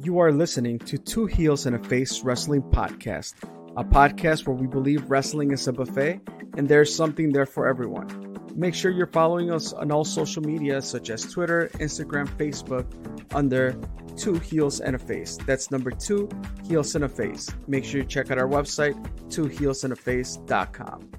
You 0.00 0.20
are 0.20 0.30
listening 0.32 0.78
to 0.80 0.96
Two 0.96 1.26
Heels 1.26 1.66
and 1.66 1.74
a 1.74 1.78
Face 1.88 2.22
Wrestling 2.22 2.62
Podcast, 2.62 3.34
a 3.76 3.84
podcast 3.84 4.46
where 4.46 4.54
we 4.54 4.66
believe 4.66 5.10
wrestling 5.10 5.50
is 5.50 5.66
a 5.66 5.72
buffet 5.72 6.20
and 6.56 6.68
there's 6.68 6.94
something 6.94 7.32
there 7.32 7.46
for 7.46 7.66
everyone. 7.66 8.36
Make 8.54 8.74
sure 8.74 8.90
you're 8.90 9.06
following 9.06 9.50
us 9.50 9.72
on 9.72 9.90
all 9.90 10.04
social 10.04 10.42
media 10.42 10.80
such 10.82 11.10
as 11.10 11.22
Twitter, 11.30 11.68
Instagram, 11.74 12.28
Facebook 12.36 12.86
under 13.34 13.78
Two 14.16 14.34
Heels 14.34 14.80
and 14.80 14.96
a 14.96 14.98
Face. 14.98 15.36
That's 15.46 15.70
number 15.70 15.90
two, 15.90 16.28
Heels 16.66 16.94
and 16.94 17.04
a 17.04 17.08
Face. 17.08 17.48
Make 17.66 17.84
sure 17.84 18.00
you 18.00 18.06
check 18.06 18.30
out 18.30 18.38
our 18.38 18.48
website, 18.48 18.94
twoheelsandaface.com. 19.28 21.10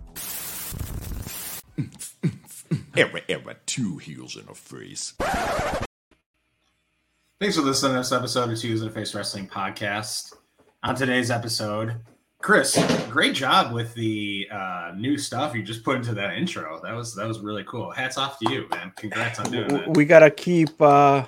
Era, 2.98 3.22
era, 3.30 3.56
two 3.66 3.98
heels 3.98 4.36
and 4.36 4.50
a 4.50 4.54
face. 4.54 5.14
Thanks 7.40 7.56
for 7.56 7.62
listening 7.62 7.94
to 7.94 8.00
this 8.00 8.12
episode 8.12 8.52
of 8.52 8.60
Two 8.60 8.68
Heels 8.68 8.82
and 8.82 8.92
a 8.92 8.94
Face 8.94 9.16
Wrestling 9.16 9.48
Podcast. 9.48 10.34
On 10.84 10.94
today's 10.94 11.32
episode, 11.32 11.96
Chris, 12.42 12.78
great 13.10 13.34
job 13.34 13.72
with 13.72 13.94
the 13.94 14.46
uh, 14.52 14.92
new 14.98 15.18
stuff 15.18 15.56
you 15.56 15.64
just 15.64 15.86
put 15.86 15.96
into 15.96 16.14
that 16.16 16.34
intro. 16.34 16.82
That 16.84 16.94
was 16.94 17.16
that 17.16 17.26
was 17.26 17.40
really 17.40 17.64
cool. 17.64 17.92
Hats 17.92 18.18
off 18.18 18.40
to 18.40 18.52
you, 18.52 18.68
man. 18.72 18.92
Congrats 18.98 19.40
on 19.40 19.52
doing 19.52 19.70
that. 19.70 19.96
We 19.96 20.04
gotta 20.04 20.30
keep, 20.30 20.82
uh, 20.82 21.28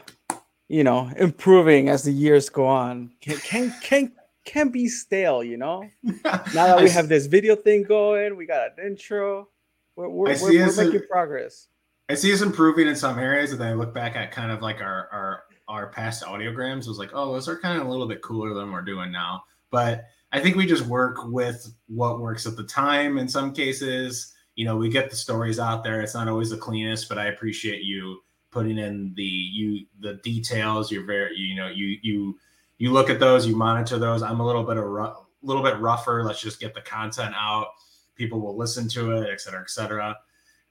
you 0.67 0.83
know, 0.83 1.09
improving 1.15 1.87
as 1.87 2.03
the 2.03 2.11
years 2.11 2.49
go 2.49 2.65
on. 2.65 3.13
Can 3.21 3.37
can 3.37 3.73
can 3.81 4.11
can 4.43 4.67
be 4.67 4.89
stale, 4.89 5.41
you 5.41 5.55
know. 5.55 5.87
Now 6.25 6.41
that 6.75 6.81
we 6.83 6.89
have 6.89 7.07
this 7.07 7.27
video 7.27 7.55
thing 7.55 7.83
going, 7.83 8.35
we 8.35 8.45
got 8.45 8.77
an 8.77 8.85
intro. 8.85 9.47
We're 9.95 10.09
we're, 10.09 10.31
I 10.31 10.33
see 10.33 10.59
we're, 10.59 10.67
we're 10.67 10.81
in- 10.81 10.91
making 10.91 11.07
progress. 11.09 11.67
I 12.09 12.15
see 12.15 12.33
us 12.33 12.41
improving 12.41 12.89
in 12.89 12.97
some 12.97 13.17
areas, 13.17 13.53
and 13.53 13.61
then 13.61 13.69
I 13.69 13.73
look 13.75 13.93
back 13.93 14.17
at 14.17 14.33
kind 14.33 14.51
of 14.51 14.61
like 14.61 14.81
our 14.81 15.07
our 15.13 15.43
our 15.71 15.87
past 15.87 16.23
audiograms. 16.23 16.87
Was 16.87 16.99
like, 16.99 17.11
oh, 17.13 17.33
those 17.33 17.47
are 17.47 17.57
kind 17.57 17.79
of 17.79 17.87
a 17.87 17.89
little 17.89 18.07
bit 18.07 18.21
cooler 18.21 18.53
than 18.53 18.71
we're 18.71 18.81
doing 18.81 19.11
now. 19.11 19.43
But 19.69 20.05
I 20.31 20.39
think 20.39 20.55
we 20.55 20.65
just 20.65 20.85
work 20.85 21.25
with 21.25 21.73
what 21.87 22.19
works 22.19 22.45
at 22.45 22.55
the 22.55 22.63
time. 22.63 23.17
In 23.17 23.27
some 23.27 23.53
cases, 23.53 24.33
you 24.55 24.65
know, 24.65 24.75
we 24.75 24.89
get 24.89 25.09
the 25.09 25.15
stories 25.15 25.59
out 25.59 25.83
there. 25.83 26.01
It's 26.01 26.13
not 26.13 26.27
always 26.27 26.49
the 26.49 26.57
cleanest, 26.57 27.09
but 27.09 27.17
I 27.17 27.27
appreciate 27.27 27.83
you 27.83 28.21
putting 28.51 28.77
in 28.77 29.13
the 29.15 29.23
you 29.23 29.85
the 30.01 30.15
details. 30.23 30.91
You're 30.91 31.05
very 31.05 31.35
you 31.37 31.55
know 31.55 31.69
you 31.69 31.97
you 32.01 32.37
you 32.77 32.91
look 32.91 33.09
at 33.09 33.19
those, 33.19 33.47
you 33.47 33.55
monitor 33.55 33.97
those. 33.97 34.21
I'm 34.21 34.39
a 34.39 34.45
little 34.45 34.63
bit 34.63 34.77
a 34.77 35.13
little 35.41 35.63
bit 35.63 35.79
rougher. 35.79 36.23
Let's 36.23 36.41
just 36.41 36.59
get 36.59 36.73
the 36.73 36.81
content 36.81 37.33
out. 37.37 37.67
People 38.15 38.41
will 38.41 38.57
listen 38.57 38.87
to 38.89 39.11
it, 39.11 39.29
et 39.31 39.39
cetera, 39.39 39.61
et 39.61 39.69
cetera. 39.69 40.17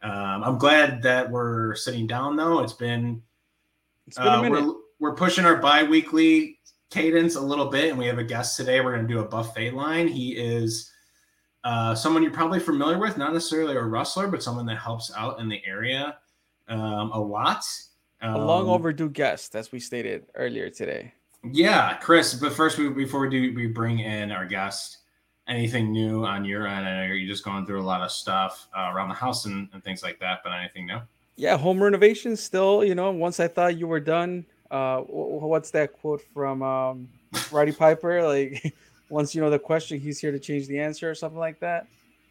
Um, 0.02 0.44
I'm 0.44 0.58
glad 0.58 1.02
that 1.02 1.30
we're 1.30 1.74
sitting 1.74 2.06
down 2.06 2.36
though. 2.36 2.60
It's 2.60 2.72
been, 2.72 3.22
It's 4.06 4.16
been 4.16 4.26
a 4.26 4.30
uh, 4.30 4.42
minute. 4.42 4.74
We're 5.00 5.14
pushing 5.14 5.44
our 5.44 5.56
bi-weekly 5.56 6.58
cadence 6.90 7.34
a 7.34 7.40
little 7.40 7.66
bit, 7.66 7.88
and 7.90 7.98
we 7.98 8.06
have 8.06 8.18
a 8.18 8.24
guest 8.24 8.56
today. 8.56 8.80
We're 8.80 8.94
going 8.94 9.08
to 9.08 9.12
do 9.12 9.20
a 9.20 9.24
buffet 9.24 9.72
line. 9.72 10.06
He 10.06 10.32
is 10.32 10.92
uh, 11.64 11.94
someone 11.94 12.22
you're 12.22 12.32
probably 12.32 12.60
familiar 12.60 12.98
with, 12.98 13.16
not 13.16 13.32
necessarily 13.32 13.74
a 13.74 13.82
wrestler, 13.82 14.28
but 14.28 14.42
someone 14.42 14.66
that 14.66 14.78
helps 14.78 15.10
out 15.16 15.40
in 15.40 15.48
the 15.48 15.60
area 15.66 16.18
um, 16.68 17.10
a 17.12 17.18
lot. 17.18 17.64
a 18.20 18.38
long 18.38 18.64
Um, 18.64 18.70
overdue 18.70 19.08
guest, 19.08 19.56
as 19.56 19.72
we 19.72 19.80
stated 19.80 20.26
earlier 20.34 20.68
today. 20.68 21.14
Yeah, 21.50 21.94
Chris. 21.94 22.34
But 22.34 22.52
first, 22.52 22.76
we, 22.78 22.90
before 22.90 23.20
we 23.20 23.30
do, 23.30 23.54
we 23.54 23.66
bring 23.66 24.00
in 24.00 24.30
our 24.30 24.44
guest. 24.44 24.98
Anything 25.48 25.90
new 25.90 26.24
on 26.24 26.44
your 26.44 26.66
end? 26.66 26.86
I 26.86 27.06
know 27.06 27.12
you're 27.12 27.26
just 27.26 27.44
going 27.44 27.66
through 27.66 27.80
a 27.80 27.82
lot 27.82 28.02
of 28.02 28.12
stuff 28.12 28.68
uh, 28.76 28.90
around 28.92 29.08
the 29.08 29.14
house 29.14 29.46
and, 29.46 29.68
and 29.72 29.82
things 29.82 30.02
like 30.02 30.20
that. 30.20 30.40
But 30.44 30.52
anything 30.52 30.86
new? 30.86 31.00
Yeah, 31.36 31.56
home 31.56 31.82
renovations 31.82 32.40
still. 32.40 32.84
You 32.84 32.94
know, 32.94 33.10
once 33.10 33.40
I 33.40 33.48
thought 33.48 33.78
you 33.78 33.86
were 33.86 34.00
done. 34.00 34.44
Uh, 34.70 35.00
wh- 35.02 35.40
wh- 35.40 35.48
what's 35.48 35.70
that 35.72 35.92
quote 35.92 36.22
from 36.32 36.62
um, 36.62 37.08
Roddy 37.50 37.72
Piper? 37.72 38.22
Like, 38.22 38.74
once 39.08 39.34
you 39.34 39.40
know 39.40 39.50
the 39.50 39.58
question, 39.58 39.98
he's 39.98 40.18
here 40.20 40.32
to 40.32 40.38
change 40.38 40.66
the 40.68 40.78
answer, 40.78 41.10
or 41.10 41.14
something 41.14 41.38
like 41.38 41.60
that. 41.60 41.86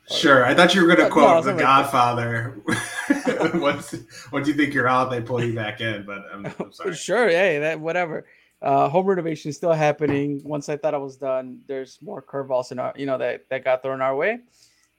Sure. 0.09 0.43
I 0.43 0.55
thought 0.55 0.73
you 0.73 0.81
were 0.81 0.87
going 0.87 0.97
to 0.99 1.03
No, 1.03 1.09
quote 1.11 1.43
The 1.43 1.49
something 1.49 1.65
like. 1.65 1.83
Godfather. 1.91 2.57
once, 3.59 3.95
once 4.31 4.47
you 4.47 4.55
think 4.55 4.73
you're 4.73 4.87
out, 4.87 5.11
they 5.11 5.21
pull 5.21 5.43
you 5.43 5.53
back 5.53 5.81
in. 5.81 6.03
But 6.03 6.25
I'm, 6.33 6.45
I'm 6.47 6.71
sorry. 6.71 6.95
Sure, 6.95 7.29
hey, 7.29 7.59
that 7.59 7.79
whatever. 7.79 8.25
Uh, 8.61 8.89
home 8.89 9.05
renovation 9.05 9.49
is 9.49 9.55
still 9.55 9.71
happening. 9.71 10.41
Once 10.43 10.67
I 10.67 10.77
thought 10.77 10.93
I 10.93 10.97
was 10.97 11.15
done, 11.15 11.61
there's 11.67 11.99
more 12.01 12.21
curveballs 12.21 12.71
in 12.71 12.79
our, 12.79 12.93
you 12.97 13.05
know, 13.05 13.17
that 13.19 13.47
that 13.49 13.63
got 13.63 13.83
thrown 13.83 14.01
our 14.01 14.15
way. 14.15 14.39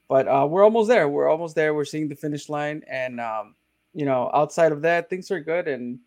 But 0.07 0.27
uh, 0.27 0.47
we're 0.49 0.63
almost 0.63 0.87
there. 0.87 1.07
We're 1.07 1.29
almost 1.29 1.55
there. 1.55 1.73
We're 1.73 1.85
seeing 1.85 2.07
the 2.07 2.15
finish 2.15 2.49
line, 2.49 2.81
and 2.89 3.19
um, 3.19 3.55
you 3.93 4.05
know, 4.05 4.31
outside 4.33 4.71
of 4.71 4.81
that, 4.83 5.09
things 5.09 5.29
are 5.29 5.39
good. 5.39 5.67
And 5.67 5.99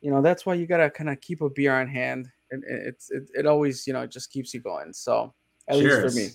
you 0.00 0.10
know, 0.10 0.22
that's 0.22 0.46
why 0.46 0.54
you 0.54 0.66
gotta 0.66 0.90
kind 0.90 1.10
of 1.10 1.20
keep 1.20 1.40
a 1.40 1.50
beer 1.50 1.74
on 1.78 1.88
hand, 1.88 2.28
and 2.50 2.62
it's 2.66 3.10
it, 3.10 3.24
it 3.34 3.46
always, 3.46 3.86
you 3.86 3.92
know, 3.92 4.02
it 4.02 4.10
just 4.10 4.30
keeps 4.30 4.52
you 4.54 4.60
going. 4.60 4.92
So 4.92 5.34
at 5.68 5.76
Cheers. 5.76 6.02
least 6.02 6.14
for 6.14 6.20
me. 6.20 6.28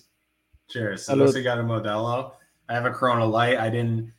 Cheers. 0.68 1.04
So 1.04 1.12
Hello. 1.12 1.26
Lucy 1.26 1.42
got 1.42 1.58
a 1.58 1.62
Modelo. 1.62 2.32
I 2.68 2.74
have 2.74 2.86
a 2.86 2.90
Corona 2.90 3.24
Light. 3.24 3.58
I 3.58 3.70
didn't. 3.70 4.12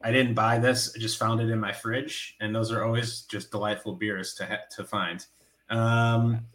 I 0.00 0.12
didn't 0.12 0.34
buy 0.34 0.58
this. 0.58 0.94
I 0.94 1.00
just 1.00 1.18
found 1.18 1.40
it 1.40 1.50
in 1.50 1.58
my 1.58 1.72
fridge, 1.72 2.36
and 2.40 2.54
those 2.54 2.70
are 2.70 2.84
always 2.84 3.22
just 3.22 3.50
delightful 3.50 3.94
beers 3.94 4.34
to 4.34 4.46
ha- 4.46 4.66
to 4.76 4.84
find. 4.84 5.26
Um, 5.70 6.46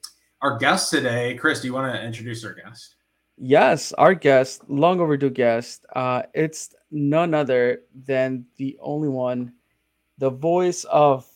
our 0.41 0.57
guest 0.57 0.89
today, 0.89 1.35
Chris. 1.35 1.61
Do 1.61 1.67
you 1.67 1.73
want 1.73 1.93
to 1.93 2.01
introduce 2.01 2.45
our 2.45 2.53
guest? 2.53 2.95
Yes, 3.37 3.91
our 3.93 4.13
guest, 4.13 4.69
long 4.69 4.99
overdue 4.99 5.29
guest. 5.29 5.85
Uh, 5.95 6.23
it's 6.33 6.73
none 6.91 7.33
other 7.33 7.81
than 8.05 8.45
the 8.57 8.77
only 8.79 9.09
one, 9.09 9.53
the 10.19 10.29
voice 10.29 10.83
of, 10.85 11.27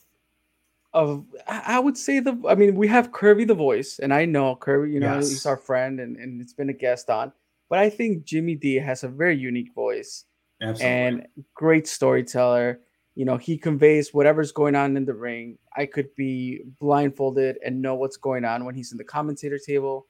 of 0.97 1.23
I 1.47 1.79
would 1.79 1.97
say 1.97 2.19
the. 2.19 2.35
I 2.49 2.55
mean, 2.55 2.75
we 2.75 2.87
have 2.87 3.11
Kirby 3.11 3.45
the 3.45 3.53
voice, 3.53 3.99
and 3.99 4.11
I 4.13 4.25
know 4.25 4.55
Kirby. 4.55 4.91
You 4.93 4.99
know, 4.99 5.15
Yes. 5.15 5.29
he's 5.29 5.45
our 5.45 5.57
friend, 5.57 5.99
and 5.99 6.17
and 6.17 6.41
it's 6.41 6.53
been 6.53 6.69
a 6.69 6.73
guest 6.73 7.09
on. 7.09 7.31
But 7.69 7.79
I 7.79 7.89
think 7.89 8.23
Jimmy 8.25 8.55
D 8.55 8.75
has 8.75 9.03
a 9.03 9.07
very 9.07 9.37
unique 9.37 9.73
voice 9.75 10.25
Absolutely. 10.61 10.87
and 10.87 11.27
great 11.53 11.87
storyteller. 11.87 12.79
You 13.15 13.25
know, 13.25 13.37
he 13.37 13.57
conveys 13.57 14.13
whatever's 14.13 14.51
going 14.51 14.75
on 14.75 14.97
in 14.97 15.05
the 15.05 15.13
ring. 15.13 15.57
I 15.75 15.85
could 15.85 16.13
be 16.15 16.61
blindfolded 16.79 17.57
and 17.63 17.81
know 17.81 17.95
what's 17.95 18.17
going 18.17 18.45
on 18.45 18.65
when 18.65 18.73
he's 18.75 18.91
in 18.91 18.97
the 18.97 19.03
commentator 19.03 19.59
table, 19.59 20.07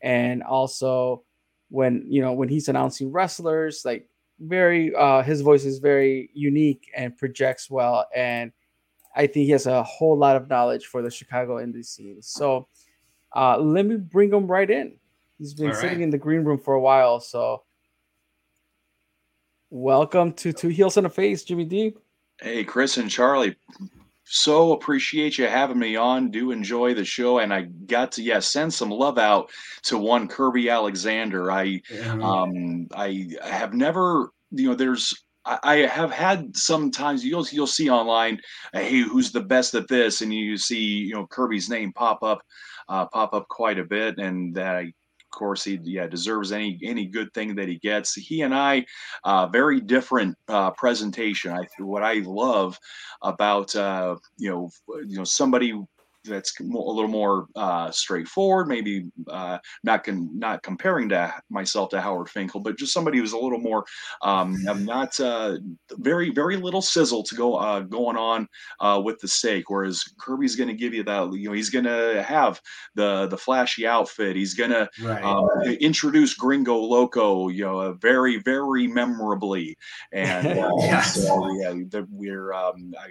and 0.00 0.42
also 0.42 1.24
when 1.68 2.04
you 2.08 2.22
know 2.22 2.32
when 2.32 2.48
he's 2.48 2.68
announcing 2.68 3.12
wrestlers. 3.12 3.82
Like 3.84 4.08
very, 4.40 4.94
uh, 4.94 5.22
his 5.22 5.42
voice 5.42 5.64
is 5.64 5.78
very 5.78 6.30
unique 6.32 6.90
and 6.96 7.16
projects 7.18 7.70
well, 7.70 8.06
and 8.16 8.50
I 9.14 9.26
think 9.26 9.44
he 9.46 9.50
has 9.50 9.66
a 9.66 9.82
whole 9.82 10.16
lot 10.16 10.36
of 10.36 10.48
knowledge 10.48 10.86
for 10.86 11.02
the 11.02 11.10
Chicago 11.10 11.56
indie 11.56 11.84
scene. 11.84 12.22
So, 12.22 12.68
uh, 13.34 13.58
let 13.58 13.84
me 13.86 13.96
bring 13.96 14.32
him 14.32 14.46
right 14.46 14.70
in. 14.70 14.96
He's 15.38 15.54
been 15.54 15.68
All 15.68 15.74
sitting 15.74 15.98
right. 15.98 16.04
in 16.04 16.10
the 16.10 16.18
green 16.18 16.44
room 16.44 16.58
for 16.58 16.74
a 16.74 16.80
while, 16.80 17.20
so 17.20 17.62
Welcome 19.70 20.34
to 20.34 20.52
Two 20.52 20.68
Heels 20.68 20.98
and 20.98 21.06
a 21.06 21.10
Face, 21.10 21.44
Jimmy 21.44 21.64
D. 21.64 21.94
Hey, 22.40 22.62
Chris 22.62 22.98
and 22.98 23.10
Charlie. 23.10 23.56
So 24.24 24.72
appreciate 24.72 25.38
you 25.38 25.46
having 25.46 25.78
me 25.78 25.96
on. 25.96 26.30
Do 26.30 26.50
enjoy 26.52 26.94
the 26.94 27.04
show, 27.04 27.38
and 27.38 27.52
I 27.54 27.62
got 27.62 28.12
to 28.12 28.22
yeah 28.22 28.38
send 28.38 28.72
some 28.72 28.90
love 28.90 29.18
out 29.18 29.50
to 29.84 29.96
one 29.98 30.28
Kirby 30.28 30.68
Alexander. 30.68 31.50
I 31.50 31.80
Um, 32.04 32.22
um 32.22 32.88
I 32.94 33.28
have 33.42 33.72
never 33.72 34.30
you 34.50 34.68
know 34.68 34.74
there's 34.74 35.24
I, 35.44 35.76
have 35.78 36.12
had 36.12 36.56
sometimes 36.56 37.24
you'll 37.24 37.46
you'll 37.50 37.66
see 37.66 37.90
online 37.90 38.40
uh, 38.74 38.80
hey 38.80 39.00
who's 39.00 39.32
the 39.32 39.40
best 39.40 39.74
at 39.74 39.88
this? 39.88 40.20
And 40.20 40.32
you 40.32 40.56
see 40.56 40.76
you 40.76 41.14
know 41.14 41.26
Kirby's 41.26 41.68
name 41.68 41.92
pop 41.92 42.22
up 42.22 42.42
uh, 42.88 43.06
pop 43.06 43.34
up 43.34 43.48
quite 43.48 43.78
a 43.78 43.84
bit. 43.84 44.18
And 44.18 44.54
that 44.54 44.84
of 44.84 44.92
course 45.30 45.64
he 45.64 45.78
yeah 45.82 46.06
deserves 46.06 46.52
any 46.52 46.78
any 46.84 47.06
good 47.06 47.32
thing 47.34 47.54
that 47.56 47.68
he 47.68 47.78
gets. 47.78 48.14
He 48.14 48.42
and 48.42 48.54
I 48.54 48.84
uh, 49.24 49.46
very 49.48 49.80
different 49.80 50.36
uh, 50.48 50.70
presentation. 50.72 51.52
I 51.52 51.66
what 51.78 52.02
I 52.02 52.22
love 52.24 52.78
about 53.22 53.74
uh, 53.74 54.16
you 54.36 54.50
know 54.50 54.70
you 55.06 55.16
know 55.16 55.24
somebody 55.24 55.74
that's 56.24 56.58
mo- 56.60 56.88
a 56.88 56.92
little 56.92 57.10
more 57.10 57.46
uh, 57.56 57.90
straightforward, 57.90 58.68
maybe 58.68 59.06
uh, 59.28 59.58
not 59.84 60.04
con- 60.04 60.30
not 60.38 60.62
comparing 60.62 61.08
to 61.10 61.34
myself 61.50 61.90
to 61.90 62.00
Howard 62.00 62.28
Finkel, 62.28 62.60
but 62.60 62.78
just 62.78 62.92
somebody 62.92 63.18
who's 63.18 63.32
a 63.32 63.38
little 63.38 63.60
more 63.60 63.84
um, 64.22 64.56
not 64.84 65.18
uh, 65.20 65.56
very 65.92 66.30
very 66.30 66.56
little 66.56 66.82
sizzle 66.82 67.22
to 67.24 67.34
go 67.34 67.56
uh, 67.56 67.80
going 67.80 68.16
on 68.16 68.48
uh, 68.80 69.00
with 69.04 69.20
the 69.20 69.28
steak. 69.28 69.70
Whereas 69.70 70.02
Kirby's 70.18 70.56
going 70.56 70.68
to 70.68 70.74
give 70.74 70.94
you 70.94 71.02
that 71.04 71.32
you 71.32 71.48
know 71.48 71.54
he's 71.54 71.70
going 71.70 71.84
to 71.84 72.22
have 72.22 72.60
the 72.94 73.26
the 73.26 73.38
flashy 73.38 73.86
outfit. 73.86 74.36
He's 74.36 74.54
going 74.54 74.70
to 74.70 74.88
right. 75.02 75.22
um, 75.22 75.48
introduce 75.80 76.34
Gringo 76.34 76.76
Loco, 76.76 77.48
you 77.48 77.64
know, 77.64 77.80
uh, 77.80 77.92
very, 77.92 78.38
very 78.38 78.86
memorably, 78.86 79.76
and 80.12 80.58
uh, 80.58 80.70
Yes. 80.78 81.14
so, 81.26 81.60
yeah, 81.60 81.70
the, 81.88 82.06
we're 82.10 82.52
um, 82.52 82.94
I, 82.98 83.10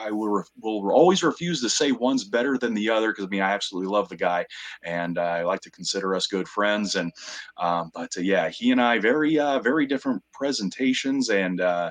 I, 0.00 0.10
will, 0.10 0.44
will 0.60 0.90
always 0.90 1.22
refuse 1.22 1.60
to 1.60 1.70
say 1.70 1.92
one's 1.92 2.24
better 2.24 2.58
than 2.58 2.74
the 2.74 2.88
other 2.90 3.12
because 3.12 3.24
I 3.24 3.28
mean 3.28 3.42
I 3.42 3.52
absolutely 3.52 3.90
love 3.90 4.08
the 4.08 4.16
guy, 4.16 4.46
and 4.82 5.18
uh, 5.18 5.22
I 5.22 5.42
like 5.42 5.60
to 5.62 5.70
consider 5.70 6.14
us 6.14 6.26
good 6.26 6.48
friends, 6.48 6.94
and 6.94 7.12
um, 7.56 7.90
but 7.94 8.10
uh, 8.16 8.20
yeah, 8.20 8.48
he 8.48 8.70
and 8.72 8.80
I 8.80 8.98
very, 8.98 9.38
uh, 9.38 9.58
very 9.60 9.86
different 9.86 10.22
presentations, 10.32 11.30
and 11.30 11.60
uh, 11.60 11.90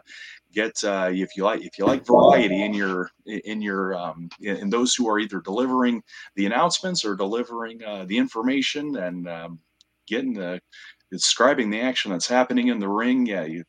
get 0.54 0.84
uh, 0.84 1.10
if 1.12 1.36
you 1.36 1.44
like 1.44 1.62
if 1.62 1.78
you 1.78 1.86
like 1.86 2.06
variety 2.06 2.64
in 2.64 2.74
your 2.74 3.10
in 3.26 3.62
your 3.62 3.96
um, 3.96 4.30
in 4.42 4.70
those 4.70 4.96
who 4.96 5.08
are 5.08 5.20
either 5.20 5.40
delivering 5.42 6.02
the 6.36 6.46
announcements 6.46 7.06
or 7.06 7.16
delivering 7.16 7.84
uh, 7.84 8.06
the 8.06 8.18
information 8.18 8.96
and 8.98 9.28
um, 9.28 9.60
getting 10.08 10.34
the 10.34 10.60
describing 11.12 11.70
the 11.70 11.82
action 11.82 12.12
that's 12.12 12.28
happening 12.28 12.68
in 12.68 12.80
the 12.80 12.88
ring. 12.88 13.26
Yeah, 13.26 13.46
you 13.46 13.64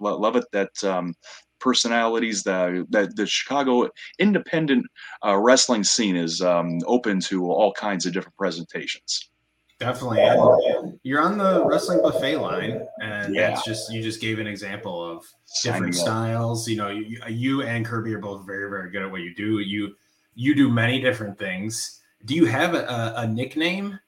love 0.00 0.36
it 0.36 0.44
that 0.52 0.84
um, 0.84 1.14
personalities 1.60 2.42
that 2.44 2.86
that 2.90 3.16
the 3.16 3.26
Chicago 3.26 3.88
independent 4.18 4.86
uh, 5.24 5.36
wrestling 5.36 5.84
scene 5.84 6.16
is 6.16 6.40
um, 6.40 6.78
open 6.86 7.20
to 7.20 7.50
all 7.50 7.72
kinds 7.72 8.06
of 8.06 8.12
different 8.12 8.36
presentations. 8.36 9.30
Definitely. 9.78 10.22
And 10.22 10.98
you're 11.04 11.20
on 11.20 11.38
the 11.38 11.64
wrestling 11.64 12.02
buffet 12.02 12.36
line, 12.36 12.82
and 13.00 13.34
Yeah. 13.34 13.50
that's 13.50 13.64
just 13.64 13.92
you 13.92 14.02
just 14.02 14.20
gave 14.20 14.40
an 14.40 14.46
example 14.48 15.02
of 15.02 15.24
different 15.62 15.94
styles. 15.94 16.68
You 16.68 16.76
know, 16.76 16.88
you, 16.88 17.20
you 17.28 17.62
and 17.62 17.86
Kirby 17.86 18.12
are 18.14 18.18
both 18.18 18.44
very, 18.44 18.68
very 18.68 18.90
good 18.90 19.02
at 19.02 19.10
what 19.10 19.20
you 19.20 19.34
do. 19.34 19.60
You 19.60 19.94
you 20.34 20.54
do 20.54 20.68
many 20.68 21.00
different 21.00 21.38
things. 21.38 22.00
Do 22.24 22.34
you 22.34 22.44
have 22.46 22.74
a, 22.74 23.14
a, 23.16 23.26
nickname? 23.26 23.98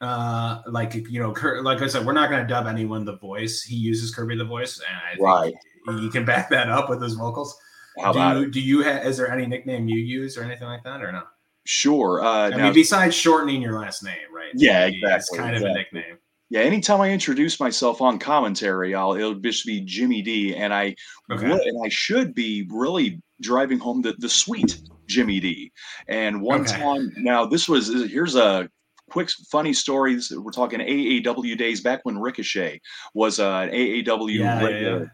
Uh, 0.00 0.62
like 0.66 0.94
you 0.94 1.20
know, 1.20 1.34
like 1.62 1.82
I 1.82 1.86
said, 1.86 2.06
we're 2.06 2.14
not 2.14 2.30
going 2.30 2.40
to 2.40 2.48
dub 2.48 2.66
anyone 2.66 3.04
the 3.04 3.18
voice. 3.18 3.62
He 3.62 3.76
uses 3.76 4.14
Kirby 4.14 4.36
the 4.36 4.44
voice, 4.44 4.78
and 4.78 4.96
I 4.96 5.10
think 5.12 5.22
Right. 5.22 5.54
He 5.88 6.10
can 6.10 6.24
back 6.24 6.50
that 6.50 6.68
up 6.68 6.88
with 6.90 7.02
his 7.02 7.14
vocals. 7.14 7.56
How 8.02 8.12
do 8.12 8.18
about 8.18 8.36
you 8.36 8.42
it? 8.44 8.52
do 8.52 8.60
you 8.60 8.82
have? 8.82 9.04
Is 9.06 9.16
there 9.16 9.30
any 9.30 9.46
nickname 9.46 9.88
you 9.88 9.98
use 9.98 10.36
or 10.38 10.42
anything 10.42 10.68
like 10.68 10.84
that, 10.84 11.02
or 11.02 11.10
not? 11.12 11.28
Sure. 11.66 12.22
Uh, 12.22 12.46
I 12.46 12.50
now, 12.50 12.64
mean, 12.64 12.72
besides 12.74 13.14
shortening 13.14 13.60
your 13.60 13.78
last 13.78 14.02
name, 14.02 14.16
right? 14.34 14.50
Yeah, 14.54 14.86
It's 14.86 14.96
exactly, 15.30 15.38
kind 15.38 15.56
of 15.56 15.62
a 15.62 15.74
nickname. 15.74 16.18
yeah. 16.48 16.60
Anytime 16.60 17.00
I 17.00 17.10
introduce 17.10 17.60
myself 17.60 18.00
on 18.00 18.18
commentary, 18.18 18.94
I'll 18.94 19.14
it'll 19.14 19.34
just 19.34 19.66
be 19.66 19.80
Jimmy 19.82 20.22
D, 20.22 20.54
and 20.56 20.72
I 20.72 20.94
Okay. 21.30 21.48
would- 21.50 21.60
and 21.62 21.84
I 21.84 21.88
should 21.88 22.34
be 22.34 22.66
really 22.70 23.20
driving 23.40 23.78
home 23.78 24.02
the 24.02 24.14
the 24.18 24.28
sweet 24.28 24.80
Jimmy 25.08 25.40
D. 25.40 25.72
And 26.08 26.40
one 26.40 26.62
Okay. 26.62 26.78
time, 26.78 27.12
now 27.16 27.44
this 27.44 27.68
was 27.68 27.88
here's 28.10 28.36
a 28.36 28.68
quick 29.10 29.28
funny 29.50 29.72
story. 29.72 30.18
We're 30.30 30.52
talking 30.52 30.80
AAW 30.80 31.56
days 31.58 31.80
back 31.80 32.00
when 32.04 32.16
Ricochet 32.18 32.80
was 33.12 33.40
uh, 33.40 33.50
an 33.64 33.70
AAW 33.70 34.28
Yeah, 34.38 34.58
yeah, 34.60 34.64
regular. 34.64 35.12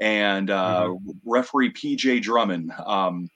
And 0.00 0.50
uh, 0.50 0.94
referee 1.24 1.72
PJ 1.72 2.22
Drummond 2.22 2.72
um, 2.86 3.28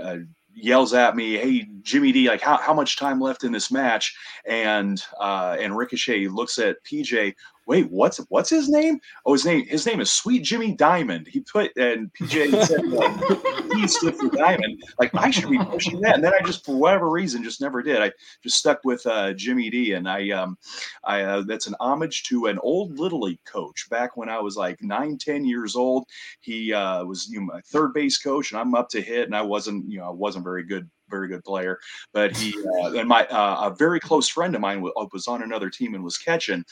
uh, 0.00 0.18
yells 0.54 0.94
at 0.94 1.16
me, 1.16 1.36
"Hey 1.36 1.66
Jimmy 1.82 2.12
D, 2.12 2.28
like 2.28 2.40
how, 2.40 2.56
how 2.56 2.74
much 2.74 2.96
time 2.96 3.20
left 3.20 3.44
in 3.44 3.52
this 3.52 3.70
match?" 3.70 4.16
And 4.46 5.02
uh, 5.18 5.56
and 5.58 5.76
Ricochet 5.76 6.28
looks 6.28 6.58
at 6.58 6.82
PJ. 6.84 7.34
Wait, 7.70 7.88
what's 7.88 8.18
what's 8.30 8.50
his 8.50 8.68
name? 8.68 8.98
Oh, 9.24 9.32
his 9.32 9.46
name 9.46 9.64
his 9.64 9.86
name 9.86 10.00
is 10.00 10.10
Sweet 10.10 10.42
Jimmy 10.42 10.74
Diamond. 10.74 11.28
He 11.28 11.38
put 11.38 11.70
and 11.76 12.12
PJ 12.14 12.64
said 12.66 12.84
like, 12.84 13.72
he 13.74 13.86
stood 13.86 14.16
for 14.16 14.28
Diamond. 14.28 14.82
Like 14.98 15.14
I 15.14 15.30
should 15.30 15.48
be 15.48 15.58
pushing 15.58 16.00
that, 16.00 16.16
and 16.16 16.24
then 16.24 16.32
I 16.34 16.44
just 16.44 16.66
for 16.66 16.74
whatever 16.74 17.08
reason 17.08 17.44
just 17.44 17.60
never 17.60 17.80
did. 17.80 18.02
I 18.02 18.10
just 18.42 18.56
stuck 18.56 18.80
with 18.82 19.06
uh, 19.06 19.34
Jimmy 19.34 19.70
D, 19.70 19.92
and 19.92 20.08
I 20.08 20.30
um 20.30 20.58
I 21.04 21.22
uh, 21.22 21.42
that's 21.42 21.68
an 21.68 21.76
homage 21.78 22.24
to 22.24 22.46
an 22.46 22.58
old 22.60 22.98
little 22.98 23.20
league 23.20 23.44
coach 23.44 23.88
back 23.88 24.16
when 24.16 24.28
I 24.28 24.40
was 24.40 24.56
like 24.56 24.82
nine 24.82 25.16
ten 25.16 25.44
years 25.44 25.76
old. 25.76 26.06
He 26.40 26.72
uh, 26.72 27.04
was 27.04 27.28
you 27.28 27.38
know, 27.38 27.46
my 27.54 27.60
third 27.60 27.94
base 27.94 28.18
coach, 28.18 28.50
and 28.50 28.60
I'm 28.60 28.74
up 28.74 28.88
to 28.88 29.00
hit, 29.00 29.26
and 29.26 29.36
I 29.36 29.42
wasn't 29.42 29.88
you 29.88 29.98
know 29.98 30.08
I 30.08 30.10
wasn't 30.10 30.42
very 30.42 30.64
good 30.64 30.90
very 31.10 31.28
good 31.28 31.44
player, 31.44 31.78
but 32.12 32.36
he 32.36 32.54
uh, 32.82 32.92
and 32.92 33.08
my 33.08 33.26
uh, 33.26 33.70
a 33.70 33.74
very 33.74 34.00
close 34.00 34.28
friend 34.28 34.54
of 34.54 34.60
mine 34.60 34.80
was, 34.80 34.92
was 35.12 35.28
on 35.28 35.42
another 35.42 35.70
team 35.70 35.94
and 35.94 36.04
was 36.04 36.16
catching, 36.16 36.64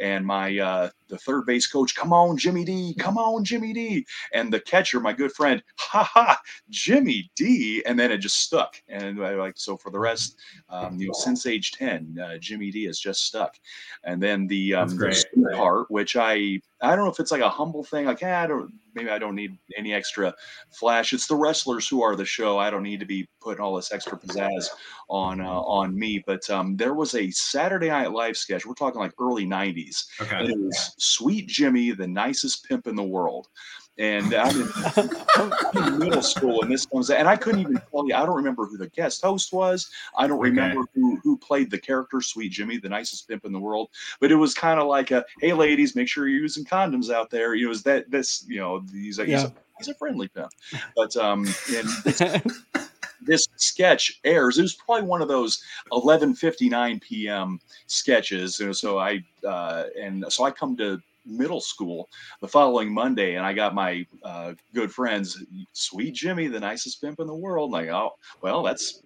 and 0.00 0.26
my 0.26 0.58
uh, 0.58 0.90
the 1.08 1.18
third 1.18 1.46
base 1.46 1.66
coach, 1.66 1.94
come 1.94 2.12
on 2.12 2.36
Jimmy 2.36 2.64
D, 2.64 2.94
come 2.98 3.18
on 3.18 3.44
Jimmy 3.44 3.72
D, 3.72 4.06
and 4.32 4.52
the 4.52 4.60
catcher, 4.60 4.98
my 5.00 5.12
good 5.12 5.32
friend, 5.32 5.62
ha 5.76 6.02
ha, 6.02 6.40
Jimmy 6.70 7.30
D, 7.36 7.82
and 7.86 7.98
then 7.98 8.10
it 8.10 8.18
just 8.18 8.40
stuck, 8.40 8.82
and 8.88 9.22
I 9.24 9.34
like 9.34 9.54
so 9.56 9.76
for 9.76 9.90
the 9.90 9.98
rest, 9.98 10.36
um, 10.68 10.98
you 10.98 11.08
know, 11.08 11.12
since 11.12 11.46
age 11.46 11.72
ten, 11.72 12.18
uh, 12.22 12.38
Jimmy 12.38 12.70
D 12.70 12.84
has 12.84 12.98
just 12.98 13.26
stuck, 13.26 13.58
and 14.04 14.22
then 14.22 14.46
the 14.46 14.74
um, 14.74 14.88
the 14.88 15.52
part, 15.54 15.90
which 15.90 16.16
I 16.16 16.60
I 16.82 16.96
don't 16.96 17.04
know 17.04 17.10
if 17.10 17.20
it's 17.20 17.30
like 17.30 17.40
a 17.40 17.48
humble 17.48 17.84
thing, 17.84 18.06
like 18.06 18.22
eh, 18.22 18.36
I 18.42 18.46
don't 18.46 18.72
maybe 18.94 19.10
I 19.10 19.18
don't 19.18 19.34
need 19.34 19.56
any 19.76 19.94
extra 19.94 20.34
flash. 20.70 21.12
It's 21.12 21.26
the 21.26 21.36
wrestlers 21.36 21.88
who 21.88 22.02
are 22.02 22.16
the 22.16 22.24
show. 22.24 22.58
I 22.58 22.70
don't 22.70 22.82
need 22.82 23.00
to 23.00 23.06
be 23.06 23.28
putting 23.40 23.62
all 23.62 23.76
this 23.76 23.92
extra 23.92 24.18
pizzazz 24.18 24.66
on 25.08 25.40
uh, 25.40 25.44
on 25.48 25.96
me. 25.96 26.22
But 26.26 26.48
um, 26.50 26.76
there 26.76 26.94
was 26.94 27.14
a 27.14 27.30
Saturday 27.30 27.88
Night 27.88 28.12
Live 28.12 28.36
sketch. 28.36 28.66
We're 28.66 28.74
talking 28.74 29.00
like 29.00 29.12
early 29.20 29.46
'90s, 29.46 30.06
Okay. 30.20 30.44
it 30.44 30.58
was 30.58 30.94
Sweet 30.98 31.46
Jimmy, 31.48 31.92
the 31.92 32.08
nicest 32.08 32.64
pimp 32.68 32.86
in 32.86 32.96
the 32.96 33.02
world. 33.02 33.48
And 33.98 34.32
I'm 34.32 34.62
in, 34.62 35.98
middle 35.98 36.22
school, 36.22 36.62
and 36.62 36.72
this 36.72 36.86
comes, 36.86 37.10
and 37.10 37.28
I 37.28 37.36
couldn't 37.36 37.60
even 37.60 37.78
tell 37.90 38.08
you. 38.08 38.14
I 38.14 38.24
don't 38.24 38.36
remember 38.36 38.64
who 38.64 38.78
the 38.78 38.88
guest 38.88 39.20
host 39.22 39.52
was. 39.52 39.90
I 40.16 40.26
don't 40.26 40.38
Okay. 40.38 40.48
remember 40.48 40.82
who 40.94 41.18
who 41.22 41.36
played 41.36 41.70
the 41.70 41.78
character 41.78 42.22
Sweet 42.22 42.52
Jimmy, 42.52 42.78
the 42.78 42.88
nicest 42.88 43.28
pimp 43.28 43.44
in 43.44 43.52
the 43.52 43.60
world. 43.60 43.90
But 44.18 44.32
it 44.32 44.36
was 44.36 44.54
kind 44.54 44.80
of 44.80 44.86
like 44.86 45.10
a, 45.10 45.24
"Hey, 45.40 45.52
ladies, 45.52 45.94
make 45.94 46.08
sure 46.08 46.26
you're 46.26 46.40
using 46.40 46.64
condoms 46.64 47.12
out 47.12 47.28
there." 47.30 47.54
You 47.54 47.66
know, 47.66 47.72
is 47.72 47.82
that 47.82 48.10
this? 48.10 48.44
You 48.48 48.60
know, 48.60 48.82
he's 48.92 49.18
a, 49.18 49.24
he's, 49.24 49.32
Yeah. 49.42 49.46
a, 49.48 49.52
he's 49.78 49.88
a 49.88 49.94
friendly 49.94 50.28
pimp. 50.28 50.50
But 50.96 51.14
um, 51.16 51.44
and 51.76 51.88
this, 52.04 52.22
this 53.20 53.46
sketch 53.56 54.20
airs. 54.24 54.58
It 54.58 54.62
was 54.62 54.74
probably 54.74 55.06
one 55.06 55.20
of 55.22 55.28
those 55.28 55.62
11:59 55.92 57.00
p.m. 57.02 57.60
sketches. 57.86 58.58
You 58.58 58.66
know, 58.66 58.72
so 58.72 58.98
I 58.98 59.22
uh, 59.46 59.84
and 60.00 60.24
so 60.30 60.44
I 60.44 60.50
come 60.50 60.76
to 60.78 61.00
middle 61.26 61.60
school 61.60 62.08
the 62.40 62.48
following 62.48 62.92
Monday, 62.92 63.34
and 63.36 63.44
I 63.46 63.52
got 63.52 63.74
my 63.74 64.06
uh, 64.22 64.54
good 64.74 64.92
friends, 64.92 65.42
Sweet 65.72 66.14
Jimmy, 66.14 66.48
the 66.48 66.60
nicest 66.60 67.00
pimp 67.00 67.20
in 67.20 67.26
the 67.26 67.34
world. 67.34 67.70
Like, 67.70 67.88
oh, 67.88 68.10
well, 68.42 68.62
that's 68.62 69.02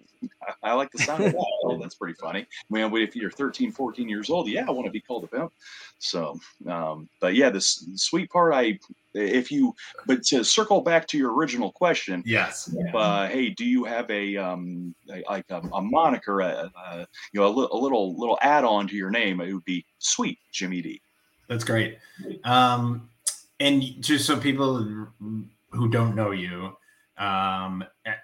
I 0.63 0.73
like 0.73 0.91
the 0.91 0.97
sound 0.97 1.23
of 1.23 1.31
that. 1.31 1.45
Oh, 1.63 1.77
that's 1.81 1.95
pretty 1.95 2.13
funny. 2.15 2.45
Man, 2.69 2.95
if 2.95 3.13
you're 3.15 3.29
13, 3.29 3.71
14 3.73 4.07
years 4.07 4.29
old, 4.29 4.47
yeah, 4.47 4.65
I 4.67 4.71
want 4.71 4.85
to 4.85 4.91
be 4.91 5.01
called 5.01 5.25
a 5.25 5.27
pimp. 5.27 5.51
So, 5.99 6.39
um, 6.69 7.09
but 7.19 7.35
yeah, 7.35 7.49
this 7.49 7.85
sweet 7.95 8.29
part, 8.29 8.53
I, 8.53 8.79
if 9.13 9.51
you, 9.51 9.75
but 10.05 10.23
to 10.27 10.45
circle 10.45 10.79
back 10.81 11.07
to 11.07 11.17
your 11.17 11.33
original 11.35 11.71
question, 11.73 12.23
Yes. 12.25 12.73
uh, 12.95 13.27
hey, 13.27 13.49
do 13.49 13.65
you 13.65 13.83
have 13.83 14.09
a 14.09 14.37
um 14.37 14.95
a- 15.11 15.23
like 15.29 15.45
a, 15.49 15.57
a 15.73 15.81
moniker, 15.81 16.39
a, 16.41 16.71
a, 16.89 17.07
you 17.33 17.41
know, 17.41 17.47
a, 17.47 17.49
li- 17.49 17.67
a 17.71 17.77
little 17.77 18.17
little 18.17 18.37
add-on 18.41 18.87
to 18.87 18.95
your 18.95 19.09
name? 19.09 19.41
It 19.41 19.53
would 19.53 19.65
be 19.65 19.85
Sweet 19.99 20.39
Jimmy 20.53 20.81
D. 20.81 21.01
That's 21.47 21.63
great. 21.63 21.97
Um, 22.43 23.09
and 23.59 23.81
just 24.01 24.25
so 24.25 24.37
people 24.39 24.77
who 25.71 25.89
don't 25.89 26.15
know 26.15 26.31
you, 26.31 26.75
um, 27.17 27.83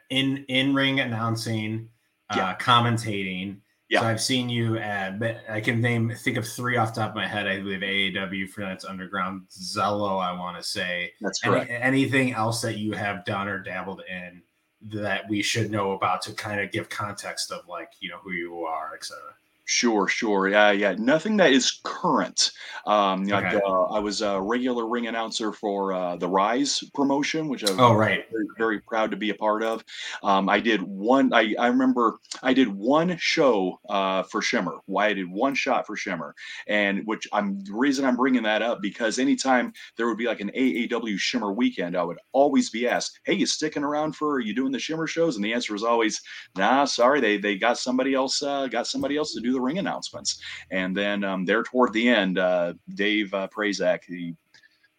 in 0.09 0.45
in 0.47 0.73
ring 0.75 0.99
announcing, 0.99 1.89
uh, 2.29 2.35
Yeah. 2.37 2.55
commentating. 2.57 3.57
Yeah. 3.89 4.01
So 4.01 4.07
I've 4.07 4.21
seen 4.21 4.49
you 4.49 4.77
at. 4.77 5.21
I 5.49 5.61
can 5.61 5.79
name 5.81 6.11
think 6.15 6.37
of 6.37 6.47
three 6.47 6.77
off 6.77 6.93
the 6.95 7.01
top 7.01 7.11
of 7.11 7.15
my 7.15 7.27
head. 7.27 7.47
I 7.47 7.57
believe 7.59 7.81
AAW 7.83 8.47
Freelance 8.47 8.85
Underground, 8.85 9.43
Zelo. 9.49 10.19
I 10.21 10.31
want 10.37 10.57
to 10.57 10.63
say. 10.63 11.13
That's 11.21 11.43
Any, 11.43 11.53
correct. 11.53 11.71
anything 11.71 12.33
else 12.33 12.61
that 12.61 12.77
you 12.77 12.93
have 12.93 13.23
done 13.25 13.47
or 13.47 13.59
dabbled 13.59 14.01
in 14.09 14.41
that 14.81 15.27
we 15.29 15.41
should 15.41 15.71
know 15.71 15.91
about 15.91 16.21
to 16.23 16.33
kind 16.33 16.59
of 16.59 16.71
give 16.71 16.89
context 16.89 17.51
of 17.51 17.67
like 17.67 17.89
you 17.99 18.09
know 18.09 18.17
who 18.17 18.31
you 18.31 18.61
are, 18.63 18.93
etc. 18.95 19.19
Sure, 19.65 20.09
sure. 20.09 20.49
Yeah, 20.49 20.71
yeah. 20.71 20.93
Nothing 20.97 21.37
that 21.37 21.53
is 21.53 21.79
current. 21.83 22.51
Um, 22.85 23.29
like, 23.29 23.45
Okay. 23.45 23.61
uh, 23.65 23.83
I 23.93 23.99
was 23.99 24.21
a 24.21 24.41
regular 24.41 24.85
ring 24.89 25.07
announcer 25.07 25.53
for 25.53 25.93
uh, 25.93 26.17
the 26.17 26.27
Rise 26.27 26.83
promotion, 26.93 27.47
which 27.47 27.63
I 27.63 27.71
was 27.71 27.79
Oh 27.79 27.93
right. 27.93 28.25
very, 28.29 28.45
very 28.57 28.81
proud 28.81 29.09
to 29.11 29.17
be 29.17 29.29
a 29.29 29.35
part 29.35 29.63
of. 29.63 29.81
Um, 30.21 30.49
I 30.49 30.59
did 30.59 30.81
one. 30.81 31.33
I, 31.33 31.55
I 31.57 31.67
remember 31.67 32.17
I 32.41 32.53
did 32.53 32.67
one 32.67 33.15
show 33.17 33.79
uh, 33.89 34.23
for 34.23 34.41
Shimmer. 34.41 34.79
Why 34.85 35.07
I 35.07 35.13
did 35.13 35.29
one 35.31 35.55
shot 35.55 35.87
for 35.87 35.95
Shimmer, 35.95 36.35
and 36.67 37.01
which 37.05 37.25
I'm 37.31 37.59
the 37.63 37.73
reason 37.73 38.03
I'm 38.03 38.17
bringing 38.17 38.43
that 38.43 38.61
up 38.61 38.81
because 38.81 39.17
anytime 39.17 39.71
there 39.95 40.07
would 40.07 40.17
be 40.17 40.25
like 40.27 40.41
an 40.41 40.51
AAW 40.55 41.17
Shimmer 41.17 41.53
weekend, 41.53 41.95
I 41.95 42.03
would 42.03 42.19
always 42.33 42.69
be 42.69 42.87
asked, 42.87 43.19
"Hey, 43.23 43.35
you 43.35 43.45
sticking 43.45 43.83
around 43.83 44.15
for? 44.17 44.33
Are 44.35 44.39
you 44.41 44.53
doing 44.53 44.71
the 44.73 44.79
Shimmer 44.79 45.07
shows?" 45.07 45.35
And 45.37 45.45
the 45.45 45.53
answer 45.53 45.71
was 45.73 45.83
always, 45.83 46.21
"Nah, 46.55 46.85
sorry, 46.85 47.21
they 47.21 47.37
they 47.37 47.57
got 47.57 47.77
somebody 47.77 48.13
else 48.13 48.41
uh, 48.41 48.67
got 48.67 48.87
somebody 48.87 49.15
else 49.17 49.33
to 49.33 49.41
do 49.41 49.52
the 49.53 49.61
ring 49.61 49.77
announcements." 49.77 50.41
And 50.71 50.95
then 50.95 51.23
um, 51.23 51.45
there 51.45 51.63
toward 51.63 51.93
the 51.93 52.09
end, 52.09 52.37
uh, 52.37 52.73
Dave 52.93 53.33
uh, 53.33 53.47
Prazak, 53.47 54.03
he 54.07 54.35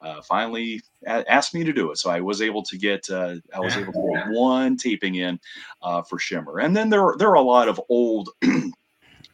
uh, 0.00 0.20
finally 0.22 0.82
a- 1.06 1.30
asked 1.30 1.54
me 1.54 1.64
to 1.64 1.72
do 1.72 1.90
it. 1.90 1.98
So 1.98 2.10
I 2.10 2.20
was 2.20 2.42
able 2.42 2.62
to 2.64 2.78
get 2.78 3.08
uh, 3.10 3.36
I 3.54 3.60
was 3.60 3.76
able 3.76 3.92
to 3.92 4.10
get 4.14 4.28
one 4.28 4.76
taping 4.76 5.16
in 5.16 5.40
uh, 5.82 6.02
for 6.02 6.18
Shimmer, 6.18 6.60
and 6.60 6.76
then 6.76 6.90
there 6.90 7.14
there 7.18 7.28
are 7.28 7.34
a 7.34 7.42
lot 7.42 7.68
of 7.68 7.80
old. 7.88 8.30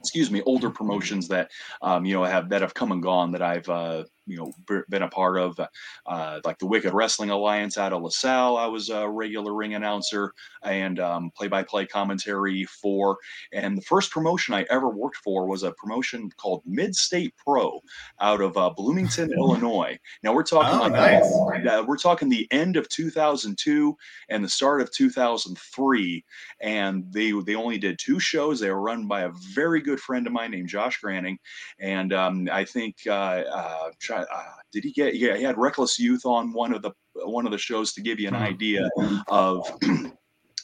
excuse 0.00 0.30
me 0.30 0.40
older 0.46 0.70
promotions 0.70 1.28
that 1.28 1.50
um, 1.82 2.06
you 2.06 2.14
know 2.14 2.24
have 2.24 2.48
that 2.48 2.62
have 2.62 2.72
come 2.72 2.90
and 2.90 3.02
gone 3.02 3.32
that 3.32 3.42
i've 3.42 3.68
uh, 3.68 4.02
you 4.30 4.36
know 4.38 4.52
b- 4.68 4.82
been 4.88 5.02
a 5.02 5.08
part 5.08 5.38
of, 5.38 5.58
uh, 6.06 6.40
like 6.44 6.58
the 6.58 6.66
Wicked 6.66 6.92
Wrestling 6.94 7.30
Alliance 7.30 7.76
out 7.78 7.92
of 7.92 8.02
LaSalle. 8.02 8.56
I 8.56 8.66
was 8.66 8.88
a 8.90 9.08
regular 9.08 9.54
ring 9.54 9.74
announcer 9.74 10.32
and 10.62 10.98
um, 11.00 11.30
play-by-play 11.36 11.86
commentary 11.86 12.64
for. 12.64 13.18
And 13.52 13.76
the 13.76 13.82
first 13.82 14.10
promotion 14.10 14.54
I 14.54 14.66
ever 14.70 14.88
worked 14.88 15.16
for 15.18 15.46
was 15.46 15.62
a 15.62 15.72
promotion 15.72 16.30
called 16.36 16.62
Mid 16.66 16.94
State 16.94 17.34
Pro 17.36 17.80
out 18.20 18.40
of 18.40 18.56
uh, 18.56 18.70
Bloomington, 18.70 19.32
Illinois. 19.36 19.98
Now 20.22 20.34
we're 20.34 20.42
talking 20.44 20.78
Oh, 20.78 20.82
like 20.82 20.92
nice. 20.92 21.66
uh, 21.66 21.84
we're 21.86 21.96
talking 21.96 22.28
the 22.28 22.46
end 22.50 22.76
of 22.76 22.88
2002 22.88 23.96
and 24.28 24.44
the 24.44 24.48
start 24.48 24.80
of 24.80 24.90
2003 24.92 26.24
and 26.60 27.04
they 27.12 27.32
they 27.44 27.54
only 27.54 27.78
did 27.78 27.98
two 27.98 28.18
shows 28.20 28.60
they 28.60 28.70
were 28.70 28.80
run 28.80 29.06
by 29.06 29.22
a 29.22 29.30
very 29.54 29.80
good 29.80 29.98
friend 30.00 30.26
of 30.26 30.32
mine 30.32 30.50
named 30.50 30.68
josh 30.68 31.00
granning 31.00 31.38
and 31.78 32.12
um, 32.12 32.48
i 32.52 32.64
think 32.64 32.96
uh, 33.08 33.42
uh, 34.20 34.42
did 34.72 34.84
he 34.84 34.92
get 34.92 35.16
yeah 35.16 35.36
he 35.36 35.42
had 35.42 35.58
reckless 35.58 35.98
youth 35.98 36.24
on 36.24 36.52
one 36.52 36.72
of 36.72 36.82
the 36.82 36.92
one 37.24 37.46
of 37.46 37.52
the 37.52 37.58
shows 37.58 37.92
to 37.92 38.00
give 38.00 38.18
you 38.20 38.28
an 38.28 38.34
Mhm. 38.34 38.40
idea 38.40 38.88
of 39.28 39.64
i 39.82 39.86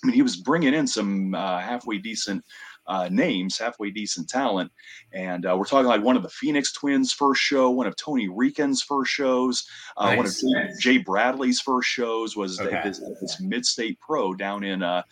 mean 0.05 0.15
he 0.15 0.23
was 0.23 0.37
bringing 0.37 0.75
in 0.75 0.87
some 0.87 1.35
uh, 1.35 1.59
halfway 1.61 1.99
decent 1.99 2.45
uh, 2.89 3.09
names, 3.11 3.59
halfway 3.59 3.91
decent 3.91 4.29
talent. 4.29 4.71
And 5.13 5.45
uh, 5.45 5.57
we're 5.59 5.65
talking 5.65 5.89
like 5.89 6.03
one 6.03 6.17
of 6.17 6.23
the 6.23 6.29
Phoenix 6.29 6.73
Twins' 6.73 7.13
first 7.13 7.43
show, 7.43 7.69
one 7.69 7.89
of 7.89 7.97
Tony 7.97 8.29
Rican's 8.29 8.81
first 8.81 9.11
shows, 9.11 9.65
uh, 9.97 10.15
one 10.15 10.25
of 10.25 10.33
Jay. 10.33 10.71
Jay 10.79 10.99
Bradley's 10.99 11.61
first 11.61 11.89
shows 11.89 12.37
was 12.37 12.61
Okay. 12.61 12.79
this, 12.85 13.01
this 13.21 13.41
mid-state 13.41 13.99
pro 13.99 14.35
down 14.35 14.63
in 14.63 14.85
uh, 14.85 15.03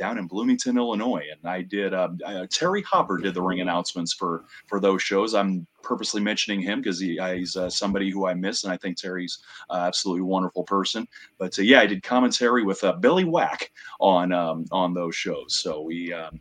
down 0.00 0.16
in 0.16 0.26
Bloomington, 0.26 0.78
Illinois. 0.78 1.26
And 1.30 1.48
I 1.48 1.60
did 1.60 1.92
uh, 1.92 2.08
uh, 2.24 2.46
Terry 2.50 2.82
Hopper 2.82 3.18
did 3.18 3.34
the 3.34 3.42
ring 3.42 3.60
announcements 3.60 4.14
for 4.14 4.46
for 4.66 4.80
those 4.80 5.02
shows. 5.02 5.34
I'm 5.34 5.66
purposely 5.82 6.22
mentioning 6.22 6.62
him 6.62 6.80
because 6.80 6.98
he, 6.98 7.18
uh, 7.18 7.34
he's 7.34 7.54
uh, 7.54 7.68
somebody 7.68 8.10
who 8.10 8.26
I 8.26 8.32
miss, 8.32 8.64
and 8.64 8.72
I 8.72 8.78
think 8.78 8.96
Terry's 8.96 9.38
uh, 9.68 9.84
absolutely 9.86 10.22
wonderful 10.22 10.64
person. 10.64 11.06
But 11.38 11.58
uh, 11.58 11.62
yeah, 11.62 11.80
I 11.80 11.86
did 11.86 12.02
commentary 12.02 12.64
with 12.64 12.82
Billy 13.00 13.24
Whack 13.24 13.70
on 14.00 14.32
um, 14.32 14.64
on 14.72 14.94
those 14.94 15.14
shows. 15.14 15.60
So 15.60 15.82
we. 15.82 16.12
Um, 16.12 16.40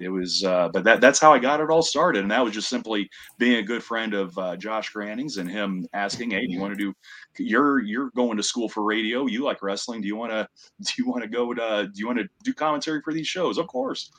it 0.00 0.08
was, 0.08 0.42
uh, 0.44 0.68
but 0.72 0.82
that, 0.84 1.00
that's 1.00 1.18
how 1.18 1.32
I 1.32 1.38
got 1.38 1.60
it 1.60 1.68
all 1.70 1.82
started. 1.82 2.22
And 2.22 2.30
that 2.30 2.42
was 2.42 2.54
just 2.54 2.68
simply 2.68 3.08
being 3.38 3.56
a 3.56 3.62
good 3.62 3.82
friend 3.82 4.14
of 4.14 4.36
uh, 4.38 4.56
Josh 4.56 4.90
Granning's 4.90 5.36
and 5.36 5.48
him 5.50 5.86
asking, 5.92 6.30
Hey, 6.30 6.46
do 6.46 6.52
you 6.52 6.58
want 6.60 6.72
to 6.72 6.78
do, 6.78 6.94
you're, 7.38 7.80
you're 7.82 8.10
going 8.16 8.36
to 8.36 8.42
school 8.42 8.68
for 8.68 8.82
radio. 8.82 9.26
You 9.26 9.44
like 9.44 9.62
wrestling. 9.62 10.00
Do 10.00 10.08
you 10.08 10.16
want 10.16 10.32
to, 10.32 10.48
do 10.82 10.92
you 10.98 11.06
want 11.06 11.22
to 11.22 11.28
go 11.28 11.52
to, 11.54 11.88
do 11.92 12.00
you 12.00 12.06
want 12.06 12.18
to 12.18 12.28
do 12.44 12.52
commentary 12.54 13.00
for 13.02 13.12
these 13.12 13.28
shows? 13.28 13.58
Of 13.58 13.66
course. 13.66 14.10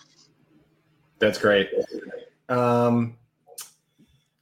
That's 1.20 1.38
great. 1.40 1.70
Um, 2.50 3.18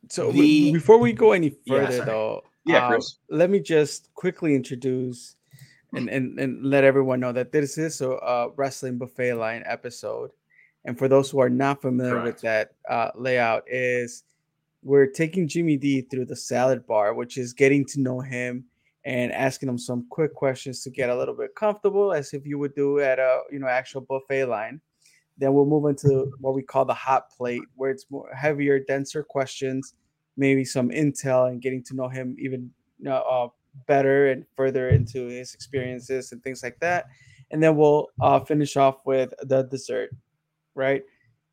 So 0.10 0.32
The- 0.32 0.72
before 0.74 0.98
we 0.98 1.14
go 1.14 1.32
any 1.34 1.56
further, 1.68 1.92
sorry. 1.92 2.06
though, 2.06 2.42
Yeah, 2.66 2.86
um, 2.86 2.92
Chris. 2.94 3.18
let 3.30 3.50
me 3.50 3.60
just 3.60 4.14
quickly 4.14 4.56
introduce 4.56 5.36
and, 5.94 6.08
and 6.10 6.40
and 6.40 6.64
let 6.64 6.84
everyone 6.84 7.20
know 7.20 7.32
that 7.32 7.52
this 7.52 7.78
is 7.80 8.00
a 8.02 8.12
uh, 8.12 8.50
wrestling 8.56 8.98
buffet 9.00 9.34
line 9.34 9.64
episode. 9.66 10.30
And 10.86 10.98
for 10.98 11.08
those 11.08 11.30
who 11.30 11.40
are 11.40 11.50
not 11.50 11.82
familiar 11.82 12.22
with 12.24 12.42
that 12.42 12.72
uh, 12.90 13.12
layout, 13.16 13.64
is 13.68 14.24
we're 14.82 15.08
taking 15.08 15.48
Jimmy 15.48 15.78
D 15.78 16.02
through 16.02 16.26
the 16.26 16.36
salad 16.36 16.88
bar, 16.88 17.14
which 17.14 17.38
is 17.38 17.54
getting 17.54 17.86
to 17.86 18.00
know 18.00 18.22
him 18.22 18.66
and 19.06 19.32
asking 19.32 19.70
him 19.70 19.78
some 19.78 20.06
quick 20.10 20.34
questions 20.34 20.84
to 20.84 20.90
get 20.90 21.10
a 21.10 21.16
little 21.16 21.36
bit 21.36 21.56
comfortable, 21.56 22.14
as 22.14 22.34
if 22.34 22.46
you 22.46 22.58
would 22.60 22.76
do 22.76 23.00
at 23.00 23.20
a 23.20 23.42
you 23.52 23.60
know 23.60 23.68
actual 23.68 24.02
buffet 24.02 24.46
line. 24.46 24.80
Then 25.38 25.54
we'll 25.54 25.66
move 25.66 25.86
into 25.86 26.32
what 26.40 26.54
we 26.54 26.64
call 26.64 26.86
the 26.86 26.94
hot 26.94 27.30
plate, 27.30 27.64
where 27.76 27.92
it's 27.92 28.06
more 28.10 28.30
heavier, 28.34 28.80
denser 28.80 29.24
questions, 29.24 29.96
maybe 30.38 30.64
some 30.64 30.90
intel, 30.90 31.50
and 31.50 31.62
getting 31.62 31.84
to 31.84 31.96
know 31.96 32.08
him 32.08 32.36
even 32.40 32.72
uh, 33.10 33.48
better 33.88 34.30
and 34.32 34.46
further 34.56 34.90
into 34.90 35.28
his 35.28 35.54
experiences 35.54 36.32
and 36.32 36.44
things 36.44 36.64
like 36.64 36.80
that. 36.80 37.06
And 37.52 37.64
then 37.64 37.76
we'll 37.76 38.08
uh, 38.22 38.40
finish 38.42 38.78
off 38.78 38.98
with 39.06 39.34
the 39.42 39.64
dessert, 39.64 40.12
right? 40.80 41.04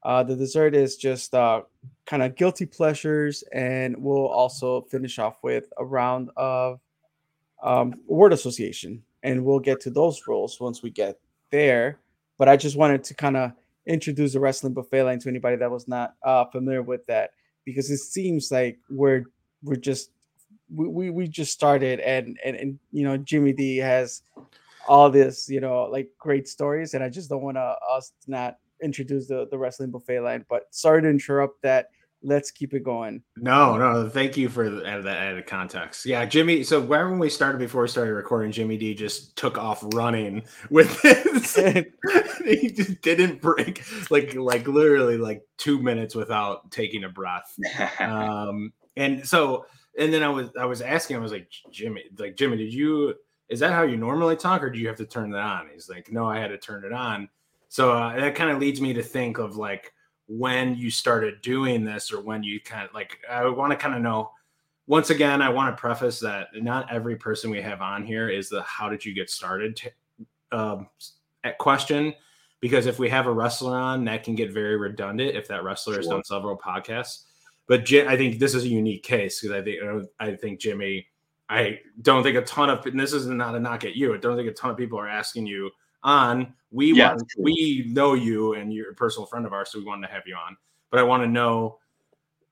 Uh, 0.05 0.23
the 0.23 0.37
dessert 0.37 0.75
is 0.75 0.97
just 0.97 1.35
uh, 1.35 1.63
kind 2.07 2.23
of 2.23 2.37
guilty 2.37 2.65
pleasures, 2.65 3.43
and 3.53 3.97
we'll 3.99 4.29
also 4.29 4.83
finish 4.83 5.19
off 5.19 5.37
with 5.43 5.65
a 5.79 5.85
round 5.85 6.31
of 6.37 6.79
um, 7.63 7.95
word 8.07 8.33
association, 8.33 9.03
and 9.25 9.45
we'll 9.45 9.59
get 9.59 9.81
to 9.81 9.91
those 9.91 10.29
rules 10.29 10.61
once 10.61 10.81
we 10.83 10.91
get 10.91 11.19
there. 11.51 11.99
But 12.39 12.49
I 12.49 12.57
just 12.57 12.77
wanted 12.77 13.03
to 13.05 13.15
kind 13.15 13.37
of 13.37 13.53
introduce 13.87 14.35
the 14.35 14.41
wrestling 14.41 14.75
buffet 14.75 15.03
line 15.03 15.19
to 15.19 15.29
anybody 15.29 15.57
that 15.57 15.71
was 15.71 15.89
not 15.89 16.15
uh, 16.23 16.45
familiar 16.45 16.83
with 16.83 17.05
that, 17.07 17.31
because 17.65 17.91
it 17.91 17.99
seems 17.99 18.53
like 18.53 18.79
we're 18.89 19.25
we're 19.65 19.75
just 19.75 20.11
we, 20.73 20.87
we, 20.87 21.11
we 21.11 21.27
just 21.27 21.53
started, 21.53 21.99
and, 21.99 22.39
and 22.45 22.55
and 22.57 22.79
you 22.93 23.03
know 23.03 23.17
Jimmy 23.17 23.53
D 23.53 23.79
has 23.79 24.23
all 24.87 25.11
this 25.11 25.49
you 25.49 25.61
know 25.61 25.85
like 25.85 26.11
great 26.17 26.47
stories, 26.47 26.95
and 26.95 27.03
I 27.03 27.09
just 27.09 27.29
don't 27.29 27.43
want 27.43 27.57
to 27.57 27.75
us 27.91 28.13
not 28.29 28.59
introduce 28.83 29.29
the 29.29 29.47
the 29.51 29.59
wrestling 29.59 29.91
buffet 29.91 30.21
line. 30.21 30.45
But 30.49 30.65
sorry 30.71 31.03
to 31.03 31.09
interrupt 31.09 31.63
that. 31.63 31.89
Let's 32.23 32.51
keep 32.51 32.75
it 32.75 32.83
going. 32.83 33.23
no, 33.37 33.77
no, 33.77 34.09
thank 34.09 34.37
you 34.37 34.49
for 34.49 34.69
that 34.69 35.07
added 35.07 35.47
context. 35.47 36.07
Yeah, 36.07 36.25
Jimmy. 36.25 36.65
So 36.65 36.81
right 36.81 37.05
when 37.05 37.19
we 37.19 37.29
started, 37.29 37.59
before 37.59 37.83
we 37.83 37.89
started 37.89 38.15
recording, 38.15 38.51
Jimmy 38.51 38.79
D 38.79 38.95
just 38.95 39.37
took 39.37 39.59
off 39.59 39.85
running 39.95 40.43
with 40.71 41.01
this. 41.03 41.55
he 42.45 42.71
just 42.71 43.01
didn't 43.03 43.41
break 43.41 43.85
like 44.11 44.35
like 44.35 44.67
literally 44.67 45.19
like 45.19 45.43
two 45.59 45.81
minutes 45.81 46.15
without 46.15 46.71
taking 46.71 47.05
a 47.05 47.09
breath. 47.09 47.55
um 48.01 48.73
and 48.97 49.27
so 49.27 49.67
and 49.99 50.13
then 50.13 50.23
i 50.23 50.29
was 50.29 50.49
i 50.59 50.65
was 50.65 50.81
asking 50.81 51.17
i 51.17 51.21
was 51.21 51.33
like 51.33 51.49
jimmy 51.71 52.05
like 52.19 52.37
jimmy 52.37 52.57
did 52.57 52.73
you 52.73 53.15
is 53.49 53.61
that 53.61 53.73
how 53.73 53.83
you 53.83 53.97
normally 53.97 54.37
talk 54.37 54.63
or 54.63 54.71
do 54.71 54.79
you 54.79 54.89
have 54.89 54.97
to 54.97 55.07
turn 55.07 55.31
that 55.31 55.41
on 55.41 55.69
he's 55.73 55.89
like 55.89 56.11
no 56.11 56.27
i 56.27 56.39
had 56.39 56.49
to 56.49 56.59
turn 56.59 56.85
it 56.85 56.93
on 56.93 57.29
so 57.77 57.93
uh, 57.93 58.19
that 58.19 58.35
kind 58.35 58.51
of 58.51 58.59
leads 58.59 58.81
me 58.81 58.95
to 58.95 59.03
think 59.03 59.37
of 59.37 59.57
like 59.59 59.93
when 60.29 60.75
you 60.77 60.91
started 60.91 61.43
doing 61.43 61.85
this 61.85 62.11
or 62.11 62.23
when 62.23 62.43
you 62.43 62.59
kind 62.59 62.89
of 62.89 62.95
like 62.95 63.19
i 63.31 63.47
want 63.47 63.71
to 63.71 63.77
kind 63.77 63.95
of 63.95 64.01
know 64.01 64.31
once 64.87 65.11
again 65.11 65.43
i 65.43 65.49
want 65.49 65.77
to 65.77 65.79
preface 65.79 66.19
that 66.19 66.49
not 66.55 66.91
every 66.91 67.17
person 67.17 67.51
we 67.51 67.61
have 67.61 67.83
on 67.83 68.03
here 68.03 68.31
is 68.31 68.49
the 68.49 68.63
how 68.63 68.89
did 68.89 69.05
you 69.05 69.13
get 69.13 69.29
started 69.29 69.77
t- 69.77 69.91
um, 70.53 70.89
at 71.45 71.59
question 71.59 72.15
because 72.61 72.87
if 72.87 72.99
we 72.99 73.11
have 73.11 73.27
a 73.27 73.33
wrestler 73.33 73.77
on 73.77 74.07
that 74.07 74.25
can 74.25 74.35
get 74.35 74.51
very 74.51 74.77
redundant 74.77 75.37
if 75.37 75.47
that 75.47 75.63
wrestler 75.63 75.97
has 75.97 76.07
done 76.07 76.25
several 76.25 76.57
podcasts 76.57 77.25
but 77.67 77.93
I 77.93 78.17
think 78.17 78.39
this 78.39 78.55
is 78.55 78.65
a 78.65 78.69
unique 78.69 79.03
case 79.03 79.41
because 79.41 79.57
I 79.57 79.63
think 79.63 79.83
uh, 79.83 80.07
I 80.21 80.37
think 80.37 80.61
Jimmy, 80.61 81.07
I 81.49 81.81
don't 82.03 82.23
think 82.23 82.37
a 82.37 82.43
ton 82.43 82.71
of 82.71 82.87
and 82.87 82.99
this 82.99 83.13
is 83.13 83.27
not 83.27 83.55
a 83.55 83.61
knock 83.61 83.85
at 83.85 83.97
you. 83.97 84.15
I 84.15 84.19
don't 84.19 84.37
think 84.37 84.49
a 84.49 84.55
ton 84.55 84.71
of 84.71 84.77
people 84.77 84.99
are 84.99 85.09
asking 85.09 85.47
you 85.47 85.71
on. 86.03 86.55
We 86.71 86.93
Yeah, 86.93 87.15
want, 87.15 87.33
we 87.39 87.87
know 87.89 88.15
you 88.15 88.55
and 88.55 88.73
you're 88.73 88.91
a 88.91 88.95
personal 88.95 89.27
friend 89.27 89.47
of 89.47 89.53
ours, 89.53 89.71
so 89.71 89.79
we 89.79 89.85
wanted 89.85 90.09
to 90.09 90.13
have 90.13 90.25
you 90.27 90.35
on. 90.35 90.57
But 90.91 91.01
I 91.01 91.03
want 91.03 91.23
to 91.23 91.29
know 91.29 91.79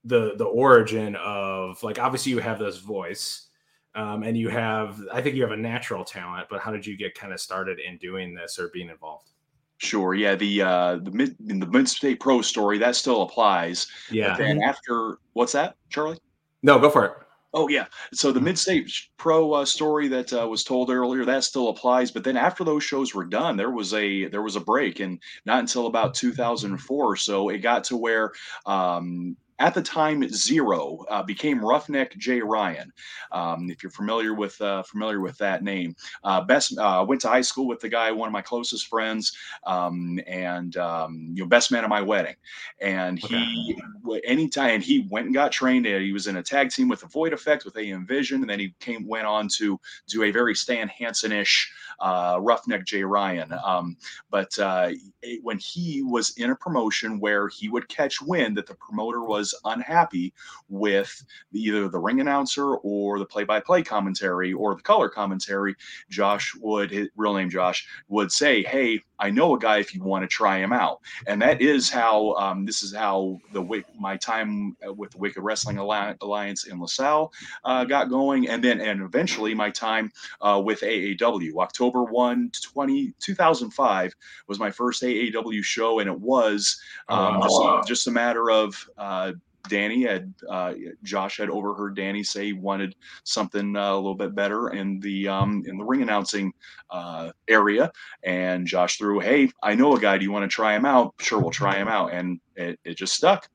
the 0.05 0.35
the 0.37 0.45
origin 0.45 1.17
of 1.17 1.83
like 1.83 1.99
obviously 1.99 2.33
you 2.33 2.39
have 2.39 2.59
this 2.59 2.79
voice. 2.79 3.49
Um, 3.97 4.25
and 4.25 4.37
you 4.37 4.49
have, 4.49 5.01
I 5.13 5.23
think 5.23 5.37
you 5.37 5.43
have 5.43 5.53
a 5.53 5.57
natural 5.57 6.05
talent, 6.05 6.49
but 6.51 6.59
how 6.59 6.73
did 6.73 6.85
you 6.85 6.97
get 6.97 7.15
kind 7.15 7.33
of 7.33 7.39
started 7.39 7.79
in 7.79 7.97
doing 7.99 8.35
this 8.35 8.59
or 8.59 8.69
being 8.71 8.89
involved? 8.89 9.31
Sure. 9.79 10.15
Yeah. 10.15 10.35
The 10.35 10.63
uh, 10.63 10.97
the 10.97 11.13
mid 11.13 11.37
the 11.39 11.67
mid 11.67 11.89
state 11.89 12.19
pro 12.19 12.43
story 12.43 12.77
that 12.79 12.97
still 12.97 13.23
applies. 13.23 13.87
Yeah. 14.11 14.31
But 14.31 14.39
then 14.39 14.63
after 14.63 15.19
what's 15.35 15.53
that, 15.53 15.77
Charlie? 15.91 16.19
No, 16.65 16.81
go 16.81 16.91
for 16.91 17.05
it. 17.05 17.13
Oh 17.55 17.69
yeah. 17.69 17.87
So 18.13 18.33
the 18.33 18.41
mid 18.41 18.59
state 18.59 18.91
pro 19.17 19.53
uh, 19.53 19.65
story 19.65 20.09
that 20.09 20.33
uh, 20.33 20.47
was 20.49 20.65
told 20.65 20.91
earlier 20.91 21.25
that 21.25 21.45
still 21.45 21.69
applies. 21.69 22.11
But 22.11 22.25
then 22.25 22.37
after 22.37 22.65
those 22.65 22.83
shows 22.85 23.15
were 23.15 23.25
done, 23.25 23.57
there 23.57 23.71
was 23.71 23.95
a 23.95 24.27
there 24.29 24.43
was 24.43 24.57
a 24.57 24.61
break, 24.61 24.99
and 25.01 25.21
not 25.47 25.61
until 25.61 25.87
about 25.87 26.15
2004 26.15 27.05
or 27.13 27.17
so 27.17 27.49
it 27.49 27.59
got 27.59 27.85
to 27.85 27.97
where. 27.97 28.33
Um, 28.67 29.37
at 29.59 29.75
the 29.75 29.83
time, 29.83 30.29
Zero 30.29 31.05
uh, 31.11 31.23
became 31.23 31.65
Roughneck 31.65 32.17
Jay 32.17 32.41
Ryan. 32.41 32.93
Um, 33.33 33.71
if 33.71 33.83
you're 33.83 33.91
familiar 33.91 34.35
with 34.35 34.61
uh, 34.61 34.83
familiar 34.83 35.21
with 35.21 35.39
that 35.39 35.63
name, 35.63 35.95
uh, 36.25 36.41
best 36.43 36.77
uh, 36.79 37.05
went 37.07 37.21
to 37.23 37.29
high 37.29 37.41
school 37.41 37.67
with 37.69 37.81
the 37.81 37.89
guy, 37.89 38.11
one 38.11 38.29
of 38.29 38.33
my 38.33 38.43
closest 38.43 38.89
friends, 38.89 39.37
um, 39.67 40.19
and 40.27 40.77
um, 40.77 41.31
you 41.35 41.43
know, 41.43 41.49
best 41.49 41.71
man 41.71 41.85
at 41.85 41.91
my 41.91 42.01
wedding. 42.03 42.35
And 42.81 43.19
he, 43.19 43.77
anytime, 44.25 44.71
and 44.71 44.83
he 44.83 45.07
went 45.11 45.27
and 45.27 45.35
got 45.35 45.53
trained. 45.53 45.87
He 45.87 46.13
was 46.13 46.27
in 46.27 46.37
a 46.37 46.43
tag 46.43 46.71
team 46.71 46.89
with 46.89 47.01
the 47.01 47.07
Void 47.07 47.33
Effect 47.33 47.65
with 47.65 47.77
AM 47.77 48.07
Vision, 48.07 48.41
and 48.41 48.51
then 48.51 48.59
he 48.61 48.75
came 48.81 49.07
went 49.07 49.27
on 49.27 49.49
to 49.57 49.79
do 50.09 50.23
a 50.25 50.31
very 50.31 50.55
Stan 50.55 50.89
Hansen-ish 50.89 51.73
uh, 52.01 52.39
Roughneck 52.41 52.85
Jay 52.85 53.05
Ryan. 53.05 53.53
Um, 53.65 53.97
but 54.31 54.59
uh, 54.59 54.91
it- 55.23 55.41
when 55.43 55.59
he 55.59 56.03
was 56.03 56.31
in 56.39 56.51
a 56.51 56.57
promotion 56.57 57.21
where 57.21 57.49
he 57.49 57.69
would 57.69 57.89
catch 57.89 58.21
wind 58.23 58.57
that 58.57 58.67
the 58.67 58.75
promoter 58.75 59.23
was 59.25 59.44
unhappy 59.65 60.33
with 60.69 61.25
either 61.53 61.89
the 61.89 61.99
ring 61.99 62.21
announcer 62.21 62.77
or 62.77 63.19
the 63.19 63.27
play-by-play 63.27 63.83
commentary 63.83 64.53
or 64.53 64.75
the 64.75 64.83
color 64.83 65.09
commentary, 65.09 65.75
Josh 66.09 66.55
would, 66.61 66.91
his 66.91 67.09
real 67.17 67.35
name 67.35 67.51
Josh, 67.51 67.87
would 68.09 68.31
say, 68.31 68.63
"Hey, 68.63 69.03
I 69.25 69.31
know 69.31 69.55
a 69.55 69.59
guy 69.59 69.79
if 69.79 69.95
you 69.95 70.03
want 70.03 70.23
to 70.23 70.29
try 70.29 70.59
him 70.59 70.71
out. 70.71 71.01
And 71.27 71.41
that 71.41 71.63
is 71.63 71.89
how 71.89 72.35
um, 72.35 72.67
this 72.67 72.83
is 72.83 72.95
how 72.95 73.41
the 73.55 73.83
my 73.99 74.19
time 74.19 74.77
with 74.83 75.13
the 75.13 75.19
Wicked 75.19 75.43
Wrestling 75.43 75.79
Alliance 75.79 76.65
in 76.67 76.79
LaSalle 76.79 77.33
uh, 77.65 77.85
got 77.85 78.11
going, 78.11 78.49
and 78.51 78.63
then 78.63 78.83
and 78.83 79.01
eventually 79.01 79.55
my 79.55 79.71
time 79.71 80.13
uh, 80.43 80.61
with 80.63 80.81
AAW. 80.81 81.57
October 81.57 82.05
1, 82.05 82.51
20, 82.63 83.15
2005 83.19 84.15
was 84.47 84.59
my 84.59 84.71
first 84.71 85.03
AAW 85.03 85.65
show, 85.65 86.01
and 86.01 86.11
it 86.11 86.21
was 86.21 86.79
um, 87.09 87.41
oh. 87.43 87.77
just, 87.79 87.89
just, 87.89 88.07
a 88.07 88.11
matter 88.11 88.51
of 88.51 88.87
uh, 88.99 89.33
Danny 89.69 90.03
had 90.03 90.33
uh, 90.49 90.75
Josh 91.03 91.39
had 91.39 91.51
overheard 91.51 91.97
Danny 91.97 92.23
say 92.23 92.47
he 92.47 92.53
wanted 92.53 92.95
something 93.25 93.77
uh, 93.77 93.93
a 93.93 93.97
little 93.97 94.15
bit 94.15 94.35
better 94.35 94.71
in 94.71 95.01
the 95.01 95.29
um, 95.29 95.63
in 95.67 95.79
the 95.79 95.85
ring 95.85 96.03
announcing 96.03 96.53
uh, 96.91 97.31
area, 97.49 97.91
and 98.23 98.67
Josh 98.67 98.99
threw, 98.99 99.21
"Hey, 99.21 99.51
I 99.63 99.75
know 99.75 99.97
a 99.97 100.01
guy. 100.01 100.19
Do 100.19 100.25
you 100.25 100.33
want 100.33 100.49
to 100.49 100.55
try 100.55 100.75
him 100.75 100.85
out? 100.85 101.15
Sure, 101.21 101.39
we'll 101.41 101.51
try 101.51 101.77
him 101.77 101.89
out." 101.89 102.13
And 102.13 102.41
it, 102.57 102.79
it 102.85 102.97
just 102.97 103.15
stuck. 103.15 103.49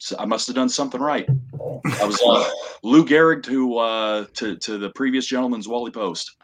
So 0.00 0.16
I 0.18 0.24
must 0.24 0.46
have 0.46 0.56
done 0.56 0.68
something 0.68 1.00
right. 1.00 1.28
I 1.28 2.04
was 2.04 2.20
uh, 2.26 2.50
Lou 2.82 3.04
Gehrig 3.04 3.42
to 3.44 3.76
uh, 3.78 4.26
to 4.34 4.56
to 4.56 4.78
the 4.78 4.90
previous 4.90 5.26
gentleman's 5.26 5.68
Wally 5.68 5.90
Post 5.90 6.36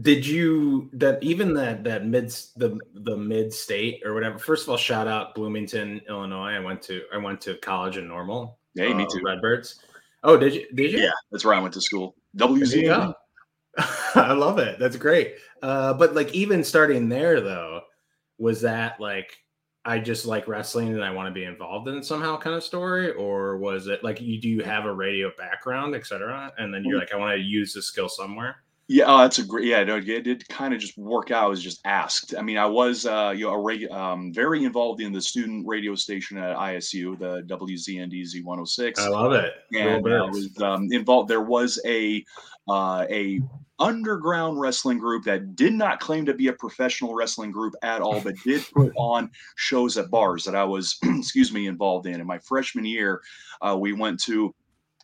did 0.00 0.26
you 0.26 0.90
that 0.92 1.22
even 1.22 1.54
that 1.54 1.84
that 1.84 2.04
mid 2.04 2.28
the 2.56 2.78
the 2.94 3.16
mid 3.16 3.52
state 3.52 4.02
or 4.04 4.12
whatever 4.12 4.38
first 4.38 4.64
of 4.64 4.68
all 4.68 4.76
shout 4.76 5.06
out 5.06 5.34
bloomington 5.34 6.00
illinois. 6.08 6.50
I 6.52 6.58
went 6.58 6.82
to 6.82 7.02
i 7.12 7.16
went 7.16 7.40
to 7.42 7.56
college 7.58 7.96
in 7.96 8.08
normal 8.08 8.58
yeah 8.74 8.86
uh, 8.86 8.94
me 8.94 9.06
too. 9.10 9.22
Redbirds. 9.24 9.80
Oh 10.24 10.36
did 10.36 10.54
you 10.54 10.66
did 10.74 10.92
you? 10.92 10.98
Yeah 10.98 11.12
that's 11.30 11.44
where 11.44 11.54
i 11.54 11.60
went 11.60 11.74
to 11.74 11.80
school. 11.80 12.16
Wz 12.36 13.14
i 14.14 14.32
love 14.32 14.58
it. 14.58 14.78
That's 14.78 14.96
great. 14.96 15.36
Uh 15.62 15.94
but 15.94 16.14
like 16.14 16.32
even 16.34 16.64
starting 16.64 17.08
there 17.08 17.40
though 17.40 17.82
was 18.38 18.62
that 18.62 18.98
like 18.98 19.36
i 19.84 19.98
just 19.98 20.26
like 20.26 20.48
wrestling 20.48 20.88
and 20.88 21.04
i 21.04 21.10
want 21.10 21.28
to 21.28 21.32
be 21.32 21.44
involved 21.44 21.86
in 21.86 22.02
somehow 22.02 22.36
kind 22.36 22.56
of 22.56 22.64
story? 22.64 23.12
Or 23.12 23.58
was 23.58 23.86
it 23.86 24.02
like 24.02 24.20
you 24.20 24.40
do 24.40 24.48
you 24.48 24.64
have 24.64 24.86
a 24.86 24.92
radio 24.92 25.30
background 25.38 25.94
etc 25.94 26.52
and 26.58 26.74
then 26.74 26.84
you're 26.84 26.98
mm-hmm. 26.98 27.00
like 27.00 27.14
i 27.14 27.16
want 27.16 27.36
to 27.36 27.40
use 27.40 27.72
this 27.72 27.86
skill 27.86 28.08
somewhere 28.08 28.56
yeah, 28.86 29.04
oh, 29.06 29.18
that's 29.18 29.38
a 29.38 29.44
great. 29.44 29.66
Yeah, 29.66 29.82
no, 29.84 29.96
it 29.96 30.24
did 30.24 30.46
kind 30.48 30.74
of 30.74 30.80
just 30.80 30.98
work 30.98 31.30
out. 31.30 31.44
I 31.44 31.48
was 31.48 31.62
just 31.62 31.80
asked. 31.86 32.34
I 32.38 32.42
mean, 32.42 32.58
I 32.58 32.66
was, 32.66 33.06
uh, 33.06 33.32
you 33.34 33.46
know, 33.46 33.52
a 33.52 33.58
reg, 33.58 33.90
um, 33.90 34.32
very 34.32 34.64
involved 34.64 35.00
in 35.00 35.12
the 35.12 35.22
student 35.22 35.66
radio 35.66 35.94
station 35.94 36.36
at 36.36 36.56
ISU, 36.56 37.18
the 37.18 37.42
WZND 37.42 38.12
Z106. 38.12 38.98
I 38.98 39.08
love 39.08 39.32
it. 39.32 39.54
And 39.74 40.06
I 40.06 40.24
was 40.24 40.50
um, 40.60 40.88
involved. 40.90 41.30
There 41.30 41.40
was 41.40 41.80
a 41.86 42.22
uh, 42.68 43.06
a 43.10 43.40
underground 43.78 44.60
wrestling 44.60 44.98
group 44.98 45.24
that 45.24 45.56
did 45.56 45.72
not 45.72 45.98
claim 45.98 46.26
to 46.26 46.34
be 46.34 46.48
a 46.48 46.52
professional 46.52 47.14
wrestling 47.14 47.50
group 47.50 47.74
at 47.82 48.02
all, 48.02 48.20
but 48.20 48.34
did 48.44 48.62
put 48.74 48.92
on 48.96 49.30
shows 49.56 49.96
at 49.96 50.10
bars 50.10 50.44
that 50.44 50.54
I 50.54 50.64
was, 50.64 50.98
excuse 51.04 51.52
me, 51.52 51.66
involved 51.66 52.06
in. 52.06 52.20
In 52.20 52.26
my 52.26 52.38
freshman 52.38 52.84
year, 52.84 53.22
uh, 53.62 53.76
we 53.78 53.94
went 53.94 54.20
to 54.24 54.54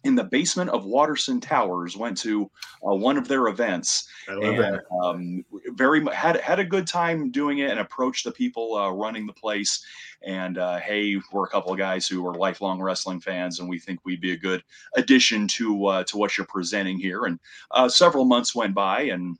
in 0.04 0.14
the 0.14 0.24
basement 0.24 0.70
of 0.70 0.84
Watterson 0.84 1.40
Towers. 1.40 1.96
Went 1.96 2.16
to 2.18 2.50
uh, 2.86 2.94
one 2.94 3.16
of 3.16 3.28
their 3.28 3.48
events. 3.48 4.08
I 4.28 4.32
and, 4.32 4.80
um, 5.02 5.44
very 5.74 6.04
had 6.12 6.40
had 6.40 6.58
a 6.58 6.64
good 6.64 6.86
time 6.86 7.30
doing 7.30 7.58
it, 7.58 7.70
and 7.70 7.80
approached 7.80 8.24
the 8.24 8.32
people 8.32 8.76
uh, 8.76 8.90
running 8.90 9.26
the 9.26 9.32
place. 9.32 9.84
And 10.22 10.58
uh, 10.58 10.78
hey, 10.78 11.16
we're 11.32 11.44
a 11.44 11.48
couple 11.48 11.72
of 11.72 11.78
guys 11.78 12.06
who 12.06 12.26
are 12.26 12.34
lifelong 12.34 12.80
wrestling 12.80 13.20
fans, 13.20 13.60
and 13.60 13.68
we 13.68 13.78
think 13.78 14.00
we'd 14.04 14.20
be 14.20 14.32
a 14.32 14.36
good 14.36 14.62
addition 14.96 15.48
to 15.48 15.86
uh, 15.86 16.04
to 16.04 16.16
what 16.16 16.36
you're 16.36 16.46
presenting 16.46 16.98
here. 16.98 17.24
And 17.24 17.38
uh, 17.70 17.88
several 17.88 18.24
months 18.24 18.54
went 18.54 18.74
by, 18.74 19.02
and 19.02 19.38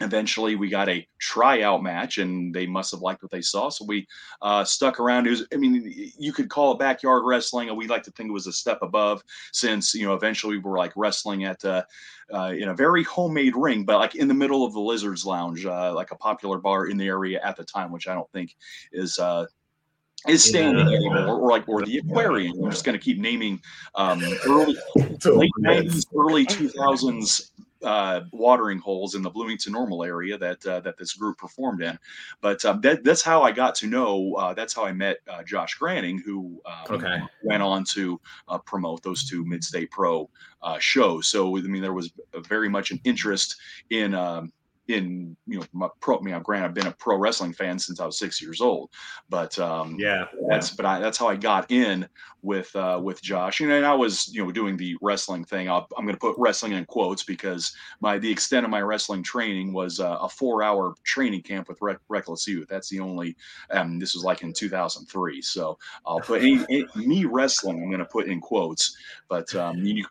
eventually 0.00 0.56
we 0.56 0.68
got 0.68 0.88
a 0.88 1.06
tryout 1.18 1.82
match 1.82 2.18
and 2.18 2.54
they 2.54 2.66
must 2.66 2.90
have 2.90 3.00
liked 3.00 3.22
what 3.22 3.30
they 3.30 3.42
saw 3.42 3.68
so 3.68 3.84
we 3.84 4.06
uh, 4.42 4.64
stuck 4.64 4.98
around 4.98 5.26
it 5.26 5.30
was 5.30 5.46
i 5.52 5.56
mean 5.56 6.12
you 6.18 6.32
could 6.32 6.48
call 6.48 6.72
it 6.72 6.78
backyard 6.78 7.22
wrestling 7.24 7.68
and 7.68 7.76
we 7.76 7.86
like 7.86 8.02
to 8.02 8.10
think 8.12 8.28
it 8.28 8.32
was 8.32 8.46
a 8.46 8.52
step 8.52 8.78
above 8.82 9.22
since 9.52 9.94
you 9.94 10.06
know 10.06 10.14
eventually 10.14 10.56
we 10.56 10.62
were 10.62 10.78
like 10.78 10.92
wrestling 10.96 11.44
at 11.44 11.62
uh, 11.64 11.82
uh, 12.32 12.52
in 12.56 12.68
a 12.68 12.74
very 12.74 13.04
homemade 13.04 13.54
ring 13.56 13.84
but 13.84 13.98
like 13.98 14.14
in 14.14 14.28
the 14.28 14.34
middle 14.34 14.64
of 14.64 14.72
the 14.72 14.80
lizards 14.80 15.24
lounge 15.24 15.66
uh, 15.66 15.92
like 15.94 16.10
a 16.10 16.16
popular 16.16 16.58
bar 16.58 16.86
in 16.86 16.96
the 16.96 17.06
area 17.06 17.40
at 17.44 17.56
the 17.56 17.64
time 17.64 17.92
which 17.92 18.08
i 18.08 18.14
don't 18.14 18.30
think 18.32 18.56
is 18.92 19.18
uh, 19.18 19.44
is 20.28 20.44
standing 20.44 20.86
yeah. 20.86 20.96
anymore, 20.96 21.40
or 21.40 21.50
like 21.50 21.66
or 21.66 21.82
the 21.82 21.96
aquarium. 21.96 22.62
I'm 22.62 22.70
just 22.70 22.84
going 22.84 22.98
to 22.98 23.02
keep 23.02 23.18
naming 23.18 23.58
um, 23.94 24.22
early 24.44 24.76
late 25.24 25.50
90s, 25.64 26.04
early 26.14 26.44
2000s 26.44 27.50
uh, 27.82 28.22
watering 28.32 28.78
holes 28.78 29.14
in 29.14 29.22
the 29.22 29.30
Bloomington 29.30 29.72
Normal 29.72 30.04
area 30.04 30.36
that 30.38 30.64
uh, 30.66 30.80
that 30.80 30.98
this 30.98 31.14
group 31.14 31.38
performed 31.38 31.82
in. 31.82 31.98
But 32.40 32.64
um, 32.64 32.80
that, 32.82 33.04
that's 33.04 33.22
how 33.22 33.42
I 33.42 33.52
got 33.52 33.74
to 33.76 33.86
know. 33.86 34.34
Uh, 34.34 34.54
that's 34.54 34.74
how 34.74 34.84
I 34.84 34.92
met 34.92 35.18
uh, 35.28 35.42
Josh 35.42 35.74
Granning, 35.74 36.18
who 36.18 36.60
um, 36.66 36.96
okay. 36.96 37.18
went 37.42 37.62
on 37.62 37.84
to 37.92 38.20
uh, 38.48 38.58
promote 38.58 39.02
those 39.02 39.28
two 39.28 39.44
Mid-State 39.44 39.90
Pro 39.90 40.28
uh, 40.62 40.78
shows. 40.78 41.28
So 41.28 41.56
I 41.56 41.62
mean, 41.62 41.82
there 41.82 41.94
was 41.94 42.12
very 42.48 42.68
much 42.68 42.90
an 42.90 43.00
interest 43.04 43.56
in 43.90 44.14
um, 44.14 44.52
in 44.90 45.36
you 45.46 45.58
know 45.58 45.64
my 45.72 45.88
pro 46.00 46.20
you 46.20 46.30
know 46.30 46.40
granted 46.40 46.66
i've 46.66 46.74
been 46.74 46.86
a 46.86 46.92
pro 46.92 47.16
wrestling 47.16 47.52
fan 47.52 47.78
since 47.78 48.00
i 48.00 48.06
was 48.06 48.18
six 48.18 48.40
years 48.40 48.60
old 48.60 48.90
but 49.28 49.58
um 49.58 49.96
yeah. 49.98 50.24
that's 50.48 50.70
yeah. 50.70 50.74
but 50.76 50.86
I, 50.86 51.00
that's 51.00 51.18
how 51.18 51.28
i 51.28 51.36
got 51.36 51.70
in 51.70 52.08
with 52.42 52.74
uh 52.74 52.98
with 53.02 53.22
josh. 53.22 53.60
And, 53.60 53.70
and 53.70 53.84
i 53.84 53.94
was 53.94 54.28
you 54.32 54.44
know 54.44 54.50
doing 54.50 54.76
the 54.76 54.96
wrestling 55.02 55.44
thing. 55.44 55.68
I 55.68 55.78
am 55.78 56.04
going 56.04 56.14
to 56.14 56.18
put 56.18 56.36
wrestling 56.38 56.72
in 56.72 56.84
quotes 56.86 57.22
because 57.22 57.74
my 58.00 58.18
the 58.18 58.30
extent 58.30 58.64
of 58.64 58.70
my 58.70 58.80
wrestling 58.80 59.22
training 59.22 59.72
was 59.72 60.00
uh, 60.00 60.18
a 60.20 60.28
four 60.28 60.62
hour 60.62 60.94
training 61.04 61.42
camp 61.42 61.68
with 61.68 61.78
Re- 61.80 61.96
reckless 62.08 62.46
youth. 62.46 62.68
That's 62.68 62.88
the 62.88 63.00
only 63.00 63.36
um 63.70 63.98
this 63.98 64.14
was 64.14 64.24
like 64.24 64.42
in 64.42 64.52
2003 64.52 65.42
so 65.42 65.78
i'll 66.06 66.20
put 66.20 66.42
any, 66.42 66.64
any, 66.70 66.86
me 67.06 67.24
wrestling 67.24 67.82
i'm 67.82 67.88
going 67.88 67.98
to 67.98 68.04
put 68.04 68.26
in 68.26 68.40
quotes 68.40 68.96
but 69.28 69.54
um 69.54 69.78
you 69.78 70.04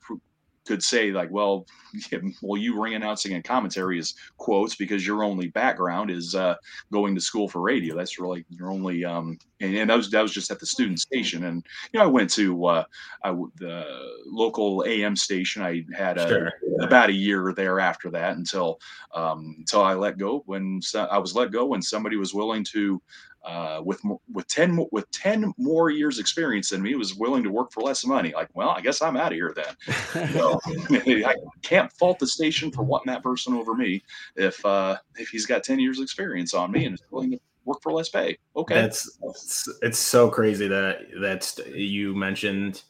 could 0.69 0.83
say 0.83 1.11
like, 1.11 1.31
well, 1.31 1.65
well, 2.43 2.61
you 2.61 2.79
ring 2.79 2.93
announcing 2.93 3.33
and 3.33 3.43
commentary 3.43 3.97
is 3.97 4.13
quotes 4.37 4.75
because 4.75 5.05
your 5.05 5.23
only 5.23 5.47
background 5.47 6.11
is 6.11 6.35
uh, 6.35 6.53
going 6.93 7.15
to 7.15 7.21
school 7.21 7.49
for 7.49 7.59
radio. 7.59 7.97
That's 7.97 8.19
really 8.19 8.45
your 8.51 8.69
only, 8.69 9.03
um, 9.03 9.39
and, 9.61 9.75
and 9.75 9.89
that 9.89 9.97
was 9.97 10.11
that 10.11 10.21
was 10.21 10.31
just 10.31 10.51
at 10.51 10.59
the 10.59 10.67
student 10.67 10.99
station. 10.99 11.45
And 11.45 11.65
you 11.91 11.99
know, 11.99 12.05
I 12.05 12.07
went 12.07 12.29
to 12.31 12.65
uh, 12.65 12.83
I, 13.23 13.31
the 13.55 13.83
local 14.27 14.85
AM 14.87 15.15
station. 15.15 15.63
I 15.63 15.83
had 15.91 16.19
a, 16.19 16.27
sure. 16.27 16.51
about 16.81 17.09
a 17.09 17.13
year 17.13 17.51
there 17.57 17.79
after 17.79 18.11
that 18.11 18.37
until 18.37 18.79
um, 19.15 19.55
until 19.57 19.81
I 19.81 19.95
let 19.95 20.19
go 20.19 20.43
when 20.45 20.81
I 20.93 21.17
was 21.17 21.35
let 21.35 21.51
go 21.51 21.65
when 21.65 21.81
somebody 21.81 22.15
was 22.15 22.35
willing 22.35 22.63
to 22.65 23.01
uh, 23.45 23.81
with 23.83 24.01
with 24.31 24.47
ten 24.47 24.85
with 24.91 25.09
ten 25.11 25.53
more 25.57 25.89
years 25.89 26.19
experience 26.19 26.69
than 26.69 26.81
me 26.81 26.95
was 26.95 27.15
willing 27.15 27.43
to 27.43 27.51
work 27.51 27.71
for 27.71 27.81
less 27.81 28.05
money. 28.05 28.33
Like, 28.33 28.49
well, 28.53 28.69
I 28.69 28.81
guess 28.81 29.01
I'm 29.01 29.17
out 29.17 29.31
of 29.31 29.33
here 29.33 29.53
then. 29.55 30.33
so, 30.33 30.59
I 30.65 31.35
can't 31.61 31.91
fault 31.93 32.19
the 32.19 32.27
station 32.27 32.71
for 32.71 32.83
wanting 32.83 33.11
that 33.13 33.23
person 33.23 33.53
over 33.53 33.75
me 33.75 34.03
if 34.35 34.63
uh, 34.65 34.97
if 35.15 35.29
he's 35.29 35.45
got 35.45 35.63
ten 35.63 35.79
years 35.79 35.99
experience 35.99 36.53
on 36.53 36.71
me 36.71 36.85
and 36.85 36.95
is 36.95 37.03
willing 37.11 37.31
to 37.31 37.39
work 37.65 37.81
for 37.81 37.93
less 37.93 38.09
pay. 38.09 38.37
Okay, 38.55 38.75
that's 38.75 39.17
it's, 39.23 39.69
it's 39.81 39.99
so 39.99 40.29
crazy 40.29 40.67
that 40.67 41.01
that's 41.21 41.59
you 41.73 42.15
mentioned 42.15 42.83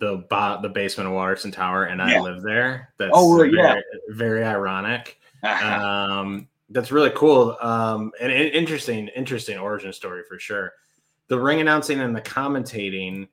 the 0.00 0.26
bo- 0.28 0.60
the 0.60 0.68
basement 0.68 1.08
of 1.08 1.14
Watterson 1.14 1.50
Tower, 1.50 1.84
and 1.84 2.02
I 2.02 2.20
live 2.20 2.42
there. 2.42 2.92
That's 2.98 3.12
oh, 3.14 3.36
very, 3.36 3.52
yeah, 3.56 3.80
very 4.10 4.44
ironic. 4.44 5.18
um, 5.42 6.48
that's 6.74 6.90
really 6.90 7.12
cool 7.14 7.56
um, 7.60 8.12
and 8.20 8.30
interesting 8.32 9.08
interesting 9.08 9.56
origin 9.58 9.92
story 9.92 10.22
for 10.28 10.38
sure. 10.38 10.72
The 11.28 11.38
ring 11.38 11.60
announcing 11.60 12.00
and 12.00 12.14
the 12.14 12.20
commentating 12.20 13.28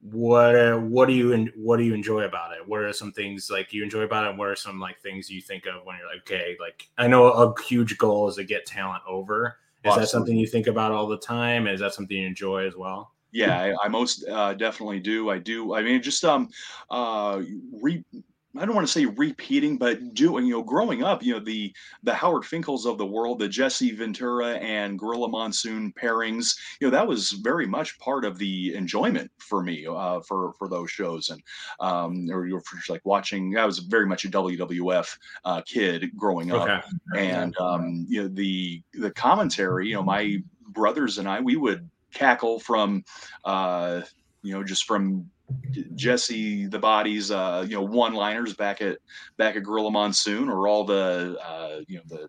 what 0.00 0.54
uh, 0.54 0.76
what 0.76 1.06
do 1.06 1.14
you 1.14 1.50
what 1.56 1.78
do 1.78 1.82
you 1.82 1.94
enjoy 1.94 2.22
about 2.22 2.52
it? 2.52 2.66
What 2.66 2.80
are 2.80 2.92
some 2.92 3.12
things 3.12 3.50
like 3.50 3.72
you 3.72 3.82
enjoy 3.82 4.02
about 4.02 4.30
it? 4.30 4.38
What 4.38 4.48
are 4.48 4.56
some 4.56 4.78
like 4.78 5.00
things 5.00 5.28
you 5.28 5.40
think 5.40 5.66
of 5.66 5.84
when 5.84 5.96
you're 5.96 6.06
like 6.06 6.20
okay 6.20 6.56
like 6.60 6.88
i 6.96 7.06
know 7.06 7.26
a 7.26 7.62
huge 7.62 7.98
goal 7.98 8.28
is 8.28 8.36
to 8.36 8.44
get 8.44 8.64
talent 8.66 9.02
over. 9.06 9.58
Is 9.84 9.90
awesome. 9.90 10.00
that 10.00 10.08
something 10.08 10.36
you 10.36 10.46
think 10.46 10.68
about 10.68 10.92
all 10.92 11.06
the 11.06 11.18
time? 11.18 11.66
Is 11.66 11.80
that 11.80 11.92
something 11.92 12.16
you 12.16 12.26
enjoy 12.26 12.66
as 12.66 12.76
well? 12.76 13.12
Yeah 13.32 13.60
i, 13.60 13.86
I 13.86 13.88
most 13.88 14.24
uh, 14.28 14.54
definitely 14.54 15.00
do. 15.00 15.28
I 15.30 15.38
do 15.38 15.74
i 15.74 15.82
mean 15.82 16.00
just 16.00 16.24
um 16.24 16.50
uh 16.88 17.42
re- 17.82 18.04
I 18.58 18.64
don't 18.64 18.74
want 18.74 18.86
to 18.86 18.92
say 18.92 19.06
repeating, 19.06 19.76
but 19.76 20.14
doing, 20.14 20.46
you 20.46 20.54
know, 20.54 20.62
growing 20.62 21.02
up, 21.02 21.22
you 21.22 21.34
know, 21.34 21.40
the 21.40 21.74
the 22.02 22.14
Howard 22.14 22.42
Finkels 22.42 22.86
of 22.86 22.98
the 22.98 23.06
world, 23.06 23.38
the 23.38 23.48
Jesse 23.48 23.92
Ventura 23.92 24.54
and 24.54 24.98
Gorilla 24.98 25.28
Monsoon 25.28 25.92
pairings, 25.92 26.56
you 26.80 26.86
know, 26.86 26.90
that 26.90 27.06
was 27.06 27.32
very 27.32 27.66
much 27.66 27.98
part 27.98 28.24
of 28.24 28.38
the 28.38 28.74
enjoyment 28.74 29.30
for 29.38 29.62
me 29.62 29.86
uh, 29.86 30.20
for 30.20 30.52
for 30.54 30.68
those 30.68 30.90
shows, 30.90 31.30
and 31.30 31.42
um, 31.80 32.28
or 32.30 32.46
you're 32.46 32.62
like 32.88 33.04
watching. 33.04 33.56
I 33.56 33.64
was 33.64 33.78
very 33.78 34.06
much 34.06 34.24
a 34.24 34.28
WWF 34.28 35.16
uh, 35.44 35.62
kid 35.62 36.10
growing 36.16 36.52
up, 36.52 36.84
okay. 37.14 37.30
and 37.32 37.56
um, 37.58 38.06
you 38.08 38.22
know, 38.22 38.28
the 38.28 38.82
the 38.94 39.10
commentary, 39.10 39.88
you 39.88 39.94
know, 39.94 40.02
my 40.02 40.42
brothers 40.68 41.18
and 41.18 41.28
I, 41.28 41.40
we 41.40 41.56
would 41.56 41.88
cackle 42.12 42.60
from, 42.60 43.04
uh, 43.44 44.02
you 44.42 44.52
know, 44.52 44.64
just 44.64 44.84
from 44.84 45.30
Jesse 45.94 46.66
the 46.66 46.78
Body's 46.78 47.30
uh, 47.30 47.64
you 47.68 47.76
know 47.76 47.82
one 47.82 48.14
liners 48.14 48.54
back 48.54 48.80
at 48.82 48.98
back 49.36 49.56
at 49.56 49.62
Gorilla 49.62 49.90
Monsoon 49.90 50.48
or 50.48 50.66
all 50.66 50.84
the 50.84 51.36
uh, 51.44 51.80
you 51.86 51.98
know 51.98 52.02
the 52.06 52.28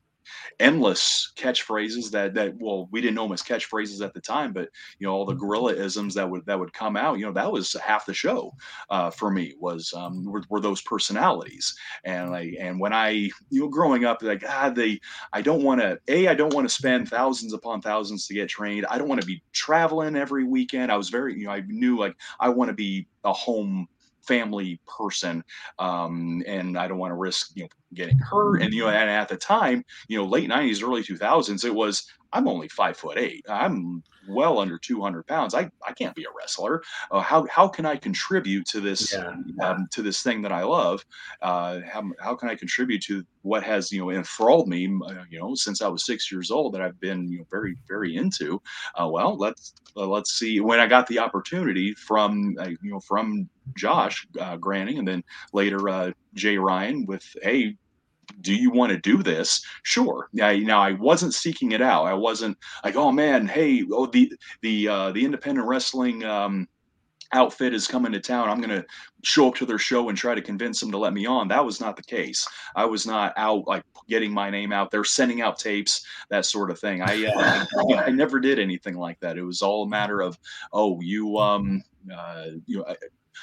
endless 0.59 1.31
catchphrases 1.35 2.11
that 2.11 2.33
that 2.33 2.55
well 2.59 2.87
we 2.91 3.01
didn't 3.01 3.15
know 3.15 3.23
them 3.23 3.33
as 3.33 3.41
catchphrases 3.41 4.03
at 4.03 4.13
the 4.13 4.21
time, 4.21 4.53
but 4.53 4.69
you 4.99 5.07
know 5.07 5.13
all 5.13 5.25
the 5.25 5.33
gorilla 5.33 5.73
isms 5.73 6.13
that 6.15 6.29
would 6.29 6.45
that 6.45 6.59
would 6.59 6.73
come 6.73 6.95
out. 6.95 7.17
You 7.19 7.25
know 7.25 7.33
that 7.33 7.51
was 7.51 7.75
half 7.83 8.05
the 8.05 8.13
show 8.13 8.53
uh, 8.89 9.09
for 9.11 9.31
me 9.31 9.53
was 9.59 9.93
um, 9.95 10.25
were, 10.25 10.43
were 10.49 10.59
those 10.59 10.81
personalities. 10.81 11.75
And 12.03 12.35
I 12.35 12.55
and 12.59 12.79
when 12.79 12.93
I 12.93 13.09
you 13.09 13.61
know 13.61 13.69
growing 13.69 14.05
up 14.05 14.21
like 14.21 14.43
ah 14.47 14.69
they 14.69 14.99
I 15.33 15.41
don't 15.41 15.63
want 15.63 15.81
to 15.81 15.99
a 16.07 16.27
I 16.27 16.33
don't 16.33 16.53
want 16.53 16.67
to 16.67 16.73
spend 16.73 17.09
thousands 17.09 17.53
upon 17.53 17.81
thousands 17.81 18.27
to 18.27 18.33
get 18.33 18.49
trained. 18.49 18.85
I 18.87 18.97
don't 18.97 19.09
want 19.09 19.21
to 19.21 19.27
be 19.27 19.41
traveling 19.53 20.15
every 20.15 20.43
weekend. 20.43 20.91
I 20.91 20.97
was 20.97 21.09
very 21.09 21.37
you 21.37 21.45
know 21.45 21.51
I 21.51 21.63
knew 21.67 21.97
like 21.97 22.15
I 22.39 22.49
want 22.49 22.69
to 22.69 22.75
be 22.75 23.07
a 23.23 23.33
home 23.33 23.87
family 24.27 24.79
person 24.85 25.43
um, 25.79 26.43
and 26.47 26.77
i 26.77 26.87
don't 26.87 26.97
want 26.97 27.11
to 27.11 27.15
risk 27.15 27.51
you 27.55 27.63
know 27.63 27.69
getting 27.93 28.17
hurt 28.19 28.61
and 28.61 28.73
you 28.73 28.83
know 28.83 28.89
and 28.89 29.09
at 29.09 29.27
the 29.27 29.37
time 29.37 29.83
you 30.07 30.17
know 30.17 30.25
late 30.25 30.49
90s 30.49 30.83
early 30.83 31.03
2000s 31.03 31.63
it 31.63 31.73
was 31.73 32.07
i'm 32.33 32.47
only 32.47 32.67
five 32.67 32.97
foot 32.97 33.17
eight. 33.17 33.45
I'm 33.49 34.03
well 34.27 34.59
under 34.59 34.77
200 34.77 35.25
pounds 35.27 35.53
i, 35.53 35.69
I 35.87 35.93
can't 35.93 36.15
be 36.15 36.23
a 36.25 36.27
wrestler. 36.37 36.81
Uh, 37.11 37.19
how, 37.21 37.45
how 37.49 37.67
can 37.67 37.85
i 37.85 37.95
contribute 37.95 38.65
to 38.67 38.79
this 38.81 39.13
Yeah. 39.13 39.33
um, 39.61 39.87
to 39.91 40.01
this 40.01 40.21
thing 40.21 40.41
that 40.41 40.51
i 40.51 40.63
love? 40.63 41.03
Uh, 41.41 41.79
how, 41.91 42.03
how 42.19 42.35
can 42.35 42.49
i 42.49 42.55
contribute 42.55 43.01
to 43.03 43.23
what 43.41 43.63
has 43.63 43.91
you 43.91 43.99
know 43.99 44.11
enthralled 44.11 44.67
me 44.67 44.85
uh, 45.07 45.23
you 45.29 45.39
know 45.39 45.55
since 45.55 45.81
i 45.81 45.87
was 45.87 46.05
six 46.05 46.31
years 46.31 46.51
old 46.51 46.73
that 46.73 46.81
i've 46.81 46.99
been 46.99 47.27
you 47.27 47.39
know 47.39 47.45
very 47.51 47.75
very 47.87 48.15
into? 48.15 48.61
Uh, 48.99 49.07
well 49.07 49.37
let's 49.37 49.73
uh, 49.95 50.05
let's 50.05 50.33
see 50.37 50.59
when 50.59 50.79
i 50.79 50.87
got 50.87 51.07
the 51.07 51.19
opportunity 51.19 51.93
from 51.95 52.55
uh, 52.59 52.67
you 52.67 52.91
know 52.91 52.99
from 52.99 53.49
josh 53.77 54.25
uh, 54.39 54.55
granning 54.57 54.97
and 54.99 55.07
then 55.07 55.23
later 55.53 55.89
uh, 55.89 56.11
jay 56.33 56.57
ryan 56.57 57.05
with 57.05 57.23
hey 57.41 57.75
do 58.41 58.53
you 58.53 58.71
want 58.71 58.91
to 58.91 58.97
do 58.97 59.23
this? 59.23 59.61
Sure. 59.83 60.29
Now 60.33 60.81
i 60.81 60.91
wasn't 60.93 61.33
seeking 61.33 61.71
it 61.71 61.81
out. 61.81 62.05
I 62.05 62.13
wasn't 62.13 62.57
like 62.83 62.95
oh 62.95 63.11
man 63.11 63.47
hey 63.47 63.83
oh 63.91 64.05
the 64.07 64.31
the 64.61 64.87
uh 64.87 65.11
the 65.11 65.23
independent 65.23 65.67
wrestling 65.67 66.23
um 66.23 66.67
outfit 67.33 67.73
is 67.73 67.87
coming 67.87 68.11
to 68.13 68.19
town. 68.19 68.49
I'm 68.49 68.61
gonna 68.61 68.85
show 69.23 69.49
up 69.49 69.55
to 69.55 69.65
their 69.65 69.77
show 69.77 70.09
and 70.09 70.17
try 70.17 70.35
to 70.35 70.41
convince 70.41 70.79
them 70.79 70.91
to 70.91 70.97
let 70.97 71.13
me 71.13 71.25
on. 71.25 71.47
That 71.47 71.65
was 71.65 71.81
not 71.81 71.95
the 71.95 72.03
case. 72.03 72.47
I 72.75 72.85
was 72.85 73.05
not 73.05 73.33
out 73.37 73.67
like 73.67 73.83
getting 74.07 74.31
my 74.31 74.49
name 74.49 74.71
out 74.71 74.91
there 74.91 75.03
sending 75.03 75.41
out 75.41 75.59
tapes 75.59 76.05
that 76.29 76.45
sort 76.45 76.71
of 76.71 76.79
thing. 76.79 77.01
I 77.01 77.25
uh, 77.25 77.65
I, 77.89 77.93
I 78.05 78.09
never 78.11 78.39
did 78.39 78.59
anything 78.59 78.95
like 78.95 79.19
that. 79.19 79.37
It 79.37 79.43
was 79.43 79.61
all 79.61 79.83
a 79.83 79.89
matter 79.89 80.21
of 80.21 80.37
oh 80.73 80.99
you 81.01 81.37
um 81.37 81.83
uh 82.13 82.45
you 82.65 82.77
know 82.77 82.85
I- 82.87 82.95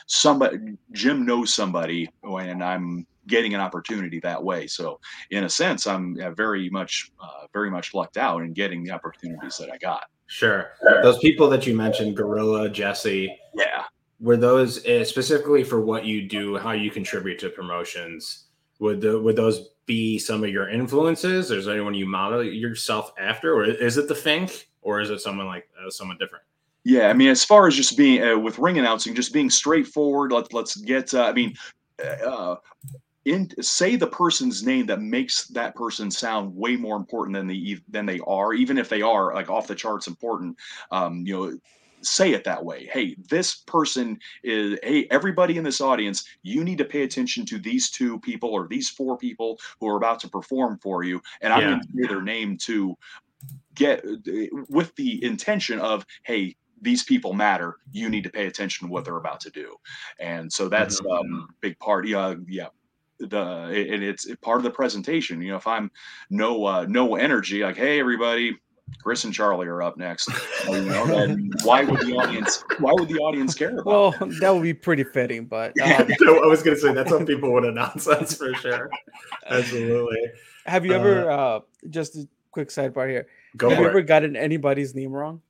somebody 0.06 0.58
jim 0.92 1.24
knows 1.24 1.54
somebody 1.54 2.10
and 2.24 2.64
i'm 2.64 3.06
getting 3.26 3.54
an 3.54 3.60
opportunity 3.60 4.20
that 4.20 4.42
way 4.42 4.66
so 4.66 4.98
in 5.30 5.44
a 5.44 5.48
sense 5.48 5.86
i'm 5.86 6.18
uh, 6.20 6.30
very 6.30 6.68
much 6.70 7.10
uh, 7.22 7.46
very 7.52 7.70
much 7.70 7.94
lucked 7.94 8.16
out 8.16 8.42
in 8.42 8.52
getting 8.52 8.84
the 8.84 8.90
opportunities 8.90 9.56
that 9.56 9.70
i 9.70 9.78
got 9.78 10.04
Sure. 10.26 10.72
Those 11.02 11.18
people 11.18 11.50
that 11.50 11.66
you 11.66 11.76
mentioned, 11.76 12.16
Gorilla, 12.16 12.70
Jesse, 12.70 13.38
yeah 13.54 13.84
were 14.24 14.36
those 14.36 14.84
uh, 14.86 15.04
specifically 15.04 15.62
for 15.62 15.80
what 15.80 16.04
you 16.06 16.26
do, 16.26 16.56
how 16.56 16.72
you 16.72 16.90
contribute 16.90 17.38
to 17.40 17.50
promotions? 17.50 18.46
Would 18.80 19.00
the 19.00 19.20
would 19.20 19.36
those 19.36 19.70
be 19.86 20.18
some 20.18 20.42
of 20.42 20.50
your 20.50 20.68
influences? 20.68 21.50
Is 21.50 21.66
there 21.66 21.74
anyone 21.74 21.94
you 21.94 22.06
model 22.06 22.42
yourself 22.42 23.12
after, 23.18 23.54
or 23.54 23.64
is 23.64 23.98
it 23.98 24.08
the 24.08 24.14
Fink, 24.14 24.68
or 24.82 25.00
is 25.00 25.10
it 25.10 25.20
someone 25.20 25.46
like 25.46 25.68
uh, 25.78 25.90
someone 25.90 26.16
different? 26.18 26.44
Yeah, 26.84 27.08
I 27.08 27.12
mean, 27.12 27.28
as 27.28 27.44
far 27.44 27.66
as 27.66 27.76
just 27.76 27.96
being 27.96 28.22
uh, 28.22 28.38
with 28.38 28.58
ring 28.58 28.78
announcing, 28.78 29.14
just 29.14 29.32
being 29.32 29.50
straightforward. 29.50 30.32
Let's 30.32 30.52
let's 30.52 30.76
get. 30.76 31.12
Uh, 31.12 31.24
I 31.24 31.32
mean, 31.32 31.54
uh, 32.02 32.56
in 33.24 33.50
say 33.62 33.96
the 33.96 34.06
person's 34.06 34.64
name 34.64 34.86
that 34.86 35.00
makes 35.00 35.46
that 35.48 35.74
person 35.74 36.10
sound 36.10 36.54
way 36.54 36.76
more 36.76 36.96
important 36.96 37.34
than 37.34 37.46
the 37.46 37.78
than 37.88 38.06
they 38.06 38.20
are, 38.26 38.52
even 38.54 38.78
if 38.78 38.88
they 38.88 39.02
are 39.02 39.34
like 39.34 39.50
off 39.50 39.66
the 39.66 39.74
charts 39.74 40.06
important. 40.06 40.56
Um, 40.90 41.24
you 41.26 41.34
know, 41.34 41.58
say 42.02 42.32
it 42.32 42.44
that 42.44 42.64
way. 42.64 42.86
Hey, 42.92 43.16
this 43.30 43.56
person 43.56 44.18
is. 44.42 44.78
Hey, 44.82 45.06
everybody 45.10 45.56
in 45.56 45.64
this 45.64 45.80
audience, 45.80 46.24
you 46.42 46.64
need 46.64 46.78
to 46.78 46.84
pay 46.84 47.02
attention 47.02 47.46
to 47.46 47.58
these 47.58 47.90
two 47.90 48.20
people 48.20 48.50
or 48.50 48.68
these 48.68 48.90
four 48.90 49.16
people 49.16 49.58
who 49.80 49.88
are 49.88 49.96
about 49.96 50.20
to 50.20 50.28
perform 50.28 50.78
for 50.82 51.02
you, 51.02 51.20
and 51.40 51.52
I'm 51.52 51.64
going 51.64 51.80
to 51.80 51.86
say 52.02 52.06
their 52.08 52.22
name 52.22 52.58
to 52.62 52.96
get 53.74 54.04
with 54.68 54.94
the 54.96 55.22
intention 55.24 55.78
of 55.80 56.04
hey 56.24 56.56
these 56.80 57.04
people 57.04 57.32
matter 57.32 57.76
you 57.90 58.08
need 58.08 58.24
to 58.24 58.30
pay 58.30 58.46
attention 58.46 58.86
to 58.86 58.92
what 58.92 59.04
they're 59.04 59.16
about 59.16 59.40
to 59.40 59.50
do 59.50 59.74
and 60.20 60.52
so 60.52 60.68
that's 60.68 61.00
Mhm. 61.00 61.18
um 61.20 61.48
big 61.60 61.78
part 61.78 62.06
yeah 62.06 62.34
yeah 62.48 62.68
the 63.20 63.40
and 63.40 64.02
it's 64.02 64.26
part 64.42 64.58
of 64.58 64.64
the 64.64 64.70
presentation 64.70 65.40
you 65.40 65.50
know 65.50 65.56
if 65.56 65.66
i'm 65.66 65.90
no 66.30 66.64
uh 66.64 66.84
no 66.88 67.14
energy 67.14 67.62
like 67.62 67.76
hey 67.76 68.00
everybody 68.00 68.56
chris 69.02 69.24
and 69.24 69.32
charlie 69.32 69.66
are 69.66 69.82
up 69.82 69.96
next 69.96 70.28
you 70.68 70.80
know, 70.82 71.06
then 71.06 71.50
why 71.62 71.84
would 71.84 72.00
the 72.00 72.12
audience 72.16 72.64
why 72.80 72.92
would 72.92 73.08
the 73.08 73.18
audience 73.18 73.54
care 73.54 73.70
about 73.70 73.86
Well, 73.86 74.10
that? 74.12 74.38
that 74.40 74.50
would 74.52 74.62
be 74.62 74.74
pretty 74.74 75.04
fitting, 75.04 75.46
but 75.46 75.72
um, 75.82 76.08
So 76.18 76.44
I 76.44 76.46
was 76.46 76.62
gonna 76.62 76.76
say 76.76 76.92
that's 76.92 77.10
what 77.10 77.26
people 77.26 77.52
would 77.52 77.64
announce. 77.64 78.04
That's 78.04 78.34
for 78.34 78.52
sure. 78.54 78.90
Absolutely. 79.46 80.18
have 80.66 80.84
you 80.84 80.92
ever 80.92 81.30
uh, 81.30 81.60
just 81.90 82.16
a 82.16 82.28
quick 82.50 82.68
sidebar 82.68 83.08
here? 83.08 83.26
Go 83.56 83.70
have 83.70 83.78
you 83.78 83.84
for 83.84 83.90
ever 83.90 84.02
gotten 84.02 84.36
anybody's 84.36 84.94
name 84.94 85.12
wrong? 85.12 85.40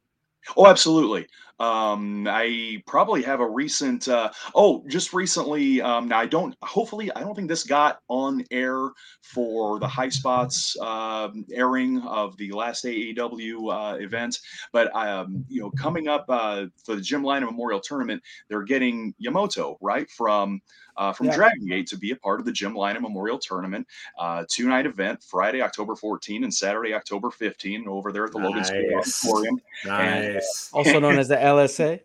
Oh, 0.56 0.66
absolutely. 0.66 1.26
Um, 1.60 2.26
I 2.28 2.82
probably 2.86 3.22
have 3.22 3.40
a 3.40 3.48
recent. 3.48 4.08
Uh, 4.08 4.30
oh, 4.54 4.84
just 4.88 5.12
recently. 5.12 5.80
Um, 5.80 6.08
now 6.08 6.18
I 6.18 6.26
don't. 6.26 6.54
Hopefully, 6.62 7.10
I 7.14 7.20
don't 7.20 7.34
think 7.34 7.48
this 7.48 7.64
got 7.64 8.00
on 8.08 8.44
air 8.50 8.90
for 9.22 9.78
the 9.78 9.86
High 9.86 10.08
Spots 10.08 10.76
um, 10.80 11.44
airing 11.52 12.00
of 12.02 12.36
the 12.36 12.50
last 12.52 12.84
AAW 12.84 13.94
uh, 13.94 13.96
event. 13.98 14.38
But 14.72 14.94
um, 14.96 15.44
you 15.48 15.60
know, 15.60 15.70
coming 15.70 16.08
up 16.08 16.24
uh, 16.28 16.66
for 16.84 16.96
the 16.96 17.00
Jim 17.00 17.22
Lynam 17.22 17.46
Memorial 17.46 17.80
Tournament, 17.80 18.22
they're 18.48 18.62
getting 18.62 19.14
Yamato 19.18 19.78
right 19.80 20.10
from 20.10 20.60
uh, 20.96 21.12
from 21.12 21.26
Yeah. 21.26 21.36
Dragon 21.36 21.66
Gate 21.66 21.86
to 21.88 21.98
be 21.98 22.10
a 22.10 22.16
part 22.16 22.40
of 22.40 22.46
the 22.46 22.52
Jim 22.52 22.74
Lynam 22.74 23.02
Memorial 23.02 23.38
Tournament. 23.38 23.86
Uh, 24.18 24.44
two 24.50 24.68
night 24.68 24.86
event, 24.86 25.22
Friday, 25.22 25.62
October 25.62 25.96
14 25.96 26.44
and 26.44 26.52
Saturday, 26.52 26.94
October 26.94 27.30
15, 27.30 27.86
over 27.88 28.12
there 28.12 28.24
at 28.24 28.32
the 28.32 28.38
Logan 28.38 28.64
Square 28.64 28.90
Nice. 28.96 29.24
Auditorium 29.24 29.60
Nice. 29.86 30.70
Also 30.72 30.98
known 30.98 31.18
as 31.18 31.28
the 31.28 31.36
LSA. 31.36 32.00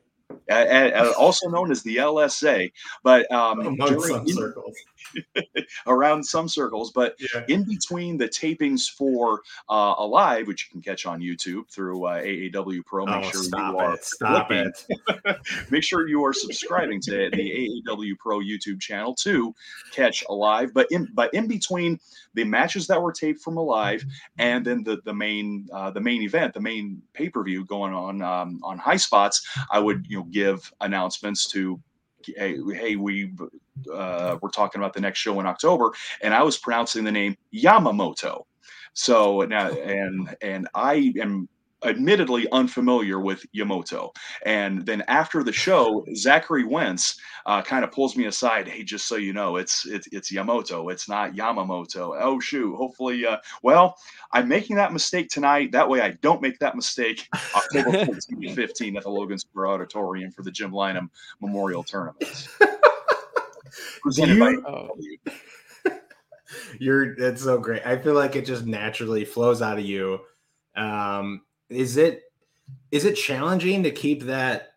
Uh, 0.50 0.54
uh, 0.54 1.14
also 1.18 1.50
known 1.50 1.72
as 1.72 1.84
the 1.84 1.98
LSA, 1.98 2.72
but 3.04 3.32
um, 3.32 3.60
Among 3.62 3.76
during- 3.76 4.02
some 4.02 4.28
in- 4.28 4.34
circles. 4.34 4.76
around 5.88 6.24
some 6.24 6.48
circles. 6.48 6.92
But 6.92 7.16
Yeah. 7.20 7.44
in 7.48 7.64
between 7.64 8.18
the 8.18 8.28
tapings 8.28 8.88
for 8.90 9.42
uh, 9.70 9.96
Alive, 9.98 10.46
which 10.48 10.66
you 10.68 10.72
can 10.72 10.82
catch 10.82 11.06
on 11.06 11.20
YouTube 11.20 11.70
through 11.72 12.06
uh, 12.06 12.22
AAW 12.22 12.86
Pro, 12.86 13.06
make 13.06 13.26
Oh, 13.26 13.30
sure 13.32 13.44
you 13.44 13.78
are 13.78 13.94
it. 13.96 14.04
Stop 14.04 14.50
looking- 14.50 14.72
it. 15.28 15.38
make 15.72 15.84
sure 15.84 16.08
you 16.08 16.24
are 16.26 16.34
subscribing 16.34 17.02
to 17.02 17.12
the 17.12 17.82
AAW 17.88 18.18
Pro 18.20 18.40
YouTube 18.40 18.80
channel 18.80 19.16
to 19.16 19.54
catch 19.92 20.24
Alive. 20.30 20.72
But 20.74 20.88
in 20.92 21.08
but 21.14 21.34
in 21.34 21.48
between 21.48 22.00
the 22.36 22.44
matches 22.44 22.86
that 22.88 23.02
were 23.02 23.12
taped 23.12 23.42
from 23.42 23.58
Alive 23.58 24.04
and 24.38 24.64
then 24.66 24.84
the 24.84 25.00
the 25.06 25.14
main 25.14 25.68
uh, 25.74 25.90
the 25.92 26.02
main 26.02 26.22
event, 26.22 26.54
the 26.54 26.62
main 26.62 27.02
pay 27.14 27.30
per 27.30 27.44
view 27.44 27.66
going 27.66 27.94
on 27.94 28.22
um, 28.22 28.60
on 28.64 28.78
High 28.78 28.98
Spots, 28.98 29.48
I 29.72 29.80
would 29.80 30.06
you 30.08 30.19
know 30.20 30.28
give 30.32 30.72
announcements 30.82 31.48
to. 31.48 31.80
Hey, 32.26 32.58
hey, 32.74 32.96
we 32.96 33.32
uh, 33.94 34.38
we're 34.42 34.50
talking 34.50 34.82
about 34.82 34.94
the 34.94 35.02
next 35.02 35.20
show 35.20 35.40
in 35.40 35.46
October, 35.46 35.94
and 36.22 36.34
I 36.34 36.44
was 36.44 36.58
pronouncing 36.58 37.04
the 37.04 37.12
name 37.12 37.36
Yamamoto. 37.54 38.44
So 38.94 39.42
now, 39.42 39.70
and 39.70 40.36
and 40.42 40.68
I 40.76 41.14
am 41.22 41.48
admittedly 41.84 42.48
unfamiliar 42.52 43.20
with 43.20 43.46
Yamato. 43.52 44.12
And 44.46 44.86
then 44.86 45.02
after 45.08 45.44
the 45.44 45.52
show, 45.54 46.06
Zachary 46.16 46.64
Wentz 46.64 47.20
uh, 47.46 47.62
kind 47.62 47.84
of 47.84 47.92
pulls 47.92 48.16
me 48.16 48.26
aside. 48.26 48.68
Hey, 48.68 48.84
just 48.84 49.08
so 49.08 49.16
you 49.16 49.34
know, 49.34 49.56
it's 49.58 49.86
it's 49.86 50.08
it's 50.12 50.32
Yamato. 50.32 50.90
It's 50.90 51.08
not 51.08 51.34
Yamamoto. 51.34 52.18
Oh 52.22 52.40
shoot. 52.40 52.76
Hopefully, 52.76 53.26
uh, 53.26 53.38
well, 53.64 53.96
I'm 54.32 54.48
making 54.48 54.76
that 54.78 54.94
mistake 54.94 55.30
tonight. 55.30 55.72
That 55.72 55.88
way, 55.88 56.02
I 56.02 56.12
don't 56.22 56.42
make 56.42 56.60
that 56.60 56.76
mistake 56.76 57.28
October 57.56 58.06
14 58.06 58.56
15 58.56 58.98
at 58.98 59.04
the 59.04 59.10
Logan 59.10 59.38
Square 59.38 59.68
Auditorium 59.68 60.32
for 60.32 60.44
the 60.44 60.52
Jim 60.52 60.72
Lynam 60.72 61.10
Memorial 61.42 61.84
Tournament. 61.84 62.48
Presented 64.02 64.40
by 64.40 64.50
you- 64.52 64.64
Oh. 64.68 64.90
You're 66.80 67.16
that's 67.16 67.44
so 67.44 67.60
great. 67.60 67.86
I 67.86 67.98
feel 67.98 68.16
like 68.16 68.36
it 68.36 68.46
just 68.46 68.66
naturally 68.66 69.24
flows 69.24 69.62
out 69.62 69.78
of 69.78 69.86
you. 69.86 70.20
Um, 70.76 71.42
is 71.70 71.98
it 71.98 72.24
is 72.92 73.06
it 73.06 73.16
challenging 73.16 73.84
to 73.84 73.92
keep 73.92 74.24
that 74.24 74.74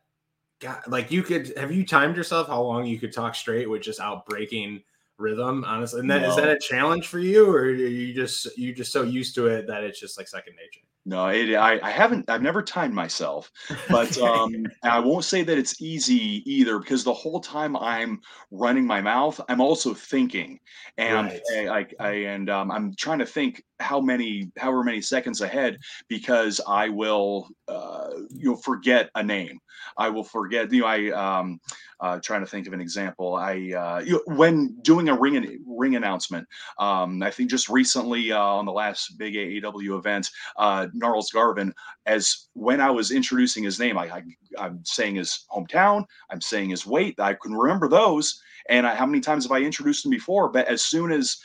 God, 0.60 0.82
like 0.86 1.10
you 1.10 1.22
could 1.22 1.52
have 1.56 1.72
you 1.72 1.84
timed 1.84 2.16
yourself 2.16 2.46
how 2.48 2.62
long 2.62 2.86
you 2.86 2.98
could 2.98 3.12
talk 3.12 3.34
straight 3.34 3.68
with 3.68 3.82
just 3.82 4.00
outbreaking 4.00 4.82
rhythm, 5.18 5.64
honestly? 5.66 6.00
And 6.00 6.10
then 6.10 6.24
is 6.24 6.36
that 6.36 6.48
a 6.48 6.58
challenge 6.58 7.08
for 7.08 7.18
you, 7.18 7.50
or 7.50 7.62
are 7.62 7.70
you 7.70 8.14
just 8.14 8.56
you 8.56 8.72
just 8.72 8.92
so 8.92 9.02
used 9.02 9.34
to 9.34 9.46
it 9.46 9.66
that 9.66 9.84
it's 9.84 9.98
just 9.98 10.16
like 10.18 10.28
second 10.28 10.54
nature? 10.54 10.86
No, 11.04 11.26
it, 11.28 11.54
I, 11.54 11.80
I 11.82 11.90
haven't. 11.90 12.30
I've 12.30 12.42
never 12.42 12.62
timed 12.62 12.94
myself, 12.94 13.50
but 13.90 14.16
um, 14.22 14.52
I 14.84 15.00
won't 15.00 15.24
say 15.24 15.42
that 15.42 15.58
it's 15.58 15.82
easy 15.82 16.42
either 16.50 16.78
because 16.78 17.02
the 17.02 17.12
whole 17.12 17.40
time 17.40 17.76
I'm 17.76 18.20
running 18.52 18.86
my 18.86 19.00
mouth, 19.00 19.40
I'm 19.48 19.60
also 19.60 19.94
thinking, 19.94 20.60
and 20.98 21.26
Right. 21.26 21.40
I'm 21.56 21.68
I, 21.68 21.86
I 21.98 22.10
and 22.10 22.48
um, 22.50 22.70
I'm 22.70 22.94
trying 22.94 23.18
to 23.18 23.26
think 23.26 23.64
how 23.80 24.00
many, 24.00 24.52
however 24.56 24.84
many 24.84 25.00
seconds 25.00 25.40
ahead, 25.40 25.76
because 26.08 26.60
I 26.68 26.88
will, 26.88 27.48
uh, 27.66 28.10
you 28.30 28.50
know, 28.50 28.56
forget 28.56 29.10
a 29.16 29.24
name. 29.24 29.58
I 29.96 30.08
will 30.08 30.24
forget. 30.24 30.72
You 30.72 30.82
know, 30.82 30.86
I 30.86 31.10
um, 31.10 31.60
uh, 32.00 32.18
trying 32.22 32.40
to 32.40 32.46
think 32.46 32.66
of 32.66 32.72
an 32.72 32.80
example. 32.80 33.34
I 33.34 33.54
uh, 33.76 34.02
you 34.04 34.12
know, 34.26 34.36
when 34.36 34.76
doing 34.82 35.08
a 35.08 35.18
ring 35.18 35.62
ring 35.66 35.96
announcement, 35.96 36.46
um, 36.78 37.22
I 37.22 37.30
think 37.30 37.50
just 37.50 37.68
recently 37.68 38.32
uh, 38.32 38.38
on 38.38 38.66
the 38.66 38.72
last 38.72 39.18
big 39.18 39.34
AAW 39.34 39.98
event 39.98 40.28
uh, 40.56 40.88
Gnarls 40.94 41.30
Garvin 41.30 41.72
as 42.06 42.48
when 42.54 42.80
I 42.80 42.90
was 42.90 43.10
introducing 43.10 43.64
his 43.64 43.78
name. 43.78 43.98
I, 43.98 44.22
I 44.58 44.66
am 44.66 44.80
saying 44.84 45.16
his 45.16 45.46
hometown. 45.50 46.04
I'm 46.30 46.40
saying 46.40 46.70
his 46.70 46.86
weight. 46.86 47.18
I 47.20 47.34
can 47.34 47.54
remember 47.54 47.88
those. 47.88 48.42
And 48.68 48.86
I, 48.86 48.94
how 48.94 49.06
many 49.06 49.20
times 49.20 49.44
have 49.44 49.52
I 49.52 49.60
introduced 49.60 50.04
him 50.04 50.10
before? 50.10 50.48
But 50.48 50.68
as 50.68 50.82
soon 50.82 51.12
as 51.12 51.38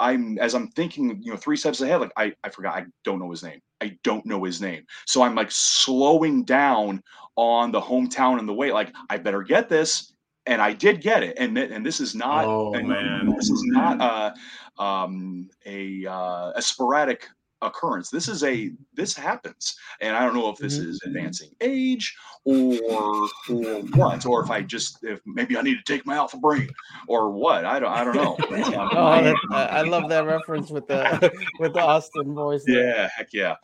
I'm 0.00 0.38
as 0.38 0.54
I'm 0.54 0.68
thinking, 0.68 1.20
you 1.22 1.30
know, 1.30 1.36
three 1.36 1.56
steps 1.56 1.80
ahead, 1.80 2.00
like 2.00 2.12
I 2.16 2.32
I 2.42 2.50
forgot. 2.50 2.74
I 2.74 2.84
don't 3.04 3.18
know 3.18 3.30
his 3.30 3.42
name. 3.42 3.60
I 3.80 3.96
don't 4.02 4.26
know 4.26 4.42
his 4.44 4.60
name. 4.60 4.84
So 5.06 5.22
I'm 5.22 5.34
like 5.34 5.50
slowing 5.50 6.44
down 6.44 7.02
on 7.36 7.70
the 7.70 7.80
hometown 7.80 8.38
and 8.38 8.48
the 8.48 8.52
weight. 8.52 8.74
Like 8.74 8.92
I 9.10 9.18
better 9.18 9.42
get 9.42 9.68
this. 9.68 10.12
And 10.44 10.60
I 10.60 10.72
did 10.72 11.00
get 11.00 11.22
it, 11.22 11.36
and 11.38 11.54
th- 11.54 11.70
and 11.70 11.86
this 11.86 12.00
is 12.00 12.16
not. 12.16 12.46
Oh, 12.46 12.74
and 12.74 12.88
man. 12.88 13.32
this 13.36 13.48
is 13.48 13.62
not 13.66 14.00
uh, 14.00 14.82
um, 14.82 15.48
a 15.64 16.04
uh, 16.04 16.50
a 16.56 16.60
sporadic 16.60 17.28
occurrence. 17.62 18.10
This 18.10 18.28
is 18.28 18.42
a 18.44 18.72
this 18.92 19.14
happens, 19.16 19.76
and 20.00 20.14
I 20.16 20.24
don't 20.26 20.34
know 20.34 20.48
if 20.50 20.58
this 20.58 20.78
Mhm. 20.78 20.86
is 20.88 21.00
advancing 21.06 21.50
age 21.60 22.14
or 22.44 23.28
or 23.48 23.80
what, 23.94 24.26
or 24.26 24.42
if 24.42 24.50
I 24.50 24.62
just 24.62 24.98
if 25.04 25.20
maybe 25.24 25.56
I 25.56 25.62
need 25.62 25.78
to 25.78 25.84
take 25.84 26.04
my 26.04 26.16
alpha 26.16 26.36
brain 26.36 26.68
or 27.08 27.30
what. 27.30 27.64
I 27.64 27.78
don't 27.78 27.92
I 27.92 28.04
don't 28.04 28.16
know. 28.16 28.36
Oh, 28.94 29.06
I- 29.06 29.22
that, 29.22 29.36
I 29.52 29.62
I 29.64 29.82
love 29.82 30.08
that 30.10 30.26
reference 30.26 30.70
with 30.70 30.86
the 30.88 31.32
with 31.60 31.72
the 31.74 31.80
Austin 31.80 32.34
voice. 32.34 32.64
there. 32.66 32.88
yeah, 32.96 33.08
heck 33.16 33.28
yeah. 33.32 33.54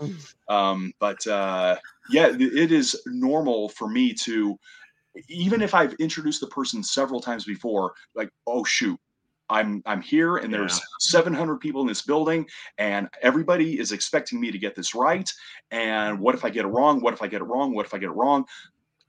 Um, 0.49 0.93
but 1.01 1.27
uh, 1.27 1.77
yeah, 2.11 2.29
it 2.39 2.73
is 2.73 3.01
normal 3.07 3.69
for 3.71 3.89
me 3.89 4.15
to, 4.15 4.57
even 5.29 5.61
if 5.61 5.75
I've 5.75 5.95
introduced 5.95 6.41
the 6.41 6.47
person 6.47 6.83
several 6.83 7.21
times 7.21 7.45
before, 7.45 7.93
like, 8.15 8.31
oh 8.47 8.65
shoot, 8.65 8.99
I'm 9.51 9.83
I'm 9.87 10.01
here 10.03 10.37
and 10.37 10.53
there's 10.53 10.77
Yeah. 10.79 10.85
700 11.01 11.59
people 11.59 11.81
in 11.81 11.87
this 11.87 12.03
building 12.03 12.47
and 12.79 13.09
everybody 13.23 13.79
is 13.79 13.93
expecting 13.93 14.41
me 14.41 14.51
to 14.51 14.59
get 14.59 14.75
this 14.75 14.95
right. 14.95 15.33
And 15.71 16.19
what 16.21 16.35
if 16.35 16.45
I 16.45 16.51
get 16.51 16.65
it 16.65 16.69
wrong? 16.69 17.01
What 17.01 17.15
if 17.15 17.23
I 17.23 17.29
get 17.29 17.41
it 17.41 17.45
wrong? 17.45 17.75
What 17.75 17.87
if 17.87 17.95
I 17.95 17.99
get 17.99 18.11
it 18.11 18.13
wrong? 18.13 18.45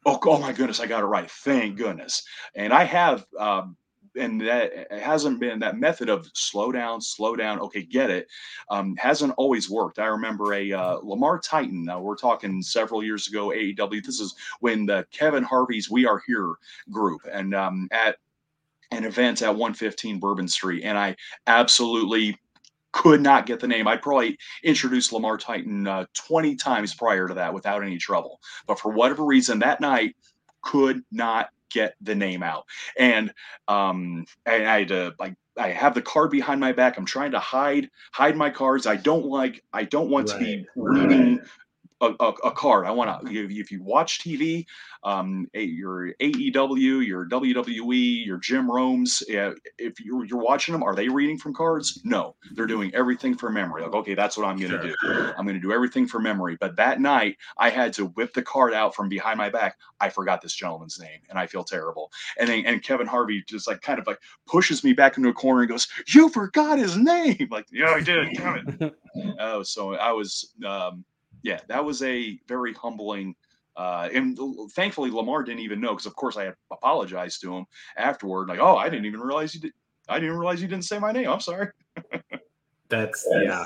Oh, 0.06 0.20
oh 0.26 0.40
my 0.40 0.54
goodness, 0.54 0.80
I 0.80 0.88
got 0.88 1.04
it 1.04 1.08
right. 1.08 1.30
Thank 1.30 1.78
goodness. 1.78 2.24
And 2.56 2.72
I 2.74 2.86
have 2.86 3.26
um, 3.38 3.76
and 4.16 4.42
that 4.42 4.72
it 4.74 5.02
hasn't 5.02 5.40
been 5.40 5.60
that 5.60 5.78
method 5.78 6.10
of 6.10 6.30
slow 6.34 6.72
down, 6.72 7.02
slow 7.02 7.36
down. 7.36 7.60
Okay, 7.60 7.84
get 7.84 8.10
it. 8.10 8.28
Um, 8.70 8.96
hasn't 8.98 9.34
always 9.38 9.70
worked. 9.70 10.00
I 10.00 10.06
remember 10.06 10.54
a 10.54 10.72
uh, 10.72 11.00
Lamar 11.04 11.40
Titan. 11.40 11.88
Uh, 11.90 12.00
we're 12.00 12.16
talking 12.16 12.62
several 12.62 13.04
years 13.04 13.28
ago. 13.28 13.50
AEW. 13.50 14.04
This 14.04 14.20
is 14.20 14.36
when 14.62 14.86
the 14.86 15.06
Kevin 15.12 15.44
Harvey's 15.44 15.90
"We 15.90 16.06
Are 16.06 16.22
Here" 16.26 16.56
group, 16.92 17.22
and 17.32 17.54
um, 17.54 17.88
at 17.92 18.18
an 18.92 19.06
event 19.06 19.42
at 19.42 19.50
115 19.50 20.20
Bourbon 20.20 20.48
Street, 20.48 20.84
and 20.84 20.98
I 20.98 21.16
absolutely 21.48 22.38
could 22.92 23.22
not 23.22 23.46
get 23.46 23.60
the 23.60 23.68
name. 23.68 23.88
I 23.88 23.98
probably 23.98 24.38
introduced 24.64 25.14
Lamar 25.14 25.38
Titan 25.38 25.88
uh, 25.88 26.06
20 26.14 26.56
times 26.56 26.94
prior 26.96 27.28
to 27.28 27.34
that 27.36 27.54
without 27.54 27.84
any 27.84 27.98
trouble, 27.98 28.40
but 28.66 28.80
for 28.80 28.92
whatever 28.92 29.24
reason 29.26 29.60
that 29.60 29.82
night 29.82 30.16
could 30.62 31.04
not 31.12 31.50
get 31.70 31.96
the 32.02 32.16
name 32.16 32.44
out. 32.44 32.66
And 32.98 33.32
um, 33.68 34.26
and 34.46 34.68
I 34.68 34.80
had 34.80 34.88
to 34.90 35.14
like 35.20 35.36
I 35.58 35.70
have 35.70 35.94
the 35.94 36.02
card 36.02 36.32
behind 36.32 36.60
my 36.60 36.72
back. 36.72 36.98
I'm 36.98 37.06
trying 37.06 37.32
to 37.32 37.40
hide 37.40 37.90
hide 38.12 38.36
my 38.36 38.50
cards. 38.50 38.88
I 38.88 38.96
don't 38.96 39.26
like 39.26 39.64
I 39.74 39.84
don't 39.84 40.10
want 40.10 40.28
to 40.30 40.40
be 40.40 40.66
reading 40.76 41.42
a, 42.02 42.12
a, 42.20 42.28
a 42.46 42.52
card. 42.52 42.86
I 42.86 42.92
want 42.92 43.26
to 43.26 43.32
if, 43.32 43.52
if 43.52 43.72
you 43.72 43.84
watch 43.84 44.20
TV, 44.20 44.66
um, 45.04 45.48
your 45.54 46.14
AEW, 46.22 47.06
your 47.06 47.28
WWE, 47.28 48.26
your 48.26 48.38
Jim 48.38 48.70
Rome's. 48.70 49.22
Uh, 49.30 49.52
if 49.78 50.00
you're, 50.00 50.26
you're 50.26 50.42
watching 50.42 50.74
them, 50.74 50.84
are 50.84 50.96
they 50.96 51.10
reading 51.10 51.38
from 51.38 51.54
cards? 51.54 52.02
No, 52.04 52.36
they're 52.54 52.68
doing 52.68 52.94
everything 52.94 53.36
from 53.36 53.54
memory. 53.54 53.84
Like, 53.84 53.94
okay, 53.94 54.14
that's 54.14 54.38
what 54.38 54.48
I'm 54.48 54.58
going 54.58 54.72
to 54.72 54.82
do. 54.82 54.96
I'm 55.38 55.46
going 55.46 55.56
to 55.56 55.62
do 55.62 55.72
everything 55.72 56.08
from 56.08 56.24
memory. 56.24 56.58
But 56.60 56.76
that 56.78 57.00
night, 57.00 57.38
I 57.58 57.70
had 57.70 57.94
to 57.94 58.08
whip 58.08 58.34
the 58.34 58.42
card 58.42 58.74
out 58.74 58.96
from 58.96 59.10
behind 59.10 59.38
my 59.38 59.50
back. 59.50 59.78
I 60.00 60.10
forgot 60.10 60.42
this 60.42 60.54
gentleman's 60.54 61.00
name, 61.00 61.20
and 61.30 61.38
I 61.38 61.48
feel 61.48 61.64
terrible. 61.64 62.12
And 62.38 62.50
then 62.50 62.66
and 62.66 62.84
Kevin 62.84 63.08
Harvey 63.08 63.44
just 63.48 63.68
like 63.68 63.82
kind 63.82 64.00
of 64.00 64.08
like 64.08 64.20
pushes 64.48 64.84
me 64.84 64.94
back 64.94 65.18
into 65.18 65.30
a 65.30 65.34
corner 65.34 65.62
and 65.62 65.70
goes, 65.70 65.88
"You 66.08 66.30
forgot 66.30 66.80
his 66.80 66.98
name." 66.98 67.48
Like, 67.50 67.66
yeah, 67.72 67.92
I 67.92 68.02
did. 68.02 68.34
Damn 68.34 68.78
it. 68.80 68.96
Oh, 69.40 69.64
so 69.64 69.96
I 69.96 70.12
was. 70.12 70.54
Um, 70.66 71.04
yeah, 71.44 71.60
that 71.68 71.84
was 71.84 72.02
a 72.04 72.40
very 72.48 72.74
humbling. 72.74 73.36
Uh, 73.76 74.10
and 74.14 74.38
thankfully, 74.72 75.10
Lamar 75.10 75.44
didn't 75.44 75.62
even 75.62 75.80
know 75.80 75.92
because, 75.92 76.06
of 76.06 76.16
course, 76.16 76.36
I 76.38 76.46
had 76.46 76.56
apologized 76.72 77.42
to 77.42 77.56
him 77.56 77.66
afterward. 77.98 78.50
Like, 78.50 78.60
oh, 78.60 78.76
I 78.76 78.90
didn't 78.90 79.06
even 79.06 79.22
realize 79.22 79.54
you 79.54 79.62
did. 79.62 79.74
I 80.10 80.20
didn't 80.20 80.38
realize 80.38 80.62
you 80.62 80.68
didn't 80.68 80.86
say 80.86 81.00
my 81.00 81.12
name. 81.12 81.30
I'm 81.30 81.40
sorry. 81.40 81.70
That's 82.90 83.26
yeah. 83.44 83.66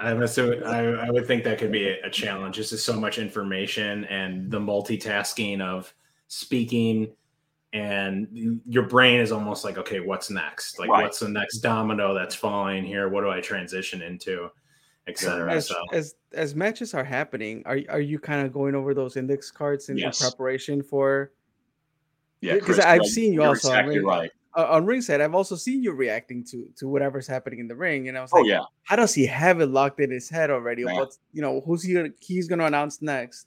I'm 0.00 0.22
assuming 0.22 0.64
I, 0.64 1.06
I 1.06 1.10
would 1.10 1.26
think 1.26 1.44
that 1.44 1.58
could 1.58 1.70
be 1.70 1.88
a, 1.88 2.06
a 2.06 2.10
challenge. 2.10 2.56
Just 2.56 2.72
is 2.72 2.82
so 2.82 2.98
much 2.98 3.18
information 3.18 4.04
and 4.06 4.50
the 4.50 4.58
multitasking 4.58 5.60
of 5.60 5.94
speaking 6.26 7.12
and 7.72 8.60
your 8.66 8.84
brain 8.84 9.20
is 9.20 9.32
almost 9.32 9.64
like, 9.64 9.78
okay, 9.78 9.98
what's 9.98 10.30
next? 10.30 10.78
Like 10.78 10.90
Right. 10.90 11.02
what's 11.02 11.18
the 11.18 11.28
next 11.28 11.58
domino 11.58 12.14
that's 12.14 12.34
falling 12.34 12.84
here? 12.84 13.08
What 13.08 13.22
do 13.22 13.30
I 13.30 13.40
transition 13.40 14.00
into? 14.00 14.48
Etc. 15.06 15.52
As, 15.52 15.68
So 15.68 15.76
as 15.92 16.14
as 16.32 16.54
matches 16.54 16.94
are 16.94 17.04
happening, 17.04 17.62
are 17.66 17.78
are 17.90 18.00
you 18.00 18.18
kind 18.18 18.46
of 18.46 18.52
going 18.52 18.74
over 18.74 18.94
those 18.94 19.16
index 19.16 19.50
cards 19.50 19.88
in, 19.90 19.98
in 19.98 20.10
preparation 20.12 20.82
for 20.82 21.30
Yeah, 22.40 22.54
Because 22.54 22.78
I've 22.78 23.04
seen 23.06 23.32
you 23.34 23.40
you're 23.42 23.48
also 23.48 23.72
on 23.72 23.86
Ring- 23.86 24.04
right. 24.04 24.30
uh, 24.56 24.66
on 24.70 24.86
ringside? 24.86 25.20
I've 25.20 25.34
also 25.34 25.56
seen 25.56 25.82
you 25.82 25.92
reacting 25.92 26.44
to 26.50 26.66
to 26.78 26.88
whatever's 26.88 27.26
happening 27.26 27.58
in 27.60 27.68
the 27.68 27.76
ring, 27.76 28.08
and 28.08 28.16
I 28.16 28.22
was 28.22 28.30
Oh 28.32 28.40
like, 28.40 28.48
yeah, 28.48 28.62
how 28.84 28.96
does 28.96 29.12
he 29.14 29.26
have 29.26 29.60
it 29.60 29.66
locked 29.66 30.00
in 30.00 30.10
his 30.10 30.30
head 30.30 30.50
already? 30.50 30.82
Yeah. 30.82 30.94
What's 30.94 31.18
you 31.32 31.42
know 31.42 31.60
who's 31.66 31.82
he 31.82 31.92
gonna, 31.94 32.10
he's 32.20 32.48
going 32.48 32.58
to 32.60 32.66
announce 32.66 33.02
next? 33.02 33.46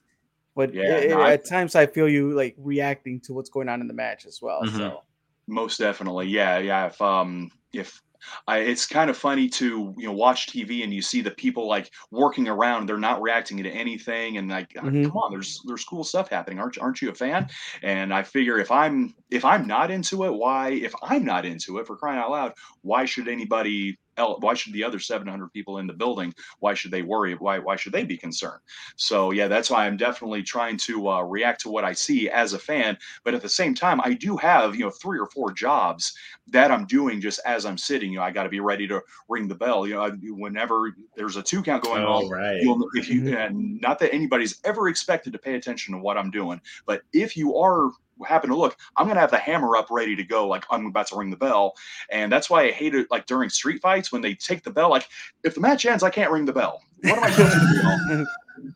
But 0.56 0.74
Yeah, 0.74 0.98
i- 0.98 1.08
no, 1.08 1.22
i- 1.22 1.30
I- 1.30 1.34
at 1.34 1.46
times 1.46 1.76
I 1.76 1.86
feel 1.88 2.08
you 2.10 2.32
like 2.34 2.56
reacting 2.58 3.20
to 3.22 3.34
what's 3.34 3.50
going 3.50 3.70
on 3.70 3.82
in 3.82 3.88
the 3.88 3.94
match 3.94 4.26
as 4.28 4.40
well. 4.42 4.62
Mhm. 4.64 4.78
So 4.78 5.04
most 5.48 5.78
definitely. 5.80 6.28
Yeah, 6.28 6.60
yeah. 6.60 6.88
If 6.88 7.02
um, 7.02 7.50
if 7.74 8.00
I, 8.48 8.60
it's 8.60 8.86
kind 8.88 9.10
of 9.10 9.18
funny 9.18 9.50
to 9.50 9.94
you 9.98 10.08
know 10.08 10.14
watch 10.14 10.48
TV 10.48 10.84
and 10.84 10.94
you 10.94 11.02
see 11.02 11.22
the 11.22 11.32
people 11.32 11.68
like 11.68 11.94
working 12.12 12.48
around, 12.48 12.88
they're 12.88 12.98
not 12.98 13.22
reacting 13.22 13.62
to 13.64 13.70
anything, 13.70 14.38
and 14.38 14.50
like, 14.50 14.74
Mhm. 14.82 15.04
come 15.04 15.18
on, 15.18 15.32
there's 15.32 15.60
there's 15.66 15.84
cool 15.86 16.04
stuff 16.04 16.30
happening, 16.30 16.60
aren't 16.60 16.78
aren't 16.80 17.02
you 17.02 17.10
a 17.10 17.16
fan? 17.16 17.48
And 17.82 18.14
I 18.14 18.24
figure 18.24 18.58
if 18.60 18.72
I'm 18.72 19.14
if 19.32 19.46
I'm 19.46 19.68
not 19.68 19.92
into 19.92 20.24
it, 20.26 20.32
why? 20.34 20.70
If 20.72 20.94
I'm 21.04 21.26
not 21.26 21.46
into 21.46 21.78
it, 21.80 21.88
for 21.88 21.98
crying 21.98 22.20
out 22.20 22.32
loud, 22.32 22.54
why 22.82 23.06
should 23.06 23.28
anybody? 23.28 23.98
Else 24.18 24.40
Why 24.42 24.54
should 24.54 24.74
the 24.74 24.84
other 24.84 25.00
700 25.00 25.52
people 25.54 25.78
in 25.80 25.88
the 25.88 25.94
building? 25.94 26.34
Why 26.60 26.74
should 26.74 26.92
they 26.92 27.02
worry? 27.02 27.36
Why 27.36 27.60
why 27.60 27.76
should 27.76 27.94
they 27.94 28.04
be 28.04 28.18
concerned? 28.18 28.62
So 28.96 29.32
yeah, 29.32 29.48
that's 29.48 29.70
why 29.70 29.86
I'm 29.86 29.98
definitely 29.98 30.44
trying 30.44 30.78
to 30.78 31.10
uh, 31.10 31.22
react 31.22 31.62
to 31.62 31.70
what 31.70 31.84
I 31.84 31.94
see 31.94 32.30
as 32.30 32.54
a 32.54 32.60
fan. 32.60 32.98
But 33.24 33.34
at 33.34 33.42
the 33.42 33.50
same 33.50 33.74
time, 33.74 34.02
I 34.04 34.14
do 34.14 34.38
have 34.38 34.76
you 34.76 34.86
know 34.86 34.92
three 34.92 35.20
or 35.20 35.28
four 35.28 35.52
jobs 35.52 36.14
that 36.48 36.72
I'm 36.72 36.86
doing 36.86 37.22
just 37.22 37.40
as 37.46 37.66
I'm 37.66 37.78
sitting. 37.78 38.12
You 38.12 38.20
know, 38.20 38.24
I 38.24 38.32
got 38.32 38.44
to 38.44 38.50
be 38.50 38.60
ready 38.60 38.88
to 38.88 39.02
ring 39.30 39.48
the 39.48 39.56
bell. 39.56 39.88
You 39.88 39.96
know, 39.96 40.02
I- 40.06 40.12
whenever 40.12 40.96
there's 41.16 41.36
a 41.38 41.44
two 41.44 41.62
count 41.64 41.84
going 41.84 42.04
on, 42.04 42.30
right. 42.30 42.60
you'll 42.60 42.88
if 42.94 43.10
you 43.10 43.22
Mhm. 43.22 43.38
and 43.38 43.82
not 43.82 44.00
that 44.00 44.14
anybody's 44.14 44.60
ever 44.64 44.90
expected 44.90 45.34
to 45.34 45.40
pay 45.40 45.56
attention 45.56 45.94
to 45.94 46.00
what 46.00 46.18
I'm 46.18 46.32
doing, 46.32 46.62
but 46.86 47.04
if 47.14 47.36
you 47.38 47.56
are 47.58 47.92
happen 48.26 48.50
to 48.50 48.56
look, 48.56 48.78
I'm 48.96 49.08
gonna 49.08 49.20
have 49.20 49.32
the 49.32 49.38
hammer 49.38 49.76
up 49.76 49.88
ready 49.92 50.16
to 50.16 50.24
go, 50.24 50.48
like 50.48 50.66
I'm 50.72 50.86
about 50.86 51.08
to 51.08 51.18
ring 51.18 51.30
the 51.30 51.38
bell. 51.38 51.74
And 52.12 52.32
that's 52.32 52.50
why 52.50 52.64
I 52.64 52.72
hate 52.72 52.96
it 52.96 53.08
like 53.12 53.26
during 53.26 53.50
street 53.50 53.82
fights 53.82 54.12
when 54.12 54.22
they 54.22 54.34
take 54.36 54.64
the 54.64 54.72
bell, 54.72 54.90
like 54.90 55.08
if 55.44 55.56
the 55.56 55.62
match 55.62 55.86
ends, 55.86 56.04
I 56.04 56.10
can't 56.10 56.32
ring 56.32 56.46
the 56.46 56.54
bell. 56.54 56.82
What 57.02 57.18
am 57.18 57.24
I 57.24 57.30
supposed 57.32 57.54
to 57.54 58.18
do? 58.18 58.28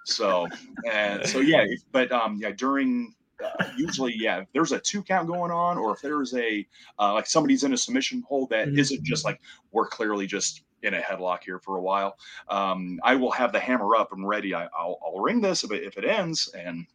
So 0.04 0.47
and 0.91 1.25
so 1.27 1.39
yeah, 1.39 1.65
but 1.91 2.12
um 2.12 2.38
yeah, 2.39 2.51
during 2.51 3.13
uh, 3.43 3.65
usually 3.75 4.13
yeah, 4.15 4.41
if 4.41 4.47
there's 4.54 4.71
a 4.71 4.80
two 4.80 5.01
count 5.01 5.27
going 5.27 5.51
on, 5.51 5.77
or 5.77 5.93
if 5.93 6.01
there's 6.01 6.34
a 6.36 6.67
uh, 6.99 7.13
like 7.13 7.25
somebody's 7.25 7.63
in 7.63 7.73
a 7.73 7.77
submission 7.77 8.23
hold 8.27 8.49
that 8.51 8.67
Mhm. 8.67 8.77
not 8.77 9.04
just 9.04 9.25
like 9.25 9.41
we're 9.71 9.88
clearly 9.88 10.27
just 10.27 10.63
in 10.84 10.93
a 10.95 11.01
headlock 11.01 11.43
here 11.43 11.60
for 11.60 11.77
a 11.77 11.82
while. 11.82 12.17
Um, 12.49 12.99
I 13.04 13.15
will 13.15 13.32
have 13.32 13.51
the 13.51 13.60
hammer 13.60 13.95
up 13.95 14.12
and 14.13 14.27
ready. 14.27 14.54
I, 14.56 14.65
I'll, 14.77 14.99
I'll 15.06 15.21
ring 15.21 15.41
this 15.41 15.63
if 15.63 15.71
it, 15.71 15.84
if 15.84 15.97
it 15.97 16.06
ends, 16.06 16.49
and 16.56 16.88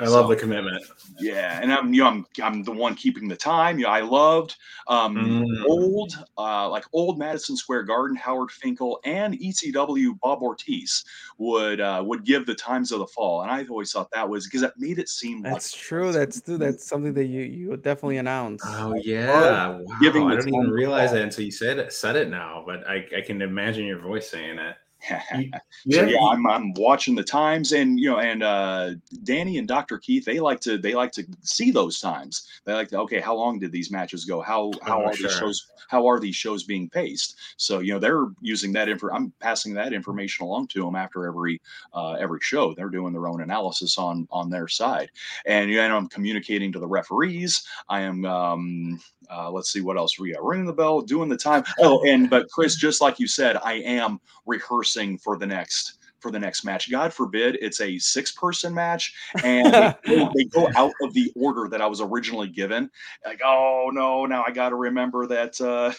I 0.00 0.04
love 0.08 0.24
So- 0.26 0.28
the 0.28 0.36
commitment. 0.36 0.84
Yeah, 1.18 1.58
and 1.62 1.72
I'm 1.72 1.92
you 1.92 2.02
know 2.02 2.08
I'm 2.08 2.26
I'm 2.42 2.62
the 2.62 2.72
one 2.72 2.94
keeping 2.94 3.28
the 3.28 3.36
time. 3.36 3.78
You 3.78 3.84
know, 3.84 3.90
I 3.90 4.00
loved 4.00 4.56
um, 4.88 5.14
Mm. 5.16 5.64
old 5.66 6.12
uh, 6.38 6.68
like 6.70 6.84
old 6.92 7.18
Madison 7.18 7.56
Square 7.56 7.82
Garden. 7.84 8.16
Howard 8.16 8.50
Finkel 8.50 8.98
and 9.04 9.34
ECW 9.38 10.18
Bob 10.20 10.40
Artese 10.40 11.04
would 11.38 11.80
uh, 11.80 12.02
would 12.06 12.24
give 12.24 12.46
the 12.46 12.54
times 12.54 12.90
of 12.92 13.00
the 13.00 13.06
fall, 13.06 13.42
and 13.42 13.50
I 13.50 13.64
always 13.68 13.92
thought 13.92 14.10
that 14.12 14.28
was 14.28 14.46
because 14.46 14.62
it 14.62 14.72
made 14.78 14.98
it 14.98 15.08
seem 15.08 15.42
That's 15.42 15.74
like 15.74 15.82
true. 15.82 16.12
That's 16.12 16.40
true. 16.40 16.56
That's 16.56 16.84
something 16.86 17.12
that 17.14 17.26
you 17.26 17.42
you 17.42 17.68
would 17.68 17.82
definitely 17.82 18.16
announce. 18.18 18.62
Oh 18.66 18.94
yeah, 18.94 19.68
wow. 19.68 19.80
giving 20.00 20.26
I 20.26 20.36
the 20.36 20.42
don't 20.42 20.54
even 20.54 20.70
realize 20.70 21.12
that 21.12 21.22
until 21.22 21.44
you 21.44 21.52
said 21.52 21.78
it. 21.78 21.92
Said 21.92 22.16
it 22.16 22.30
now, 22.30 22.62
but 22.64 22.86
I, 22.88 23.06
I 23.16 23.20
can 23.20 23.42
imagine 23.42 23.84
your 23.84 23.98
voice 23.98 24.30
saying 24.30 24.58
it. 24.58 24.76
You- 25.34 25.50
So 25.88 26.02
yeah, 26.02 26.08
yeah, 26.08 26.18
I'm, 26.30 26.46
I'm 26.46 26.72
watching 26.74 27.14
the 27.14 27.24
times, 27.24 27.72
and 27.72 27.98
you 27.98 28.10
know, 28.10 28.18
and 28.18 28.42
uh, 28.42 28.90
Danny 29.24 29.56
and 29.58 29.66
Dr. 29.66 29.98
Keith, 29.98 30.24
they 30.26 30.38
like 30.40 30.60
to 30.60 30.76
they 30.78 30.94
like 30.94 31.10
to 31.12 31.24
see 31.42 31.70
those 31.70 32.00
times. 32.00 32.46
They 32.64 32.74
like 32.74 32.88
to 32.88 32.98
okay, 33.00 33.18
how 33.20 33.34
long 33.34 33.58
did 33.58 33.72
these 33.72 33.90
matches 33.90 34.24
go? 34.26 34.40
How 34.42 34.72
how 34.82 35.00
Oh, 35.00 35.06
are 35.06 35.14
these 35.16 35.32
shows? 35.38 35.66
How 35.88 36.06
are 36.06 36.20
these 36.20 36.36
shows 36.36 36.64
being 36.64 36.88
paced? 36.90 37.36
So 37.56 37.78
you 37.80 37.94
know, 37.94 37.98
they're 37.98 38.26
using 38.42 38.72
that 38.74 38.88
info. 38.90 39.08
I'm 39.10 39.32
passing 39.40 39.72
that 39.74 39.92
information 39.94 40.44
along 40.44 40.68
to 40.68 40.84
them 40.84 40.94
after 40.96 41.26
every 41.26 41.60
uh, 41.94 42.12
every 42.12 42.40
show. 42.42 42.74
They're 42.74 42.90
doing 42.90 43.12
their 43.14 43.26
own 43.26 43.40
analysis 43.40 43.96
on 43.96 44.28
on 44.30 44.50
their 44.50 44.68
side, 44.68 45.10
and 45.46 45.70
you 45.70 45.76
know, 45.76 45.96
I'm 45.96 46.08
communicating 46.08 46.72
to 46.72 46.78
the 46.78 46.86
referees. 46.88 47.66
I 47.88 48.02
am. 48.02 48.24
Um, 48.26 49.00
uh, 49.32 49.48
let's 49.50 49.72
see 49.72 49.80
what 49.80 49.96
else 49.96 50.18
we 50.18 50.32
got. 50.32 50.44
Ringing 50.44 50.66
the 50.66 50.72
bell, 50.72 51.00
doing 51.00 51.28
the 51.28 51.36
time. 51.36 51.62
Oh, 51.78 52.02
and 52.04 52.28
but 52.28 52.48
Chris, 52.50 52.74
just 52.74 53.00
like 53.00 53.20
you 53.20 53.28
said, 53.28 53.56
I 53.62 53.74
am 53.74 54.20
rehearsing 54.44 54.89
for 55.18 55.36
the 55.36 55.46
next 55.46 55.98
for 56.20 56.30
the 56.30 56.38
next 56.38 56.64
match. 56.64 56.90
God 56.90 57.12
forbid 57.12 57.56
it's 57.60 57.80
a 57.80 57.98
six 57.98 58.32
person 58.32 58.74
match 58.74 59.14
and 59.44 59.96
they, 60.04 60.16
go, 60.16 60.32
they 60.36 60.44
go 60.44 60.68
out 60.76 60.92
of 61.02 61.14
the 61.14 61.32
order 61.34 61.68
that 61.68 61.80
I 61.80 61.86
was 61.86 62.00
originally 62.00 62.48
given. 62.48 62.90
Like, 63.24 63.40
oh 63.44 63.90
no, 63.92 64.26
now 64.26 64.44
I 64.46 64.50
got 64.50 64.70
to 64.70 64.76
remember 64.76 65.26
that. 65.28 65.60
Uh, 65.60 65.92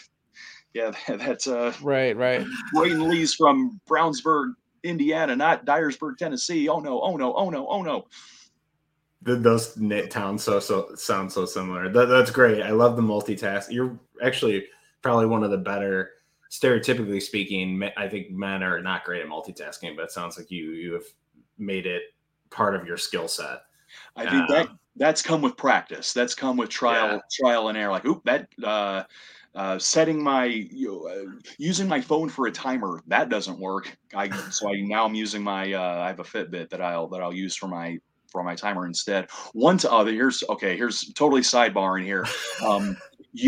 yeah, 0.74 0.92
that's 1.08 1.46
uh, 1.46 1.72
Right, 1.82 2.16
right. 2.16 2.46
Braden 2.72 3.08
Lee's 3.08 3.34
from 3.34 3.80
Brownsburg, 3.88 4.54
Indiana, 4.82 5.36
not 5.36 5.66
Dyersburg, 5.66 6.16
Tennessee. 6.16 6.68
Oh 6.68 6.80
no, 6.80 7.00
oh 7.00 7.16
no, 7.16 7.34
oh 7.34 7.50
no, 7.50 7.66
oh 7.68 7.82
no. 7.82 8.06
Th- 9.24 9.38
those 9.38 9.76
knit 9.76 10.10
towns 10.10 10.42
so 10.42 10.58
so 10.58 10.94
sound 10.94 11.30
so 11.30 11.44
similar. 11.44 11.88
That, 11.88 12.06
that's 12.06 12.30
great. 12.30 12.62
I 12.62 12.70
love 12.70 12.96
the 12.96 13.02
multitask. 13.02 13.70
You're 13.70 13.98
actually 14.22 14.66
probably 15.02 15.26
one 15.26 15.44
of 15.44 15.50
the 15.50 15.58
better, 15.58 16.10
stereotypically 16.52 17.22
speaking. 17.22 17.82
I 17.96 18.06
think 18.08 18.30
men 18.30 18.62
are 18.62 18.80
not 18.80 19.04
great 19.04 19.22
at 19.22 19.28
multitasking, 19.28 19.96
but 19.96 20.04
it 20.04 20.12
sounds 20.12 20.36
like 20.36 20.50
you 20.50 20.72
you 20.72 20.92
have 20.92 21.06
made 21.58 21.86
it 21.86 22.02
part 22.50 22.76
of 22.76 22.86
your 22.86 22.98
skill 22.98 23.26
set. 23.26 23.62
I 24.16 24.26
think 24.26 24.48
that 24.50 24.68
Um, 24.68 24.78
that's 24.96 25.22
come 25.22 25.40
with 25.40 25.56
practice. 25.56 26.12
That's 26.12 26.34
come 26.34 26.58
with 26.58 26.68
trial, 26.68 27.14
Yeah. 27.14 27.18
trial 27.40 27.68
and 27.68 27.78
error. 27.78 27.90
Like, 27.92 28.04
oop, 28.04 28.22
that 28.24 28.48
uh, 28.62 29.04
uh, 29.54 29.78
setting 29.78 30.22
my 30.22 30.44
you 30.44 30.88
know, 30.88 31.08
uh, 31.08 31.32
using 31.58 31.88
my 31.88 32.00
phone 32.00 32.28
for 32.28 32.46
a 32.46 32.52
timer 32.52 33.02
that 33.06 33.30
doesn't 33.30 33.58
work. 33.58 33.96
I 34.14 34.28
so 34.50 34.68
I 34.68 34.80
now 34.82 35.06
I'm 35.06 35.14
using 35.14 35.42
my 35.42 35.72
uh, 35.72 36.00
I 36.02 36.08
have 36.08 36.20
a 36.20 36.24
Fitbit 36.24 36.68
that 36.70 36.82
I'll 36.82 37.08
that 37.08 37.22
I'll 37.22 37.32
use 37.34 37.56
for 37.56 37.68
my 37.68 37.98
for 38.32 38.42
my 38.42 38.56
timer 38.56 38.86
instead. 38.86 39.30
One 39.52 39.76
to 39.78 39.92
other 39.92 40.10
here's 40.10 40.42
okay. 40.48 40.76
Here's 40.76 41.12
totally 41.12 41.42
sidebarring 41.42 42.04
here. 42.04 42.26
Um, 42.66 42.96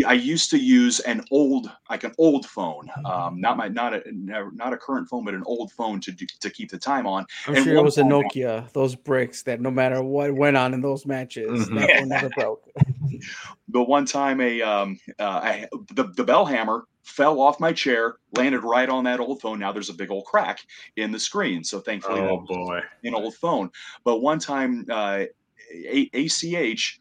I 0.05 0.13
used 0.13 0.49
to 0.49 0.57
use 0.57 0.99
an 1.01 1.23
old 1.31 1.71
like 1.89 2.03
an 2.03 2.11
old 2.17 2.45
phone, 2.47 2.89
um, 3.05 3.39
not 3.39 3.55
my 3.55 3.67
not 3.69 3.93
a 3.93 4.01
not 4.11 4.73
a 4.73 4.77
current 4.77 5.07
phone, 5.07 5.23
but 5.23 5.33
an 5.33 5.43
old 5.45 5.71
phone 5.71 6.01
to 6.01 6.11
do, 6.11 6.25
to 6.41 6.49
keep 6.49 6.69
the 6.71 6.77
time 6.77 7.07
on. 7.07 7.25
I'm 7.47 7.55
And 7.55 7.63
sure 7.63 7.77
it 7.77 7.81
was 7.83 7.97
a 7.97 8.03
Nokia, 8.03 8.71
those 8.73 8.95
bricks 8.95 9.43
that 9.43 9.61
no 9.61 9.71
matter 9.71 10.01
what 10.03 10.33
went 10.33 10.57
on 10.57 10.73
in 10.73 10.81
those 10.81 11.05
matches, 11.05 11.69
Mhm. 11.69 11.75
that 11.75 11.99
one 11.99 12.09
never 12.09 12.29
broke. 12.29 12.67
the 13.69 13.81
one 13.81 14.05
time 14.05 14.41
a 14.41 14.61
um 14.61 14.99
uh, 15.19 15.23
I, 15.23 15.67
the 15.93 16.05
the 16.15 16.23
bell 16.23 16.45
hammer 16.45 16.83
fell 17.05 17.39
off 17.39 17.59
my 17.59 17.71
chair, 17.71 18.15
landed 18.33 18.61
right 18.63 18.89
on 18.89 19.03
that 19.05 19.19
old 19.19 19.39
phone. 19.39 19.59
Now 19.59 19.71
there's 19.71 19.89
a 19.89 19.93
big 19.93 20.11
old 20.11 20.25
crack 20.25 20.59
in 20.97 21.11
the 21.11 21.19
screen. 21.19 21.63
So 21.63 21.79
thankfully, 21.79 22.19
Oh 22.19 22.39
boy. 22.39 22.81
an 23.03 23.13
old 23.15 23.35
phone. 23.35 23.69
But 24.03 24.19
one 24.19 24.39
time, 24.39 24.85
uh, 24.89 25.25
a- 25.73 26.09
ACH. 26.13 26.99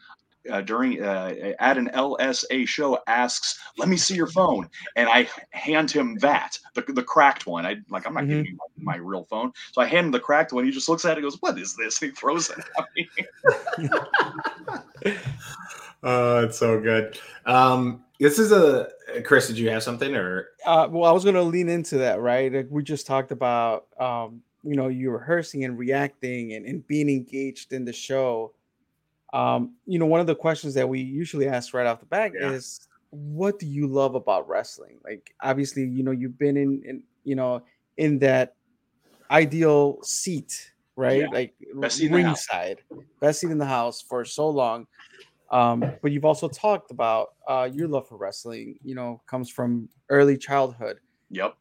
Uh, 0.50 0.60
during 0.60 1.02
uh, 1.02 1.54
at 1.58 1.78
an 1.78 1.88
LSA 1.94 2.68
show 2.68 2.98
asks, 3.06 3.58
"Let 3.78 3.88
me 3.88 3.96
see 3.96 4.14
your 4.14 4.26
phone," 4.26 4.68
and 4.94 5.08
I 5.08 5.26
hand 5.52 5.90
him 5.90 6.16
that 6.18 6.58
the, 6.74 6.82
the 6.82 7.02
cracked 7.02 7.46
one. 7.46 7.64
I 7.64 7.76
like 7.88 8.06
I'm 8.06 8.12
not 8.12 8.28
giving 8.28 8.44
you 8.44 8.58
my, 8.76 8.96
my 8.96 8.96
real 8.98 9.24
phone, 9.24 9.52
so 9.72 9.80
I 9.80 9.86
hand 9.86 10.04
him 10.04 10.12
the 10.12 10.20
cracked 10.20 10.52
one. 10.52 10.66
He 10.66 10.70
just 10.70 10.86
looks 10.86 11.06
at 11.06 11.12
it, 11.12 11.16
and 11.16 11.22
goes, 11.24 11.40
"What 11.40 11.58
is 11.58 11.74
this?" 11.76 12.02
And 12.02 12.10
he 12.10 12.14
throws 12.14 12.50
it 12.50 12.58
at 12.76 12.84
me. 12.94 13.08
Oh, 16.02 16.44
it's 16.44 16.58
so 16.58 16.78
good. 16.78 17.18
Um, 17.46 18.03
this 18.20 18.38
is 18.38 18.52
a 18.52 18.88
Chris. 19.24 19.46
Did 19.48 19.58
you 19.58 19.70
have 19.70 19.82
something 19.82 20.14
or 20.14 20.48
Uh, 20.64 20.88
well, 20.90 21.04
I 21.08 21.12
was 21.12 21.24
going 21.24 21.34
to 21.36 21.42
lean 21.42 21.68
into 21.68 21.98
that, 21.98 22.20
right? 22.20 22.52
Like 22.52 22.68
we 22.70 22.82
just 22.82 23.06
talked 23.06 23.32
about, 23.32 23.86
um, 23.98 24.42
you 24.62 24.76
know, 24.76 24.88
you 24.88 25.10
rehearsing 25.10 25.64
and 25.64 25.78
reacting 25.78 26.54
and, 26.54 26.64
and 26.66 26.86
being 26.86 27.08
engaged 27.08 27.72
in 27.72 27.84
the 27.84 27.92
show. 27.92 28.52
Um, 29.32 29.74
you 29.86 29.98
know, 29.98 30.06
one 30.06 30.20
of 30.20 30.26
the 30.26 30.34
questions 30.36 30.74
that 30.74 30.88
we 30.88 31.00
usually 31.00 31.48
ask 31.48 31.74
right 31.74 31.86
off 31.86 32.00
the 32.00 32.06
bat 32.06 32.32
Yeah. 32.34 32.50
is, 32.52 32.86
what 33.10 33.58
do 33.58 33.66
you 33.66 33.86
love 33.86 34.14
about 34.14 34.48
wrestling? 34.48 34.98
Like, 35.04 35.34
obviously, 35.42 35.84
you 35.84 36.02
know, 36.02 36.12
you've 36.12 36.38
been 36.38 36.56
in, 36.56 36.82
in 36.84 37.02
you 37.24 37.34
know, 37.34 37.62
in 37.96 38.18
that 38.20 38.54
ideal 39.30 39.98
seat, 40.02 40.72
right? 40.96 41.20
Yeah. 41.22 41.28
Like 41.28 41.54
Best 41.74 41.96
seat 41.98 42.06
in 42.06 42.12
the 42.12 42.22
house. 42.22 42.46
ringside, 42.50 42.78
best 43.20 43.40
seat 43.40 43.50
in 43.50 43.58
the 43.58 43.66
house 43.66 44.00
for 44.02 44.24
so 44.24 44.48
long. 44.48 44.86
Um, 45.54 45.84
but 46.02 46.10
you've 46.10 46.24
also 46.24 46.48
talked 46.48 46.90
about 46.90 47.34
uh, 47.46 47.70
your 47.72 47.86
love 47.86 48.08
for 48.08 48.16
wrestling. 48.16 48.76
You 48.82 48.96
know, 48.96 49.22
comes 49.26 49.48
from 49.48 49.88
early 50.10 50.36
childhood. 50.36 50.98
Yep. 51.30 51.54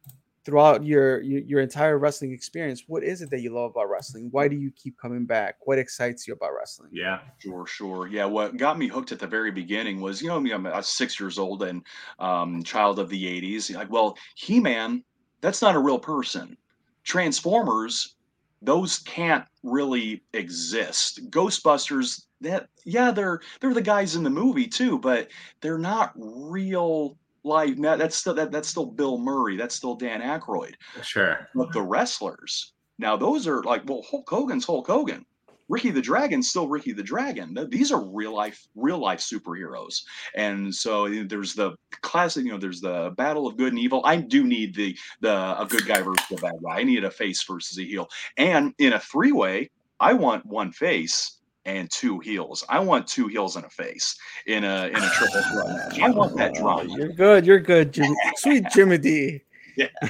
Throughout 0.44 0.84
your, 0.84 1.22
your 1.22 1.40
your 1.40 1.60
entire 1.60 1.96
wrestling 1.96 2.32
experience, 2.32 2.84
what 2.86 3.02
is 3.02 3.22
it 3.22 3.30
that 3.30 3.40
you 3.40 3.54
love 3.54 3.70
about 3.70 3.88
wrestling? 3.88 4.28
Why 4.30 4.46
do 4.48 4.56
you 4.56 4.70
keep 4.72 4.98
coming 4.98 5.24
back? 5.24 5.54
What 5.60 5.78
excites 5.78 6.26
you 6.26 6.34
about 6.34 6.50
wrestling? 6.54 6.90
yeah? 6.92 7.20
Sure, 7.38 7.66
sure. 7.66 8.08
Yeah, 8.08 8.26
what 8.26 8.58
got 8.58 8.78
me 8.78 8.88
hooked 8.88 9.12
at 9.12 9.20
the 9.20 9.26
very 9.26 9.50
beginning 9.50 10.02
was, 10.02 10.20
you 10.20 10.28
know, 10.28 10.38
me, 10.38 10.50
I'm, 10.50 10.66
I 10.66 10.76
was 10.76 10.88
six 10.88 11.18
years 11.18 11.38
old 11.38 11.62
and 11.62 11.82
um, 12.18 12.62
child 12.62 12.98
of 12.98 13.08
the 13.08 13.24
80s. 13.40 13.74
Like, 13.74 13.90
well, 13.90 14.18
He 14.34 14.60
Man, 14.60 15.02
that's 15.40 15.62
not 15.62 15.76
a 15.76 15.78
real 15.78 15.98
person. 15.98 16.58
Transformers, 17.04 18.16
those 18.64 18.98
can't 19.00 19.44
really 19.62 20.22
exist. 20.32 21.30
Ghostbusters, 21.30 22.24
that 22.40 22.68
yeah, 22.84 23.10
they're 23.10 23.40
they're 23.60 23.74
the 23.74 23.82
guys 23.82 24.16
in 24.16 24.22
the 24.22 24.30
movie 24.30 24.66
too, 24.66 24.98
but 24.98 25.28
they're 25.60 25.78
not 25.78 26.12
real 26.16 27.16
life. 27.42 27.76
That, 27.78 27.98
that's 27.98 28.16
still 28.16 28.34
that, 28.34 28.50
that's 28.50 28.68
still 28.68 28.86
Bill 28.86 29.18
Murray. 29.18 29.56
That's 29.56 29.74
still 29.74 29.94
Dan 29.94 30.20
Aykroyd. 30.20 30.74
Sure. 31.02 31.48
But 31.54 31.72
the 31.72 31.82
wrestlers, 31.82 32.72
now 32.98 33.16
those 33.16 33.46
are 33.46 33.62
like, 33.62 33.82
well, 33.86 34.04
Hulk 34.08 34.28
Hogan's 34.28 34.64
Hulk 34.64 34.86
Hogan. 34.86 35.24
Ricky 35.68 35.90
the 35.90 36.02
Dragon's 36.02 36.50
still 36.50 36.68
Ricky 36.68 36.92
the 36.92 37.02
Dragon. 37.02 37.56
These 37.70 37.90
are 37.92 38.02
real 38.04 38.34
life, 38.34 38.66
real 38.74 38.98
life 38.98 39.20
superheroes. 39.20 40.02
And 40.34 40.74
so 40.74 41.08
there's 41.24 41.54
the 41.54 41.72
classic, 42.02 42.44
you 42.44 42.52
know, 42.52 42.58
there's 42.58 42.80
the 42.80 43.12
battle 43.16 43.46
of 43.46 43.56
good 43.56 43.72
and 43.72 43.78
evil. 43.78 44.02
I 44.04 44.16
do 44.16 44.44
need 44.44 44.74
the 44.74 44.96
the 45.20 45.60
a 45.60 45.66
good 45.68 45.86
guy 45.86 46.02
versus 46.02 46.26
a 46.32 46.40
bad 46.40 46.54
guy. 46.62 46.80
I 46.80 46.82
need 46.84 47.04
a 47.04 47.10
face 47.10 47.42
versus 47.44 47.78
a 47.78 47.82
heel. 47.84 48.08
And 48.36 48.74
in 48.78 48.92
a 48.92 49.00
three 49.00 49.32
way, 49.32 49.70
I 50.00 50.12
want 50.12 50.44
one 50.44 50.72
face 50.72 51.38
and 51.66 51.90
two 51.90 52.18
heels. 52.18 52.62
I 52.68 52.78
want 52.80 53.06
two 53.06 53.26
heels 53.28 53.56
and 53.56 53.64
a 53.64 53.70
face 53.70 54.14
in 54.46 54.64
a 54.64 54.88
in 54.88 54.96
a 54.96 55.10
triple 55.14 55.40
threat. 55.50 56.02
I 56.02 56.10
want 56.10 56.36
that 56.36 56.52
Oh, 56.56 56.60
drama. 56.60 56.84
you're 56.98 57.08
good. 57.12 57.46
You're 57.46 57.60
good, 57.60 57.92
Jim. 57.92 58.14
Sweet 58.36 58.64
Jimmy 58.74 58.98
D. 58.98 59.40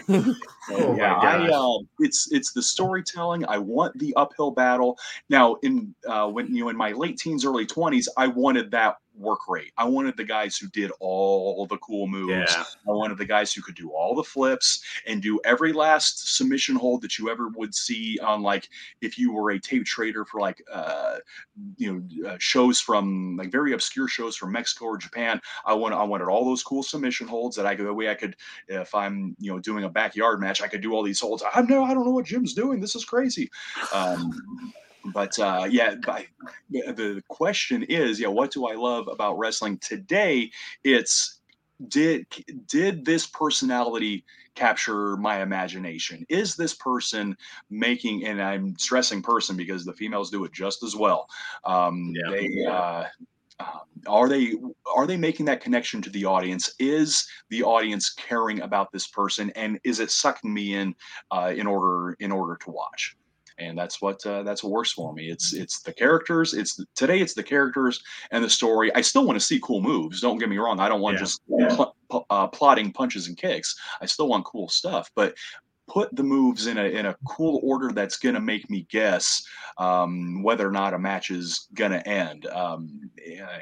Oh 0.70 0.92
my 0.92 0.96
yeah, 0.96 1.14
I, 1.14 1.50
uh, 1.50 1.79
it's 1.98 2.33
it's 2.33 2.53
the 2.53 2.62
storytelling. 2.62 3.44
I 3.46 3.59
want 3.59 3.98
the 3.98 4.14
uphill 4.14 4.50
battle. 4.50 4.98
Now, 5.29 5.57
in 5.57 5.94
uh, 6.09 6.27
when 6.29 6.55
you 6.55 6.64
know 6.64 6.70
in 6.70 6.77
my 6.77 6.92
late 6.92 7.18
teens, 7.18 7.44
early 7.44 7.66
twenties, 7.66 8.09
I 8.16 8.29
wanted 8.29 8.70
that 8.70 8.96
work 9.16 9.48
rate. 9.48 9.72
I 9.77 9.85
wanted 9.85 10.16
the 10.16 10.24
guys 10.24 10.57
who 10.57 10.68
did 10.68 10.90
all 11.00 11.66
the 11.66 11.79
cool 11.79 12.07
moves. 12.07 12.53
Yeah. 12.53 12.64
I 12.88 12.90
wanted 12.90 13.18
the 13.18 13.24
guys 13.24 13.53
who 13.53 13.62
could 13.62 13.74
do 13.74 13.90
all 13.90 14.14
the 14.14 14.24
flips 14.24 14.83
and 15.07 15.22
do 15.22 15.40
every 15.44 15.72
last 15.72 16.37
submission 16.37 16.77
hold 16.77 17.03
that 17.03 17.18
you 17.18 17.31
ever 17.31 17.48
would 17.48 17.74
see 17.74 18.18
on 18.18 18.42
like 18.42 18.68
if 19.00 19.18
you 19.18 19.33
were 19.33 19.53
a 19.53 19.59
tape 19.59 19.85
trader 19.85 20.24
for 20.24 20.40
like 20.40 20.62
uh, 20.72 21.16
you 21.77 21.92
know 21.92 22.29
uh, 22.29 22.37
shows 22.38 22.81
from 22.81 23.37
like 23.37 23.50
very 23.50 23.72
obscure 23.72 24.09
shows 24.09 24.37
from 24.37 24.53
Mexico 24.53 24.87
or 24.87 24.96
Japan. 24.96 25.40
I 25.64 25.74
want 25.74 25.94
I 25.94 26.03
wanted 26.03 26.29
all 26.29 26.44
those 26.44 26.62
cool 26.62 26.83
submission 26.83 27.29
holds 27.29 27.57
that 27.57 27.66
I 27.66 27.74
could 27.74 27.87
the 27.87 27.94
way 27.94 28.11
I 28.11 28.14
could 28.14 28.37
if 28.68 28.94
I'm 28.94 29.37
you 29.38 29.53
know 29.53 29.59
doing 29.59 29.85
a 29.85 29.88
backyard 29.88 30.40
match 30.40 30.62
I 30.62 30.68
could 30.68 30.81
do 30.81 30.92
all 30.92 31.03
these 31.03 31.20
holds. 31.20 31.42
I 31.55 31.62
know 31.62 31.85
I 31.85 31.94
don't 31.94 32.05
know 32.05 32.12
what 32.12 32.27
Jim's 32.27 32.55
doing. 32.55 32.81
This 32.81 32.94
is 32.94 33.05
crazy. 33.05 33.50
Um, 33.92 34.72
but 35.12 35.38
uh, 35.38 35.67
yeah, 35.71 35.95
but 36.05 36.27
the 36.71 36.93
the 36.93 37.23
question 37.29 37.83
is, 37.85 38.21
yeah, 38.21 38.29
what 38.29 38.51
do 38.51 38.67
I 38.67 38.75
love 38.75 39.09
about 39.09 39.38
wrestling 39.38 39.79
today? 39.79 40.51
It's 40.83 41.40
did 41.88 42.27
did 42.67 43.05
this 43.05 43.27
personality 43.27 44.25
capture 44.55 45.17
my 45.17 45.43
imagination? 45.43 46.25
Is 46.29 46.57
this 46.57 46.75
person 46.75 47.37
making 47.71 48.25
and 48.25 48.40
i'm 48.40 48.77
stressing 48.79 49.23
person 49.23 49.57
because 49.57 49.85
the 49.85 49.93
females 49.93 50.31
do 50.31 50.45
it 50.45 50.53
just 50.53 50.83
as 50.83 50.95
well. 50.97 51.29
Um 51.64 52.12
Yeah. 52.14 52.31
they 52.31 52.67
uh 52.67 53.05
uh, 53.61 53.79
are 54.09 54.29
they 54.29 54.55
are 54.97 55.07
they 55.07 55.17
making 55.17 55.47
that 55.47 55.61
connection 55.61 56.03
to 56.03 56.11
the 56.11 56.25
audience? 56.25 56.75
Is 56.79 57.27
the 57.51 57.62
audience 57.62 58.11
caring 58.11 58.61
about 58.62 58.90
this 58.93 59.07
person? 59.07 59.51
And 59.51 59.79
is 59.85 60.01
it 60.01 60.11
sucking 60.11 60.52
me 60.52 60.75
in 60.75 60.94
uh, 61.31 61.52
in 61.57 61.67
order 61.67 62.17
in 62.19 62.33
order 62.33 62.57
to 62.65 62.71
watch 62.71 63.17
and 63.59 63.79
that's 63.79 64.00
what 64.02 64.25
uh, 64.27 64.42
that's 64.42 64.63
what 64.65 64.73
works 64.73 64.92
for 64.92 65.13
me. 65.13 65.31
It's 65.31 65.52
it's 65.55 65.81
the 65.83 65.92
characters 65.92 66.55
it's 66.55 66.75
the, 66.77 66.87
today 66.94 67.21
it's 67.21 67.35
the 67.35 67.42
characters 67.42 68.02
and 68.31 68.42
the 68.42 68.50
story. 68.50 68.94
I 68.94 69.00
still 69.00 69.25
want 69.27 69.38
to 69.38 69.44
see 69.44 69.61
cool 69.63 69.81
moves 69.81 70.21
don't 70.21 70.38
get 70.38 70.48
me 70.48 70.59
wrong. 70.59 70.81
I 70.81 70.88
don't 70.88 71.00
want 71.00 71.15
Yeah. 71.15 71.21
just 71.21 71.40
pl- 71.46 71.96
pl- 72.11 72.27
uh, 72.31 72.46
plotting 72.48 72.92
punches 72.92 73.29
and 73.29 73.37
kicks. 73.37 73.79
I 74.00 74.07
still 74.07 74.29
want 74.29 74.44
cool 74.44 74.69
stuff 74.69 75.11
but 75.15 75.35
put 75.87 76.14
the 76.16 76.22
moves 76.22 76.66
in 76.66 76.78
a 76.78 76.85
in 76.85 77.06
a 77.06 77.16
cool 77.26 77.60
order 77.62 77.90
that's 77.92 78.16
going 78.16 78.35
to 78.35 78.40
make 78.40 78.70
me 78.70 78.87
guess 78.90 79.46
um, 79.78 80.42
whether 80.42 80.66
or 80.66 80.70
not 80.72 80.94
a 80.94 80.98
match 80.98 81.30
is 81.30 81.68
going 81.74 81.90
to 81.92 82.06
end. 82.08 82.46
Um, 82.46 83.10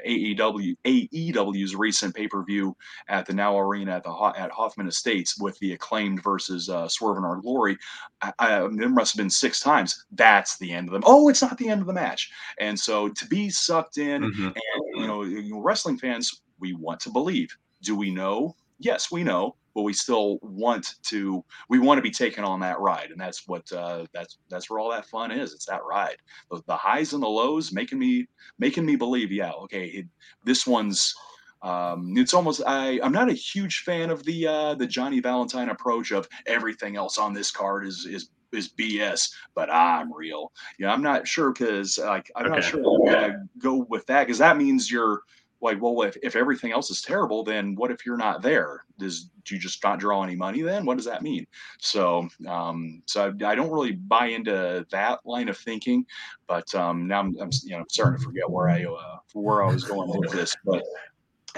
AEW 0.07 0.75
AEW's 0.85 1.75
recent 1.75 2.15
pay 2.15 2.27
per 2.27 2.43
view 2.43 2.75
at 3.09 3.25
the 3.25 3.33
Now 3.33 3.57
Arena 3.59 3.93
at 3.97 4.03
the 4.03 4.33
at 4.37 4.51
Hoffman 4.51 4.87
Estates 4.87 5.37
with 5.37 5.57
the 5.59 5.73
acclaimed 5.73 6.23
versus 6.23 6.69
uh, 6.69 6.87
Swerve 6.87 7.17
and 7.17 7.25
Our 7.25 7.37
Glory. 7.37 7.77
I, 8.21 8.33
I, 8.39 8.49
there 8.71 8.89
must 8.89 9.13
have 9.13 9.17
been 9.17 9.29
six 9.29 9.59
times. 9.59 10.05
That's 10.11 10.57
the 10.57 10.71
end 10.71 10.87
of 10.87 10.93
them. 10.93 11.03
Oh, 11.05 11.29
it's 11.29 11.41
not 11.41 11.57
the 11.57 11.69
end 11.69 11.81
of 11.81 11.87
the 11.87 11.93
match. 11.93 12.31
And 12.59 12.79
so 12.79 13.09
to 13.09 13.27
be 13.27 13.49
sucked 13.49 13.97
in, 13.97 14.23
Mhm. 14.23 14.45
and 14.55 14.55
you 14.95 15.07
know, 15.07 15.59
wrestling 15.59 15.97
fans, 15.97 16.41
we 16.59 16.73
want 16.73 16.99
to 17.01 17.09
believe. 17.09 17.55
Do 17.81 17.95
we 17.95 18.11
know? 18.11 18.55
Yes, 18.79 19.11
we 19.11 19.23
know, 19.23 19.55
but 19.75 19.81
we 19.83 19.93
still 19.93 20.39
want 20.41 20.95
to. 21.03 21.43
We 21.69 21.79
want 21.79 21.97
to 21.97 22.01
be 22.01 22.11
taken 22.11 22.43
on 22.43 22.59
that 22.61 22.79
ride, 22.79 23.11
and 23.11 23.19
that's 23.19 23.47
what 23.47 23.71
uh, 23.71 24.05
that's 24.13 24.37
that's 24.49 24.69
where 24.69 24.79
all 24.79 24.91
that 24.91 25.05
fun 25.07 25.31
is. 25.31 25.53
It's 25.53 25.65
that 25.65 25.83
ride, 25.83 26.17
the, 26.51 26.61
the 26.67 26.75
highs 26.75 27.13
and 27.13 27.23
the 27.23 27.27
lows, 27.27 27.71
making 27.71 27.99
me 27.99 28.27
making 28.59 28.85
me 28.85 28.95
believe. 28.95 29.31
Yeah, 29.31 29.51
okay, 29.63 29.85
it, 29.87 30.05
this 30.45 30.65
one's. 30.67 31.13
Um, 31.61 32.13
it's 32.17 32.33
almost 32.33 32.61
I. 32.67 32.99
I'm 33.01 33.13
not 33.13 33.29
a 33.29 33.33
huge 33.33 33.79
fan 33.79 34.09
of 34.09 34.23
the 34.23 34.47
uh, 34.47 34.75
the 34.75 34.87
Johnny 34.87 35.19
Valentine 35.21 35.69
approach 35.69 36.11
of 36.11 36.27
everything 36.45 36.95
else 36.97 37.17
on 37.17 37.33
this 37.33 37.51
card 37.51 37.85
is 37.87 38.05
is 38.05 38.29
is 38.51 38.69
BS, 38.69 39.31
but 39.55 39.69
I'm 39.71 40.13
real. 40.13 40.51
Yeah, 40.77 40.91
I'm 40.91 41.01
not 41.01 41.27
sure 41.27 41.51
because 41.51 41.97
like 41.97 42.29
I'm 42.35 42.49
not 42.49 42.59
Okay. 42.59 42.67
sure 42.67 42.79
I'm 42.79 43.05
gonna 43.05 43.47
go 43.59 43.85
with 43.89 44.05
that 44.07 44.27
because 44.27 44.39
that 44.39 44.57
means 44.57 44.91
you're 44.91 45.21
like, 45.63 45.81
well, 45.81 46.01
if, 46.03 46.17
if 46.21 46.35
everything 46.35 46.71
else 46.71 46.91
is 46.91 47.01
terrible, 47.01 47.43
then 47.43 47.73
what 47.75 47.89
if 47.89 48.05
you're 48.05 48.17
not 48.17 48.41
there? 48.41 48.83
Does 48.99 49.29
do 49.45 49.55
you 49.55 49.61
just 49.61 49.83
not 49.83 49.99
draw 49.99 50.21
any 50.23 50.35
money 50.35 50.61
then? 50.61 50.85
What 50.85 50.97
does 50.97 51.05
that 51.05 51.23
mean? 51.23 51.47
So, 51.79 52.27
um, 52.47 53.01
so 53.05 53.33
I, 53.41 53.51
I 53.51 53.55
don't 53.55 53.71
really 53.71 53.93
buy 53.93 54.27
into 54.27 54.85
that 54.91 55.19
line 55.25 55.49
of 55.49 55.57
thinking, 55.57 56.05
but 56.47 56.73
um, 56.75 57.07
now 57.07 57.21
I'm, 57.21 57.35
I'm 57.39 57.49
you 57.63 57.77
know 57.77 57.85
starting 57.89 58.19
to 58.19 58.25
forget 58.25 58.49
where 58.49 58.69
I 58.69 58.83
uh, 58.83 59.17
where 59.33 59.63
I 59.63 59.71
was 59.71 59.85
going 59.85 60.09
with 60.19 60.31
this, 60.31 60.55
but 60.65 60.83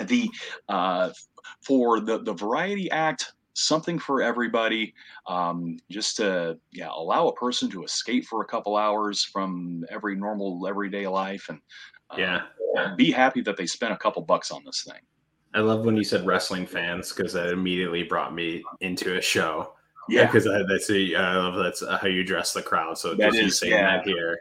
the 0.07 0.29
uh, 0.69 1.09
for 1.61 1.99
the 1.99 2.19
the 2.19 2.33
variety 2.33 2.89
act 2.91 3.33
something 3.55 3.97
for 3.97 4.21
everybody 4.21 4.93
um, 5.27 5.77
just 5.89 6.17
to 6.17 6.59
yeah 6.71 6.89
allow 6.93 7.27
a 7.27 7.35
person 7.35 7.69
to 7.71 7.83
escape 7.83 8.25
for 8.25 8.41
a 8.41 8.45
couple 8.45 8.75
hours 8.75 9.23
from 9.23 9.83
every 9.89 10.15
normal 10.15 10.67
everyday 10.67 11.07
life 11.07 11.47
and 11.49 11.59
uh, 12.19 12.41
Yeah. 12.75 12.95
be 12.95 13.11
happy 13.11 13.41
that 13.41 13.57
they 13.57 13.65
spent 13.65 13.93
a 13.93 13.97
couple 13.97 14.21
bucks 14.21 14.51
on 14.51 14.63
this 14.65 14.83
thing 14.83 15.01
I 15.53 15.59
love 15.61 15.85
when 15.85 15.95
you 15.95 16.03
said 16.03 16.25
wrestling 16.25 16.65
fans 16.67 17.13
because 17.13 17.31
that 17.33 17.47
immediately 17.47 18.03
brought 18.03 18.33
me 18.33 18.63
into 18.81 19.17
a 19.17 19.21
show. 19.21 19.73
yeah 20.09 20.25
because 20.25 20.47
I, 20.47 20.63
that's 20.67 20.89
a, 20.89 21.15
I 21.15 21.35
love 21.37 21.55
that's 21.55 21.81
how 22.01 22.07
you 22.07 22.23
dress 22.23 22.51
the 22.53 22.61
crowd. 22.61 22.97
So 22.97 23.15
That 23.15 23.31
just 23.31 23.41
you 23.43 23.49
saying 23.49 23.71
yeah. 23.73 23.97
that 23.97 24.05
here, 24.05 24.39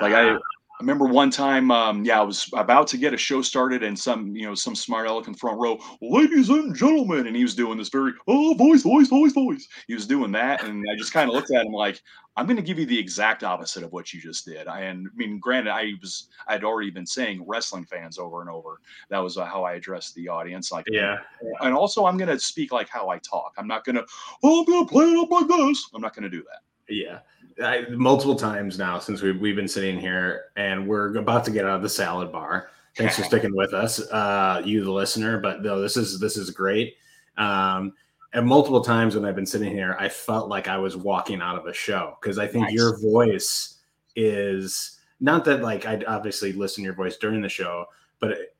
like 0.00 0.12
I, 0.14 0.30
uh, 0.30 0.38
I 0.78 0.84
remember 0.84 1.06
one 1.06 1.30
time, 1.30 1.72
um, 1.72 2.04
yeah, 2.04 2.20
I 2.20 2.22
was 2.22 2.48
about 2.52 2.86
to 2.88 2.98
get 2.98 3.12
a 3.12 3.16
show 3.16 3.42
started, 3.42 3.82
and 3.82 3.98
some, 3.98 4.36
you 4.36 4.46
know, 4.46 4.54
some 4.54 4.76
smart 4.76 5.08
aleck 5.08 5.26
in 5.26 5.34
front 5.34 5.58
row, 5.58 5.76
ladies 6.00 6.50
and 6.50 6.72
gentlemen, 6.72 7.26
and 7.26 7.34
he 7.34 7.42
was 7.42 7.56
doing 7.56 7.76
this 7.76 7.88
very, 7.88 8.12
oh, 8.28 8.54
voice, 8.54 8.82
voice, 8.82 9.08
voice, 9.08 9.32
voice. 9.32 9.66
He 9.88 9.94
was 9.94 10.06
doing 10.06 10.30
that, 10.32 10.62
and 10.62 10.84
I 10.88 10.94
just 10.94 11.12
kind 11.12 11.28
of 11.28 11.34
looked 11.34 11.50
at 11.50 11.66
him 11.66 11.72
like, 11.72 12.00
I'm 12.36 12.46
going 12.46 12.56
to 12.58 12.62
give 12.62 12.78
you 12.78 12.86
the 12.86 12.96
exact 12.98 13.42
opposite 13.42 13.82
of 13.82 13.92
what 13.92 14.12
you 14.12 14.20
just 14.20 14.46
did. 14.46 14.68
I, 14.68 14.82
and 14.82 15.08
I 15.08 15.10
mean, 15.16 15.40
granted, 15.40 15.72
I 15.72 15.94
was, 16.00 16.28
I'd 16.46 16.62
already 16.62 16.90
been 16.90 17.06
saying 17.06 17.42
wrestling 17.44 17.84
fans 17.84 18.16
over 18.16 18.40
and 18.40 18.48
over. 18.48 18.80
That 19.10 19.18
was 19.18 19.36
uh, 19.36 19.46
how 19.46 19.64
I 19.64 19.72
addressed 19.72 20.14
the 20.14 20.28
audience. 20.28 20.70
Like, 20.70 20.84
yeah, 20.88 21.16
and 21.62 21.74
also 21.74 22.06
I'm 22.06 22.16
going 22.16 22.30
to 22.30 22.38
speak 22.38 22.70
like 22.70 22.88
how 22.88 23.08
I 23.08 23.18
talk. 23.18 23.54
I'm 23.58 23.66
not 23.66 23.84
going 23.84 23.96
to, 23.96 24.06
oh, 24.44 24.60
I'm 24.60 24.64
going 24.66 24.86
to 24.86 24.92
play 24.92 25.06
it 25.06 25.18
up 25.18 25.30
like 25.32 25.48
this. 25.48 25.90
I'm 25.92 26.00
not 26.00 26.14
going 26.14 26.22
to 26.22 26.30
do 26.30 26.44
that. 26.44 26.60
yeah. 26.88 27.18
I, 27.62 27.86
multiple 27.90 28.36
times 28.36 28.78
now 28.78 28.98
since 28.98 29.22
we've, 29.22 29.40
we've 29.40 29.56
been 29.56 29.68
sitting 29.68 29.98
here 29.98 30.46
and 30.56 30.86
we're 30.86 31.16
about 31.16 31.44
to 31.46 31.50
get 31.50 31.64
out 31.64 31.76
of 31.76 31.82
the 31.82 31.88
salad 31.88 32.30
bar. 32.30 32.70
Thanks 32.96 33.16
for 33.16 33.24
sticking 33.24 33.54
with 33.54 33.74
us, 33.74 34.00
uh, 34.10 34.62
you 34.64 34.84
the 34.84 34.92
listener. 34.92 35.38
But 35.38 35.62
no, 35.62 35.80
this 35.80 35.96
is 35.96 36.20
this 36.20 36.36
is 36.36 36.50
great. 36.50 36.96
Um, 37.36 37.92
and 38.34 38.46
multiple 38.46 38.82
times 38.82 39.14
when 39.14 39.24
I've 39.24 39.36
been 39.36 39.46
sitting 39.46 39.70
here, 39.72 39.96
I 39.98 40.08
felt 40.08 40.48
like 40.48 40.68
I 40.68 40.76
was 40.76 40.96
walking 40.96 41.40
out 41.40 41.58
of 41.58 41.66
a 41.66 41.72
show 41.72 42.18
because 42.20 42.38
I 42.38 42.46
think 42.46 42.64
Nice. 42.64 42.74
your 42.74 42.98
voice 42.98 43.78
is 44.16 44.98
not 45.20 45.44
that 45.46 45.62
like 45.62 45.86
I 45.86 46.02
obviously 46.06 46.52
listen 46.52 46.82
to 46.82 46.86
your 46.86 46.94
voice 46.94 47.16
during 47.16 47.40
the 47.40 47.48
show, 47.48 47.86
but 48.20 48.32
it, 48.32 48.56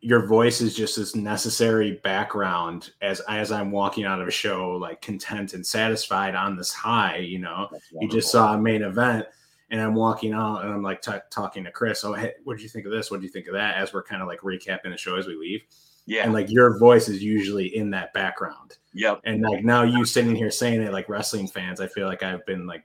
your 0.00 0.26
voice 0.26 0.60
is 0.60 0.74
just 0.74 0.96
this 0.96 1.14
necessary 1.14 2.00
background 2.02 2.92
as 3.02 3.20
as 3.28 3.52
I'm 3.52 3.70
walking 3.70 4.04
out 4.04 4.20
of 4.20 4.28
a 4.28 4.30
show, 4.30 4.70
like 4.76 5.02
content 5.02 5.52
and 5.52 5.66
satisfied 5.66 6.34
on 6.34 6.56
this 6.56 6.72
high. 6.72 7.18
You 7.18 7.38
know, 7.38 7.68
you 7.92 8.08
just 8.08 8.32
saw 8.32 8.54
a 8.54 8.58
main 8.58 8.82
event, 8.82 9.26
and 9.70 9.80
I'm 9.80 9.94
walking 9.94 10.32
out 10.32 10.64
and 10.64 10.72
I'm 10.72 10.82
like 10.82 11.02
t- 11.02 11.12
talking 11.30 11.64
to 11.64 11.70
Chris. 11.70 12.02
Oh, 12.02 12.14
hey, 12.14 12.32
what 12.44 12.56
did 12.56 12.62
you 12.62 12.70
think 12.70 12.86
of 12.86 12.92
this? 12.92 13.10
What 13.10 13.20
do 13.20 13.26
you 13.26 13.32
think 13.32 13.46
of 13.46 13.52
that? 13.54 13.76
As 13.76 13.92
we're 13.92 14.02
kind 14.02 14.22
of 14.22 14.28
like 14.28 14.40
recapping 14.40 14.90
the 14.90 14.96
show 14.96 15.16
as 15.16 15.26
we 15.26 15.36
leave, 15.36 15.62
yeah, 16.06 16.24
and 16.24 16.32
like 16.32 16.50
your 16.50 16.78
voice 16.78 17.08
is 17.08 17.22
usually 17.22 17.76
in 17.76 17.90
that 17.90 18.14
background. 18.14 18.78
yep. 18.94 19.20
And 19.24 19.42
like 19.42 19.64
now 19.64 19.82
you 19.82 20.06
sitting 20.06 20.34
here 20.34 20.50
saying 20.50 20.82
it 20.82 20.92
like 20.92 21.10
wrestling 21.10 21.46
fans, 21.46 21.80
I 21.80 21.88
feel 21.88 22.06
like 22.06 22.22
I've 22.22 22.44
been 22.46 22.66
like 22.66 22.84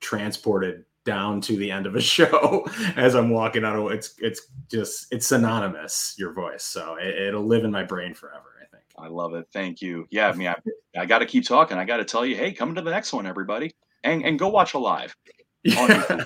transported 0.00 0.84
down 1.10 1.40
to 1.40 1.56
the 1.56 1.70
end 1.70 1.86
of 1.86 1.96
a 1.96 2.00
show 2.16 2.64
as 2.96 3.14
I'm 3.16 3.30
walking 3.30 3.64
out 3.64 3.76
of 3.76 3.90
it's 3.90 4.14
it's 4.18 4.42
just 4.70 5.06
it's 5.10 5.26
synonymous 5.26 6.14
your 6.16 6.32
voice 6.32 6.62
so 6.62 6.96
it, 7.00 7.18
it'll 7.18 7.44
live 7.44 7.64
in 7.64 7.72
my 7.72 7.82
brain 7.82 8.14
forever 8.14 8.50
I 8.60 8.66
think 8.76 8.84
I 8.96 9.08
love 9.08 9.34
it. 9.34 9.48
Thank 9.52 9.82
you. 9.82 10.06
Yeah, 10.10 10.28
I 10.28 10.34
mean, 10.34 10.48
I, 10.48 10.56
I 10.96 11.06
got 11.06 11.20
to 11.20 11.26
keep 11.26 11.44
talking. 11.44 11.78
I 11.78 11.84
got 11.84 11.96
to 11.96 12.04
tell 12.04 12.24
you, 12.24 12.36
hey, 12.36 12.52
come 12.52 12.74
to 12.74 12.82
the 12.82 12.90
next 12.90 13.12
one, 13.12 13.26
everybody, 13.26 13.74
and 14.04 14.24
and 14.24 14.38
go 14.38 14.48
watch 14.48 14.74
a 14.74 14.78
live. 14.78 15.16
Yeah. 15.62 16.24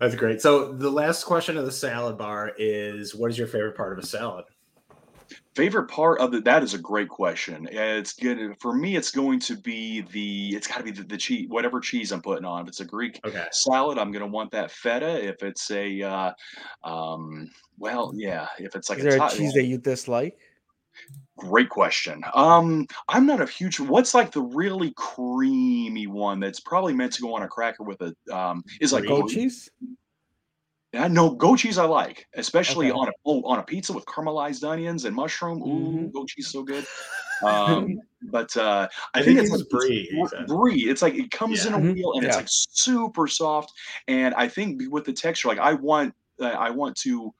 That's 0.00 0.16
great. 0.16 0.42
So 0.42 0.72
the 0.72 0.90
last 0.90 1.22
question 1.22 1.56
of 1.56 1.64
the 1.64 1.70
salad 1.70 2.18
bar 2.18 2.52
is 2.58 3.14
what 3.14 3.30
is 3.30 3.38
your 3.38 3.46
favorite 3.46 3.76
part 3.76 3.96
of 3.96 4.02
a 4.02 4.06
salad? 4.06 4.44
Favorite 5.54 5.88
part 5.88 6.18
of 6.20 6.32
the 6.32 6.40
that 6.40 6.62
is 6.62 6.72
a 6.72 6.78
great 6.78 7.10
question. 7.10 7.68
It's 7.70 8.14
good 8.14 8.54
for 8.58 8.72
me. 8.72 8.96
It's 8.96 9.10
going 9.10 9.38
to 9.40 9.56
be 9.56 10.00
the. 10.00 10.56
It's 10.56 10.66
got 10.66 10.78
to 10.78 10.84
be 10.84 10.92
the, 10.92 11.02
the 11.02 11.18
cheese, 11.18 11.46
whatever 11.48 11.78
cheese 11.78 12.10
I'm 12.10 12.22
putting 12.22 12.46
on. 12.46 12.62
If 12.62 12.68
it's 12.68 12.80
a 12.80 12.86
Greek 12.86 13.20
Okay. 13.24 13.44
salad, 13.52 13.98
I'm 13.98 14.12
going 14.12 14.24
to 14.24 14.30
want 14.30 14.50
that 14.52 14.70
feta. 14.70 15.22
If 15.22 15.42
it's 15.42 15.70
a, 15.70 16.02
uh, 16.02 16.32
um, 16.84 17.50
well, 17.78 18.12
yeah. 18.16 18.46
If 18.58 18.74
it's 18.74 18.88
like 18.88 18.98
Is 18.98 19.04
there 19.04 19.22
a 19.22 19.30
cheese 19.30 19.52
that 19.52 19.64
you 19.64 19.76
dislike? 19.76 20.38
Great 21.36 21.68
question. 21.68 22.22
Um, 22.34 22.86
I'm 23.08 23.26
not 23.26 23.40
a 23.40 23.46
huge. 23.46 23.78
What's 23.78 24.14
like 24.14 24.32
the 24.32 24.42
really 24.42 24.92
creamy 24.96 26.06
one 26.06 26.40
that's 26.40 26.60
probably 26.60 26.94
meant 26.94 27.12
to 27.14 27.22
go 27.22 27.34
on 27.34 27.42
a 27.42 27.48
cracker 27.48 27.82
with 27.82 28.00
a 28.00 28.14
um 28.34 28.64
is 28.80 28.92
like 28.92 29.06
Goat 29.06 29.28
cheese? 29.28 29.68
Yeah, 30.92 31.08
no 31.08 31.30
goat 31.30 31.58
cheese 31.60 31.78
I 31.78 31.84
like, 31.86 32.26
especially 32.34 32.90
Okay. 32.90 32.98
on 32.98 33.08
a 33.08 33.12
oh, 33.24 33.42
on 33.44 33.58
a 33.58 33.62
pizza 33.62 33.92
with 33.94 34.04
caramelized 34.04 34.62
onions 34.68 35.06
and 35.06 35.16
mushroom. 35.16 35.62
Ooh, 35.62 35.92
Mhm. 36.08 36.12
goat 36.12 36.28
cheese 36.28 36.48
so 36.50 36.62
good. 36.62 36.84
Um, 37.44 37.98
but 38.30 38.56
uh, 38.56 38.88
I, 39.14 39.18
I 39.18 39.22
think, 39.24 39.38
think 39.38 39.48
it's 39.48 39.54
it 39.54 39.58
like 39.58 39.68
brie, 39.70 40.08
he 40.08 40.20
br- 40.20 40.28
said. 40.28 40.46
brie. 40.46 40.80
It's 40.88 41.02
like 41.02 41.14
it 41.14 41.30
comes 41.32 41.66
in 41.66 41.72
a 41.74 41.78
wheel 41.78 42.12
and 42.14 42.24
it's 42.24 42.36
like 42.36 42.46
super 42.48 43.26
soft. 43.26 43.72
And 44.06 44.32
I 44.34 44.46
think 44.46 44.80
with 44.92 45.04
the 45.04 45.12
texture, 45.12 45.48
like 45.48 45.58
I 45.58 45.74
want, 45.74 46.14
uh, 46.40 46.44
I 46.46 46.70
want 46.70 46.96
to, 46.98 47.34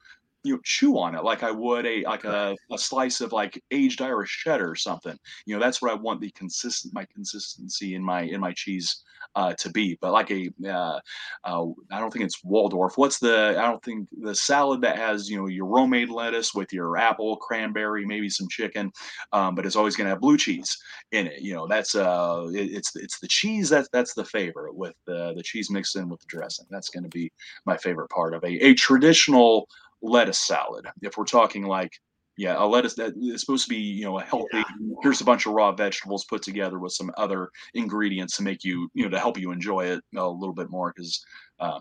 you 0.44 0.54
know, 0.54 0.60
chew 0.64 0.98
on 0.98 1.14
it 1.14 1.24
like 1.24 1.42
I 1.42 1.50
would 1.50 1.86
a 1.86 2.04
like 2.04 2.24
a, 2.24 2.56
a 2.70 2.78
slice 2.78 3.20
of 3.20 3.32
like 3.32 3.62
aged 3.70 4.02
Irish 4.02 4.42
cheddar 4.42 4.70
or 4.70 4.76
something. 4.76 5.16
You 5.46 5.54
know, 5.54 5.60
that's 5.60 5.80
what 5.80 5.90
I 5.90 5.94
want 5.94 6.20
the 6.20 6.30
consistent 6.32 6.94
my 6.94 7.06
consistency 7.12 7.94
in 7.94 8.02
my 8.02 8.22
in 8.22 8.40
my 8.40 8.52
cheese 8.52 9.02
uh, 9.34 9.54
to 9.54 9.70
be. 9.70 9.98
But 10.00 10.12
like 10.12 10.30
a, 10.30 10.50
uh, 10.66 11.00
uh, 11.44 11.66
I 11.90 12.00
don't 12.00 12.12
think 12.12 12.24
it's 12.24 12.42
Waldorf. 12.44 12.96
What's 12.96 13.18
the? 13.18 13.56
I 13.58 13.62
don't 13.62 13.82
think 13.82 14.08
the 14.20 14.34
salad 14.34 14.80
that 14.82 14.96
has 14.96 15.28
you 15.28 15.38
know 15.38 15.46
your 15.46 15.66
romaine 15.66 16.08
lettuce 16.08 16.54
with 16.54 16.72
your 16.72 16.96
apple, 16.96 17.36
cranberry, 17.36 18.04
maybe 18.04 18.28
some 18.28 18.48
chicken, 18.48 18.92
um, 19.32 19.54
but 19.54 19.66
it's 19.66 19.76
always 19.76 19.96
going 19.96 20.06
to 20.06 20.10
have 20.10 20.20
blue 20.20 20.36
cheese 20.36 20.76
in 21.12 21.26
it. 21.26 21.40
You 21.40 21.54
know, 21.54 21.66
that's 21.66 21.94
uh, 21.94 22.46
it, 22.52 22.72
it's 22.72 22.94
it's 22.96 23.18
the 23.20 23.28
cheese 23.28 23.68
that's 23.68 23.88
that's 23.92 24.14
the 24.14 24.24
favorite 24.24 24.74
with 24.74 24.94
the 25.06 25.32
the 25.34 25.42
cheese 25.42 25.70
mixed 25.70 25.96
in 25.96 26.08
with 26.08 26.20
the 26.20 26.26
dressing. 26.26 26.66
That's 26.70 26.90
going 26.90 27.04
to 27.04 27.10
be 27.10 27.30
my 27.64 27.76
favorite 27.76 28.10
part 28.10 28.34
of 28.34 28.44
a 28.44 28.66
a 28.66 28.74
traditional 28.74 29.68
lettuce 30.02 30.38
salad. 30.38 30.86
If 31.02 31.16
we're 31.16 31.24
talking 31.24 31.64
like 31.64 31.92
yeah, 32.36 32.56
a 32.58 32.64
lettuce 32.64 32.94
that 32.94 33.12
is 33.20 33.40
supposed 33.40 33.64
to 33.64 33.68
be, 33.68 33.76
you 33.76 34.04
know, 34.04 34.18
a 34.18 34.22
healthy. 34.22 34.62
Here's 35.02 35.20
a 35.20 35.24
bunch 35.24 35.46
of 35.46 35.52
raw 35.52 35.72
vegetables 35.72 36.24
put 36.24 36.42
together 36.42 36.78
with 36.78 36.92
some 36.92 37.12
other 37.16 37.50
ingredients 37.74 38.36
to 38.36 38.42
make 38.42 38.64
you, 38.64 38.88
you 38.94 39.04
know, 39.04 39.10
to 39.10 39.18
help 39.18 39.38
you 39.38 39.52
enjoy 39.52 39.84
it 39.84 40.02
a 40.16 40.28
little 40.28 40.54
bit 40.54 40.70
more. 40.70 40.92
Because 40.94 41.22
um, 41.60 41.80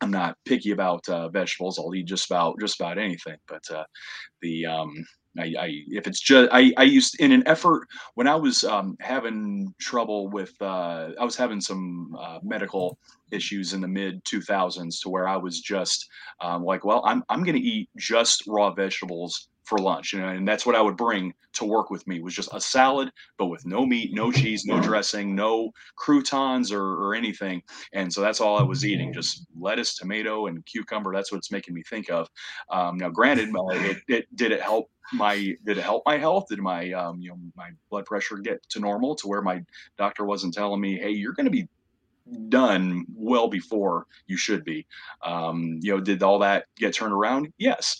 I'm 0.00 0.10
not 0.10 0.36
picky 0.44 0.72
about 0.72 1.08
uh, 1.08 1.28
vegetables. 1.30 1.78
I'll 1.78 1.94
eat 1.94 2.06
just 2.06 2.30
about 2.30 2.60
just 2.60 2.78
about 2.78 2.98
anything. 2.98 3.36
But 3.48 3.62
uh, 3.70 3.84
the 4.42 4.66
um, 4.66 5.04
I, 5.38 5.54
I 5.58 5.82
if 5.88 6.06
it's 6.06 6.20
just 6.20 6.50
I 6.52 6.72
I 6.76 6.82
used 6.82 7.18
in 7.20 7.32
an 7.32 7.46
effort 7.46 7.88
when 8.14 8.26
I 8.26 8.34
was 8.34 8.64
um, 8.64 8.96
having 9.00 9.72
trouble 9.80 10.28
with 10.28 10.52
uh, 10.60 11.10
I 11.18 11.24
was 11.24 11.36
having 11.36 11.60
some 11.60 12.14
uh, 12.20 12.38
medical 12.42 12.98
issues 13.32 13.72
in 13.72 13.80
the 13.80 13.88
mid 13.88 14.24
2000s 14.24 15.00
to 15.02 15.08
where 15.08 15.28
I 15.28 15.36
was 15.36 15.60
just 15.60 16.08
um, 16.40 16.64
like, 16.64 16.84
well, 16.84 17.02
I'm 17.04 17.22
I'm 17.28 17.42
going 17.42 17.56
to 17.56 17.62
eat 17.62 17.88
just 17.96 18.44
raw 18.46 18.72
vegetables 18.72 19.48
for 19.64 19.78
lunch, 19.78 20.14
and 20.14 20.46
that's 20.46 20.66
what 20.66 20.74
I 20.74 20.80
would 20.80 20.96
bring 20.96 21.32
to 21.54 21.64
work 21.64 21.90
with 21.90 22.06
me 22.06 22.20
was 22.20 22.34
just 22.34 22.48
a 22.52 22.60
salad, 22.60 23.10
but 23.38 23.46
with 23.46 23.64
no 23.66 23.84
meat, 23.84 24.12
no 24.12 24.30
cheese, 24.32 24.64
no 24.64 24.80
dressing, 24.80 25.34
no 25.34 25.70
croutons 25.96 26.72
or, 26.72 26.82
or 26.82 27.14
anything. 27.14 27.62
And 27.92 28.12
so 28.12 28.20
that's 28.20 28.40
all 28.40 28.58
I 28.58 28.62
was 28.62 28.84
eating, 28.84 29.12
just 29.12 29.46
lettuce, 29.58 29.96
tomato, 29.96 30.46
and 30.46 30.64
cucumber. 30.66 31.12
That's 31.14 31.30
what 31.30 31.38
it's 31.38 31.52
making 31.52 31.74
me 31.74 31.82
think 31.88 32.10
of. 32.10 32.28
Um, 32.70 32.96
now, 32.98 33.10
granted, 33.10 33.50
it, 33.54 33.98
it 34.08 34.36
did 34.36 34.52
it 34.52 34.60
help 34.60 34.90
my 35.12 35.36
did 35.64 35.78
it 35.78 35.82
help 35.82 36.02
my 36.06 36.18
health? 36.18 36.46
Did 36.48 36.60
my 36.60 36.92
um, 36.92 37.20
you 37.20 37.30
know 37.30 37.38
my 37.56 37.70
blood 37.90 38.06
pressure 38.06 38.38
get 38.38 38.62
to 38.70 38.80
normal 38.80 39.14
to 39.16 39.28
where 39.28 39.42
my 39.42 39.62
doctor 39.98 40.24
wasn't 40.24 40.54
telling 40.54 40.80
me, 40.80 40.98
hey, 40.98 41.10
you're 41.10 41.32
going 41.32 41.46
to 41.46 41.50
be 41.50 41.68
done 42.48 43.04
well 43.14 43.48
before 43.48 44.06
you 44.26 44.36
should 44.36 44.64
be. 44.64 44.86
Um, 45.24 45.78
you 45.82 45.92
know, 45.92 46.00
did 46.00 46.22
all 46.22 46.38
that 46.40 46.66
get 46.76 46.94
turned 46.94 47.12
around? 47.12 47.52
Yes, 47.58 47.96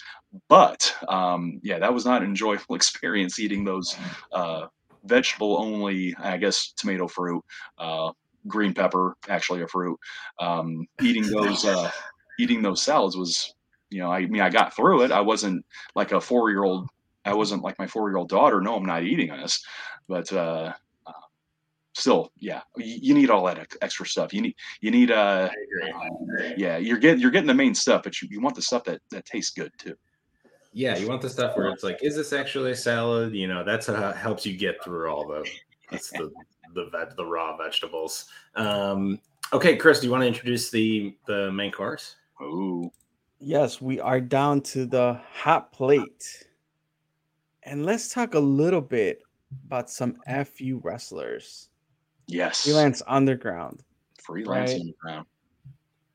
but 0.48 0.94
um, 1.08 1.60
yeah, 1.62 1.78
that 1.78 1.92
was 1.92 2.04
not 2.04 2.22
an 2.22 2.28
enjoyable 2.28 2.74
experience 2.74 3.38
eating 3.38 3.64
those 3.64 3.96
uh, 4.32 4.66
vegetable 5.04 5.56
only, 5.58 6.14
I 6.18 6.36
guess, 6.36 6.72
tomato 6.72 7.08
fruit, 7.08 7.42
uh, 7.78 8.12
green 8.46 8.74
pepper, 8.74 9.16
actually 9.28 9.62
a 9.62 9.68
fruit. 9.68 9.98
Um, 10.38 10.86
eating 11.02 11.26
those 11.26 11.64
uh, 11.64 11.90
eating 12.38 12.62
those 12.62 12.82
salads 12.82 13.16
was, 13.16 13.54
you 13.90 14.00
know, 14.00 14.10
I 14.10 14.26
mean, 14.26 14.42
I 14.42 14.50
got 14.50 14.74
through 14.74 15.02
it. 15.02 15.12
I 15.12 15.20
wasn't 15.20 15.64
like 15.94 16.12
a 16.12 16.20
four 16.20 16.50
year 16.50 16.64
old. 16.64 16.88
I 17.24 17.34
wasn't 17.34 17.62
like 17.62 17.78
my 17.78 17.86
four 17.86 18.08
year 18.08 18.16
old 18.16 18.28
daughter. 18.28 18.60
No, 18.60 18.76
I'm 18.76 18.86
not 18.86 19.02
eating 19.02 19.28
this, 19.28 19.62
but 20.08 20.32
uh, 20.32 20.72
still, 22.00 22.32
yeah, 22.38 22.62
you, 22.76 22.98
you, 23.02 23.14
need 23.14 23.30
all 23.30 23.44
that 23.44 23.66
extra 23.82 24.06
stuff. 24.06 24.32
You 24.32 24.42
need, 24.42 24.56
you 24.80 24.90
need, 24.90 25.10
uh, 25.10 25.50
yeah, 26.56 26.78
you're 26.78 26.98
getting, 26.98 27.20
you're 27.20 27.30
getting 27.30 27.46
the 27.46 27.54
main 27.54 27.74
stuff, 27.74 28.02
but 28.02 28.20
you, 28.20 28.28
you 28.30 28.40
want 28.40 28.56
the 28.56 28.62
stuff 28.62 28.84
that, 28.84 29.00
that 29.10 29.24
tastes 29.26 29.52
good 29.52 29.72
too. 29.78 29.94
Yeah. 30.72 30.96
You 30.96 31.08
want 31.08 31.22
the 31.22 31.30
stuff 31.30 31.56
where 31.56 31.68
it's 31.68 31.82
like, 31.82 31.98
is 32.02 32.16
this 32.16 32.32
actually 32.32 32.72
a 32.72 32.76
salad? 32.76 33.34
You 33.34 33.48
know, 33.48 33.64
that's 33.64 33.86
how 33.86 34.10
it 34.10 34.16
helps 34.16 34.46
you 34.46 34.56
get 34.56 34.82
through 34.82 35.10
all 35.10 35.26
the, 35.26 35.48
that's 35.90 36.10
the, 36.10 36.30
the 36.74 36.86
veg, 36.86 37.16
the 37.16 37.24
raw 37.24 37.56
vegetables. 37.56 38.26
Um, 38.54 39.20
okay, 39.52 39.76
Chris, 39.76 40.00
do 40.00 40.06
you 40.06 40.12
want 40.12 40.22
to 40.22 40.28
introduce 40.28 40.70
the, 40.70 41.16
the 41.26 41.50
main 41.52 41.72
course? 41.72 42.16
Oh, 42.40 42.92
yes, 43.40 43.80
we 43.80 44.00
are 44.00 44.20
down 44.20 44.60
to 44.62 44.86
the 44.86 45.20
hot 45.32 45.72
plate. 45.72 46.46
And 47.64 47.84
let's 47.84 48.08
talk 48.12 48.34
a 48.34 48.40
little 48.40 48.80
bit 48.80 49.22
about 49.66 49.90
some 49.90 50.16
FU 50.26 50.80
wrestlers. 50.82 51.69
Yes. 52.30 52.64
Freelance 52.64 53.02
Underground. 53.06 53.82
Freelance 54.18 54.72
right? 54.72 54.80
Underground. 54.80 55.26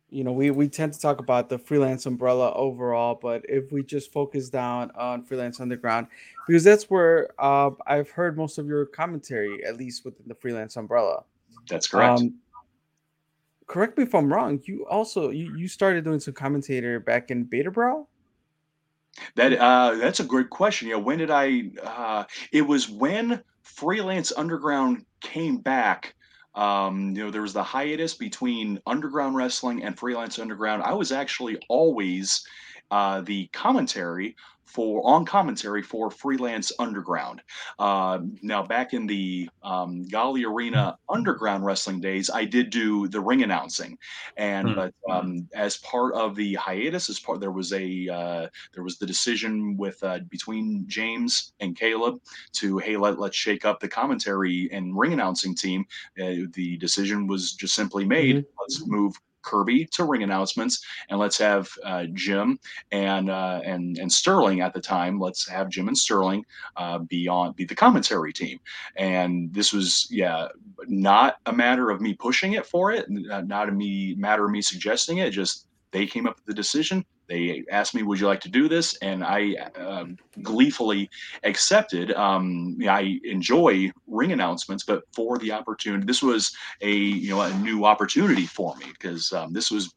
You 0.09 0.23
know, 0.23 0.31
we, 0.31 0.49
we 0.51 0.69
tend 0.69 0.93
to 0.93 0.99
talk 0.99 1.19
about 1.19 1.49
the 1.49 1.57
freelance 1.57 2.05
umbrella 2.05 2.53
overall, 2.53 3.19
but 3.21 3.43
if 3.49 3.71
we 3.71 3.83
just 3.83 4.13
focus 4.13 4.49
down 4.49 4.91
on 4.95 5.23
freelance 5.23 5.59
underground, 5.59 6.07
because 6.47 6.63
that's 6.63 6.85
where 6.85 7.29
uh, 7.37 7.71
I've 7.85 8.09
heard 8.09 8.37
most 8.37 8.57
of 8.57 8.65
your 8.65 8.85
commentary, 8.85 9.65
at 9.65 9.75
least 9.75 10.05
within 10.05 10.25
the 10.27 10.35
freelance 10.35 10.77
umbrella. 10.77 11.23
That's 11.67 11.87
correct. 11.87 12.21
Um, 12.21 12.35
correct 13.67 13.97
me 13.97 14.03
if 14.05 14.15
I'm 14.15 14.31
wrong. 14.31 14.61
You 14.63 14.85
also 14.87 15.31
you, 15.31 15.53
you 15.57 15.67
started 15.67 16.05
doing 16.05 16.19
some 16.19 16.33
commentator 16.33 16.99
back 16.99 17.31
in 17.31 17.43
Beta 17.43 17.71
Brawl. 17.71 18.07
That 19.35 19.53
uh, 19.53 19.95
that's 19.95 20.19
a 20.19 20.23
great 20.23 20.49
question. 20.49 20.87
Yeah, 20.87 20.95
when 20.95 21.17
did 21.17 21.31
I? 21.31 21.71
Uh, 21.83 22.23
it 22.51 22.61
was 22.61 22.89
when 22.89 23.43
Freelance 23.65 24.31
Underground 24.37 25.05
came 25.21 25.57
back. 25.57 26.15
Um, 26.53 27.13
you 27.15 27.25
know, 27.25 27.31
there 27.31 27.41
was 27.41 27.51
the 27.51 27.63
hiatus 27.63 28.13
between 28.13 28.79
Underground 28.85 29.35
Wrestling 29.35 29.83
and 29.83 29.97
Freelance 29.97 30.39
Underground. 30.39 30.83
I 30.83 30.93
was 30.93 31.11
actually 31.11 31.57
always 31.67 32.45
uh, 32.91 33.21
the 33.21 33.47
commentary 33.47 34.35
for 34.65 35.05
on 35.05 35.25
commentary 35.25 35.81
for 35.81 36.09
Freelance 36.11 36.71
Underground. 36.79 37.41
Uh, 37.79 38.19
now, 38.41 38.63
back 38.63 38.93
in 38.93 39.07
the 39.07 39.49
um, 39.63 40.05
Gali 40.05 40.45
Arena 40.45 40.97
Underground 41.07 41.65
Wrestling 41.65 42.01
days, 42.01 42.29
I 42.29 42.45
did 42.45 42.71
do 42.71 43.07
the 43.07 43.21
ring 43.21 43.43
announcing, 43.43 43.97
and 44.37 44.67
mm-hmm. 44.67 44.75
but 44.75 44.93
um, 45.09 45.47
as 45.53 45.77
part 45.77 46.13
of 46.15 46.35
the 46.35 46.55
hiatus, 46.55 47.09
as 47.09 47.19
part 47.19 47.39
there 47.39 47.51
was 47.51 47.73
a 47.73 48.09
uh, 48.09 48.47
there 48.73 48.83
was 48.83 48.97
the 48.97 49.05
decision 49.05 49.77
with 49.77 50.03
uh, 50.03 50.19
between 50.29 50.83
James 50.87 51.53
and 51.59 51.77
Caleb 51.77 52.19
to 52.53 52.77
hey 52.79 52.97
let 52.97 53.19
let's 53.19 53.37
shake 53.37 53.65
up 53.65 53.79
the 53.79 53.87
commentary 53.87 54.69
and 54.71 54.97
ring 54.97 55.13
announcing 55.13 55.55
team. 55.55 55.85
Uh, 56.19 56.49
the 56.53 56.77
decision 56.77 57.27
was 57.27 57.53
just 57.53 57.75
simply 57.75 58.05
made. 58.05 58.37
Mm-hmm. 58.37 58.59
Let's 58.59 58.85
move 58.87 59.15
Kirby 59.45 59.85
to 59.91 60.03
ring 60.03 60.23
announcements, 60.23 60.83
and 61.09 61.19
let's 61.19 61.37
have 61.37 61.69
uh, 61.83 62.05
Jim 62.13 62.59
and 62.91 63.29
uh, 63.29 63.61
and 63.63 63.97
and 63.97 64.11
Sterling 64.11 64.61
at 64.61 64.73
the 64.73 64.81
time. 64.81 65.19
Let's 65.19 65.47
have 65.47 65.69
Jim 65.69 65.87
and 65.87 65.97
Sterling 65.97 66.43
uh, 66.75 66.99
be 66.99 67.27
on 67.27 67.53
be 67.53 67.65
the 67.65 67.75
commentary 67.75 68.33
team. 68.33 68.59
And 68.95 69.53
this 69.53 69.71
was 69.71 70.07
yeah, 70.09 70.47
not 70.87 71.37
a 71.45 71.53
matter 71.53 71.89
of 71.89 72.01
me 72.01 72.13
pushing 72.13 72.53
it 72.53 72.65
for 72.65 72.91
it, 72.91 73.05
not 73.09 73.69
a 73.69 73.71
me 73.71 74.15
matter 74.15 74.45
of 74.45 74.51
me 74.51 74.61
suggesting 74.61 75.19
it. 75.19 75.31
Just 75.31 75.67
they 75.91 76.05
came 76.05 76.27
up 76.27 76.35
with 76.35 76.45
the 76.45 76.53
decision. 76.53 77.05
They 77.27 77.63
asked 77.71 77.95
me, 77.95 78.03
"Would 78.03 78.19
you 78.19 78.27
like 78.27 78.41
to 78.41 78.49
do 78.49 78.67
this?" 78.67 78.95
And 78.97 79.23
I 79.23 79.55
uh, 79.79 80.05
gleefully 80.41 81.09
accepted. 81.43 82.11
Um, 82.13 82.77
I 82.87 83.19
enjoy 83.23 83.91
ring 84.07 84.31
announcements, 84.31 84.83
but 84.83 85.03
for 85.13 85.37
the 85.37 85.51
opportunity, 85.51 86.05
this 86.05 86.21
was 86.21 86.55
a 86.81 86.91
you 86.91 87.29
know 87.29 87.41
a 87.41 87.53
new 87.59 87.85
opportunity 87.85 88.45
for 88.45 88.75
me 88.77 88.85
because 88.91 89.31
um, 89.33 89.53
this 89.53 89.71
was 89.71 89.93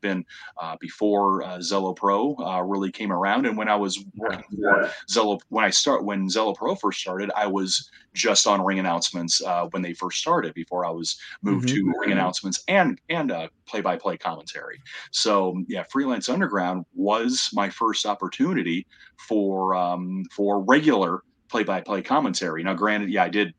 been 0.00 0.24
uh, 0.60 0.76
before 0.80 1.42
uh, 1.42 1.58
Zelo 1.58 1.94
Pro 1.94 2.36
uh, 2.36 2.62
really 2.62 2.90
came 2.90 3.12
around. 3.12 3.46
And 3.46 3.56
when 3.56 3.68
I 3.68 3.76
was 3.76 4.04
working 4.16 4.44
for 4.56 4.90
Zelo, 5.08 5.40
when 5.48 5.64
I 5.64 5.70
start 5.70 6.04
when 6.04 6.28
Zelo 6.28 6.54
Pro 6.54 6.74
first 6.74 7.00
started, 7.00 7.30
I 7.36 7.46
was 7.46 7.90
just 8.14 8.46
on 8.46 8.64
ring 8.64 8.78
announcements 8.78 9.42
uh, 9.42 9.66
when 9.70 9.82
they 9.82 9.94
first 9.94 10.18
started. 10.18 10.54
Before 10.54 10.84
I 10.84 10.90
was 10.90 11.18
moved 11.42 11.68
mm-hmm. 11.68 11.92
to 11.92 11.98
ring 12.00 12.12
announcements 12.12 12.62
and 12.68 13.00
and 13.08 13.32
play 13.66 13.80
by 13.80 13.96
play 13.96 14.16
commentary. 14.16 14.80
So 15.10 15.62
yeah, 15.68 15.84
Freelance 15.90 16.28
Underground 16.28 16.84
was 16.94 17.50
my 17.52 17.68
first 17.70 18.06
opportunity 18.06 18.86
for 19.28 19.74
um, 19.74 20.24
for 20.30 20.62
regular 20.62 21.22
play 21.48 21.64
by 21.64 21.80
play 21.80 22.02
commentary. 22.02 22.62
Now, 22.62 22.74
granted, 22.74 23.10
yeah, 23.10 23.24
I 23.24 23.28
did 23.28 23.54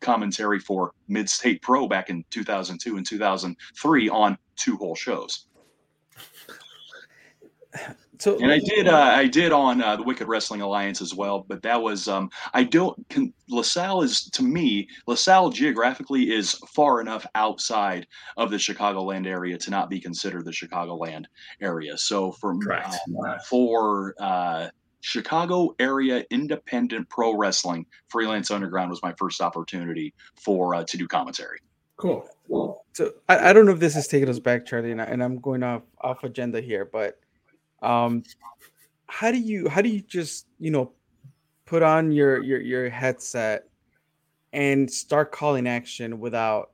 commentary 0.00 0.58
for 0.58 0.92
Mid 1.08 1.28
State 1.30 1.62
Pro 1.62 1.88
back 1.88 2.10
in 2.10 2.24
2002 2.30 2.96
and 2.96 3.06
2003 3.06 4.08
on 4.08 4.38
two 4.56 4.76
whole 4.76 4.94
shows. 4.94 5.46
So, 8.18 8.38
and 8.38 8.52
I 8.52 8.60
did, 8.60 8.86
uh, 8.86 8.96
I 8.96 9.26
did 9.26 9.50
on 9.50 9.82
uh, 9.82 9.96
the 9.96 10.04
Wicked 10.04 10.28
Wrestling 10.28 10.60
Alliance 10.60 11.00
as 11.00 11.12
well, 11.12 11.44
but 11.48 11.60
that 11.62 11.82
was, 11.82 12.06
um, 12.06 12.30
I 12.54 12.62
don't. 12.62 12.96
Can, 13.08 13.32
LaSalle 13.48 14.02
is 14.02 14.26
to 14.30 14.44
me, 14.44 14.86
LaSalle 15.08 15.50
geographically 15.50 16.30
is 16.30 16.52
far 16.72 17.00
enough 17.00 17.26
outside 17.34 18.06
of 18.36 18.50
the 18.50 18.58
Chicagoland 18.58 19.26
area 19.26 19.58
to 19.58 19.70
not 19.70 19.90
be 19.90 19.98
considered 19.98 20.44
the 20.44 20.52
Chicagoland 20.52 21.24
area. 21.60 21.98
So 21.98 22.30
for 22.30 22.52
um, 22.52 23.38
for 23.48 24.14
uh, 24.20 24.68
Chicago 25.00 25.74
area 25.80 26.24
independent 26.30 27.08
pro 27.08 27.34
wrestling, 27.36 27.86
Freelance 28.08 28.52
Underground 28.52 28.90
was 28.90 29.02
my 29.02 29.14
first 29.18 29.40
opportunity 29.40 30.14
for 30.36 30.76
uh, 30.76 30.84
to 30.84 30.96
do 30.96 31.08
commentary. 31.08 31.58
Cool. 31.96 32.28
So 32.92 33.12
I, 33.28 33.50
I 33.50 33.52
don't 33.52 33.66
know 33.66 33.72
if 33.72 33.80
this 33.80 33.96
is 33.96 34.06
taking 34.06 34.28
us 34.28 34.38
back, 34.38 34.66
Charlie, 34.66 34.92
and, 34.92 35.00
I, 35.00 35.04
and 35.04 35.22
I'm 35.22 35.40
going 35.40 35.62
off 35.62 35.82
off 36.00 36.22
agenda 36.24 36.60
here, 36.60 36.84
but 36.84 37.18
um, 37.82 38.22
how 39.06 39.30
do 39.30 39.38
you 39.38 39.68
how 39.68 39.82
do 39.82 39.88
you 39.88 40.00
just 40.00 40.46
you 40.58 40.70
know 40.70 40.92
put 41.66 41.82
on 41.82 42.12
your 42.12 42.42
your 42.42 42.60
your 42.60 42.88
headset 42.88 43.68
and 44.52 44.90
start 44.90 45.32
calling 45.32 45.66
action 45.66 46.18
without 46.20 46.70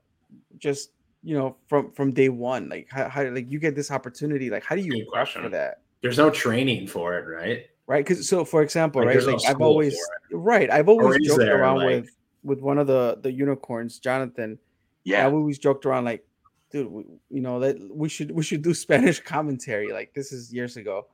just 0.59 0.90
you 1.22 1.36
know 1.36 1.56
from 1.66 1.90
from 1.92 2.12
day 2.12 2.28
one? 2.28 2.68
Like 2.68 2.88
how, 2.90 3.09
how 3.09 3.24
like 3.28 3.50
you 3.50 3.59
get 3.59 3.74
this 3.74 3.90
opportunity 3.90 4.50
like 4.50 4.64
how 4.64 4.76
do 4.76 4.82
you 4.82 5.06
question. 5.11 5.42
for 5.42 5.48
that? 5.48 5.80
There's 6.02 6.18
no 6.18 6.30
training 6.30 6.86
for 6.86 7.18
it 7.18 7.22
right? 7.26 7.66
Right 7.86 8.04
because 8.04 8.28
so 8.28 8.44
for 8.44 8.62
example 8.62 9.00
like, 9.00 9.16
right 9.16 9.24
like 9.24 9.42
no 9.42 9.48
i've 9.48 9.61
always 9.62 9.98
right 10.30 10.70
i've 10.70 10.90
always 10.90 11.26
joked 11.26 11.38
there, 11.38 11.59
around 11.59 11.78
like... 11.78 11.86
with 11.86 12.16
with 12.42 12.61
one 12.61 12.76
of 12.76 12.86
the 12.86 13.18
the 13.22 13.32
unicorns 13.32 13.98
jonathan. 13.98 14.59
Yeah. 15.04 15.26
I've 15.26 15.32
always 15.32 15.59
joked 15.59 15.86
around 15.86 16.04
like 16.04 16.28
dude, 16.70 16.90
we, 16.90 17.04
you 17.30 17.40
know 17.40 17.60
that 17.60 17.76
we 17.90 18.08
should 18.08 18.30
we 18.30 18.42
should 18.42 18.62
do 18.62 18.74
Spanish 18.86 19.20
commentary. 19.20 19.92
Like 19.92 20.12
this 20.14 20.32
is 20.32 20.52
years 20.52 20.76
ago, 20.76 21.06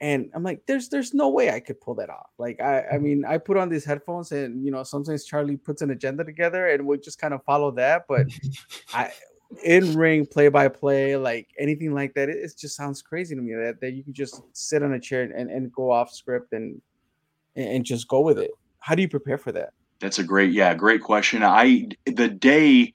and 0.00 0.30
I'm 0.34 0.42
like, 0.42 0.66
there's 0.66 0.88
there's 0.88 1.14
no 1.14 1.28
way 1.28 1.50
I 1.50 1.60
could 1.60 1.80
pull 1.80 1.94
that 1.96 2.10
off. 2.10 2.30
Like 2.38 2.60
I 2.60 2.80
I 2.80 2.82
mm-hmm. 2.82 3.04
mean 3.04 3.24
I 3.24 3.38
put 3.38 3.56
on 3.56 3.68
these 3.68 3.84
headphones 3.84 4.32
and 4.32 4.64
you 4.64 4.70
know 4.70 4.82
sometimes 4.82 5.24
Charlie 5.24 5.56
puts 5.56 5.82
an 5.82 5.90
agenda 5.90 6.24
together 6.24 6.68
and 6.68 6.86
we 6.86 6.98
just 6.98 7.18
kind 7.18 7.34
of 7.34 7.42
follow 7.44 7.70
that. 7.72 8.04
But 8.08 8.26
I 8.92 9.10
in 9.64 9.96
ring 9.96 10.26
play 10.26 10.48
by 10.48 10.68
play 10.68 11.16
like 11.16 11.48
anything 11.58 11.94
like 11.94 12.14
that, 12.14 12.28
it, 12.28 12.36
it, 12.36 12.54
just 12.58 12.76
sounds 12.76 13.00
crazy 13.00 13.34
to 13.34 13.40
me 13.40 13.54
that, 13.54 13.80
that 13.80 13.92
you 13.92 14.02
can 14.02 14.12
just 14.12 14.42
sit 14.52 14.82
on 14.82 14.92
a 14.92 15.00
chair 15.00 15.22
and, 15.22 15.50
and 15.50 15.72
go 15.72 15.90
off 15.90 16.12
script 16.12 16.52
and 16.52 16.80
and 17.54 17.84
just 17.84 18.06
go 18.08 18.20
with 18.20 18.38
it. 18.38 18.50
How 18.80 18.94
do 18.94 19.02
you 19.02 19.08
prepare 19.08 19.38
for 19.38 19.50
that? 19.52 19.72
That's 19.98 20.18
a 20.18 20.24
great 20.24 20.52
yeah 20.52 20.74
great 20.74 21.02
question. 21.02 21.42
I 21.42 21.88
the 22.04 22.28
day 22.28 22.92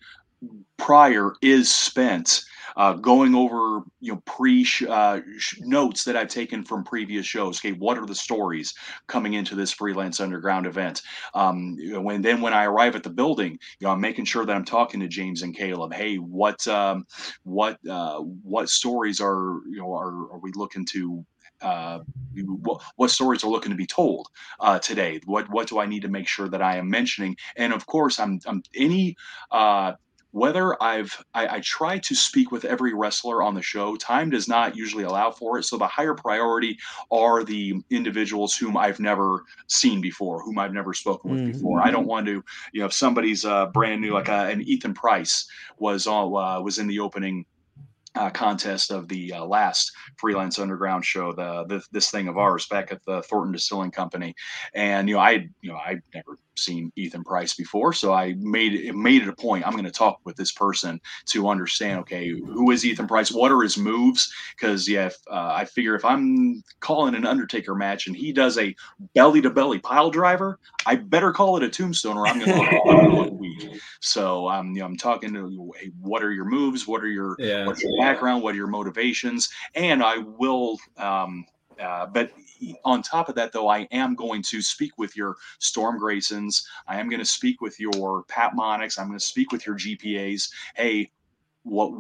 prior 0.78 1.34
is 1.42 1.74
spent 1.74 2.44
uh, 2.78 2.94
going 2.94 3.36
over 3.36 3.84
you 4.00 4.14
know 4.14 4.22
pre 4.26 4.66
uh, 4.88 5.20
notes 5.60 6.04
that 6.04 6.16
I've 6.16 6.30
taken 6.30 6.64
from 6.64 6.84
previous 6.84 7.26
shows. 7.26 7.60
Okay, 7.60 7.74
what 7.74 7.98
are 7.98 8.06
the 8.06 8.16
stories 8.16 8.74
coming 9.08 9.34
into 9.34 9.56
this 9.56 9.72
freelance 9.72 10.20
underground 10.20 10.66
event? 10.66 11.02
Um, 11.34 11.78
when 12.04 12.22
then 12.22 12.42
when 12.42 12.54
I 12.54 12.66
arrive 12.66 12.96
at 12.96 13.04
the 13.04 13.10
building, 13.10 13.60
you 13.80 13.88
know, 13.88 13.92
I'm 13.92 14.02
making 14.02 14.26
sure 14.26 14.46
that 14.46 14.56
I'm 14.56 14.66
talking 14.66 15.00
to 15.00 15.08
James 15.08 15.42
and 15.42 15.56
Caleb. 15.56 15.94
Hey, 15.94 16.16
what 16.18 16.66
um, 16.68 17.06
what 17.44 17.78
uh, 17.90 18.20
what 18.20 18.70
stories 18.70 19.20
are 19.20 19.60
you 19.70 19.80
know 19.80 19.94
are, 19.94 20.32
are 20.32 20.40
we 20.40 20.52
looking 20.56 20.86
to 20.88 21.26
uh, 21.62 22.00
what, 22.44 22.82
what, 22.96 23.12
stories 23.12 23.44
are 23.44 23.50
looking 23.50 23.70
to 23.70 23.78
be 23.78 23.86
told 23.86 24.28
uh, 24.60 24.80
today? 24.80 25.20
What 25.26 25.50
what 25.50 25.68
do 25.68 25.80
I 25.80 25.86
need 25.86 26.02
to 26.02 26.08
make 26.08 26.28
sure 26.28 26.50
that 26.50 26.62
I 26.62 26.78
am 26.78 26.90
mentioning? 26.90 27.38
And 27.56 27.74
of 27.74 27.86
course, 27.86 28.20
I'm, 28.20 28.40
I'm 28.48 28.64
any 28.76 29.16
uh, 29.52 29.94
whether 30.32 30.82
I've 30.82 31.24
I, 31.34 31.58
I, 31.58 31.60
try 31.60 31.98
to 32.00 32.16
speak 32.16 32.52
with 32.52 32.66
every 32.66 32.94
wrestler 32.94 33.44
on 33.44 33.54
the 33.54 33.62
show, 33.62 33.96
time 33.98 34.30
does 34.30 34.48
not 34.48 34.76
usually 34.76 35.04
allow 35.04 35.32
for 35.32 35.60
it. 35.60 35.64
So 35.64 35.78
the 35.78 35.88
higher 35.88 36.14
priority 36.14 36.80
are 37.12 37.44
the 37.44 37.76
individuals 37.90 38.56
whom 38.56 38.78
I've 38.78 39.00
never 39.00 39.44
seen 39.68 40.00
before, 40.02 40.42
whom 40.42 40.58
I've 40.58 40.74
never 40.74 40.94
spoken 40.94 41.32
with 41.32 41.40
mm-hmm. 41.42 41.52
before. 41.52 41.82
I 41.82 41.92
don't 41.92 42.08
want 42.08 42.26
to, 42.28 42.44
you 42.72 42.80
know, 42.80 42.86
if 42.86 42.94
somebody's 42.94 43.46
uh, 43.46 43.68
brand 43.68 44.02
new, 44.02 44.14
like 44.14 44.30
uh, 44.30 44.48
an 44.50 44.62
Ethan 44.62 44.94
Price 44.94 45.48
was 45.78 46.08
on 46.08 46.22
uh, 46.22 46.62
was 46.62 46.78
in 46.78 46.88
the 46.88 47.00
opening 47.00 47.46
uh, 48.16 48.30
contest 48.30 48.92
of 48.92 49.08
the 49.08 49.34
uh, 49.34 49.46
last 49.46 49.92
freelance 50.18 50.60
underground 50.60 51.06
show, 51.06 51.32
the, 51.32 51.66
the, 51.66 51.82
this 51.92 52.12
thing 52.12 52.28
of 52.28 52.38
ours 52.38 52.68
back 52.68 52.92
at 52.92 53.04
the 53.06 53.22
Thornton 53.24 53.54
Distilling 53.54 53.92
Company, 53.92 54.36
and 54.74 55.08
you 55.08 55.16
know 55.16 55.22
I 55.22 55.48
you 55.62 55.72
know 55.72 55.78
I'd 55.78 56.02
never 56.14 56.38
seen 56.58 56.92
Ethan 56.96 57.24
Price 57.24 57.56
before, 57.56 57.94
so 57.94 58.14
I 58.14 58.36
made 58.38 58.74
it 58.74 58.96
made 58.96 59.22
it 59.22 59.30
a 59.30 59.34
point. 59.34 59.66
I'm 59.66 59.74
going 59.74 59.86
to 59.86 59.92
talk 59.92 60.20
with 60.26 60.36
this 60.36 60.52
person 60.52 61.00
to 61.28 61.48
understand. 61.48 62.00
Okay, 62.02 62.30
who 62.30 62.72
is 62.72 62.86
Ethan 62.86 63.08
Price? 63.08 63.32
What 63.32 63.52
are 63.52 63.62
his 63.62 63.78
moves? 63.78 64.32
Because 64.56 64.88
yeah, 64.88 65.08
if, 65.08 65.18
uh, 65.32 65.54
I 65.56 65.66
figure 65.66 65.96
if 65.96 66.04
I'm 66.04 66.64
calling 66.80 67.16
an 67.16 67.26
Undertaker 67.26 67.76
match 67.76 68.08
and 68.08 68.16
he 68.16 68.34
does 68.34 68.58
a 68.58 68.76
belly 69.16 69.42
to 69.42 69.50
belly 69.50 69.80
pile 69.80 70.12
driver, 70.12 70.60
I 70.86 70.96
better 70.96 71.32
call 71.32 71.58
it 71.58 71.64
a 71.64 71.70
tombstone 71.70 72.18
or 72.18 72.28
I'm 72.28 72.40
going 72.40 72.52
to 72.52 73.16
look 73.16 73.40
weak. 73.40 73.51
So 74.00 74.50
um, 74.50 74.74
you 74.74 74.80
know, 74.80 74.86
I'm 74.86 74.98
talking 74.98 75.34
to 75.34 75.74
hey, 75.80 75.92
what 76.00 76.24
are 76.24 76.32
your 76.32 76.46
moves? 76.46 76.88
What 76.88 77.04
are 77.04 77.08
your 77.08 77.36
yeah. 77.40 77.66
what's 77.66 77.84
your 77.84 77.98
background? 78.00 78.44
What 78.44 78.54
are 78.54 78.58
your 78.58 78.68
motivations? 78.68 79.50
And 79.76 80.04
I 80.04 80.18
will. 80.18 80.78
Um, 80.98 81.46
uh, 81.80 82.06
but 82.06 82.32
on 82.86 83.02
top 83.02 83.28
of 83.28 83.36
that, 83.36 83.52
though, 83.52 83.68
I 83.68 83.88
am 83.92 84.14
going 84.14 84.44
to 84.44 84.62
speak 84.62 84.98
with 84.98 85.16
your 85.16 85.36
Storm 85.60 86.00
Graysons. 86.00 86.64
I 86.88 87.00
am 87.00 87.10
going 87.10 87.20
to 87.20 87.26
speak 87.26 87.60
with 87.60 87.80
your 87.80 88.24
Pat 88.24 88.54
Monix. 88.56 89.00
I'm 89.00 89.08
going 89.08 89.18
to 89.20 89.26
speak 89.26 89.52
with 89.52 89.66
your 89.66 89.78
GPAs. 89.78 90.52
Hey, 90.76 91.12
what 91.64 91.92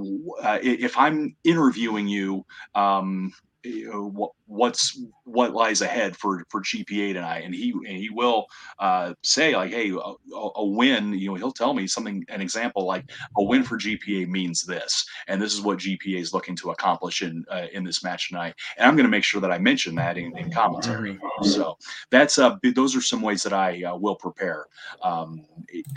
uh, 0.41 0.59
if 0.61 0.97
I'm 0.97 1.35
interviewing 1.43 2.07
you? 2.07 2.45
Um, 2.75 3.31
you 3.63 3.91
know, 3.91 4.09
what 4.09 4.31
what's 4.47 4.99
what 5.23 5.53
lies 5.53 5.81
ahead 5.81 6.15
for 6.15 6.43
for 6.49 6.61
GPA 6.61 7.13
tonight, 7.13 7.43
and 7.43 7.53
he 7.53 7.71
and 7.71 7.97
he 7.97 8.09
will 8.09 8.47
uh, 8.79 9.13
say 9.23 9.55
like, 9.55 9.71
hey, 9.71 9.91
a, 9.91 10.39
a, 10.55 10.65
win. 10.65 11.13
You 11.13 11.29
know, 11.29 11.35
he'll 11.35 11.51
tell 11.51 11.73
me 11.73 11.87
something, 11.87 12.25
an 12.29 12.41
example 12.41 12.85
like 12.85 13.09
a 13.37 13.43
win 13.43 13.63
for 13.63 13.77
GPA 13.77 14.27
means 14.27 14.61
this, 14.61 15.05
and 15.27 15.41
this 15.41 15.53
is 15.53 15.61
what 15.61 15.79
GPA 15.79 16.19
is 16.19 16.33
looking 16.33 16.55
to 16.57 16.71
accomplish 16.71 17.21
in 17.21 17.45
uh, 17.51 17.67
in 17.71 17.83
this 17.83 18.03
match 18.03 18.29
tonight. 18.29 18.55
And 18.77 18.87
I'm 18.87 18.95
going 18.95 19.05
to 19.05 19.11
make 19.11 19.23
sure 19.23 19.41
that 19.41 19.51
I 19.51 19.57
mention 19.57 19.95
that 19.95 20.17
in, 20.17 20.35
in 20.37 20.51
commentary. 20.51 21.19
So 21.43 21.77
that's 22.09 22.37
uh, 22.37 22.57
those 22.75 22.95
are 22.95 23.01
some 23.01 23.21
ways 23.21 23.43
that 23.43 23.53
I 23.53 23.83
uh, 23.83 23.95
will 23.95 24.15
prepare 24.15 24.67
um, 25.03 25.45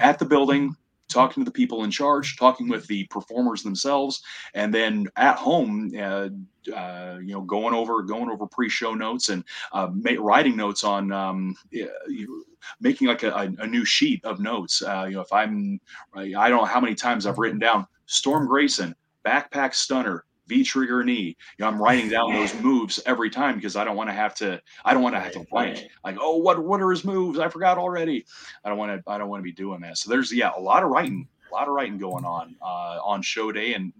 at 0.00 0.18
the 0.18 0.24
building 0.24 0.76
talking 1.08 1.42
to 1.42 1.44
the 1.44 1.54
people 1.54 1.84
in 1.84 1.90
charge, 1.90 2.36
talking 2.36 2.68
with 2.68 2.86
the 2.86 3.04
performers 3.04 3.62
themselves, 3.62 4.22
and 4.54 4.72
then 4.72 5.06
at 5.16 5.36
home, 5.36 5.92
uh, 5.98 6.28
uh, 6.74 7.18
you 7.20 7.32
know, 7.32 7.42
going 7.42 7.74
over 7.74 8.02
going 8.02 8.30
over 8.30 8.46
pre-show 8.46 8.94
notes 8.94 9.28
and 9.28 9.44
uh, 9.72 9.88
writing 10.18 10.56
notes 10.56 10.84
on 10.84 11.12
um, 11.12 11.54
you, 11.70 12.44
making 12.80 13.08
like 13.08 13.22
a, 13.22 13.52
a, 13.58 13.66
new 13.66 13.84
sheet 13.84 14.24
of 14.24 14.40
notes. 14.40 14.82
Uh, 14.82 15.04
you 15.08 15.16
know, 15.16 15.20
if 15.20 15.32
I'm, 15.32 15.80
I 16.14 16.48
don't 16.48 16.58
know 16.58 16.64
how 16.64 16.80
many 16.80 16.94
times 16.94 17.26
I've 17.26 17.38
written 17.38 17.58
down 17.58 17.86
Storm 18.06 18.46
Grayson 18.46 18.94
backpack 19.24 19.74
stunner 19.74 20.24
V 20.46 20.62
trigger 20.64 21.02
knee. 21.04 21.36
You 21.58 21.64
know, 21.64 21.68
I'm 21.68 21.80
writing 21.80 22.08
down 22.08 22.32
those 22.32 22.54
moves 22.60 23.00
every 23.06 23.30
time 23.30 23.56
because 23.56 23.76
I 23.76 23.84
don't 23.84 23.96
want 23.96 24.10
to 24.10 24.14
have 24.14 24.34
to. 24.36 24.60
I 24.84 24.92
don't 24.92 25.02
want 25.02 25.14
to 25.14 25.20
have 25.20 25.32
to 25.32 25.46
blank. 25.50 25.88
Like, 26.04 26.16
oh, 26.20 26.36
what 26.36 26.62
what 26.62 26.80
are 26.80 26.90
his 26.90 27.04
moves? 27.04 27.38
I 27.38 27.48
forgot 27.48 27.78
already. 27.78 28.24
I 28.64 28.68
don't 28.68 28.78
want 28.78 28.92
to. 28.92 29.10
I 29.10 29.18
don't 29.18 29.28
want 29.28 29.40
to 29.40 29.44
be 29.44 29.52
doing 29.52 29.80
that. 29.80 29.98
So 29.98 30.10
there's 30.10 30.32
yeah, 30.32 30.52
a 30.56 30.60
lot 30.60 30.82
of 30.82 30.90
writing, 30.90 31.26
a 31.50 31.54
lot 31.54 31.66
of 31.66 31.74
writing 31.74 31.98
going 31.98 32.24
on 32.24 32.56
uh, 32.60 32.98
on 33.02 33.22
show 33.22 33.52
day, 33.52 33.74
and 33.74 33.92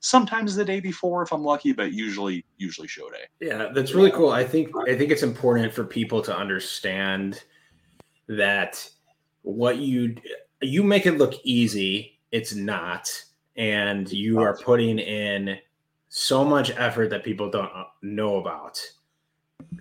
sometimes 0.00 0.54
the 0.54 0.64
day 0.64 0.80
before 0.80 1.22
if 1.22 1.32
I'm 1.32 1.44
lucky, 1.44 1.72
but 1.72 1.92
usually 1.92 2.44
usually 2.56 2.88
show 2.88 3.10
day. 3.10 3.24
Yeah, 3.40 3.68
that's 3.74 3.92
really 3.92 4.12
cool. 4.12 4.30
I 4.30 4.44
think 4.44 4.70
I 4.88 4.96
think 4.96 5.10
it's 5.10 5.22
important 5.22 5.72
for 5.74 5.84
people 5.84 6.22
to 6.22 6.36
understand 6.36 7.42
that 8.28 8.88
what 9.42 9.78
you 9.78 10.16
you 10.62 10.82
make 10.82 11.06
it 11.06 11.18
look 11.18 11.34
easy, 11.44 12.18
it's 12.30 12.54
not, 12.54 13.10
and 13.56 14.10
you 14.10 14.40
are 14.40 14.56
putting 14.56 14.98
in 14.98 15.58
so 16.14 16.44
much 16.44 16.70
effort 16.72 17.08
that 17.08 17.24
people 17.24 17.48
don't 17.48 17.72
uh, 17.74 17.84
know 18.02 18.36
about 18.36 18.78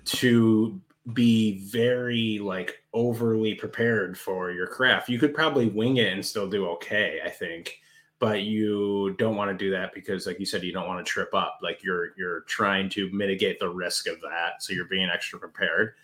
to 0.05 0.79
be 1.11 1.59
very 1.65 2.39
like 2.39 2.81
overly 2.93 3.53
prepared 3.53 4.17
for 4.17 4.49
your 4.49 4.65
craft. 4.65 5.09
You 5.09 5.19
could 5.19 5.33
probably 5.33 5.67
wing 5.67 5.97
it 5.97 6.13
and 6.13 6.25
still 6.25 6.49
do 6.49 6.69
okay, 6.69 7.19
I 7.25 7.29
think. 7.29 7.79
But 8.19 8.43
you 8.43 9.13
don't 9.17 9.35
want 9.35 9.51
to 9.51 9.57
do 9.57 9.71
that 9.71 9.93
because 9.93 10.25
like 10.25 10.39
you 10.39 10.45
said 10.45 10.63
you 10.63 10.71
don't 10.71 10.87
want 10.87 11.05
to 11.05 11.11
trip 11.11 11.33
up. 11.33 11.59
Like 11.61 11.83
you're 11.83 12.13
you're 12.17 12.41
trying 12.41 12.87
to 12.91 13.11
mitigate 13.11 13.59
the 13.59 13.67
risk 13.67 14.07
of 14.07 14.21
that, 14.21 14.63
so 14.63 14.71
you're 14.71 14.85
being 14.85 15.09
extra 15.09 15.37
prepared. 15.37 15.95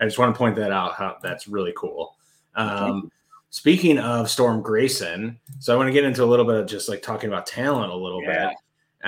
I 0.00 0.06
just 0.06 0.18
want 0.18 0.34
to 0.34 0.38
point 0.38 0.56
that 0.56 0.72
out 0.72 0.94
how 0.94 1.18
that's 1.22 1.46
really 1.46 1.74
cool. 1.76 2.16
Um, 2.56 3.12
speaking 3.50 3.98
of 3.98 4.28
Storm 4.28 4.60
Grayson, 4.60 5.38
so 5.60 5.72
I 5.72 5.76
want 5.76 5.86
to 5.86 5.92
get 5.92 6.02
into 6.02 6.24
a 6.24 6.26
little 6.26 6.46
bit 6.46 6.56
of 6.56 6.66
just 6.66 6.88
like 6.88 7.00
talking 7.00 7.28
about 7.28 7.46
talent 7.46 7.92
a 7.92 7.96
little 7.96 8.24
yeah. 8.24 8.48
bit. 8.48 8.56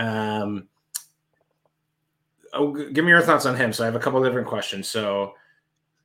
Um, 0.00 0.68
oh, 2.52 2.72
give 2.72 3.04
me 3.04 3.10
your 3.10 3.22
thoughts 3.22 3.46
on 3.46 3.56
him. 3.56 3.72
So 3.72 3.84
I 3.84 3.86
have 3.86 3.96
a 3.96 4.00
couple 4.00 4.22
different 4.22 4.48
questions. 4.48 4.88
So, 4.88 5.34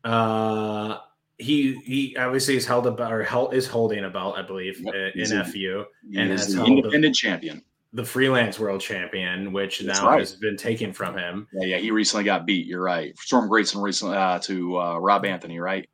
uh, 0.03 0.99
he 1.37 1.75
he 1.83 2.15
obviously 2.17 2.55
is 2.55 2.65
held 2.65 2.87
about 2.87 3.11
or 3.11 3.23
held, 3.23 3.53
is 3.53 3.67
holding 3.67 4.05
a 4.05 4.09
belt, 4.09 4.37
I 4.37 4.41
believe, 4.41 4.79
yep. 4.79 4.93
in, 5.15 5.31
in 5.31 5.45
FU, 5.45 5.85
and 6.15 6.31
has 6.31 6.53
the 6.53 6.63
independent 6.63 7.13
the, 7.13 7.17
champion, 7.17 7.61
the 7.91 8.05
freelance 8.05 8.57
world 8.57 8.79
champion, 8.79 9.51
which 9.51 9.79
That's 9.79 9.99
now 9.99 10.09
right. 10.09 10.19
has 10.19 10.35
been 10.35 10.55
taken 10.55 10.93
from 10.93 11.17
him. 11.17 11.47
Yeah, 11.53 11.75
yeah, 11.75 11.77
he 11.77 11.91
recently 11.91 12.23
got 12.23 12.45
beat. 12.45 12.67
You're 12.67 12.81
right. 12.81 13.17
Storm 13.17 13.49
Grayson 13.49 13.81
recently 13.81 14.15
uh, 14.15 14.39
to 14.39 14.79
uh, 14.79 14.97
Rob 14.97 15.25
Anthony, 15.25 15.59
right? 15.59 15.89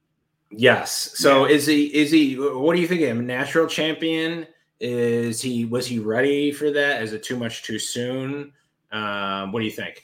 Yes. 0.51 1.13
So 1.15 1.45
yeah. 1.45 1.55
is 1.55 1.65
he? 1.65 1.85
Is 1.85 2.11
he? 2.11 2.35
What 2.35 2.75
do 2.75 2.81
you 2.81 2.87
think 2.87 3.01
of 3.01 3.07
him? 3.07 3.25
Natural 3.25 3.65
champion? 3.65 4.45
Is 4.81 5.39
he 5.39 5.65
was 5.65 5.85
he 5.85 5.99
ready 5.99 6.51
for 6.51 6.71
that? 6.71 7.03
Is 7.03 7.13
it 7.13 7.21
too 7.21 7.37
much 7.37 7.61
too 7.61 7.77
soon? 7.77 8.51
Um, 8.91 9.51
what 9.51 9.59
do 9.59 9.65
you 9.65 9.71
think? 9.71 10.03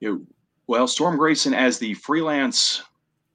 You 0.00 0.10
know, 0.10 0.20
well, 0.66 0.86
Storm 0.86 1.16
Grayson 1.16 1.54
as 1.54 1.78
the 1.78 1.94
freelance 1.94 2.82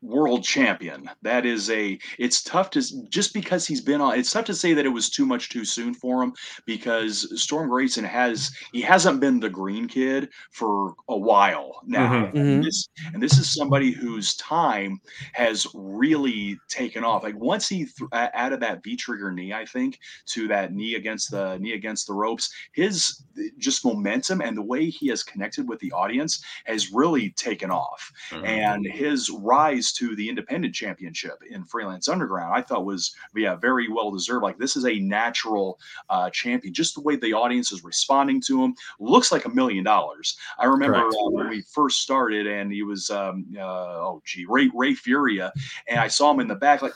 world 0.05 0.43
champion. 0.43 1.09
That 1.21 1.45
is 1.45 1.69
a 1.69 1.97
it's 2.19 2.43
tough 2.43 2.69
to 2.71 2.81
just 3.09 3.33
because 3.33 3.65
he's 3.65 3.81
been 3.81 4.01
on 4.01 4.17
it's 4.17 4.31
tough 4.31 4.45
to 4.45 4.53
say 4.53 4.73
that 4.73 4.85
it 4.85 4.89
was 4.89 5.09
too 5.09 5.25
much 5.25 5.49
too 5.49 5.65
soon 5.65 5.93
for 5.93 6.23
him 6.23 6.33
because 6.65 7.41
Storm 7.41 7.69
Grayson 7.69 8.03
has 8.03 8.51
he 8.71 8.81
hasn't 8.81 9.19
been 9.19 9.39
the 9.39 9.49
green 9.49 9.87
kid 9.87 10.29
for 10.51 10.93
a 11.09 11.17
while 11.17 11.81
now. 11.85 12.09
Mm-hmm. 12.09 12.37
And, 12.37 12.47
mm-hmm. 12.47 12.61
this, 12.61 12.89
and 13.13 13.21
this 13.21 13.37
is 13.37 13.53
somebody 13.53 13.91
whose 13.91 14.35
time 14.35 14.99
has 15.33 15.67
really 15.73 16.57
taken 16.69 17.03
off. 17.03 17.23
Like 17.23 17.39
once 17.39 17.67
he 17.67 17.85
th- 17.85 18.09
added 18.13 18.59
that 18.61 18.83
V 18.83 18.95
trigger 18.95 19.31
knee, 19.31 19.53
I 19.53 19.65
think, 19.65 19.99
to 20.27 20.47
that 20.49 20.73
knee 20.73 20.95
against 20.95 21.31
the 21.31 21.57
knee 21.57 21.73
against 21.73 22.07
the 22.07 22.13
ropes, 22.13 22.53
his 22.73 23.23
just 23.57 23.85
momentum 23.85 24.41
and 24.41 24.55
the 24.55 24.61
way 24.61 24.89
he 24.89 25.07
has 25.07 25.23
connected 25.23 25.67
with 25.67 25.79
the 25.79 25.91
audience 25.91 26.43
has 26.65 26.91
really 26.91 27.31
taken 27.31 27.71
off. 27.71 28.11
Mm-hmm. 28.29 28.45
And 28.45 28.85
his 28.85 29.29
rise 29.29 29.91
to 29.95 30.15
the 30.15 30.27
independent 30.27 30.73
championship 30.73 31.41
in 31.49 31.63
Freelance 31.65 32.07
Underground. 32.07 32.53
I 32.55 32.61
thought 32.61 32.85
was 32.85 33.15
yeah 33.35 33.55
very 33.55 33.89
well 33.89 34.11
deserved. 34.11 34.43
Like 34.43 34.57
this 34.57 34.75
is 34.75 34.85
a 34.85 34.99
natural 34.99 35.79
uh, 36.09 36.29
champion. 36.29 36.73
Just 36.73 36.95
the 36.95 37.01
way 37.01 37.15
the 37.15 37.33
audience 37.33 37.71
is 37.71 37.83
responding 37.83 38.41
to 38.41 38.63
him 38.63 38.75
looks 38.99 39.31
like 39.31 39.45
a 39.45 39.49
million 39.49 39.83
dollars. 39.83 40.37
I 40.59 40.65
remember 40.65 40.97
uh, 40.97 41.29
when 41.29 41.49
we 41.49 41.61
first 41.61 42.01
started, 42.01 42.47
and 42.47 42.71
he 42.71 42.83
was 42.83 43.09
um, 43.09 43.45
uh, 43.57 43.61
oh 43.61 44.21
gee 44.25 44.45
Ray 44.47 44.69
Ray 44.73 44.93
Furia, 44.93 45.51
and 45.87 45.99
I 45.99 46.07
saw 46.07 46.31
him 46.31 46.39
in 46.39 46.47
the 46.47 46.55
back 46.55 46.81
like, 46.81 46.93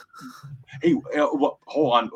hey, 0.82 0.94
uh, 1.16 1.26
hold 1.66 1.94
on 1.94 2.10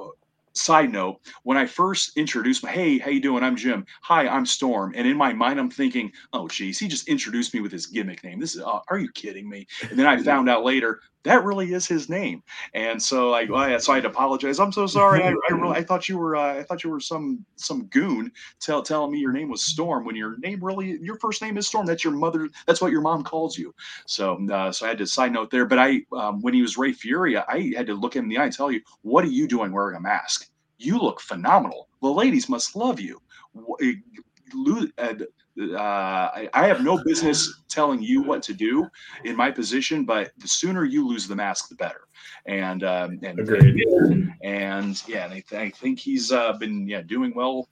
side 0.54 0.90
note 0.92 1.20
when 1.42 1.56
i 1.56 1.66
first 1.66 2.16
introduced 2.16 2.62
my 2.62 2.70
hey 2.70 2.98
how 2.98 3.10
you 3.10 3.20
doing? 3.20 3.42
I'm 3.42 3.56
jim. 3.56 3.84
Hi 4.02 4.28
i'm 4.28 4.46
storm. 4.46 4.92
And 4.96 5.06
in 5.06 5.16
my 5.16 5.32
mind 5.32 5.58
i'm 5.58 5.70
thinking 5.70 6.12
oh 6.32 6.48
geez 6.48 6.78
he 6.78 6.88
just 6.88 7.08
introduced 7.08 7.54
me 7.54 7.60
with 7.60 7.72
his 7.72 7.86
gimmick 7.86 8.22
name. 8.24 8.40
This 8.40 8.54
is 8.54 8.62
uh, 8.62 8.80
are 8.88 8.98
you 8.98 9.10
kidding 9.12 9.48
me? 9.48 9.66
And 9.90 9.98
then 9.98 10.06
i 10.06 10.20
found 10.22 10.48
out 10.48 10.64
later 10.64 11.00
that 11.24 11.44
really 11.44 11.72
is 11.72 11.86
his 11.86 12.08
name. 12.08 12.42
And 12.74 13.02
so 13.02 13.34
i, 13.34 13.46
so 13.78 13.92
i 13.92 13.96
had 13.96 14.04
to 14.04 14.10
apologize. 14.10 14.60
I'm 14.60 14.72
so 14.72 14.86
sorry. 14.86 15.22
I, 15.22 15.30
I 15.30 15.52
really 15.52 15.76
i 15.76 15.82
thought 15.82 16.08
you 16.08 16.18
were 16.18 16.36
uh, 16.36 16.58
i 16.58 16.62
thought 16.62 16.84
you 16.84 16.90
were 16.90 17.00
some 17.00 17.44
some 17.56 17.86
goon 17.86 18.30
tell, 18.60 18.82
telling 18.82 19.10
me 19.10 19.18
your 19.18 19.32
name 19.32 19.48
was 19.48 19.64
storm 19.64 20.04
when 20.04 20.16
your 20.16 20.38
name 20.38 20.62
really 20.62 20.98
your 21.00 21.18
first 21.18 21.42
name 21.42 21.56
is 21.58 21.66
storm. 21.66 21.86
That's 21.86 22.04
your 22.04 22.12
mother 22.12 22.48
that's 22.66 22.80
what 22.80 22.92
your 22.92 23.00
mom 23.00 23.24
calls 23.24 23.58
you. 23.58 23.74
So 24.06 24.38
uh, 24.50 24.70
so 24.70 24.86
i 24.86 24.90
had 24.90 24.98
to 24.98 25.06
side 25.06 25.32
note 25.32 25.50
there. 25.50 25.66
But 25.66 25.78
i 25.78 26.00
um, 26.12 26.40
when 26.42 26.54
he 26.54 26.62
was 26.62 26.78
ray 26.78 26.92
furia 26.92 27.44
i 27.48 27.72
had 27.76 27.86
to 27.86 27.94
look 27.94 28.14
him 28.14 28.24
in 28.24 28.30
the 28.30 28.38
eye 28.38 28.44
and 28.44 28.52
tell 28.52 28.70
you 28.70 28.80
what 29.02 29.24
are 29.24 29.28
you 29.28 29.48
doing 29.48 29.72
wearing 29.72 29.96
a 29.96 30.00
mask? 30.00 30.48
You 30.78 30.98
look 30.98 31.20
phenomenal. 31.20 31.88
The 32.02 32.08
ladies 32.08 32.48
must 32.48 32.76
love 32.76 33.00
you. 33.00 33.20
Eh, 33.80 33.94
uh, 35.58 36.48
I 36.52 36.66
have 36.66 36.82
no 36.82 37.02
business 37.04 37.62
telling 37.68 38.02
you 38.02 38.22
what 38.22 38.42
to 38.44 38.54
do 38.54 38.88
in 39.24 39.36
my 39.36 39.50
position, 39.50 40.04
but 40.04 40.32
the 40.38 40.48
sooner 40.48 40.84
you 40.84 41.06
lose 41.06 41.28
the 41.28 41.36
mask, 41.36 41.68
the 41.68 41.76
better. 41.76 42.02
And 42.46 42.82
um, 42.84 43.18
and 43.22 43.38
and 44.42 45.02
yeah, 45.06 45.26
I, 45.26 45.42
th- 45.48 45.52
I 45.52 45.70
think 45.70 45.98
he's 45.98 46.32
uh, 46.32 46.54
been 46.54 46.86
yeah 46.88 47.02
doing 47.02 47.32
well 47.34 47.68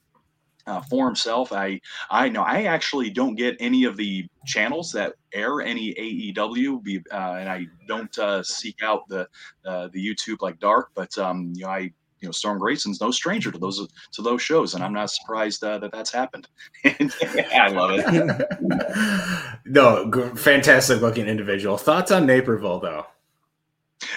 uh, 0.66 0.80
for 0.83 1.07
himself. 1.07 1.53
I 1.53 1.80
I 2.11 2.28
know 2.28 2.43
I 2.43 2.64
actually 2.64 3.11
don't 3.11 3.35
get 3.35 3.57
any 3.61 3.85
of 3.85 3.97
the 3.97 4.26
channels 4.47 4.93
that 4.93 5.14
air 5.33 5.61
any 5.61 5.95
AEW, 5.95 6.83
be, 6.83 7.01
uh, 7.12 7.37
and 7.39 7.49
I 7.49 7.66
don't 7.89 8.16
uh, 8.18 8.43
seek 8.43 8.76
out 8.83 9.09
the 9.09 9.28
uh, 9.66 9.89
the 9.93 10.05
YouTube 10.05 10.41
like 10.41 10.59
Dark, 10.61 10.91
but 10.95 11.16
um, 11.18 11.53
you 11.55 11.64
know 11.64 11.70
I 11.70 11.93
you 12.23 12.29
know 12.29 12.33
Storm 12.33 12.59
Grayson's 12.59 13.01
no 13.01 13.11
stranger 13.11 13.51
to 13.51 13.59
those 13.59 13.87
to 14.12 14.23
those 14.23 14.41
shows, 14.41 14.75
and 14.75 14.83
I'm 14.83 14.93
not 14.93 15.11
surprised 15.11 15.62
uh, 15.64 15.79
that 15.79 15.93
that's 15.93 16.12
happened. 16.12 16.49
I 16.85 17.68
love 17.68 17.91
it. 17.95 19.59
no, 19.66 20.35
fantastic 20.37 21.01
looking 21.01 21.27
individual. 21.27 21.77
Thoughts 21.77 22.11
on 22.11 22.27
Naperville 22.27 22.81
though? 22.81 23.07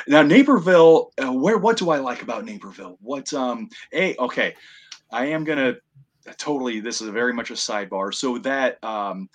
Now 0.08 0.22
Naperville, 0.22 1.12
uh, 1.22 1.34
where 1.34 1.58
what 1.58 1.78
do 1.78 1.90
I 1.90 1.98
like 1.98 2.22
about 2.22 2.46
Naperville? 2.46 2.98
What 3.02 3.34
um, 3.34 3.70
hey, 3.92 4.16
okay, 4.20 4.56
I 5.12 5.26
am 5.28 5.44
gonna 5.44 5.76
totally. 6.38 6.80
This 6.80 7.02
is 7.02 7.10
very 7.10 7.34
much 7.34 7.50
a 7.50 7.54
sidebar. 7.54 8.14
So 8.14 8.38
that 8.40 8.84
um, 8.84 9.30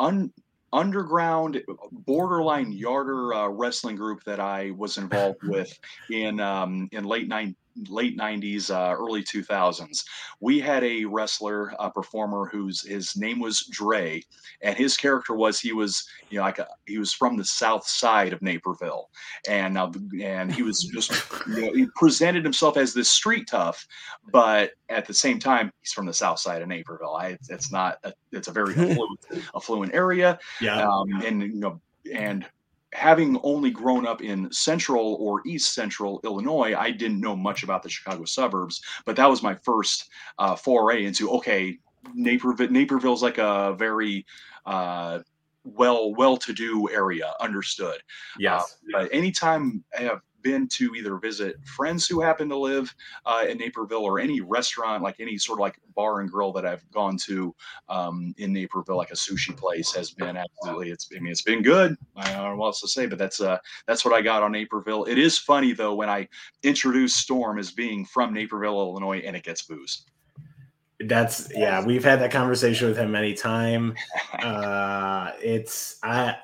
un 0.00 0.32
underground 0.74 1.62
borderline 1.92 2.72
yarder 2.72 3.32
uh, 3.32 3.48
wrestling 3.48 3.94
group 3.94 4.24
that 4.24 4.40
I 4.40 4.72
was 4.72 4.98
involved 4.98 5.42
with 5.44 5.78
in 6.10 6.40
um, 6.40 6.88
in 6.92 7.04
late 7.04 7.28
nine 7.28 7.54
late 7.88 8.16
90s 8.16 8.70
uh, 8.70 8.94
early 8.94 9.22
2000s 9.22 10.04
we 10.40 10.60
had 10.60 10.84
a 10.84 11.04
wrestler 11.04 11.74
a 11.78 11.90
performer 11.90 12.46
whose 12.46 12.82
his 12.82 13.16
name 13.16 13.40
was 13.40 13.66
dre 13.66 14.22
and 14.62 14.76
his 14.76 14.96
character 14.96 15.34
was 15.34 15.60
he 15.60 15.72
was 15.72 16.08
you 16.30 16.38
know 16.38 16.44
like 16.44 16.58
a, 16.58 16.66
he 16.86 16.98
was 16.98 17.12
from 17.12 17.36
the 17.36 17.44
south 17.44 17.86
side 17.86 18.32
of 18.32 18.42
naperville. 18.42 19.10
And 19.48 19.78
uh, 19.78 19.90
and 20.20 20.52
he 20.52 20.62
was 20.62 20.82
just 20.82 21.12
you 21.48 21.60
know, 21.60 21.72
he 21.72 21.86
presented 21.96 22.44
himself 22.44 22.76
as 22.76 22.94
this 22.94 23.10
street 23.10 23.46
tough 23.48 23.86
but 24.32 24.72
at 24.88 25.06
the 25.06 25.14
same 25.14 25.38
time 25.38 25.72
he's 25.80 25.92
from 25.92 26.06
the 26.06 26.14
south 26.14 26.38
side 26.38 26.62
of 26.62 26.68
naperville. 26.68 27.14
I, 27.14 27.38
it's 27.48 27.72
not 27.72 27.98
a, 28.04 28.12
it's 28.32 28.48
a 28.48 28.52
very 28.52 28.74
affluent, 28.76 29.20
affluent 29.54 29.94
area. 29.94 30.38
Yeah. 30.60 30.86
Um, 30.86 31.22
and 31.24 31.42
you 31.42 31.60
know 31.60 31.80
and 32.12 32.46
having 32.94 33.38
only 33.42 33.70
grown 33.70 34.06
up 34.06 34.22
in 34.22 34.50
central 34.52 35.16
or 35.20 35.42
east 35.44 35.74
central 35.74 36.20
Illinois, 36.24 36.74
I 36.78 36.92
didn't 36.92 37.20
know 37.20 37.36
much 37.36 37.64
about 37.64 37.82
the 37.82 37.88
Chicago 37.88 38.24
suburbs, 38.24 38.80
but 39.04 39.16
that 39.16 39.28
was 39.28 39.42
my 39.42 39.54
first 39.56 40.08
uh, 40.38 40.54
foray 40.54 41.04
into 41.04 41.30
okay, 41.32 41.78
Naperville. 42.14 42.70
Naperville's 42.70 43.22
like 43.22 43.38
a 43.38 43.74
very 43.76 44.24
uh, 44.64 45.18
well 45.64 46.14
well 46.14 46.36
to 46.36 46.52
do 46.52 46.88
area, 46.90 47.32
understood. 47.40 48.00
Yes. 48.38 48.78
Uh, 48.94 49.02
but 49.02 49.12
anytime 49.12 49.82
I 49.98 50.02
have 50.02 50.20
been 50.44 50.68
to 50.68 50.94
either 50.94 51.16
visit 51.16 51.56
friends 51.64 52.06
who 52.06 52.20
happen 52.20 52.48
to 52.50 52.56
live 52.56 52.94
uh, 53.26 53.44
in 53.48 53.58
Naperville 53.58 54.04
or 54.04 54.20
any 54.20 54.40
restaurant, 54.40 55.02
like 55.02 55.18
any 55.18 55.36
sort 55.36 55.58
of 55.58 55.62
like 55.62 55.80
bar 55.96 56.20
and 56.20 56.30
grill 56.30 56.52
that 56.52 56.64
I've 56.64 56.88
gone 56.92 57.16
to 57.24 57.52
um, 57.88 58.32
in 58.38 58.52
Naperville, 58.52 58.96
like 58.96 59.10
a 59.10 59.14
sushi 59.14 59.56
place, 59.56 59.92
has 59.92 60.12
been 60.12 60.36
absolutely. 60.36 60.90
It's 60.90 61.08
I 61.16 61.18
mean 61.18 61.32
it's 61.32 61.42
been 61.42 61.62
good. 61.62 61.96
I 62.14 62.32
don't 62.32 62.50
know 62.50 62.56
what 62.56 62.66
else 62.66 62.80
to 62.82 62.88
say, 62.88 63.06
but 63.06 63.18
that's 63.18 63.40
uh 63.40 63.58
that's 63.88 64.04
what 64.04 64.14
I 64.14 64.20
got 64.20 64.44
on 64.44 64.52
Naperville. 64.52 65.04
It 65.04 65.18
is 65.18 65.36
funny 65.36 65.72
though 65.72 65.94
when 65.94 66.08
I 66.08 66.28
introduce 66.62 67.16
Storm 67.16 67.58
as 67.58 67.72
being 67.72 68.04
from 68.04 68.32
Naperville, 68.32 68.78
Illinois, 68.78 69.22
and 69.24 69.34
it 69.34 69.42
gets 69.42 69.62
booze. 69.62 70.04
That's 71.00 71.50
yeah, 71.54 71.84
we've 71.84 72.04
had 72.04 72.20
that 72.20 72.30
conversation 72.30 72.86
with 72.86 72.96
him 72.96 73.10
many 73.10 73.34
times. 73.34 73.98
Uh, 74.34 75.32
it's 75.40 75.98
I 76.02 76.36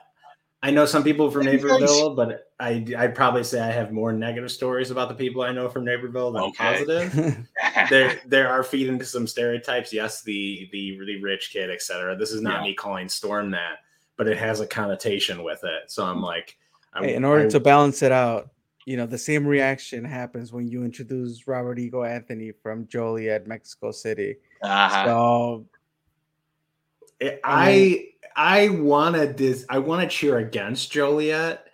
I 0.63 0.71
know 0.71 0.87
some 0.87 1.03
people 1.03 1.31
from 1.31 1.45
Naperville, 1.45 2.15
but 2.15 2.50
I 2.61 2.85
I'd 2.99 3.15
probably 3.15 3.43
say 3.43 3.61
I 3.61 3.73
have 3.73 3.91
more 3.91 4.13
negative 4.13 4.53
stories 4.53 4.91
about 4.91 5.09
the 5.09 5.15
people 5.15 5.43
I 5.43 5.51
know 5.51 5.69
from 5.69 5.85
Naperville 5.85 6.31
than 6.33 6.43
okay. 6.43 6.57
positive. 6.57 7.49
there 7.91 8.21
there 8.27 8.49
are 8.49 8.63
feed 8.63 8.89
into 8.89 9.07
some 9.07 9.27
stereotypes. 9.27 9.93
Yes, 9.93 10.23
the 10.23 10.69
the 10.71 10.99
really 10.99 11.21
rich 11.23 11.51
kid, 11.53 11.71
etc. 11.71 12.17
This 12.17 12.31
is 12.31 12.43
not 12.43 12.61
yeah. 12.61 12.69
me 12.69 12.75
calling 12.75 13.09
Storm 13.09 13.51
that, 13.53 13.79
but 14.17 14.29
it 14.29 14.37
has 14.37 14.61
a 14.61 14.67
connotation 14.67 15.43
with 15.43 15.61
it. 15.65 15.91
So 15.91 16.05
I'm 16.05 16.21
like, 16.21 16.59
I, 16.93 17.07
hey, 17.07 17.15
in 17.15 17.25
order 17.25 17.47
I, 17.47 17.49
to 17.49 17.61
balance 17.61 18.03
it 18.03 18.13
out, 18.13 18.51
you 18.85 18.99
know, 18.99 19.07
the 19.07 19.19
same 19.19 19.47
reaction 19.47 20.05
happens 20.05 20.53
when 20.53 20.69
you 20.69 20.85
introduce 20.85 21.49
Robert 21.49 21.79
Ego 21.79 22.05
Anthony 22.05 22.53
from 22.53 22.87
Joliet, 22.89 23.47
Mexico 23.47 23.91
City. 23.91 24.37
Uh-huh. 24.63 25.05
So 25.07 25.67
I 27.43 28.09
I 28.37 28.69
want 28.69 29.17
to 29.17 29.33
dis 29.33 29.65
I 29.71 29.79
want 29.79 30.03
to 30.03 30.15
cheer 30.15 30.39
against 30.39 30.93
Joliet 30.93 31.67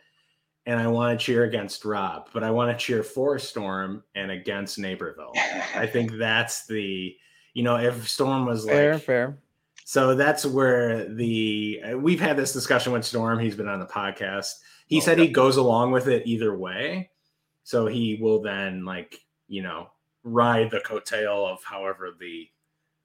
and 0.66 0.80
I 0.80 0.88
want 0.88 1.18
to 1.18 1.24
cheer 1.24 1.44
against 1.44 1.84
Rob, 1.84 2.28
but 2.32 2.42
I 2.42 2.50
want 2.50 2.76
to 2.76 2.84
cheer 2.84 3.02
for 3.02 3.38
Storm 3.38 4.02
and 4.14 4.30
against 4.30 4.78
Naperville. 4.78 5.32
I 5.74 5.86
think 5.92 6.12
that's 6.12 6.66
the 6.66 7.16
you 7.54 7.62
know 7.62 7.76
if 7.76 8.08
Storm 8.08 8.46
was 8.46 8.66
like 8.66 8.74
fair, 8.74 8.98
fair. 8.98 9.38
So 9.84 10.16
that's 10.16 10.44
where 10.44 11.08
the 11.08 11.80
uh, 11.92 11.98
we've 11.98 12.20
had 12.20 12.36
this 12.36 12.52
discussion 12.52 12.92
with 12.92 13.04
Storm. 13.04 13.38
He's 13.38 13.54
been 13.54 13.68
on 13.68 13.78
the 13.78 13.86
podcast. 13.86 14.54
He 14.86 14.98
oh, 14.98 15.00
said 15.00 15.18
he 15.18 15.28
goes 15.28 15.56
along 15.56 15.92
with 15.92 16.08
it 16.08 16.26
either 16.26 16.56
way. 16.56 17.10
So 17.62 17.86
he 17.86 18.18
will 18.20 18.40
then 18.40 18.84
like, 18.84 19.20
you 19.48 19.62
know, 19.62 19.90
ride 20.22 20.70
the 20.70 20.78
coattail 20.80 21.52
of 21.52 21.62
however 21.64 22.10
the 22.18 22.48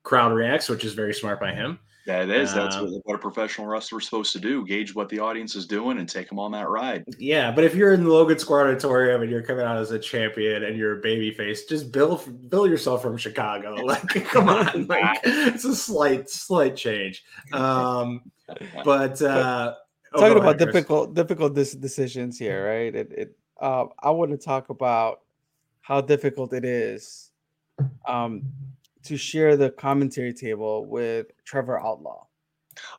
crowd 0.03 0.33
reacts, 0.33 0.69
which 0.69 0.83
is 0.83 0.93
very 0.93 1.13
smart 1.13 1.39
by 1.39 1.51
mm-hmm. 1.51 1.61
him. 1.61 1.79
That 2.07 2.29
is. 2.29 2.53
That's 2.53 2.75
um, 2.75 2.91
what, 2.91 3.01
what, 3.05 3.15
a 3.15 3.19
professional 3.19 3.67
wrestler 3.67 3.99
is 3.99 4.05
supposed 4.05 4.31
to 4.33 4.39
do: 4.39 4.65
gauge 4.65 4.95
what 4.95 5.07
the 5.09 5.19
audience 5.19 5.55
is 5.55 5.67
doing 5.67 5.99
and 5.99 6.09
take 6.09 6.29
them 6.29 6.39
on 6.39 6.51
that 6.53 6.67
ride. 6.67 7.03
Yeah, 7.19 7.51
but 7.51 7.63
if 7.63 7.75
you're 7.75 7.93
in 7.93 8.03
the 8.03 8.09
Logan 8.09 8.39
Square 8.39 8.69
Auditorium 8.69 9.21
and 9.21 9.29
you're 9.29 9.43
coming 9.43 9.65
out 9.65 9.77
as 9.77 9.91
a 9.91 9.99
champion 9.99 10.63
and 10.63 10.77
you're 10.77 10.97
a 10.97 11.01
baby 11.01 11.31
face, 11.31 11.65
just 11.65 11.91
bill 11.91 12.17
bill 12.49 12.67
yourself 12.67 13.01
from 13.01 13.17
Chicago. 13.17 13.75
Like, 13.91 14.25
come 14.25 14.47
on, 14.47 14.87
like 14.89 15.19
it's 15.23 15.65
a 15.65 15.75
slight 15.75 16.29
slight 16.29 16.75
change. 16.75 17.23
Um, 17.51 18.21
but 18.85 19.21
uh, 19.21 19.75
oh, 20.13 20.19
talking 20.19 20.37
about 20.37 20.55
ahead, 20.55 20.59
difficult 20.59 21.13
difficult 21.13 21.53
decisions 21.53 22.39
here, 22.39 22.65
right? 22.65 22.95
It, 22.95 23.11
it 23.11 23.37
uh, 23.59 23.85
I 23.99 24.11
want 24.11 24.31
to 24.31 24.37
talk 24.37 24.69
about 24.69 25.21
how 25.81 25.99
difficult 25.99 26.53
it 26.53 26.63
is 26.63 27.31
um, 28.07 28.43
to 29.03 29.17
share 29.17 29.57
the 29.57 29.69
commentary 29.71 30.33
table 30.33 30.85
with 30.85 31.27
Trevor 31.45 31.79
Outlaw. 31.79 32.25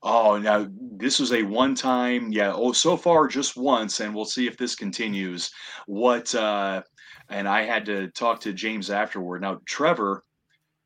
Oh, 0.02 0.38
now 0.38 0.68
this 0.70 1.18
was 1.18 1.32
a 1.32 1.42
one 1.42 1.74
time, 1.74 2.30
yeah. 2.32 2.52
Oh, 2.54 2.72
so 2.72 2.96
far 2.96 3.26
just 3.26 3.56
once, 3.56 4.00
and 4.00 4.14
we'll 4.14 4.24
see 4.24 4.46
if 4.46 4.56
this 4.56 4.74
continues. 4.74 5.50
What, 5.86 6.34
uh, 6.34 6.82
and 7.28 7.48
I 7.48 7.62
had 7.62 7.86
to 7.86 8.08
talk 8.08 8.40
to 8.40 8.52
James 8.52 8.90
afterward. 8.90 9.42
Now, 9.42 9.60
Trevor, 9.66 10.24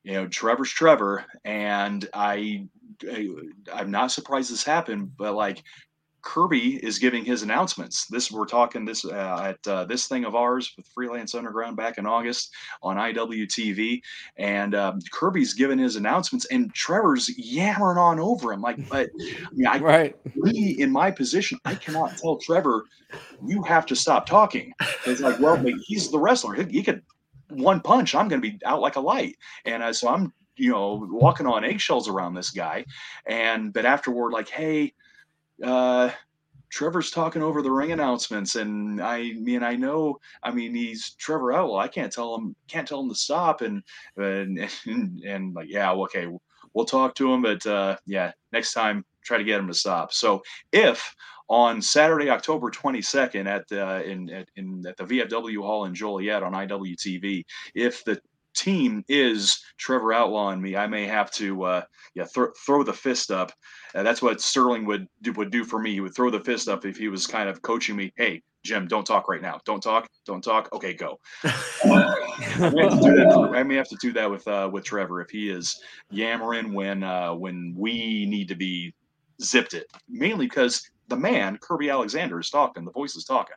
you 0.04 0.12
know, 0.12 0.28
Trevor's 0.28 0.70
Trevor, 0.70 1.24
and 1.44 2.08
I, 2.14 2.68
I 3.10 3.28
I'm 3.72 3.90
not 3.90 4.12
surprised 4.12 4.52
this 4.52 4.64
happened, 4.64 5.16
but 5.16 5.34
like 5.34 5.62
Kirby 6.26 6.84
is 6.84 6.98
giving 6.98 7.24
his 7.24 7.44
announcements. 7.44 8.06
This 8.08 8.32
we're 8.32 8.46
talking 8.46 8.84
this 8.84 9.04
uh, 9.04 9.54
at 9.54 9.68
uh, 9.70 9.84
this 9.84 10.08
thing 10.08 10.24
of 10.24 10.34
ours 10.34 10.72
with 10.76 10.84
Freelance 10.88 11.36
Underground 11.36 11.76
back 11.76 11.98
in 11.98 12.06
August 12.06 12.52
on 12.82 12.96
IWTV, 12.96 14.02
and 14.36 14.74
um, 14.74 14.98
Kirby's 15.12 15.54
giving 15.54 15.78
his 15.78 15.94
announcements, 15.94 16.44
and 16.46 16.74
Trevor's 16.74 17.30
yammering 17.38 17.96
on 17.96 18.18
over 18.18 18.52
him. 18.52 18.60
Like, 18.60 18.88
but 18.88 19.08
I 19.20 19.46
mean, 19.52 19.68
I, 19.68 19.78
right. 19.78 20.16
me 20.34 20.76
in 20.80 20.90
my 20.90 21.12
position, 21.12 21.60
I 21.64 21.76
cannot 21.76 22.18
tell 22.18 22.38
Trevor, 22.38 22.86
you 23.46 23.62
have 23.62 23.86
to 23.86 23.94
stop 23.94 24.26
talking. 24.26 24.72
It's 25.06 25.20
like, 25.20 25.38
well, 25.38 25.64
he's 25.84 26.10
the 26.10 26.18
wrestler. 26.18 26.54
He, 26.54 26.64
he 26.64 26.82
could 26.82 27.02
one 27.50 27.80
punch, 27.80 28.16
I'm 28.16 28.26
going 28.26 28.42
to 28.42 28.50
be 28.50 28.58
out 28.66 28.80
like 28.80 28.96
a 28.96 29.00
light, 29.00 29.36
and 29.64 29.80
uh, 29.80 29.92
so 29.92 30.08
I'm 30.08 30.32
you 30.56 30.72
know 30.72 31.06
walking 31.08 31.46
on 31.46 31.64
eggshells 31.64 32.08
around 32.08 32.34
this 32.34 32.50
guy, 32.50 32.84
and 33.28 33.72
but 33.72 33.86
afterward, 33.86 34.32
like, 34.32 34.48
hey 34.48 34.92
uh, 35.62 36.10
Trevor's 36.70 37.10
talking 37.10 37.42
over 37.42 37.62
the 37.62 37.70
ring 37.70 37.92
announcements, 37.92 38.56
and 38.56 39.00
I 39.00 39.32
mean, 39.34 39.62
I 39.62 39.76
know, 39.76 40.18
I 40.42 40.50
mean, 40.50 40.74
he's 40.74 41.14
Trevor 41.14 41.52
Outlaw. 41.52 41.78
I 41.78 41.88
can't 41.88 42.12
tell 42.12 42.34
him, 42.34 42.54
can't 42.68 42.86
tell 42.86 43.00
him 43.00 43.08
to 43.08 43.14
stop, 43.14 43.60
and 43.60 43.82
and 44.16 44.68
and, 44.86 45.20
and 45.26 45.54
like, 45.54 45.68
yeah, 45.70 45.92
okay, 45.92 46.28
we'll 46.74 46.84
talk 46.84 47.14
to 47.16 47.32
him, 47.32 47.42
but 47.42 47.64
uh, 47.66 47.96
yeah, 48.06 48.32
next 48.52 48.72
time, 48.72 49.04
try 49.24 49.38
to 49.38 49.44
get 49.44 49.60
him 49.60 49.68
to 49.68 49.74
stop. 49.74 50.12
So 50.12 50.42
if 50.72 51.14
on 51.48 51.80
Saturday, 51.80 52.28
October 52.28 52.70
22nd, 52.70 53.46
at 53.46 53.68
the 53.68 54.04
in 54.04 54.30
at, 54.30 54.48
in 54.56 54.84
at 54.86 54.96
the 54.96 55.04
VFW 55.04 55.62
Hall 55.62 55.84
in 55.84 55.94
Joliet 55.94 56.42
on 56.42 56.52
IWTV, 56.52 57.44
if 57.74 58.04
the 58.04 58.20
team 58.56 59.04
is 59.08 59.60
Trevor 59.78 60.12
Outlaw 60.12 60.50
and 60.50 60.62
me, 60.62 60.76
I 60.76 60.86
may 60.86 61.06
have 61.06 61.30
to 61.32 61.62
uh, 61.62 61.82
yeah 62.14 62.24
th- 62.24 62.48
throw 62.64 62.82
the 62.82 62.92
fist 62.92 63.30
up. 63.30 63.52
Uh, 63.94 64.02
that's 64.02 64.22
what 64.22 64.40
Sterling 64.40 64.86
would 64.86 65.06
do, 65.22 65.32
would 65.32 65.50
do 65.50 65.64
for 65.64 65.78
me. 65.78 65.92
He 65.92 66.00
would 66.00 66.14
throw 66.14 66.30
the 66.30 66.40
fist 66.40 66.68
up 66.68 66.84
if 66.84 66.96
he 66.96 67.08
was 67.08 67.26
kind 67.26 67.48
of 67.48 67.62
coaching 67.62 67.96
me. 67.96 68.12
Hey, 68.16 68.42
Jim, 68.64 68.88
don't 68.88 69.06
talk 69.06 69.28
right 69.28 69.40
now. 69.40 69.60
Don't 69.64 69.82
talk. 69.82 70.08
Don't 70.24 70.42
talk. 70.42 70.68
Okay, 70.72 70.94
go. 70.94 71.20
I, 71.44 72.70
may 72.74 72.88
for, 72.88 73.56
I, 73.56 73.62
may 73.62 73.76
have 73.76 73.88
to 73.88 73.96
do 74.00 74.12
that 74.14 74.30
with 74.30 74.46
uh, 74.48 74.68
with 74.72 74.84
Trevor 74.84 75.20
if 75.20 75.30
he 75.30 75.48
is 75.48 75.80
yammering 76.10 76.72
when 76.72 77.02
uh, 77.02 77.34
when 77.34 77.74
we 77.76 78.26
need 78.26 78.48
to 78.48 78.56
be 78.56 78.92
zipped 79.40 79.74
it. 79.74 79.86
Mainly 80.08 80.46
because 80.46 80.90
the 81.08 81.16
man 81.16 81.58
Kirby 81.58 81.90
Alexander 81.90 82.40
is 82.40 82.50
talking. 82.50 82.84
The 82.84 82.90
voice 82.90 83.14
is 83.14 83.24
talking. 83.24 83.56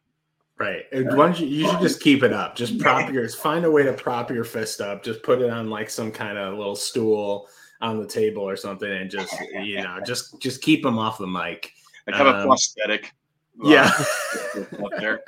Right. 0.60 0.84
Why 0.92 1.02
don't 1.04 1.40
you, 1.40 1.48
you 1.48 1.70
should 1.70 1.80
just 1.80 2.02
keep 2.02 2.22
it 2.22 2.34
up. 2.34 2.56
Just 2.56 2.78
prop 2.80 3.10
your 3.14 3.28
find 3.30 3.64
a 3.64 3.72
way 3.72 3.84
to 3.84 3.94
prop 3.94 4.30
your 4.30 4.44
fist 4.44 4.82
up. 4.82 5.04
Just 5.04 5.24
put 5.24 5.42
it 5.42 5.50
on 5.50 5.70
like 5.70 5.90
some 5.90 6.12
kind 6.12 6.38
of 6.38 6.58
little 6.58 6.76
stool 6.76 7.48
on 7.82 7.98
the 7.98 8.06
table 8.06 8.44
or 8.44 8.58
something, 8.58 8.92
and 8.92 9.10
just 9.10 9.34
you 9.64 9.82
know, 9.82 10.00
just 10.06 10.40
just 10.42 10.62
keep 10.62 10.84
them 10.84 11.00
off 11.00 11.18
the 11.18 11.28
mic. 11.28 11.72
Like 12.06 12.16
have 12.18 12.28
um, 12.28 12.36
a 12.36 12.46
prosthetic. 12.46 13.14
Yeah. 13.62 13.92
up 14.56 14.92
there. 15.00 15.22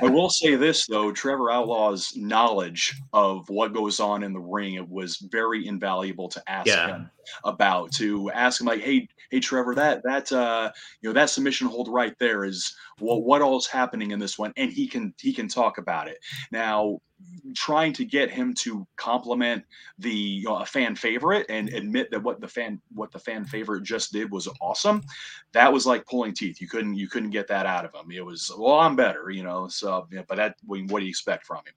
I 0.00 0.08
will 0.08 0.30
say 0.30 0.56
this 0.56 0.86
though, 0.86 1.12
Trevor 1.12 1.50
Outlaw's 1.50 2.16
knowledge 2.16 3.00
of 3.12 3.48
what 3.48 3.72
goes 3.72 3.98
on 3.98 4.22
in 4.22 4.32
the 4.32 4.40
ring 4.40 4.74
it 4.74 4.88
was 4.88 5.16
very 5.16 5.66
invaluable 5.66 6.28
to 6.28 6.42
ask 6.48 6.68
yeah. 6.68 6.86
him 6.88 7.10
about. 7.44 7.92
To 7.92 8.30
ask 8.30 8.60
him 8.60 8.66
like, 8.66 8.80
hey, 8.80 9.08
hey, 9.30 9.40
Trevor, 9.40 9.74
that 9.74 10.02
that 10.04 10.30
uh, 10.32 10.70
you 11.00 11.08
know 11.08 11.14
that 11.14 11.30
submission 11.30 11.68
hold 11.68 11.88
right 11.88 12.14
there 12.18 12.44
is 12.44 12.74
what 12.98 13.24
what 13.24 13.42
all's 13.42 13.66
happening 13.66 14.10
in 14.10 14.18
this 14.18 14.38
one, 14.38 14.52
and 14.56 14.72
he 14.72 14.86
can 14.86 15.14
he 15.20 15.32
can 15.32 15.48
talk 15.48 15.78
about 15.78 16.08
it. 16.08 16.18
Now, 16.50 17.00
trying 17.54 17.92
to 17.94 18.04
get 18.04 18.30
him 18.30 18.52
to 18.52 18.86
compliment 18.96 19.64
the 19.98 20.10
you 20.10 20.44
know, 20.44 20.56
a 20.56 20.66
fan 20.66 20.94
favorite 20.94 21.46
and 21.48 21.70
admit 21.70 22.10
that 22.10 22.22
what 22.22 22.40
the 22.40 22.48
fan 22.48 22.80
what 22.92 23.10
the 23.10 23.18
fan 23.18 23.44
favorite 23.44 23.82
just 23.82 24.12
did 24.12 24.30
was 24.30 24.48
awesome 24.60 25.02
that 25.52 25.72
was 25.72 25.86
like 25.86 26.04
pulling 26.04 26.34
teeth 26.34 26.60
you 26.60 26.68
couldn't 26.68 26.94
you 26.94 27.08
couldn't 27.08 27.30
get 27.30 27.48
that 27.48 27.64
out 27.64 27.86
of 27.86 27.94
him 27.94 28.10
it 28.10 28.24
was 28.24 28.52
well 28.58 28.78
i'm 28.80 28.94
better 28.94 29.30
you 29.30 29.42
know 29.42 29.66
so 29.68 30.06
yeah, 30.12 30.22
but 30.28 30.36
that 30.36 30.56
what 30.66 30.98
do 30.98 31.04
you 31.04 31.08
expect 31.08 31.46
from 31.46 31.58
him 31.58 31.72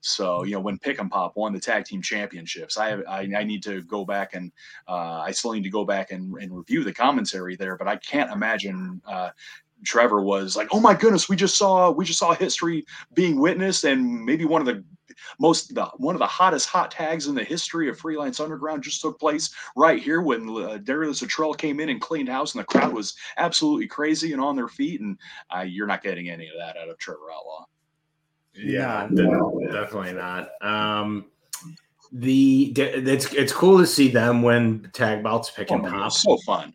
so 0.00 0.44
you 0.44 0.52
know 0.52 0.60
when 0.60 0.78
pick 0.78 1.00
and 1.00 1.10
pop 1.10 1.32
won 1.36 1.52
the 1.52 1.58
tag 1.58 1.84
team 1.84 2.00
championships 2.00 2.76
i 2.78 2.88
have 2.90 3.02
i, 3.08 3.28
I 3.36 3.42
need 3.42 3.64
to 3.64 3.82
go 3.82 4.04
back 4.04 4.34
and 4.34 4.52
uh, 4.94 5.22
i 5.26 5.30
still 5.30 5.52
need 5.52 5.64
to 5.64 5.70
go 5.70 5.84
back 5.84 6.10
and, 6.12 6.34
and 6.38 6.56
review 6.56 6.84
the 6.84 6.92
commentary 6.92 7.56
there 7.56 7.76
but 7.76 7.88
i 7.88 7.96
can't 7.96 8.30
imagine 8.30 9.00
uh, 9.06 9.30
Trevor 9.84 10.22
was 10.22 10.56
like, 10.56 10.68
"Oh 10.72 10.80
my 10.80 10.94
goodness, 10.94 11.28
we 11.28 11.36
just 11.36 11.58
saw 11.58 11.90
we 11.90 12.04
just 12.04 12.18
saw 12.18 12.32
history 12.32 12.86
being 13.12 13.38
witnessed, 13.38 13.84
and 13.84 14.24
maybe 14.24 14.44
one 14.44 14.62
of 14.62 14.66
the 14.66 14.82
most 15.38 15.74
the 15.74 15.84
one 15.96 16.14
of 16.14 16.18
the 16.18 16.26
hottest 16.26 16.68
hot 16.68 16.90
tags 16.90 17.26
in 17.26 17.34
the 17.34 17.44
history 17.44 17.88
of 17.88 17.98
Freelance 17.98 18.40
Underground 18.40 18.82
just 18.82 19.00
took 19.00 19.18
place 19.18 19.54
right 19.76 20.02
here 20.02 20.22
when 20.22 20.48
uh, 20.50 20.78
Darius 20.78 21.22
Luttrell 21.22 21.54
came 21.54 21.80
in 21.80 21.88
and 21.88 22.00
cleaned 22.00 22.28
house, 22.28 22.54
and 22.54 22.60
the 22.60 22.66
crowd 22.66 22.92
was 22.92 23.14
absolutely 23.36 23.86
crazy 23.86 24.32
and 24.32 24.40
on 24.40 24.56
their 24.56 24.68
feet. 24.68 25.00
And 25.00 25.18
uh, 25.54 25.60
you're 25.60 25.86
not 25.86 26.02
getting 26.02 26.28
any 26.28 26.48
of 26.48 26.54
that 26.58 26.76
out 26.76 26.88
of 26.88 26.98
Trevor 26.98 27.32
Outlaw. 27.32 27.64
Yeah, 28.54 29.08
definitely 29.10 30.12
not. 30.12 30.50
Um, 30.62 31.26
the 32.14 32.72
it's 32.76 33.32
it's 33.32 33.52
cool 33.52 33.76
to 33.78 33.86
see 33.86 34.08
them 34.08 34.40
when 34.40 34.88
tag 34.92 35.22
belts 35.22 35.50
pick 35.50 35.70
and 35.72 35.84
oh, 35.84 35.90
pop. 35.90 36.12
So 36.12 36.36
fun. 36.46 36.72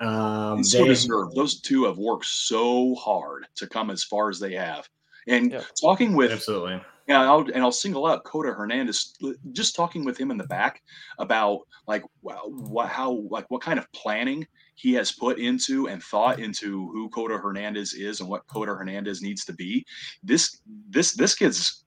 Um, 0.00 0.62
so 0.62 0.82
they, 0.82 0.88
deserved. 0.88 1.34
Those 1.34 1.60
two 1.60 1.84
have 1.84 1.96
worked 1.96 2.26
so 2.26 2.94
hard 2.96 3.46
to 3.56 3.66
come 3.66 3.90
as 3.90 4.04
far 4.04 4.28
as 4.28 4.38
they 4.38 4.52
have. 4.52 4.88
And 5.28 5.52
yeah. 5.52 5.62
talking 5.80 6.14
with 6.14 6.30
absolutely, 6.30 6.82
yeah, 7.06 7.22
I'll, 7.22 7.40
and 7.40 7.58
I'll 7.58 7.72
single 7.72 8.06
out 8.06 8.24
Kota 8.24 8.52
Hernandez. 8.52 9.16
Just 9.52 9.74
talking 9.74 10.04
with 10.04 10.18
him 10.18 10.30
in 10.30 10.36
the 10.36 10.46
back 10.46 10.82
about 11.18 11.60
like 11.86 12.02
well 12.20 12.50
what 12.50 12.88
how 12.88 13.12
like 13.30 13.50
what 13.50 13.62
kind 13.62 13.78
of 13.78 13.90
planning 13.92 14.46
he 14.74 14.92
has 14.94 15.12
put 15.12 15.38
into 15.38 15.88
and 15.88 16.02
thought 16.02 16.38
into 16.38 16.90
who 16.92 17.08
Kota 17.08 17.38
Hernandez 17.38 17.94
is 17.94 18.20
and 18.20 18.28
what 18.28 18.46
Kota 18.46 18.74
Hernandez 18.74 19.22
needs 19.22 19.44
to 19.46 19.54
be. 19.54 19.86
This 20.22 20.60
this 20.90 21.12
this 21.12 21.34
kid's 21.34 21.84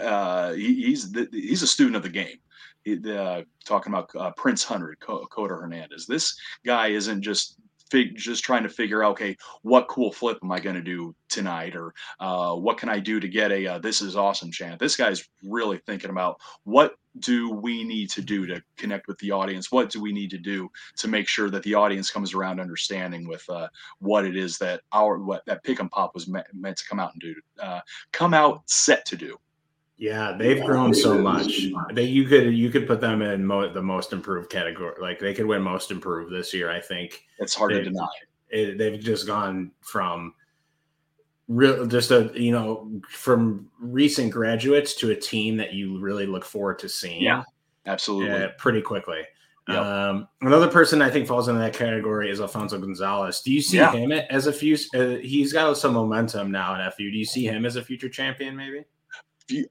uh, 0.00 0.54
he, 0.54 0.74
he's 0.86 1.14
he's 1.30 1.62
a 1.62 1.66
student 1.66 1.94
of 1.94 2.02
the 2.02 2.08
game 2.08 2.38
uh, 2.96 3.42
talking 3.64 3.92
about 3.92 4.10
uh, 4.16 4.30
Prince 4.32 4.64
Hunter, 4.64 4.96
Kota 5.00 5.54
Hernandez. 5.54 6.06
This 6.06 6.38
guy 6.64 6.88
isn't 6.88 7.22
just 7.22 7.58
fig- 7.90 8.16
just 8.16 8.44
trying 8.44 8.62
to 8.62 8.68
figure 8.68 9.02
out, 9.02 9.12
okay, 9.12 9.36
what 9.62 9.88
cool 9.88 10.12
flip 10.12 10.38
am 10.42 10.52
I 10.52 10.60
going 10.60 10.76
to 10.76 10.82
do 10.82 11.14
tonight, 11.28 11.74
or 11.74 11.94
uh, 12.20 12.54
what 12.54 12.78
can 12.78 12.88
I 12.88 12.98
do 12.98 13.20
to 13.20 13.28
get 13.28 13.52
a 13.52 13.66
uh, 13.66 13.78
"This 13.78 14.00
is 14.02 14.16
awesome" 14.16 14.50
chant. 14.50 14.78
This 14.78 14.96
guy's 14.96 15.28
really 15.42 15.78
thinking 15.78 16.10
about 16.10 16.40
what 16.64 16.96
do 17.20 17.50
we 17.50 17.82
need 17.84 18.10
to 18.10 18.22
do 18.22 18.46
to 18.46 18.62
connect 18.76 19.08
with 19.08 19.18
the 19.18 19.32
audience? 19.32 19.72
What 19.72 19.90
do 19.90 20.00
we 20.00 20.12
need 20.12 20.30
to 20.30 20.38
do 20.38 20.70
to 20.96 21.08
make 21.08 21.26
sure 21.28 21.50
that 21.50 21.62
the 21.62 21.74
audience 21.74 22.10
comes 22.10 22.34
around 22.34 22.60
understanding 22.60 23.26
with 23.26 23.48
uh, 23.48 23.68
what 23.98 24.24
it 24.24 24.36
is 24.36 24.58
that 24.58 24.82
our 24.92 25.18
what 25.18 25.44
that 25.46 25.64
pick 25.64 25.80
and 25.80 25.90
pop 25.90 26.14
was 26.14 26.28
meant, 26.28 26.46
meant 26.52 26.76
to 26.78 26.88
come 26.88 27.00
out 27.00 27.12
and 27.12 27.20
do, 27.20 27.34
uh, 27.60 27.80
come 28.12 28.34
out 28.34 28.62
set 28.66 29.04
to 29.06 29.16
do. 29.16 29.38
Yeah, 29.98 30.36
they've 30.38 30.64
grown 30.64 30.94
so 30.94 31.18
much. 31.18 31.66
They 31.92 32.04
you 32.04 32.24
could 32.24 32.54
you 32.54 32.70
could 32.70 32.86
put 32.86 33.00
them 33.00 33.20
in 33.20 33.44
mo- 33.44 33.72
the 33.72 33.82
most 33.82 34.12
improved 34.12 34.48
category. 34.48 34.94
Like 35.00 35.18
they 35.18 35.34
could 35.34 35.46
win 35.46 35.60
most 35.60 35.90
improved 35.90 36.32
this 36.32 36.54
year. 36.54 36.70
I 36.70 36.80
think 36.80 37.24
it's 37.40 37.54
hard 37.54 37.72
they, 37.72 37.78
to 37.78 37.84
deny. 37.84 38.06
It, 38.48 38.78
they've 38.78 39.00
just 39.00 39.26
gone 39.26 39.72
from 39.80 40.34
real 41.48 41.84
just 41.86 42.12
a 42.12 42.30
you 42.34 42.52
know 42.52 42.88
from 43.10 43.68
recent 43.80 44.30
graduates 44.30 44.94
to 44.96 45.10
a 45.10 45.16
team 45.16 45.56
that 45.56 45.72
you 45.72 45.98
really 45.98 46.26
look 46.26 46.44
forward 46.44 46.78
to 46.78 46.88
seeing. 46.88 47.20
Yeah, 47.20 47.42
absolutely. 47.84 48.30
Uh, 48.30 48.50
pretty 48.56 48.82
quickly. 48.82 49.22
Yep. 49.66 49.78
Um, 49.78 50.28
another 50.42 50.68
person 50.68 51.02
I 51.02 51.10
think 51.10 51.26
falls 51.26 51.48
into 51.48 51.60
that 51.60 51.74
category 51.74 52.30
is 52.30 52.40
Alfonso 52.40 52.78
Gonzalez. 52.78 53.42
Do 53.42 53.52
you 53.52 53.60
see 53.60 53.78
yeah. 53.78 53.92
him 53.92 54.12
as 54.12 54.46
a 54.46 54.52
few? 54.52 54.78
Uh, 54.94 55.16
he's 55.16 55.52
got 55.52 55.76
some 55.76 55.92
momentum 55.92 56.52
now 56.52 56.74
in 56.74 56.90
FU. 56.92 57.10
Do 57.10 57.18
you 57.18 57.26
see 57.26 57.44
him 57.46 57.66
as 57.66 57.74
a 57.74 57.82
future 57.82 58.08
champion? 58.08 58.56
Maybe. 58.56 58.84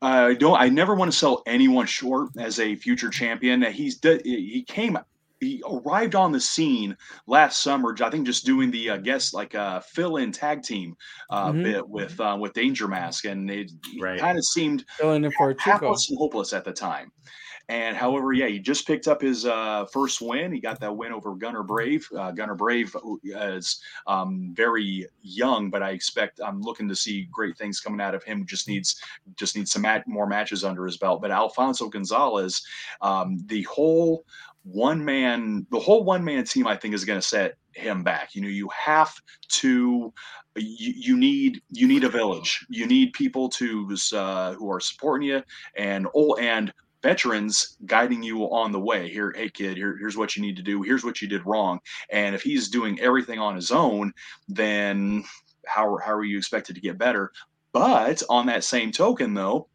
I 0.02 0.34
don't. 0.34 0.60
I 0.60 0.70
never 0.70 0.96
want 0.96 1.12
to 1.12 1.18
sell 1.18 1.44
anyone 1.46 1.86
short 1.86 2.30
as 2.38 2.60
a 2.60 2.76
future 2.76 3.10
champion. 3.10 3.62
He's 3.62 4.00
he 4.04 4.64
came 4.68 4.98
he 5.40 5.64
arrived 5.70 6.16
on 6.16 6.32
the 6.32 6.40
scene 6.40 6.98
last 7.28 7.62
summer. 7.62 7.96
I 8.02 8.10
think 8.10 8.26
just 8.26 8.46
doing 8.46 8.72
the 8.72 8.92
uh, 8.92 8.98
guess 8.98 9.34
like 9.34 9.56
uh, 9.56 9.80
fill 9.82 10.18
in 10.18 10.32
tag 10.32 10.64
team 10.64 10.96
uh, 11.30 11.52
mm-hmm. 11.52 11.64
bit 11.64 11.88
with 11.88 12.20
uh, 12.20 12.38
with 12.40 12.54
Danger 12.54 12.88
Mask, 12.88 13.26
and 13.26 13.50
it 13.50 13.72
right. 14.00 14.20
kind 14.20 14.38
of 14.38 14.46
seemed 14.46 14.86
for 15.38 15.54
Chico. 15.54 15.96
hopeless 16.18 16.54
at 16.54 16.66
the 16.66 16.74
time. 16.74 17.12
And 17.70 17.98
however, 17.98 18.32
yeah, 18.32 18.48
he 18.48 18.60
just 18.60 18.88
picked 18.88 19.08
up 19.08 19.22
his 19.22 19.46
uh, 19.46 19.86
first 19.92 20.22
win. 20.22 20.54
He 20.54 20.62
got 20.62 20.80
that 20.80 20.96
win 20.96 21.12
over 21.12 21.36
Gunner 21.36 21.64
Brave. 21.64 22.08
Uh, 22.18 22.32
Gunner 22.32 22.56
Brave 22.56 22.96
is 23.24 23.82
um, 24.06 24.54
very 24.56 25.06
young, 25.22 25.70
but 25.70 25.84
I 25.84 25.90
expect 25.90 26.40
I'm 26.44 26.62
looking 26.62 26.88
to 26.88 26.96
see 26.96 27.28
great 27.30 27.58
things 27.58 27.82
coming 27.82 28.00
out 28.00 28.16
of 28.16 28.24
him. 28.24 28.46
Just 28.46 28.70
needs 28.70 29.02
just 29.36 29.58
needs 29.58 29.72
some 29.72 29.82
mat- 29.82 30.08
more 30.08 30.28
matches 30.28 30.64
under 30.64 30.86
his 30.86 30.98
belt. 30.98 31.22
But 31.22 31.32
Alfonso 31.32 31.90
Gonzalez, 31.90 32.66
um, 33.02 33.44
the 33.48 33.64
whole 33.64 34.24
one 34.64 35.04
man, 35.04 35.68
the 35.70 35.80
whole 35.80 36.06
one 36.06 36.24
man 36.24 36.46
team, 36.46 36.68
I 36.68 36.76
think 36.76 36.94
is 36.94 37.06
going 37.06 37.20
to 37.20 37.26
set 37.26 37.56
him 37.74 38.02
back. 38.02 38.34
You 38.34 38.42
know, 38.42 38.48
you 38.48 38.70
have 38.70 39.14
to 39.50 40.14
you, 40.56 41.18
need 41.18 41.62
you 41.70 41.88
need 41.88 42.04
a 42.04 42.10
village. 42.10 42.66
You 42.70 42.88
need 42.88 43.14
people 43.14 43.50
to 43.50 43.96
uh, 44.14 44.54
who 44.54 44.72
are 44.72 44.80
supporting 44.80 45.28
you 45.28 45.44
and 45.76 46.08
oh 46.16 46.36
and 46.36 46.74
veterans 47.04 47.78
guiding 47.86 48.24
you 48.24 48.44
on 48.46 48.72
the 48.72 48.80
way. 48.80 49.10
Here, 49.10 49.34
hey 49.36 49.50
kid, 49.50 49.78
here, 49.78 49.98
here's 49.98 50.18
what 50.18 50.36
you 50.36 50.42
need 50.42 50.56
to 50.58 50.64
do. 50.64 50.82
Here's 50.82 51.04
what 51.04 51.22
you 51.22 51.28
did 51.28 51.46
wrong. 51.46 51.80
And 52.12 52.36
if 52.36 52.42
he's 52.42 52.70
doing 52.70 53.00
everything 53.00 53.40
on 53.40 53.56
his 53.56 53.72
own, 53.72 54.14
then 54.48 55.24
how 55.66 55.98
how 55.98 56.14
are 56.14 56.24
you 56.24 56.38
expected 56.38 56.76
to 56.76 56.82
get 56.82 56.98
better? 56.98 57.32
But 57.72 58.24
on 58.30 58.46
that 58.48 58.64
same 58.64 58.92
token, 58.92 59.34
though, 59.34 59.68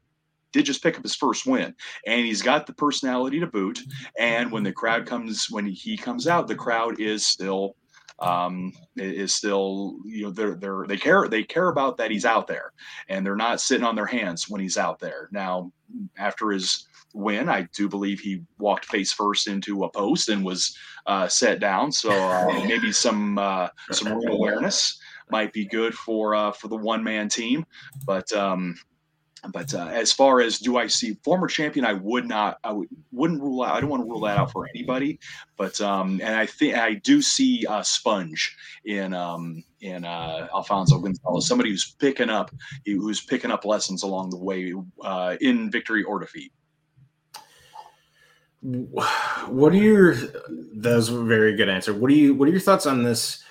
did 0.52 0.66
just 0.66 0.82
pick 0.82 0.96
up 0.96 1.02
his 1.02 1.16
first 1.16 1.46
win, 1.46 1.74
and 2.06 2.26
he's 2.26 2.42
got 2.42 2.66
the 2.66 2.74
personality 2.74 3.40
to 3.40 3.46
boot. 3.46 3.80
And 4.18 4.50
when 4.50 4.62
the 4.62 4.72
crowd 4.72 5.06
comes, 5.06 5.48
when 5.50 5.66
he 5.66 5.96
comes 5.96 6.26
out, 6.26 6.48
the 6.48 6.54
crowd 6.54 7.00
is 7.00 7.26
still 7.26 7.76
um, 8.18 8.72
is 8.96 9.34
still 9.34 9.96
you 10.04 10.24
know 10.24 10.30
they're 10.30 10.54
they're 10.54 10.84
they 10.86 10.96
care 10.96 11.28
they 11.28 11.42
care 11.42 11.68
about 11.68 11.96
that 11.96 12.10
he's 12.10 12.24
out 12.24 12.46
there, 12.46 12.72
and 13.08 13.24
they're 13.24 13.36
not 13.36 13.60
sitting 13.60 13.84
on 13.84 13.96
their 13.96 14.06
hands 14.06 14.48
when 14.48 14.60
he's 14.60 14.78
out 14.78 14.98
there. 14.98 15.28
Now, 15.32 15.72
after 16.16 16.50
his 16.50 16.86
win, 17.14 17.48
I 17.48 17.68
do 17.74 17.88
believe 17.88 18.20
he 18.20 18.42
walked 18.58 18.86
face 18.86 19.12
first 19.12 19.48
into 19.48 19.84
a 19.84 19.90
post 19.90 20.28
and 20.28 20.44
was 20.44 20.76
uh, 21.06 21.28
set 21.28 21.60
down. 21.60 21.92
So 21.92 22.10
uh, 22.10 22.64
maybe 22.66 22.92
some 22.92 23.38
uh, 23.38 23.68
some 23.90 24.12
room 24.12 24.28
awareness 24.28 24.98
might 25.30 25.52
be 25.52 25.64
good 25.64 25.94
for 25.94 26.34
uh, 26.34 26.52
for 26.52 26.68
the 26.68 26.76
one 26.76 27.02
man 27.02 27.28
team, 27.28 27.64
but. 28.06 28.32
Um, 28.32 28.76
but 29.52 29.74
uh, 29.74 29.88
as 29.88 30.12
far 30.12 30.40
as 30.40 30.58
do 30.58 30.76
I 30.76 30.86
see 30.86 31.16
former 31.24 31.48
champion, 31.48 31.84
I 31.84 31.94
would 31.94 32.28
not, 32.28 32.58
I 32.62 32.72
would, 32.72 32.88
wouldn't 33.10 33.42
rule 33.42 33.64
out. 33.64 33.74
I 33.74 33.80
don't 33.80 33.90
want 33.90 34.04
to 34.04 34.08
rule 34.08 34.20
that 34.20 34.38
out 34.38 34.52
for 34.52 34.68
anybody. 34.68 35.18
But 35.56 35.80
um, 35.80 36.20
and 36.22 36.36
I 36.36 36.46
think 36.46 36.76
I 36.76 36.94
do 36.94 37.20
see 37.20 37.66
a 37.68 37.82
sponge 37.82 38.56
in 38.84 39.12
um, 39.14 39.64
in 39.80 40.04
uh, 40.04 40.48
Alfonso 40.54 40.98
Gonzalez, 41.00 41.48
somebody 41.48 41.70
who's 41.70 41.96
picking 41.98 42.30
up, 42.30 42.52
who's 42.86 43.20
picking 43.20 43.50
up 43.50 43.64
lessons 43.64 44.04
along 44.04 44.30
the 44.30 44.38
way 44.38 44.74
uh, 45.02 45.36
in 45.40 45.70
victory 45.70 46.04
or 46.04 46.20
defeat. 46.20 46.52
What 48.62 49.72
are 49.72 49.76
your? 49.76 50.14
That 50.14 50.96
was 50.96 51.08
a 51.08 51.22
very 51.22 51.56
good 51.56 51.68
answer. 51.68 51.92
What 51.92 52.10
are 52.10 52.14
you? 52.14 52.34
What 52.34 52.48
are 52.48 52.52
your 52.52 52.60
thoughts 52.60 52.86
on 52.86 53.02
this? 53.02 53.42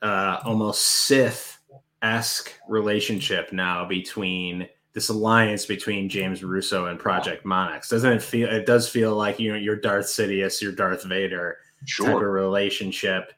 Uh, 0.00 0.38
almost 0.44 0.82
Sith 0.82 1.58
esque 2.02 2.52
relationship 2.68 3.52
now 3.52 3.86
between 3.86 4.68
this 4.92 5.08
alliance 5.08 5.66
between 5.66 6.08
James 6.08 6.44
Russo 6.44 6.86
and 6.86 7.00
Project 7.00 7.44
Monix. 7.44 7.88
Doesn't 7.88 8.12
it 8.12 8.22
feel? 8.22 8.48
It 8.48 8.64
does 8.64 8.88
feel 8.88 9.16
like 9.16 9.40
you 9.40 9.50
know 9.52 9.58
your 9.58 9.76
Darth 9.76 10.06
Sidious, 10.06 10.62
your 10.62 10.72
Darth 10.72 11.02
Vader 11.04 11.58
sure. 11.84 12.06
type 12.06 12.16
of 12.16 12.22
relationship. 12.22 13.32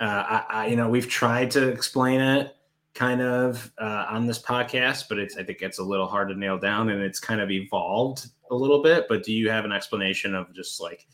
Uh, 0.00 0.04
I, 0.04 0.44
I, 0.48 0.66
you 0.66 0.76
know, 0.76 0.88
we've 0.88 1.08
tried 1.08 1.52
to 1.52 1.68
explain 1.68 2.20
it 2.20 2.56
kind 2.98 3.22
of 3.22 3.72
uh, 3.78 4.06
on 4.08 4.26
this 4.26 4.42
podcast, 4.42 5.04
but 5.08 5.18
it's 5.18 5.36
I 5.36 5.44
think 5.44 5.62
it's 5.62 5.78
a 5.78 5.84
little 5.84 6.08
hard 6.08 6.28
to 6.30 6.34
nail 6.34 6.58
down, 6.58 6.90
and 6.90 7.00
it's 7.00 7.20
kind 7.20 7.40
of 7.40 7.48
evolved 7.48 8.26
a 8.50 8.56
little 8.56 8.82
bit. 8.82 9.06
But 9.08 9.22
do 9.22 9.32
you 9.32 9.48
have 9.50 9.64
an 9.64 9.70
explanation 9.70 10.34
of 10.34 10.52
just 10.52 10.80
like 10.80 11.06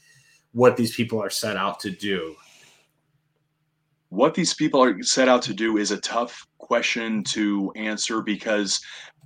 what 0.52 0.78
these 0.78 0.94
people 0.94 1.22
are 1.22 1.30
set 1.30 1.58
out 1.58 1.78
to 1.80 1.90
do? 1.90 2.34
What 4.08 4.34
these 4.34 4.54
people 4.54 4.82
are 4.82 5.02
set 5.02 5.28
out 5.28 5.42
to 5.42 5.52
do 5.52 5.76
is 5.76 5.90
a 5.90 5.98
tough 5.98 6.46
question 6.56 7.22
to 7.24 7.70
answer 7.76 8.22
because 8.22 8.80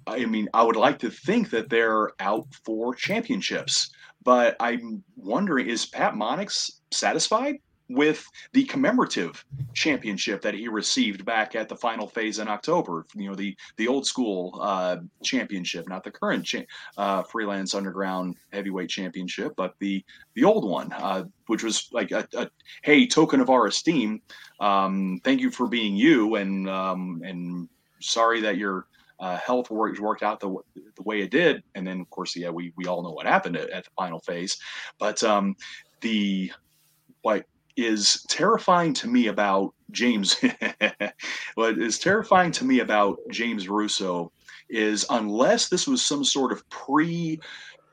I 0.08 0.24
mean, 0.24 0.48
I 0.52 0.64
would 0.64 0.76
like 0.76 0.98
to 1.00 1.10
think 1.10 1.50
that 1.50 1.68
they're 1.68 2.10
out 2.18 2.48
for 2.64 2.94
championships, 2.94 3.90
but 4.24 4.56
I'm 4.58 5.04
wondering 5.14 5.68
is 5.68 5.86
Pat 5.86 6.14
Monix 6.14 6.70
satisfied 6.90 7.56
with 7.88 8.26
the 8.52 8.64
commemorative 8.64 9.44
championship 9.74 10.42
that 10.42 10.54
he 10.54 10.68
received 10.68 11.24
back 11.24 11.54
at 11.54 11.68
the 11.68 11.76
final 11.76 12.06
phase 12.06 12.38
in 12.38 12.48
October? 12.48 13.06
You 13.14 13.30
know, 13.30 13.34
the 13.34 13.56
the 13.76 13.88
old 13.88 14.06
school 14.06 14.58
uh, 14.60 14.98
championship, 15.22 15.88
not 15.88 16.04
the 16.04 16.10
current 16.10 16.44
cha- 16.44 16.64
uh, 16.96 17.22
freelance 17.22 17.74
underground 17.74 18.36
heavyweight 18.52 18.90
championship, 18.90 19.54
but 19.56 19.74
the 19.78 20.04
the 20.34 20.44
old 20.44 20.68
one, 20.68 20.92
uh, 20.92 21.24
which 21.46 21.62
was 21.62 21.88
like 21.92 22.10
a, 22.12 22.26
a, 22.34 22.48
hey 22.82 23.06
token 23.06 23.40
of 23.40 23.50
our 23.50 23.66
esteem. 23.66 24.20
Um, 24.60 25.20
thank 25.24 25.40
you 25.40 25.50
for 25.50 25.68
being 25.68 25.96
you, 25.96 26.36
and 26.36 26.68
um, 26.68 27.22
and 27.24 27.68
sorry 28.00 28.40
that 28.42 28.56
you're 28.56 28.86
uh, 29.20 29.36
health 29.36 29.70
worked 29.70 29.98
worked 29.98 30.22
out 30.22 30.40
the, 30.40 30.54
the 30.74 31.02
way 31.02 31.20
it 31.20 31.30
did, 31.30 31.62
and 31.74 31.86
then 31.86 32.00
of 32.00 32.10
course, 32.10 32.36
yeah, 32.36 32.50
we 32.50 32.72
we 32.76 32.86
all 32.86 33.02
know 33.02 33.10
what 33.10 33.26
happened 33.26 33.56
at, 33.56 33.70
at 33.70 33.84
the 33.84 33.90
final 33.96 34.20
phase. 34.20 34.58
But 34.98 35.22
um, 35.22 35.56
the 36.00 36.52
what 37.22 37.44
is 37.78 38.24
terrifying 38.28 38.92
to 38.92 39.06
me 39.06 39.28
about 39.28 39.72
James, 39.92 40.36
what 41.54 41.78
is 41.78 42.00
terrifying 42.00 42.50
to 42.52 42.64
me 42.64 42.80
about 42.80 43.18
James 43.30 43.68
Russo 43.68 44.32
is 44.68 45.06
unless 45.10 45.68
this 45.68 45.86
was 45.86 46.04
some 46.04 46.24
sort 46.24 46.50
of 46.50 46.68
pre 46.70 47.40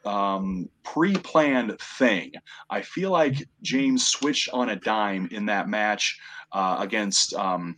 um, 0.03 0.69
pre-planned 0.83 1.79
thing. 1.79 2.31
I 2.69 2.81
feel 2.81 3.11
like 3.11 3.47
James 3.61 4.07
switched 4.07 4.49
on 4.53 4.69
a 4.69 4.75
dime 4.75 5.27
in 5.31 5.45
that 5.47 5.69
match 5.69 6.19
uh, 6.51 6.77
against 6.79 7.35
um, 7.35 7.77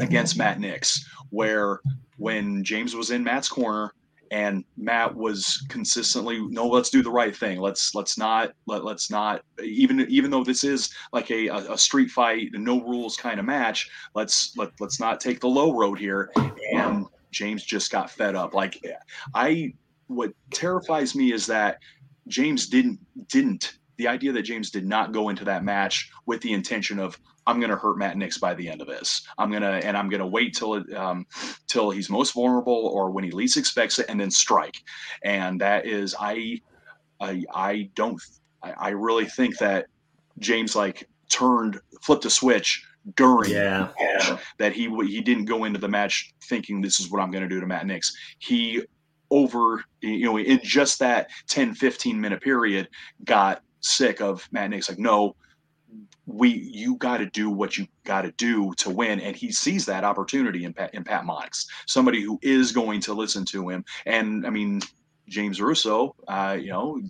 against 0.00 0.36
Matt 0.36 0.60
Nix, 0.60 1.08
where 1.30 1.80
when 2.18 2.62
James 2.62 2.94
was 2.94 3.10
in 3.10 3.24
Matt's 3.24 3.48
corner 3.48 3.92
and 4.30 4.64
Matt 4.76 5.14
was 5.14 5.64
consistently 5.68 6.40
no 6.48 6.66
let's 6.66 6.90
do 6.90 7.02
the 7.02 7.10
right 7.10 7.36
thing. 7.36 7.60
Let's 7.60 7.94
let's 7.94 8.18
not 8.18 8.52
let, 8.66 8.84
let's 8.84 9.10
not 9.10 9.42
even 9.62 10.00
even 10.08 10.30
though 10.30 10.44
this 10.44 10.64
is 10.64 10.90
like 11.12 11.30
a, 11.30 11.48
a 11.48 11.78
street 11.78 12.10
fight 12.10 12.50
no 12.52 12.82
rules 12.82 13.16
kind 13.16 13.38
of 13.40 13.46
match 13.46 13.90
let's 14.14 14.56
let, 14.56 14.70
let's 14.80 15.00
not 15.00 15.20
take 15.20 15.40
the 15.40 15.48
low 15.48 15.74
road 15.74 15.98
here. 15.98 16.30
And 16.74 17.06
James 17.30 17.64
just 17.64 17.90
got 17.90 18.10
fed 18.10 18.34
up. 18.34 18.54
Like 18.54 18.82
I 19.34 19.74
what 20.06 20.32
terrifies 20.50 21.14
me 21.14 21.32
is 21.32 21.46
that 21.46 21.78
James 22.26 22.66
didn't 22.66 22.98
didn't 23.28 23.77
the 23.98 24.08
idea 24.08 24.32
that 24.32 24.42
James 24.42 24.70
did 24.70 24.86
not 24.86 25.12
go 25.12 25.28
into 25.28 25.44
that 25.44 25.64
match 25.64 26.10
with 26.24 26.40
the 26.40 26.52
intention 26.52 26.98
of 26.98 27.18
I'm 27.46 27.60
going 27.60 27.70
to 27.70 27.76
hurt 27.76 27.98
Matt 27.98 28.16
Nix 28.16 28.38
by 28.38 28.54
the 28.54 28.68
end 28.68 28.80
of 28.80 28.86
this. 28.86 29.26
I'm 29.38 29.50
going 29.50 29.62
to 29.62 29.68
and 29.68 29.96
I'm 29.96 30.08
going 30.08 30.20
to 30.20 30.26
wait 30.26 30.54
till 30.54 30.74
it 30.74 30.94
um, 30.94 31.26
till 31.66 31.90
he's 31.90 32.08
most 32.08 32.34
vulnerable 32.34 32.86
or 32.86 33.10
when 33.10 33.24
he 33.24 33.30
least 33.30 33.56
expects 33.56 33.98
it, 33.98 34.06
and 34.08 34.20
then 34.20 34.30
strike. 34.30 34.76
And 35.24 35.60
that 35.60 35.86
is 35.86 36.14
I 36.18 36.60
I, 37.20 37.44
I 37.52 37.90
don't 37.94 38.20
I, 38.62 38.72
I 38.72 38.88
really 38.90 39.26
think 39.26 39.58
that 39.58 39.86
James 40.38 40.76
like 40.76 41.08
turned 41.28 41.80
flipped 42.02 42.24
a 42.24 42.30
switch 42.30 42.84
during 43.16 43.50
yeah. 43.50 43.88
that 44.58 44.72
he 44.72 44.88
he 45.06 45.20
didn't 45.20 45.46
go 45.46 45.64
into 45.64 45.80
the 45.80 45.88
match 45.88 46.32
thinking 46.44 46.80
this 46.80 47.00
is 47.00 47.10
what 47.10 47.20
I'm 47.20 47.30
going 47.30 47.42
to 47.42 47.48
do 47.48 47.60
to 47.60 47.66
Matt 47.66 47.86
Nix. 47.86 48.14
He 48.38 48.82
over 49.30 49.84
you 50.00 50.24
know 50.24 50.38
in 50.38 50.60
just 50.62 50.98
that 50.98 51.30
10 51.48 51.74
15 51.74 52.20
minute 52.20 52.40
period 52.40 52.88
got 53.24 53.62
sick 53.80 54.20
of 54.20 54.48
Matt 54.52 54.70
Nix 54.70 54.88
like 54.88 54.98
no 54.98 55.34
we 56.26 56.50
you 56.50 56.96
got 56.96 57.18
to 57.18 57.26
do 57.26 57.48
what 57.48 57.78
you 57.78 57.86
got 58.04 58.22
to 58.22 58.32
do 58.32 58.72
to 58.76 58.90
win. 58.90 59.18
And 59.20 59.34
he 59.34 59.50
sees 59.50 59.86
that 59.86 60.04
opportunity 60.04 60.64
in 60.64 60.74
Pat, 60.74 60.92
in 60.92 61.02
Pat 61.02 61.24
Monix 61.24 61.66
somebody 61.86 62.20
who 62.20 62.38
is 62.42 62.72
going 62.72 63.00
to 63.02 63.14
listen 63.14 63.44
to 63.46 63.68
him. 63.68 63.84
And 64.06 64.46
I 64.46 64.50
mean 64.50 64.82
James 65.28 65.60
Russo 65.60 66.14
uh, 66.28 66.56
you 66.60 66.70
know 66.70 67.00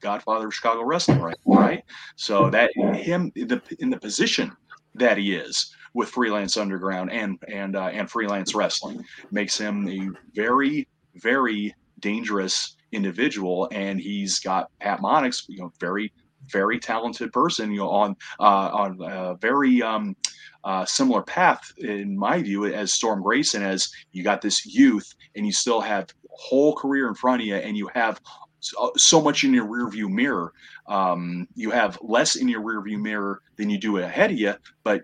godfather 0.00 0.48
of 0.48 0.54
Chicago 0.54 0.82
wrestling 0.82 1.20
right 1.20 1.36
right? 1.46 1.84
So 2.16 2.50
that 2.50 2.70
him 2.74 3.32
the 3.34 3.62
in 3.78 3.90
the 3.90 3.98
position 3.98 4.52
that 4.94 5.18
he 5.18 5.34
is 5.34 5.74
with 5.94 6.08
freelance 6.08 6.56
underground 6.56 7.12
and 7.12 7.38
and 7.48 7.76
uh, 7.76 7.90
and 7.92 8.10
freelance 8.10 8.54
wrestling 8.54 9.04
makes 9.30 9.56
him 9.56 9.88
a 9.88 10.08
very 10.34 10.88
very 11.14 11.74
dangerous 12.00 12.76
individual 12.96 13.68
and 13.72 14.00
he's 14.00 14.40
got 14.40 14.70
Pat 14.80 15.00
Monix 15.00 15.44
you 15.48 15.58
know 15.58 15.72
very 15.78 16.12
very 16.50 16.78
talented 16.78 17.32
person, 17.32 17.70
you 17.70 17.78
know, 17.78 17.90
on 17.90 18.16
uh, 18.40 18.70
on 18.72 18.98
a 19.02 19.36
very 19.36 19.82
um, 19.82 20.16
uh, 20.64 20.84
similar 20.84 21.22
path, 21.22 21.72
in 21.78 22.16
my 22.16 22.42
view, 22.42 22.66
as 22.66 22.92
Storm 22.92 23.22
Grayson. 23.22 23.62
As 23.62 23.90
you 24.12 24.22
got 24.22 24.42
this 24.42 24.66
youth, 24.66 25.14
and 25.34 25.46
you 25.46 25.52
still 25.52 25.80
have 25.80 26.08
whole 26.30 26.74
career 26.74 27.08
in 27.08 27.14
front 27.14 27.42
of 27.42 27.46
you, 27.46 27.56
and 27.56 27.76
you 27.76 27.88
have 27.94 28.20
so, 28.60 28.92
so 28.96 29.20
much 29.20 29.44
in 29.44 29.52
your 29.52 29.66
rearview 29.66 30.08
mirror. 30.08 30.52
Um, 30.88 31.48
you 31.54 31.70
have 31.70 31.98
less 32.02 32.36
in 32.36 32.48
your 32.48 32.62
rearview 32.62 33.00
mirror 33.00 33.42
than 33.56 33.70
you 33.70 33.78
do 33.78 33.98
ahead 33.98 34.30
of 34.30 34.38
you, 34.38 34.54
but 34.84 35.02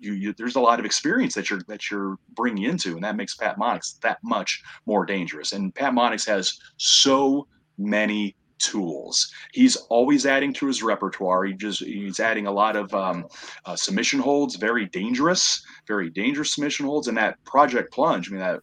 you, 0.00 0.14
you, 0.14 0.34
there's 0.36 0.56
a 0.56 0.60
lot 0.60 0.78
of 0.78 0.86
experience 0.86 1.34
that 1.34 1.50
you're 1.50 1.62
that 1.68 1.90
you're 1.90 2.16
bringing 2.34 2.64
into, 2.64 2.94
and 2.94 3.04
that 3.04 3.16
makes 3.16 3.34
Pat 3.34 3.58
Monix 3.58 4.00
that 4.00 4.18
much 4.24 4.62
more 4.86 5.04
dangerous. 5.04 5.52
And 5.52 5.74
Pat 5.74 5.92
Monix 5.92 6.26
has 6.26 6.58
so 6.78 7.46
many 7.78 8.34
tools. 8.58 9.32
He's 9.52 9.76
always 9.76 10.26
adding 10.26 10.52
to 10.54 10.66
his 10.66 10.82
repertoire. 10.82 11.44
He 11.44 11.54
just 11.54 11.80
he's 11.80 12.20
adding 12.20 12.46
a 12.46 12.52
lot 12.52 12.76
of 12.76 12.92
um, 12.94 13.26
uh, 13.64 13.76
submission 13.76 14.20
holds, 14.20 14.56
very 14.56 14.86
dangerous, 14.86 15.62
very 15.86 16.10
dangerous 16.10 16.54
submission 16.54 16.86
holds, 16.86 17.08
and 17.08 17.16
that 17.16 17.42
project 17.44 17.92
plunge. 17.92 18.28
I 18.28 18.32
mean 18.32 18.40
that 18.40 18.60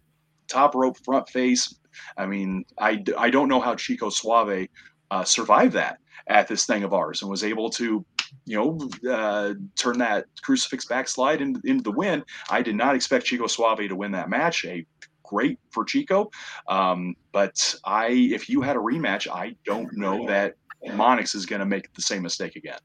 top 0.48 0.76
rope 0.76 0.98
front 1.04 1.28
face. 1.30 1.76
I 2.18 2.26
mean 2.26 2.64
I 2.80 3.04
I 3.18 3.30
don't 3.30 3.50
know 3.50 3.60
how 3.60 3.76
Chico 3.76 4.10
Suave 4.10 4.68
uh, 5.12 5.24
survived 5.24 5.74
that 5.74 5.98
at 6.28 6.48
this 6.48 6.66
thing 6.66 6.84
of 6.84 6.94
ours 6.94 7.22
and 7.22 7.32
was 7.32 7.44
able 7.44 7.70
to 7.72 8.06
you 8.46 8.58
know, 8.58 9.12
uh, 9.12 9.54
turn 9.76 9.98
that 10.00 10.26
crucifix 10.42 10.86
backslide 10.86 11.42
into, 11.42 11.62
into 11.66 11.84
the 11.84 11.92
win. 11.92 12.24
I 12.50 12.62
did 12.62 12.76
not 12.76 12.96
expect 12.96 13.26
Chico 13.26 13.48
Suave 13.48 13.88
to 13.88 13.96
win 13.96 14.12
that 14.12 14.30
match. 14.30 14.66
A 14.66 14.86
great 15.24 15.60
for 15.72 15.84
Chico. 15.84 16.32
Um, 16.68 17.16
but 17.32 17.76
I, 17.86 18.08
if 18.08 18.50
you 18.50 18.62
had 18.62 18.76
a 18.76 18.80
rematch, 18.80 19.28
I 19.32 19.56
don't 19.66 19.96
know 19.96 20.26
that 20.28 20.56
Monix 20.86 21.36
is 21.36 21.46
going 21.46 21.60
to 21.60 21.66
make 21.66 21.94
the 21.94 22.02
same 22.02 22.22
mistake 22.22 22.56
again. 22.56 22.80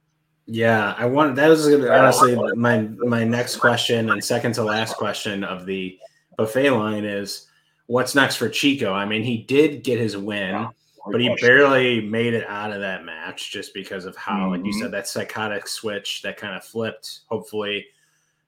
Yeah, 0.47 0.95
I 0.99 1.07
want 1.07 1.36
that 1.36 1.49
was 1.49 1.68
gonna, 1.68 1.88
honestly 1.88 2.36
my 2.57 2.80
my 2.80 3.22
next 3.22 3.57
question 3.57 4.11
and 4.11 4.22
second 4.22 4.55
to 4.55 4.64
last 4.64 4.97
question 4.97 5.45
of 5.45 5.66
the 5.66 5.97
buffet 6.36 6.70
line 6.70 7.05
is 7.05 7.47
what's 7.86 8.16
next 8.16 8.36
for 8.36 8.49
Chico? 8.49 8.93
I 8.93 9.07
mean, 9.07 9.22
he 9.22 9.38
did 9.38 9.84
get 9.84 10.01
his 10.01 10.16
win, 10.16 10.68
but 11.11 11.20
he 11.20 11.28
question. 11.28 11.48
barely 11.48 12.00
made 12.00 12.34
it 12.34 12.46
out 12.48 12.72
of 12.72 12.80
that 12.80 13.05
match 13.05 13.50
just 13.50 13.74
because 13.74 14.05
of 14.05 14.16
how, 14.16 14.34
mm-hmm. 14.34 14.50
like 14.50 14.64
you 14.64 14.70
mm-hmm. 14.72 14.82
said, 14.82 14.90
that 14.92 15.09
psychotic 15.09 15.66
switch 15.66 16.22
that 16.22 16.36
kind 16.36 16.55
of 16.55 16.64
flipped. 16.64 17.20
Hopefully, 17.26 17.86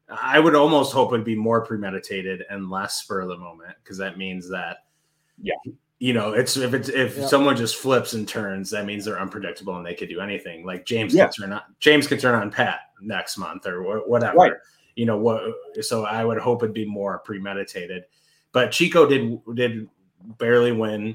I 0.08 0.38
would 0.38 0.54
almost 0.54 0.92
hope 0.92 1.12
it'd 1.12 1.24
be 1.24 1.34
more 1.34 1.64
premeditated 1.64 2.44
and 2.50 2.70
less 2.70 3.02
spur 3.02 3.22
of 3.22 3.28
the 3.28 3.36
moment 3.36 3.74
because 3.82 3.98
that 3.98 4.18
means 4.18 4.48
that, 4.50 4.84
yeah, 5.40 5.54
you 5.98 6.12
know, 6.12 6.32
it's 6.32 6.56
if 6.56 6.74
it's 6.74 6.88
if 6.88 7.16
yep. 7.16 7.28
someone 7.28 7.56
just 7.56 7.76
flips 7.76 8.12
and 8.12 8.28
turns, 8.28 8.70
that 8.70 8.84
means 8.84 9.04
they're 9.04 9.20
unpredictable 9.20 9.76
and 9.76 9.86
they 9.86 9.94
could 9.94 10.08
do 10.08 10.20
anything. 10.20 10.64
Like 10.64 10.84
James 10.84 11.14
yeah. 11.14 11.24
can 11.24 11.32
turn 11.32 11.52
on 11.52 11.62
James 11.80 12.06
can 12.06 12.18
turn 12.18 12.34
on 12.34 12.50
Pat 12.50 12.80
next 13.00 13.38
month 13.38 13.66
or 13.66 13.82
whatever. 14.06 14.36
Right. 14.36 14.52
You 14.96 15.06
know 15.06 15.16
what? 15.16 15.42
So 15.80 16.04
I 16.04 16.24
would 16.24 16.38
hope 16.38 16.62
it'd 16.62 16.74
be 16.74 16.84
more 16.84 17.20
premeditated. 17.20 18.04
But 18.52 18.70
Chico 18.70 19.06
did 19.06 19.40
did 19.54 19.88
barely 20.38 20.72
win, 20.72 21.14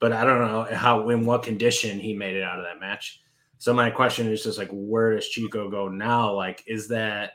but 0.00 0.12
I 0.12 0.24
don't 0.24 0.40
know 0.40 0.66
how 0.74 1.08
in 1.08 1.24
what 1.24 1.42
condition 1.42 1.98
he 1.98 2.14
made 2.14 2.36
it 2.36 2.42
out 2.42 2.58
of 2.58 2.64
that 2.64 2.80
match. 2.80 3.22
So 3.58 3.74
my 3.74 3.90
question 3.90 4.30
is 4.30 4.44
just 4.44 4.58
like, 4.58 4.70
where 4.70 5.14
does 5.14 5.28
Chico 5.28 5.68
go 5.68 5.88
now? 5.88 6.32
Like, 6.32 6.62
is 6.66 6.88
that 6.88 7.32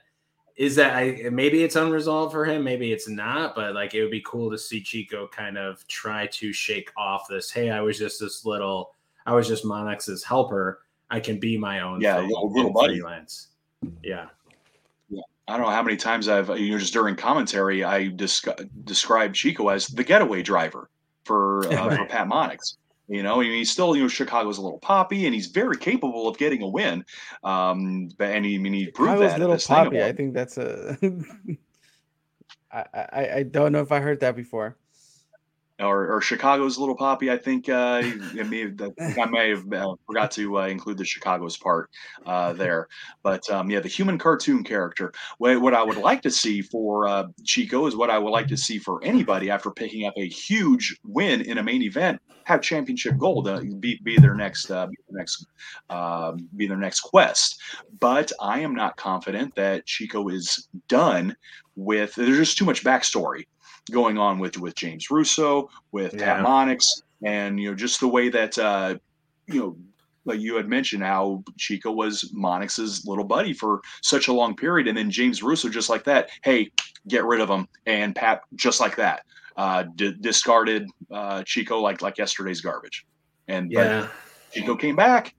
is 0.56 0.76
that 0.76 0.96
I 0.96 1.30
maybe 1.32 1.64
it's 1.64 1.76
unresolved 1.76 2.32
for 2.32 2.46
him, 2.46 2.64
maybe 2.64 2.92
it's 2.92 3.10
not, 3.10 3.56
but 3.56 3.74
like 3.74 3.94
it 3.94 4.02
would 4.02 4.12
be 4.12 4.24
cool 4.26 4.52
to 4.52 4.58
see 4.58 4.82
Chico 4.82 5.28
kind 5.28 5.58
of 5.58 5.86
try 5.88 6.28
to 6.28 6.54
shake 6.54 6.92
off 6.96 7.28
this. 7.28 7.52
Hey, 7.52 7.72
I 7.72 7.82
was 7.82 7.98
just 7.98 8.20
this 8.20 8.46
little, 8.46 8.94
I 9.26 9.34
was 9.34 9.48
just 9.48 9.66
Monix's 9.66 10.24
helper. 10.24 10.82
I 11.10 11.20
can 11.20 11.40
be 11.40 11.58
my 11.58 11.82
own. 11.82 12.02
Yeah, 12.02 12.20
little, 12.20 12.52
little 12.52 12.72
buddy. 12.72 13.00
Freelance. 13.00 13.50
Yeah. 14.04 14.28
Yeah. 15.10 15.22
I 15.48 15.58
don't 15.58 15.66
know 15.66 15.72
how 15.72 15.84
many 15.84 15.98
times 15.98 16.30
I've 16.30 16.50
you 16.58 16.72
know 16.72 16.78
just 16.78 16.94
during 16.94 17.16
commentary 17.16 17.84
I 17.84 18.12
described 18.16 19.36
Chico 19.36 19.70
as 19.70 19.88
the 19.88 20.04
getaway 20.04 20.42
driver 20.42 20.90
for 21.26 21.68
uh, 21.74 21.88
right. 21.88 21.98
for 21.98 22.06
Pat 22.06 22.28
Monix. 22.28 22.78
You 23.10 23.22
know, 23.22 23.42
I 23.42 23.44
mean, 23.44 23.54
he's 23.54 23.70
still, 23.70 23.96
you 23.96 24.04
know, 24.04 24.08
Chicago's 24.08 24.58
a 24.58 24.62
little 24.62 24.80
poppy, 24.80 25.26
and 25.26 25.36
he's 25.36 25.48
very 25.48 25.78
capable 25.78 26.28
of 26.28 26.38
getting 26.38 26.62
a 26.64 26.68
win. 26.68 27.04
Um, 27.44 28.10
but 28.18 28.30
and 28.32 28.46
he, 28.46 28.56
I 28.56 28.58
mean, 28.60 28.74
he 28.74 28.88
proved 28.88 29.12
Chicago's 29.12 29.32
that. 29.32 29.40
Little 29.40 29.58
poppy. 29.58 30.04
I 30.04 30.14
think 30.14 30.34
that's 30.34 30.58
a. 30.58 30.98
I, 32.72 32.86
I 32.94 33.30
I 33.36 33.44
don't 33.44 33.72
know 33.72 33.82
if 33.82 33.92
I 33.92 34.00
heard 34.00 34.22
that 34.22 34.36
before 34.36 34.78
or, 35.80 36.12
or 36.12 36.22
Chicago's 36.22 36.78
Little 36.78 36.96
Poppy. 36.96 37.32
I 37.32 37.38
think 37.38 37.70
uh, 37.70 38.02
I, 38.04 38.44
may 38.44 38.62
have, 38.62 38.94
I 39.00 39.26
may 39.26 39.50
have 39.50 39.72
uh, 39.72 39.96
forgot 40.06 40.32
to 40.32 40.60
uh, 40.60 40.68
include 40.68 40.98
the 40.98 41.06
Chicago's 41.06 41.58
part 41.58 41.90
uh, 42.26 42.54
there. 42.54 42.88
But 43.24 43.50
um, 43.50 43.70
yeah, 43.70 43.80
the 43.80 43.88
human 43.88 44.18
cartoon 44.18 44.64
character. 44.64 45.14
What, 45.38 45.62
what 45.62 45.74
I 45.74 45.84
would 45.84 45.98
like 45.98 46.22
to 46.24 46.32
see 46.32 46.62
for 46.62 47.08
uh, 47.08 47.28
Chico 47.44 47.88
is 47.88 47.96
what 47.96 48.10
I 48.10 48.20
would 48.20 48.30
like 48.30 48.48
to 48.48 48.58
see 48.58 48.78
for 48.78 49.04
anybody 49.04 49.50
after 49.50 49.72
picking 49.72 50.06
up 50.06 50.14
a 50.18 50.28
huge 50.28 50.96
win 51.04 51.42
in 51.42 51.58
a 51.58 51.64
main 51.64 51.82
event. 51.82 52.22
Have 52.46 52.62
championship 52.62 53.18
gold 53.18 53.48
uh, 53.48 53.62
be, 53.80 54.00
be 54.04 54.18
their 54.18 54.36
next 54.36 54.68
be 54.68 54.74
their 54.74 54.88
next 55.12 55.46
um, 55.90 56.50
be 56.58 56.68
their 56.68 56.78
next 56.78 57.00
quest. 57.00 57.62
But 58.00 58.34
I 58.42 58.60
am 58.60 58.76
not 58.76 58.98
confident 58.98 59.56
that 59.56 59.86
Chico 59.86 60.28
is 60.28 60.68
done 60.90 61.38
with. 61.78 62.16
There's 62.16 62.38
just 62.38 62.58
too 62.58 62.66
much 62.66 62.84
backstory 62.84 63.46
going 63.92 64.18
on 64.18 64.40
with 64.40 64.58
with 64.58 64.76
James 64.76 65.10
Russo, 65.10 65.70
with 65.92 66.14
yeah. 66.14 66.36
Pat 66.36 66.46
Monix, 66.46 66.84
and 67.24 67.60
you 67.60 67.70
know 67.70 67.76
just 67.76 68.00
the 68.00 68.08
way 68.08 68.30
that 68.30 68.58
uh, 68.58 68.96
you 69.48 69.60
know 69.60 69.78
like 70.26 70.40
you 70.40 70.56
had 70.56 70.70
mentioned 70.70 71.04
how 71.04 71.44
Chico 71.58 71.92
was 71.92 72.32
Monix's 72.34 73.06
little 73.06 73.26
buddy 73.26 73.54
for 73.54 73.82
such 74.02 74.28
a 74.28 74.34
long 74.34 74.56
period, 74.56 74.88
and 74.88 74.98
then 74.98 75.12
James 75.12 75.44
Russo 75.44 75.70
just 75.70 75.90
like 75.90 76.06
that, 76.06 76.30
hey, 76.44 76.72
get 77.08 77.26
rid 77.26 77.42
of 77.42 77.50
him, 77.50 77.68
and 77.86 78.16
Pat 78.16 78.42
just 78.56 78.80
like 78.80 78.96
that 78.96 79.26
uh, 79.58 79.84
d- 79.96 80.16
discarded 80.22 80.90
uh, 81.12 81.44
Chico 81.44 81.80
like 81.80 82.02
like 82.02 82.18
yesterday's 82.18 82.62
garbage, 82.62 83.06
and 83.48 83.72
yeah, 83.72 84.08
Chico 84.52 84.76
came 84.76 84.96
back. 84.96 85.36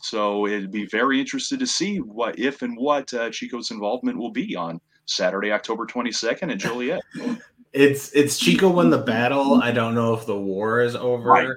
So 0.00 0.46
it'd 0.46 0.70
be 0.70 0.86
very 0.86 1.18
interested 1.18 1.58
to 1.58 1.66
see 1.66 1.98
what 1.98 2.38
if 2.38 2.62
and 2.62 2.76
what 2.76 3.12
uh, 3.12 3.30
Chico's 3.30 3.72
involvement 3.72 4.16
will 4.16 4.30
be 4.30 4.54
on 4.54 4.80
Saturday, 5.06 5.50
October 5.50 5.86
22nd 5.86 6.52
in 6.52 6.58
Joliet. 6.58 7.02
it's 7.78 8.10
it's 8.12 8.38
Chico 8.38 8.68
won 8.68 8.90
the 8.90 8.98
battle. 8.98 9.62
I 9.62 9.70
don't 9.70 9.94
know 9.94 10.12
if 10.12 10.26
the 10.26 10.36
war 10.36 10.80
is 10.80 10.96
over. 10.96 11.30
Right. 11.30 11.48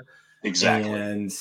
Exactly. 0.44 0.92
And 0.92 1.36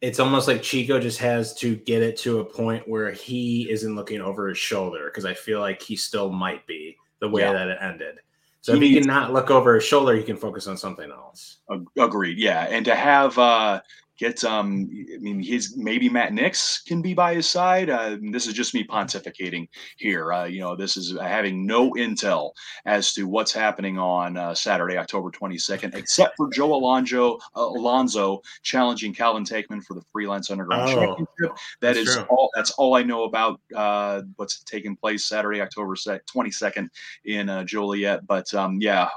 it's 0.00 0.18
almost 0.18 0.48
like 0.48 0.62
Chico 0.62 0.98
just 0.98 1.18
has 1.18 1.52
to 1.56 1.76
get 1.76 2.02
it 2.02 2.16
to 2.18 2.40
a 2.40 2.44
point 2.44 2.88
where 2.88 3.12
he 3.12 3.70
isn't 3.70 3.94
looking 3.94 4.22
over 4.22 4.48
his 4.48 4.56
shoulder 4.56 5.06
because 5.06 5.26
I 5.26 5.34
feel 5.34 5.60
like 5.60 5.82
he 5.82 5.94
still 5.94 6.32
might 6.32 6.66
be 6.66 6.96
the 7.20 7.28
way 7.28 7.42
yeah. 7.42 7.52
that 7.52 7.68
it 7.68 7.78
ended. 7.82 8.16
So 8.62 8.72
he 8.72 8.78
if 8.78 8.82
he 8.82 8.94
can 8.98 9.06
not 9.06 9.34
look 9.34 9.50
over 9.50 9.74
his 9.74 9.84
shoulder, 9.84 10.16
he 10.16 10.22
can 10.22 10.36
focus 10.36 10.66
on 10.66 10.78
something 10.78 11.10
else. 11.10 11.58
Agreed. 11.98 12.38
Yeah, 12.38 12.62
and 12.62 12.86
to 12.86 12.94
have 12.94 13.36
uh, 13.38 13.82
get 14.18 14.42
um 14.44 14.88
i 15.14 15.18
mean 15.18 15.40
his 15.40 15.76
maybe 15.76 16.08
matt 16.08 16.32
nix 16.32 16.82
can 16.82 17.00
be 17.00 17.14
by 17.14 17.34
his 17.34 17.48
side. 17.48 17.88
Uh, 17.88 18.16
this 18.30 18.46
is 18.46 18.52
just 18.52 18.74
me 18.74 18.84
pontificating 18.84 19.68
here. 19.96 20.32
Uh, 20.32 20.44
you 20.44 20.60
know 20.60 20.76
this 20.76 20.96
is 20.96 21.16
having 21.20 21.66
no 21.66 21.92
intel 21.92 22.50
as 22.84 23.12
to 23.14 23.24
what's 23.24 23.52
happening 23.52 23.98
on 23.98 24.36
uh, 24.36 24.54
saturday 24.54 24.98
october 24.98 25.30
22nd 25.30 25.94
except 25.94 26.36
for 26.36 26.50
joe 26.50 26.74
alonzo 26.74 27.38
uh, 27.56 27.60
alonzo 27.60 28.40
challenging 28.62 29.14
calvin 29.14 29.44
tankman 29.44 29.82
for 29.82 29.94
the 29.94 30.02
freelance 30.12 30.50
underground 30.50 30.90
oh, 30.90 30.94
championship. 30.94 31.58
That 31.80 31.96
is 31.96 32.14
true. 32.14 32.24
all 32.24 32.50
that's 32.54 32.70
all 32.72 32.94
i 32.94 33.02
know 33.02 33.24
about 33.24 33.60
uh, 33.74 34.22
what's 34.36 34.62
taking 34.64 34.96
place 34.96 35.26
saturday 35.26 35.60
october 35.60 35.94
22nd 35.94 36.88
in 37.24 37.48
uh, 37.48 37.64
joliet. 37.64 38.26
But 38.26 38.52
um, 38.54 38.78
yeah 38.80 39.08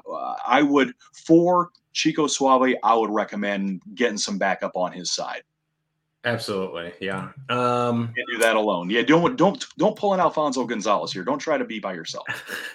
i 0.46 0.62
would 0.62 0.94
for 1.26 1.72
Chico 1.94 2.28
Suave, 2.28 2.76
I 2.84 2.96
would 2.96 3.10
recommend 3.10 3.82
getting 3.96 4.18
some 4.18 4.38
backup 4.38 4.76
on 4.76 4.92
his 4.92 5.12
side. 5.12 5.44
Absolutely, 6.24 6.94
yeah. 7.02 7.30
Um, 7.50 8.14
do 8.30 8.38
that 8.38 8.56
alone. 8.56 8.92
Yeah, 8.92 9.02
don't 9.02 9.36
don't 9.36 9.66
don't 9.78 9.96
pull 9.96 10.14
an 10.14 10.20
Alfonso 10.20 10.66
Gonzalez 10.66 11.12
here. 11.12 11.24
Don't 11.24 11.40
try 11.40 11.58
to 11.58 11.66
be 11.66 11.80
by 11.80 11.94
yourself. 11.94 12.28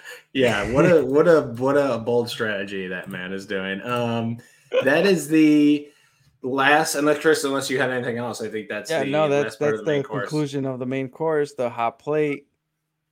yeah, 0.33 0.69
what 0.71 0.83
a 0.83 1.05
what 1.05 1.27
a 1.29 1.41
what 1.57 1.77
a 1.77 1.97
bold 1.97 2.29
strategy 2.29 2.87
that 2.87 3.09
man 3.09 3.31
is 3.31 3.45
doing. 3.45 3.81
Um, 3.83 4.39
that 4.83 5.05
is 5.05 5.29
the 5.29 5.89
last, 6.41 6.95
unless 6.95 7.19
Chris, 7.19 7.45
unless 7.45 7.69
you 7.69 7.79
had 7.79 7.89
anything 7.89 8.17
else, 8.17 8.41
I 8.41 8.49
think 8.49 8.67
that's 8.67 8.91
yeah. 8.91 9.05
The 9.05 9.09
no, 9.11 9.29
that's 9.29 9.55
that's 9.55 9.79
the, 9.79 9.83
the 9.83 10.03
conclusion 10.03 10.65
of 10.65 10.79
the 10.79 10.85
main 10.85 11.07
course, 11.07 11.53
the 11.53 11.69
hot 11.69 11.99
plate. 11.99 12.47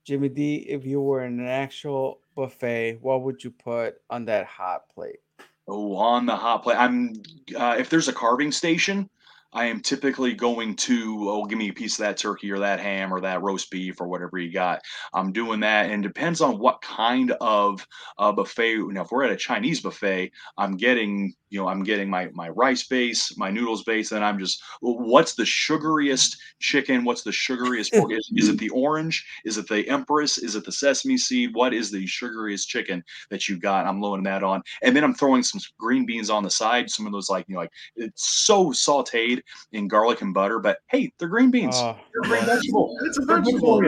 Jimmy 0.03 0.29
D, 0.29 0.57
if 0.57 0.85
you 0.85 1.01
were 1.01 1.23
in 1.23 1.39
an 1.39 1.47
actual 1.47 2.19
buffet, 2.35 2.99
what 3.01 3.23
would 3.23 3.43
you 3.43 3.51
put 3.51 3.95
on 4.09 4.25
that 4.25 4.45
hot 4.45 4.89
plate? 4.93 5.19
Oh, 5.67 5.95
on 5.95 6.25
the 6.25 6.35
hot 6.35 6.63
plate. 6.63 6.77
I'm 6.77 7.13
uh, 7.55 7.75
if 7.77 7.89
there's 7.89 8.07
a 8.07 8.13
carving 8.13 8.51
station, 8.51 9.09
I 9.55 9.65
am 9.65 9.79
typically 9.79 10.33
going 10.33 10.75
to, 10.75 11.29
oh, 11.29 11.45
give 11.45 11.57
me 11.57 11.69
a 11.69 11.73
piece 11.73 11.93
of 11.93 11.99
that 11.99 12.17
turkey 12.17 12.51
or 12.51 12.59
that 12.59 12.81
ham 12.81 13.13
or 13.13 13.21
that 13.21 13.41
roast 13.41 13.71
beef 13.71 14.01
or 14.01 14.07
whatever 14.07 14.37
you 14.37 14.51
got. 14.51 14.81
I'm 15.13 15.31
doing 15.31 15.61
that. 15.61 15.89
And 15.89 16.03
depends 16.03 16.41
on 16.41 16.59
what 16.59 16.81
kind 16.81 17.31
of 17.39 17.87
uh, 18.17 18.33
buffet. 18.33 18.79
Know, 18.79 19.01
if 19.01 19.11
we're 19.11 19.23
at 19.23 19.31
a 19.31 19.37
Chinese 19.37 19.79
buffet, 19.79 20.33
I'm 20.57 20.75
getting, 20.75 21.33
you 21.55 21.61
know, 21.61 21.69
I'm 21.69 21.83
getting 21.83 22.09
my, 22.09 22.27
my 22.33 22.49
rice 22.49 22.85
base, 22.85 23.37
my 23.37 23.49
noodles 23.49 23.85
base. 23.85 24.11
And 24.11 24.25
I'm 24.25 24.37
just, 24.37 24.61
what's 24.81 25.35
the 25.35 25.43
sugariest 25.43 26.35
chicken? 26.59 27.05
What's 27.05 27.23
the 27.23 27.31
sugariest 27.31 27.93
pork? 27.93 28.11
Is, 28.11 28.29
is 28.35 28.49
it 28.49 28.57
the 28.57 28.69
orange? 28.71 29.25
Is 29.45 29.57
it 29.57 29.69
the 29.69 29.87
empress? 29.87 30.37
Is 30.37 30.55
it 30.55 30.65
the 30.65 30.71
sesame 30.73 31.17
seed? 31.17 31.53
What 31.53 31.73
is 31.73 31.89
the 31.89 32.05
sugariest 32.05 32.67
chicken 32.67 33.01
that 33.29 33.47
you 33.47 33.57
got? 33.57 33.87
I'm 33.87 34.01
loading 34.01 34.25
that 34.25 34.43
on. 34.43 34.61
And 34.83 34.93
then 34.93 35.05
I'm 35.05 35.13
throwing 35.13 35.43
some 35.43 35.61
green 35.79 36.05
beans 36.05 36.29
on 36.29 36.43
the 36.43 36.51
side. 36.51 36.89
Some 36.89 37.05
of 37.05 37.13
those, 37.13 37.29
like, 37.29 37.45
you 37.47 37.53
know, 37.55 37.61
like 37.61 37.71
it's 37.95 38.27
so 38.27 38.71
sauteed 38.71 39.41
in 39.71 39.87
garlic 39.87 40.21
and 40.21 40.33
butter, 40.33 40.59
but 40.59 40.79
hey, 40.87 41.13
they're 41.17 41.29
green 41.29 41.51
beans. 41.51 41.75
Oh, 41.77 41.97
they're 42.13 42.33
a 42.33 42.35
green 42.35 42.45
vegetable. 42.45 42.97
It's 43.05 43.17
a 43.17 43.25
vegetable. 43.25 43.81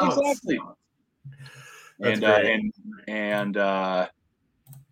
Exactly. 0.00 0.58
and, 2.00 2.24
uh, 2.24 2.40
and 2.42 2.72
and 3.08 3.56
uh, 3.58 4.08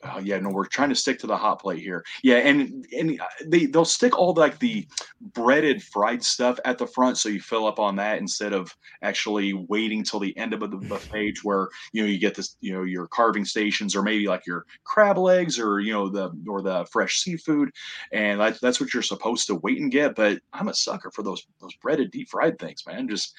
oh 0.04 0.18
yeah, 0.18 0.38
no, 0.38 0.50
we're 0.50 0.66
trying 0.66 0.88
to 0.90 0.94
stick 0.94 1.18
to 1.20 1.26
the 1.26 1.36
hot 1.36 1.60
plate 1.60 1.80
here. 1.80 2.04
Yeah, 2.22 2.36
and 2.38 2.86
and 2.96 3.20
uh, 3.20 3.26
they 3.46 3.66
they'll 3.66 3.84
stick 3.84 4.18
all 4.18 4.32
the, 4.32 4.40
like 4.40 4.58
the 4.58 4.86
breaded 5.34 5.82
fried 5.82 6.22
stuff 6.22 6.58
at 6.64 6.78
the 6.78 6.86
front, 6.86 7.18
so 7.18 7.28
you 7.28 7.40
fill 7.40 7.66
up 7.66 7.78
on 7.78 7.96
that 7.96 8.18
instead 8.18 8.52
of 8.52 8.74
actually 9.02 9.52
waiting 9.52 10.04
till 10.04 10.20
the 10.20 10.36
end 10.36 10.52
of 10.54 10.60
the 10.60 10.68
buffet 10.68 11.34
where 11.42 11.68
you 11.92 12.02
know 12.02 12.08
you 12.08 12.18
get 12.18 12.34
this 12.34 12.56
you 12.60 12.72
know 12.72 12.82
your 12.82 13.06
carving 13.08 13.44
stations 13.44 13.94
or 13.96 14.02
maybe 14.02 14.26
like 14.28 14.46
your 14.46 14.64
crab 14.84 15.18
legs 15.18 15.58
or 15.58 15.80
you 15.80 15.92
know 15.92 16.08
the 16.08 16.30
or 16.48 16.62
the 16.62 16.86
fresh 16.92 17.18
seafood, 17.20 17.70
and 18.12 18.40
that's 18.40 18.60
that's 18.60 18.80
what 18.80 18.92
you're 18.94 19.02
supposed 19.02 19.46
to 19.46 19.56
wait 19.56 19.80
and 19.80 19.90
get. 19.92 20.14
But 20.14 20.40
I'm 20.52 20.68
a 20.68 20.74
sucker 20.74 21.10
for 21.10 21.22
those 21.22 21.46
those 21.60 21.74
breaded 21.82 22.10
deep 22.10 22.28
fried 22.28 22.58
things, 22.58 22.84
man. 22.86 23.08
Just 23.08 23.34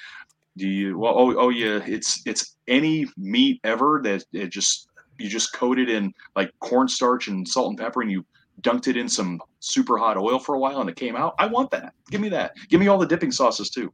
do 0.57 0.68
you 0.68 0.97
well 0.97 1.14
oh, 1.18 1.36
oh 1.38 1.49
yeah 1.49 1.80
it's 1.86 2.22
it's 2.26 2.57
any 2.68 3.07
meat 3.18 3.60
ever 3.64 4.01
that 4.03 4.26
it 4.34 4.49
just 4.49 4.88
you 5.20 5.30
just 5.30 5.53
coat 5.53 5.80
it 5.80 5.89
in 5.89 6.13
like 6.36 6.51
cornstarch 6.59 7.28
and 7.28 7.47
salt 7.47 7.70
and 7.70 7.78
pepper, 7.78 8.01
and 8.01 8.11
you 8.11 8.26
dunked 8.61 8.88
it 8.88 8.97
in 8.97 9.07
some 9.07 9.41
super 9.59 9.97
hot 9.97 10.17
oil 10.17 10.39
for 10.39 10.55
a 10.55 10.59
while, 10.59 10.82
and 10.82 10.89
it 10.89 10.95
came 10.95 11.15
out. 11.15 11.36
I 11.39 11.45
want 11.45 11.72
that. 11.72 11.93
Give 12.11 12.22
me 12.22 12.30
that. 12.30 12.53
Give 12.70 12.80
me 12.80 12.88
all 12.88 12.97
the 12.97 13.05
dipping 13.07 13.32
sauces 13.32 13.70
too. 13.70 13.93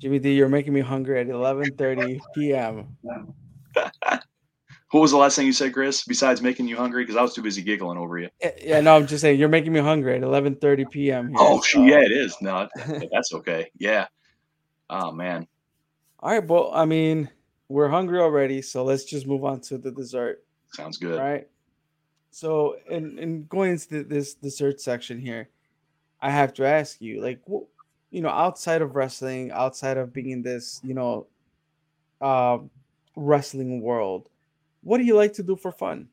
Jimmy 0.00 0.18
D, 0.18 0.34
you're 0.34 0.48
making 0.48 0.72
me 0.74 0.80
hungry 0.80 1.20
at 1.20 1.26
11:30 1.26 2.20
p.m. 2.34 2.96
What 4.92 5.00
was 5.00 5.10
the 5.10 5.16
last 5.16 5.34
thing 5.36 5.46
you 5.46 5.52
said, 5.52 5.72
Chris? 5.74 6.04
Besides 6.04 6.40
making 6.40 6.68
you 6.68 6.76
hungry, 6.76 7.02
because 7.02 7.16
I 7.16 7.22
was 7.22 7.34
too 7.34 7.42
busy 7.42 7.60
giggling 7.60 7.98
over 7.98 8.18
you. 8.18 8.28
Yeah, 8.40 8.50
Yeah, 8.62 8.80
no, 8.80 8.94
I'm 8.96 9.06
just 9.06 9.20
saying 9.20 9.38
you're 9.38 9.48
making 9.48 9.72
me 9.72 9.80
hungry 9.80 10.14
at 10.14 10.22
11:30 10.22 10.90
p.m. 10.90 11.28
here, 11.28 11.36
Oh, 11.40 11.60
so- 11.60 11.84
yeah, 11.84 11.98
it 11.98 12.12
is. 12.12 12.36
No, 12.40 12.68
that's 13.12 13.34
okay. 13.34 13.70
Yeah. 13.78 14.06
Oh 14.88 15.10
man. 15.12 15.46
All 16.20 16.30
right, 16.30 16.46
well, 16.46 16.70
I 16.72 16.84
mean, 16.86 17.28
we're 17.68 17.88
hungry 17.88 18.20
already, 18.20 18.62
so 18.62 18.84
let's 18.84 19.04
just 19.04 19.26
move 19.26 19.44
on 19.44 19.60
to 19.62 19.78
the 19.78 19.90
dessert. 19.90 20.44
Sounds 20.72 20.98
good. 20.98 21.18
right? 21.18 21.48
So, 22.30 22.76
in 22.88 23.18
in 23.18 23.46
going 23.46 23.72
into 23.72 24.04
this 24.04 24.34
dessert 24.34 24.80
section 24.80 25.18
here, 25.18 25.48
I 26.20 26.30
have 26.30 26.52
to 26.54 26.66
ask 26.66 27.00
you, 27.00 27.20
like, 27.22 27.40
wh- 27.50 27.64
you 28.10 28.20
know, 28.20 28.28
outside 28.28 28.82
of 28.82 28.94
wrestling, 28.94 29.50
outside 29.52 29.96
of 29.96 30.12
being 30.12 30.30
in 30.30 30.42
this, 30.42 30.80
you 30.84 30.94
know, 30.94 31.26
uh, 32.20 32.58
wrestling 33.16 33.80
world, 33.80 34.28
what 34.82 34.98
do 34.98 35.04
you 35.04 35.16
like 35.16 35.32
to 35.34 35.42
do 35.42 35.56
for 35.56 35.72
fun? 35.72 36.08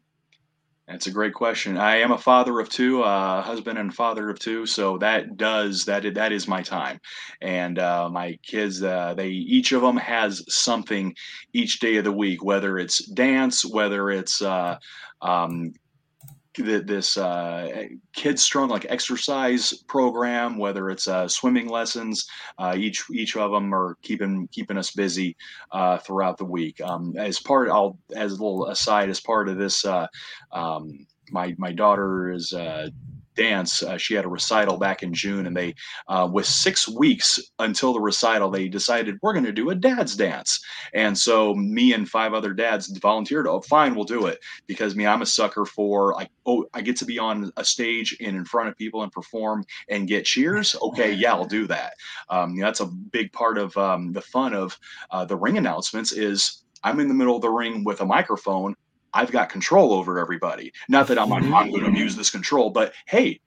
That's 0.88 1.07
a 1.07 1.11
great 1.11 1.34
question. 1.34 1.77
I 1.77 1.97
am 1.97 2.11
a 2.11 2.18
father 2.18 2.60
of 2.60 2.68
two, 2.68 3.03
uh, 3.03 3.41
husband 3.41 3.80
and 3.80 3.93
father 3.93 4.30
of 4.30 4.38
two, 4.38 4.65
so 4.65 4.97
that 4.97 5.38
does 5.38 5.85
that. 5.85 6.14
That 6.14 6.34
is 6.34 6.45
my 6.45 6.61
time, 6.61 6.99
and 7.41 7.80
uh, 7.80 8.10
my 8.10 8.38
kids. 8.43 8.84
Uh, 8.84 9.14
they 9.15 9.30
each 9.30 9.72
of 9.72 9.81
them 9.81 9.95
has 9.95 10.43
something 10.53 11.15
each 11.53 11.80
day 11.80 11.95
of 11.95 12.03
the 12.03 12.11
week, 12.11 12.43
whether 12.43 12.77
it's 12.77 13.05
dance, 13.05 13.64
whether 13.64 14.11
it's 14.11 14.41
uh, 14.41 14.77
um, 15.22 15.73
this 16.58 17.18
uh, 17.18 17.86
kids 18.14 18.44
strong 18.44 18.70
like 18.70 18.86
exercise 18.90 19.74
program, 19.88 20.58
whether 20.58 20.90
it's 20.90 21.08
uh, 21.08 21.28
swimming 21.28 21.68
lessons. 21.68 22.28
Uh, 22.58 22.76
each 22.78 23.04
each 23.12 23.36
of 23.36 23.52
them 23.52 23.74
are 23.74 23.98
keeping 24.02 24.48
keeping 24.52 24.78
us 24.78 24.92
busy 24.92 25.36
uh, 25.72 25.98
throughout 25.98 26.38
the 26.38 26.46
week. 26.46 26.80
Um, 26.82 27.16
as 27.18 27.40
part, 27.40 27.70
I'll 27.70 27.98
as 28.16 28.34
a 28.34 28.36
little 28.36 28.68
aside, 28.68 29.10
as 29.10 29.20
part 29.20 29.50
of 29.50 29.58
this, 29.58 29.86
uh, 29.86 30.08
um, 30.52 31.06
my 31.32 31.56
my 31.58 31.72
daughter 31.72 32.32
is. 32.32 32.54
Dance 33.35 33.84
uh, 33.84 33.97
she 33.97 34.14
had 34.14 34.26
a 34.26 34.30
recital 34.30 34.77
back 34.77 35.03
in 35.03 35.14
june 35.14 35.47
and 35.47 35.55
they 35.55 35.76
uh, 36.07 36.27
with 36.31 36.45
six 36.45 36.88
weeks 36.88 37.39
until 37.60 37.93
the 37.93 37.99
recital 37.99 38.49
they 38.49 38.68
decided 38.68 39.18
we're 39.22 39.34
going 39.34 39.45
to 39.45 39.51
do 39.51 39.69
a 39.69 39.76
dad's 39.76 40.15
dance. 40.15 40.64
And 40.93 41.18
so 41.18 41.53
me 41.53 41.93
and 41.93 42.10
five 42.10 42.34
other 42.34 42.53
dads 42.53 42.88
volunteered 42.97 43.47
oh 43.47 43.61
fine 43.61 43.95
we'll 43.95 44.03
do 44.05 44.27
it. 44.27 44.39
Because 44.68 44.95
me 44.95 45.07
i'm 45.07 45.22
a 45.22 45.26
sucker 45.26 45.65
for 45.65 46.14
like 46.14 46.30
oh 46.45 46.65
i 46.73 46.81
get 46.81 46.95
to 46.97 47.05
be 47.05 47.19
on 47.19 47.51
a 47.57 47.65
stage 47.65 48.15
and 48.19 48.35
in 48.35 48.45
front 48.45 48.69
of 48.69 48.77
people 48.77 49.03
and 49.03 49.11
perform 49.11 49.64
and 49.89 50.07
get 50.07 50.26
cheers. 50.26 50.76
Okay 50.81 51.14
yeah 51.14 51.34
i'll 51.34 51.45
do 51.45 51.68
that. 51.68 51.93
Um, 52.30 52.55
you 52.55 52.61
know, 52.61 52.68
that's 52.68 52.80
a 52.81 52.85
big 52.85 53.31
part 53.34 53.57
of 53.57 53.76
um, 53.77 54.11
the 54.11 54.22
fun 54.22 54.53
of 54.53 54.77
uh, 55.11 55.26
the 55.26 55.35
ring 55.35 55.57
announcements 55.57 56.11
is 56.11 56.64
i'm 56.84 56.99
in 56.99 57.07
the 57.07 57.14
middle 57.14 57.35
of 57.35 57.41
the 57.41 57.49
ring 57.49 57.84
with 57.84 58.01
a 58.01 58.05
microphone 58.05 58.76
i've 59.14 59.31
got 59.31 59.49
control 59.49 59.94
over 59.94 60.19
everybody 60.19 60.72
not 60.90 61.07
that 61.07 61.19
i'm 61.19 61.30
like 61.30 61.44
i'm 61.44 61.69
going 61.69 61.84
to 61.84 61.90
abuse 61.90 62.15
this 62.15 62.30
control 62.30 62.69
but 62.69 62.94
hey 63.06 63.40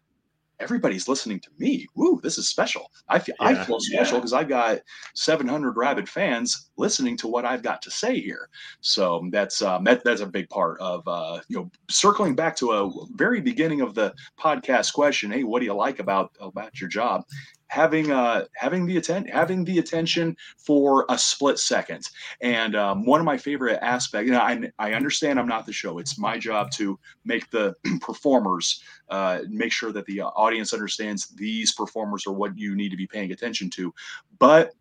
everybody's 0.58 1.08
listening 1.08 1.40
to 1.40 1.50
me. 1.58 1.86
Woo, 1.94 2.20
this 2.22 2.38
is 2.38 2.48
special. 2.48 2.90
I 3.08 3.18
feel 3.18 3.34
I 3.40 3.54
feel 3.54 3.80
special 3.80 4.18
because 4.18 4.32
I've 4.32 4.48
got 4.48 4.80
700 5.14 5.76
rabid 5.76 6.08
fans 6.08 6.70
listening 6.76 7.16
to 7.18 7.28
what 7.28 7.44
I've 7.44 7.62
got 7.62 7.82
to 7.82 7.90
say 7.90 8.20
here. 8.20 8.48
So 8.80 9.26
that's 9.30 9.62
um, 9.62 9.84
that, 9.84 10.04
that's 10.04 10.20
a 10.20 10.26
big 10.26 10.48
part 10.48 10.80
of 10.80 11.06
uh, 11.06 11.40
you 11.48 11.58
know 11.58 11.70
circling 11.88 12.34
back 12.34 12.56
to 12.56 12.72
a 12.72 12.90
very 13.14 13.40
beginning 13.40 13.80
of 13.80 13.94
the 13.94 14.14
podcast 14.38 14.92
question. 14.92 15.30
Hey, 15.30 15.44
what 15.44 15.60
do 15.60 15.66
you 15.66 15.74
like 15.74 15.98
about 15.98 16.32
about 16.40 16.80
your 16.80 16.88
job? 16.88 17.24
Having 17.68 18.12
uh 18.12 18.44
having 18.54 18.86
the 18.86 18.96
atten- 18.96 19.26
having 19.26 19.64
the 19.64 19.78
attention 19.78 20.36
for 20.56 21.04
a 21.08 21.18
split 21.18 21.58
second, 21.58 22.08
and 22.40 22.76
um, 22.76 23.04
one 23.04 23.20
of 23.20 23.26
my 23.26 23.36
favorite 23.36 23.78
aspects. 23.82 24.26
You 24.26 24.32
know, 24.32 24.40
I 24.40 24.70
I 24.78 24.92
understand 24.92 25.38
I'm 25.38 25.48
not 25.48 25.66
the 25.66 25.72
show. 25.72 25.98
It's 25.98 26.18
my 26.18 26.38
job 26.38 26.70
to 26.72 26.98
make 27.24 27.50
the 27.50 27.74
performers 28.00 28.82
uh, 29.08 29.40
make 29.48 29.72
sure 29.72 29.92
that 29.92 30.06
the 30.06 30.20
uh, 30.20 30.28
audience 30.28 30.72
understands 30.72 31.28
these 31.28 31.74
performers 31.74 32.26
are 32.26 32.32
what 32.32 32.56
you 32.56 32.74
need 32.76 32.90
to 32.90 32.96
be 32.96 33.06
paying 33.06 33.32
attention 33.32 33.70
to. 33.70 33.92
But 34.38 34.72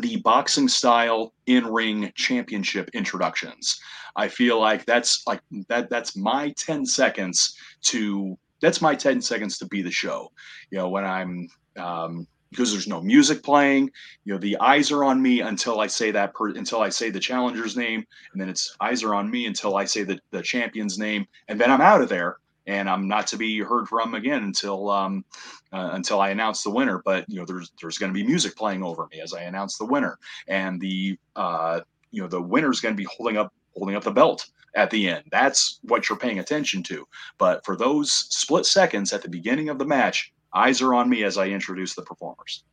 the 0.00 0.16
boxing 0.16 0.68
style 0.68 1.32
in 1.46 1.66
ring 1.66 2.12
championship 2.14 2.90
introductions, 2.92 3.80
I 4.16 4.28
feel 4.28 4.60
like 4.60 4.84
that's 4.84 5.24
like 5.26 5.40
that. 5.68 5.90
That's 5.90 6.16
my 6.16 6.52
ten 6.56 6.84
seconds 6.84 7.56
to. 7.82 8.36
That's 8.60 8.80
my 8.82 8.94
ten 8.96 9.20
seconds 9.20 9.56
to 9.58 9.66
be 9.66 9.82
the 9.82 9.90
show. 9.90 10.32
You 10.70 10.78
know 10.78 10.88
when 10.88 11.04
I'm. 11.04 11.48
Um, 11.78 12.26
because 12.50 12.72
there's 12.72 12.88
no 12.88 13.02
music 13.02 13.42
playing, 13.42 13.90
you 14.24 14.32
know 14.32 14.38
the 14.38 14.56
eyes 14.58 14.90
are 14.90 15.04
on 15.04 15.20
me 15.20 15.42
until 15.42 15.80
I 15.80 15.86
say 15.86 16.10
that 16.12 16.32
per, 16.32 16.48
until 16.48 16.80
I 16.80 16.88
say 16.88 17.10
the 17.10 17.20
challenger's 17.20 17.76
name, 17.76 18.06
and 18.32 18.40
then 18.40 18.48
it's 18.48 18.74
eyes 18.80 19.02
are 19.02 19.14
on 19.14 19.30
me 19.30 19.44
until 19.44 19.76
I 19.76 19.84
say 19.84 20.02
the 20.02 20.18
the 20.30 20.40
champion's 20.40 20.98
name, 20.98 21.26
and 21.48 21.60
then 21.60 21.70
I'm 21.70 21.82
out 21.82 22.00
of 22.00 22.08
there 22.08 22.38
and 22.68 22.88
I'm 22.88 23.08
not 23.08 23.26
to 23.28 23.36
be 23.36 23.60
heard 23.60 23.88
from 23.88 24.14
again 24.14 24.44
until 24.44 24.90
um, 24.90 25.24
uh, 25.72 25.90
until 25.92 26.20
I 26.20 26.28
announce 26.28 26.62
the 26.62 26.70
winner. 26.70 27.02
But 27.04 27.24
you 27.28 27.38
know, 27.38 27.46
there's 27.46 27.72
there's 27.80 27.98
going 27.98 28.12
to 28.12 28.14
be 28.14 28.24
music 28.24 28.56
playing 28.56 28.84
over 28.84 29.08
me 29.10 29.20
as 29.20 29.32
I 29.32 29.42
announce 29.42 29.78
the 29.78 29.86
winner, 29.86 30.18
and 30.46 30.80
the 30.80 31.18
uh, 31.34 31.80
you 32.12 32.22
know 32.22 32.28
the 32.28 32.40
winner's 32.40 32.80
going 32.80 32.94
to 32.94 33.02
be 33.02 33.08
holding 33.16 33.38
up 33.38 33.52
holding 33.74 33.96
up 33.96 34.04
the 34.04 34.12
belt 34.12 34.46
at 34.74 34.90
the 34.90 35.08
end. 35.08 35.24
That's 35.32 35.80
what 35.82 36.08
you're 36.08 36.18
paying 36.18 36.38
attention 36.38 36.82
to. 36.84 37.08
But 37.38 37.64
for 37.64 37.74
those 37.74 38.12
split 38.12 38.66
seconds 38.66 39.12
at 39.12 39.22
the 39.22 39.30
beginning 39.30 39.70
of 39.70 39.78
the 39.78 39.86
match, 39.86 40.32
eyes 40.54 40.80
are 40.82 40.94
on 40.94 41.08
me 41.08 41.24
as 41.24 41.38
I 41.38 41.46
introduce 41.48 41.94
the 41.94 42.02
performers. 42.02 42.64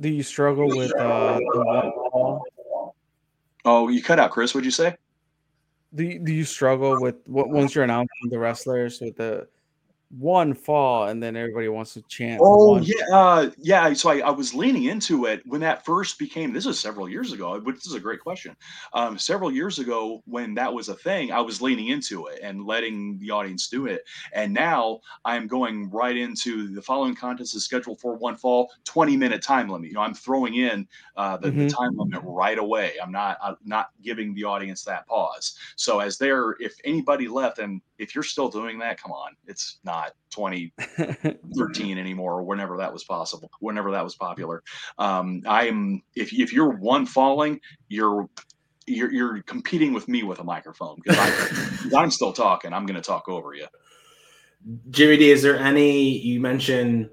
Do 0.00 0.08
you 0.08 0.22
struggle 0.22 0.68
with 0.68 0.94
uh, 0.96 1.38
the 1.38 1.62
one 1.64 1.92
fall? 2.12 2.46
Oh, 3.64 3.88
you 3.88 4.02
cut 4.02 4.18
out, 4.18 4.30
Chris. 4.30 4.54
What'd 4.54 4.64
you 4.64 4.70
say? 4.70 4.96
Do 5.94 6.04
you, 6.04 6.18
do 6.18 6.32
you 6.32 6.44
struggle 6.44 7.00
with 7.00 7.16
what 7.26 7.48
once 7.48 7.74
you're 7.74 7.84
announcing 7.84 8.28
the 8.30 8.38
wrestlers 8.38 9.00
with 9.00 9.16
the 9.16 9.48
one 10.10 10.54
fall 10.54 11.08
and 11.08 11.22
then 11.22 11.36
everybody 11.36 11.68
wants 11.68 11.94
to 11.94 12.02
chant? 12.02 12.48
the 12.48 12.58
Oh 12.70 12.76
yeah, 12.76 13.04
uh, 13.12 13.50
yeah. 13.58 13.92
So 13.94 14.10
I, 14.10 14.18
I 14.20 14.30
was 14.30 14.54
leaning 14.54 14.84
into 14.84 15.24
it 15.26 15.42
when 15.44 15.60
that 15.62 15.84
first 15.84 16.20
became. 16.20 16.52
This 16.52 16.66
is 16.66 16.78
several 16.78 17.08
years 17.08 17.32
ago. 17.32 17.58
Which 17.58 17.74
this 17.76 17.86
is 17.86 17.94
a 17.94 18.00
great 18.00 18.20
question. 18.20 18.56
Um, 18.92 19.18
several 19.18 19.50
years 19.50 19.80
ago, 19.80 20.22
when 20.24 20.54
that 20.54 20.72
was 20.72 20.88
a 20.88 20.94
thing, 20.94 21.32
I 21.32 21.40
was 21.40 21.60
leaning 21.60 21.88
into 21.88 22.26
it 22.26 22.38
and 22.40 22.64
letting 22.64 23.18
the 23.18 23.32
audience 23.32 23.66
do 23.68 23.86
it. 23.86 24.02
And 24.32 24.54
now 24.54 25.00
I'm 25.24 25.48
going 25.48 25.90
right 25.90 26.16
into 26.16 26.72
the 26.72 26.80
following 26.80 27.16
contest 27.16 27.56
is 27.56 27.64
scheduled 27.64 28.00
for 28.00 28.14
one 28.14 28.36
fall, 28.36 28.70
20 28.84 29.16
minute 29.16 29.42
time 29.42 29.68
limit. 29.68 29.88
You 29.88 29.94
know, 29.94 30.02
I'm 30.02 30.14
throwing 30.14 30.54
in 30.54 30.86
uh, 31.16 31.38
the, 31.38 31.50
the 31.50 31.66
Mhm. 31.66 31.76
time 31.76 31.96
limit 31.96 32.22
right 32.24 32.58
away. 32.58 32.92
I'm 33.02 33.10
not 33.10 33.36
I'm 33.42 33.56
not 33.64 33.88
giving 34.00 34.32
the 34.32 34.44
audience 34.44 34.84
that 34.84 35.08
pause. 35.08 35.58
So 35.74 35.98
as 35.98 36.18
there, 36.18 36.52
if 36.60 36.76
anybody 36.84 37.26
left, 37.26 37.58
and 37.58 37.80
if 37.98 38.14
you're 38.14 38.24
still 38.24 38.48
doing 38.48 38.78
that, 38.78 39.00
come 39.00 39.12
on, 39.12 39.34
it's 39.46 39.78
not 39.84 40.12
2013 40.30 41.98
anymore 41.98 42.34
or 42.34 42.42
whenever 42.42 42.76
that 42.76 42.92
was 42.92 43.04
possible 43.04 43.50
whenever 43.60 43.90
that 43.90 44.04
was 44.04 44.14
popular 44.14 44.62
um 44.98 45.42
i'm 45.48 46.02
if, 46.14 46.32
if 46.32 46.52
you're 46.52 46.70
one 46.76 47.06
falling 47.06 47.58
you're 47.88 48.28
you're, 48.86 49.10
you're 49.12 49.42
competing 49.42 49.92
with 49.92 50.06
me 50.06 50.22
with 50.22 50.38
a 50.38 50.44
microphone 50.44 50.96
because 51.02 51.18
I, 51.18 51.96
i'm 51.96 52.10
still 52.10 52.32
talking 52.32 52.72
i'm 52.72 52.86
going 52.86 52.96
to 52.96 53.02
talk 53.02 53.28
over 53.28 53.54
you 53.54 53.66
Jimmy 54.90 55.16
D, 55.16 55.30
is 55.30 55.42
there 55.42 55.56
any 55.58 56.18
you 56.18 56.40
mentioned 56.40 57.10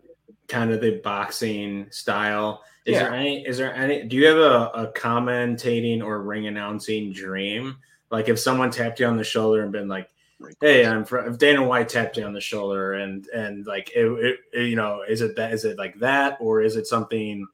kind 0.48 0.72
of 0.72 0.82
the 0.82 1.00
boxing 1.04 1.88
style? 1.92 2.64
Is 2.86 2.94
Yeah. 2.94 3.04
there 3.04 3.14
any 3.14 3.46
is 3.46 3.58
there 3.58 3.74
any 3.74 4.04
do 4.04 4.16
you 4.16 4.26
have 4.26 4.38
a, 4.38 4.72
a 4.74 4.92
commentating 4.94 6.04
or 6.04 6.22
ring 6.22 6.48
announcing 6.48 7.14
dream? 7.14 7.78
Like 8.12 8.30
if 8.30 8.40
someone 8.40 8.72
tapped 8.72 9.00
you 9.00 9.06
on 9.06 9.18
the 9.18 9.24
shoulder 9.24 9.62
and 9.64 9.72
been 9.72 9.88
like, 9.88 10.08
Great 10.08 10.15
Hey. 10.62 10.86
I'm 10.86 11.06
from 11.06 11.32
if 11.32 11.38
Dana 11.40 11.64
White 11.64 11.90
tapped 11.90 12.18
you 12.18 12.26
on 12.26 12.34
the 12.34 12.42
shoulder 12.42 12.94
and 12.94 13.28
and 13.28 13.66
like 13.66 13.92
it, 13.96 14.06
it, 14.06 14.40
it- 14.54 14.68
you 14.70 14.76
know, 14.76 15.04
is 15.08 15.22
it 15.22 15.36
that 15.38 15.54
is 15.54 15.66
it 15.66 15.78
like 15.78 15.98
that 16.00 16.38
or 16.40 16.62
is 16.62 16.76
it 16.76 16.88
something 16.88 17.48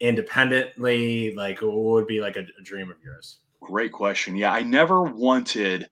independently? 0.00 1.34
Like 1.34 1.60
what 1.62 1.74
would 1.76 2.06
be 2.06 2.20
like 2.20 2.36
a, 2.36 2.46
a 2.58 2.62
dream 2.62 2.90
of 2.90 2.96
yours? 3.04 3.38
great 3.60 3.92
question 3.92 4.36
yeah 4.36 4.52
i 4.52 4.60
never 4.62 5.04
wanted 5.04 5.88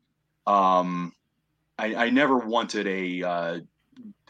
um 0.46 1.10
i, 1.78 1.94
I 1.94 2.10
never 2.10 2.36
wanted 2.36 2.86
a 2.86 3.22
uh 3.22 3.60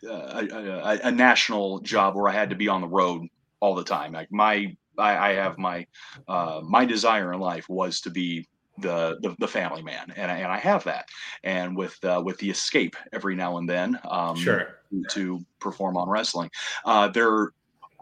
a, 0.08 0.48
a, 0.52 1.00
a 1.08 1.10
national 1.10 1.80
job 1.80 2.14
where 2.14 2.28
i 2.28 2.32
had 2.32 2.50
to 2.50 2.56
be 2.56 2.68
on 2.68 2.80
the 2.80 2.86
road 2.86 3.26
all 3.58 3.74
the 3.74 3.82
time 3.82 4.12
like 4.12 4.30
my 4.30 4.76
i, 4.96 5.30
I 5.30 5.34
have 5.34 5.58
my 5.58 5.86
uh 6.28 6.60
my 6.62 6.84
desire 6.84 7.32
in 7.32 7.40
life 7.40 7.68
was 7.68 8.00
to 8.02 8.10
be 8.10 8.46
the, 8.82 9.18
the 9.22 9.34
the 9.38 9.48
family 9.48 9.82
man 9.82 10.12
and 10.16 10.30
I, 10.30 10.36
and 10.38 10.52
I 10.52 10.58
have 10.58 10.84
that 10.84 11.08
and 11.44 11.76
with 11.76 12.02
uh, 12.04 12.20
with 12.24 12.38
the 12.38 12.50
escape 12.50 12.96
every 13.12 13.34
now 13.34 13.58
and 13.58 13.68
then 13.68 13.98
um 14.08 14.36
Sure. 14.36 14.78
to 15.10 15.40
perform 15.60 15.96
on 15.96 16.08
wrestling. 16.08 16.50
Uh, 16.84 17.08
there 17.08 17.52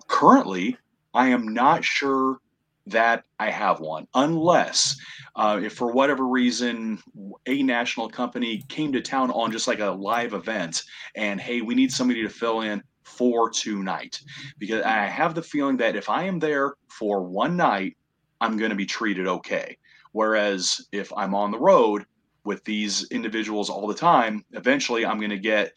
currently, 0.08 0.76
I 1.14 1.28
am 1.28 1.54
not 1.54 1.84
sure 1.84 2.38
that 2.86 3.24
I 3.38 3.50
have 3.50 3.80
one, 3.80 4.06
unless 4.14 4.96
uh, 5.36 5.60
if 5.62 5.74
for 5.74 5.92
whatever 5.92 6.26
reason 6.26 7.00
a 7.46 7.62
national 7.62 8.08
company 8.08 8.64
came 8.68 8.92
to 8.92 9.00
town 9.00 9.30
on 9.30 9.52
just 9.52 9.68
like 9.68 9.80
a 9.80 9.90
live 9.90 10.34
event 10.34 10.82
and 11.14 11.40
hey, 11.40 11.60
we 11.60 11.74
need 11.74 11.92
somebody 11.92 12.22
to 12.22 12.28
fill 12.28 12.62
in 12.62 12.82
for 13.04 13.50
tonight. 13.50 14.20
Because 14.58 14.82
I 14.82 15.06
have 15.06 15.34
the 15.34 15.42
feeling 15.42 15.76
that 15.78 15.94
if 15.96 16.08
I 16.08 16.24
am 16.24 16.38
there 16.38 16.74
for 16.88 17.22
one 17.22 17.56
night, 17.56 17.96
I'm 18.40 18.56
going 18.56 18.70
to 18.70 18.76
be 18.76 18.86
treated 18.86 19.26
okay. 19.26 19.76
Whereas 20.12 20.86
if 20.92 21.12
I'm 21.16 21.34
on 21.34 21.50
the 21.50 21.58
road 21.58 22.04
with 22.44 22.64
these 22.64 23.08
individuals 23.10 23.70
all 23.70 23.86
the 23.86 23.94
time, 23.94 24.44
eventually 24.52 25.06
I'm 25.06 25.18
going 25.18 25.30
to 25.30 25.38
get, 25.38 25.72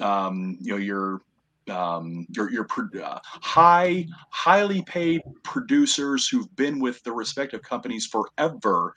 um, 0.00 0.58
you 0.60 0.72
know, 0.72 0.78
your 0.78 1.22
um, 1.70 2.26
your 2.30 2.50
your 2.50 2.66
uh, 3.04 3.18
high 3.24 4.06
highly 4.30 4.82
paid 4.82 5.22
producers 5.44 6.28
who've 6.28 6.54
been 6.56 6.80
with 6.80 7.02
the 7.04 7.12
respective 7.12 7.62
companies 7.62 8.06
forever 8.06 8.94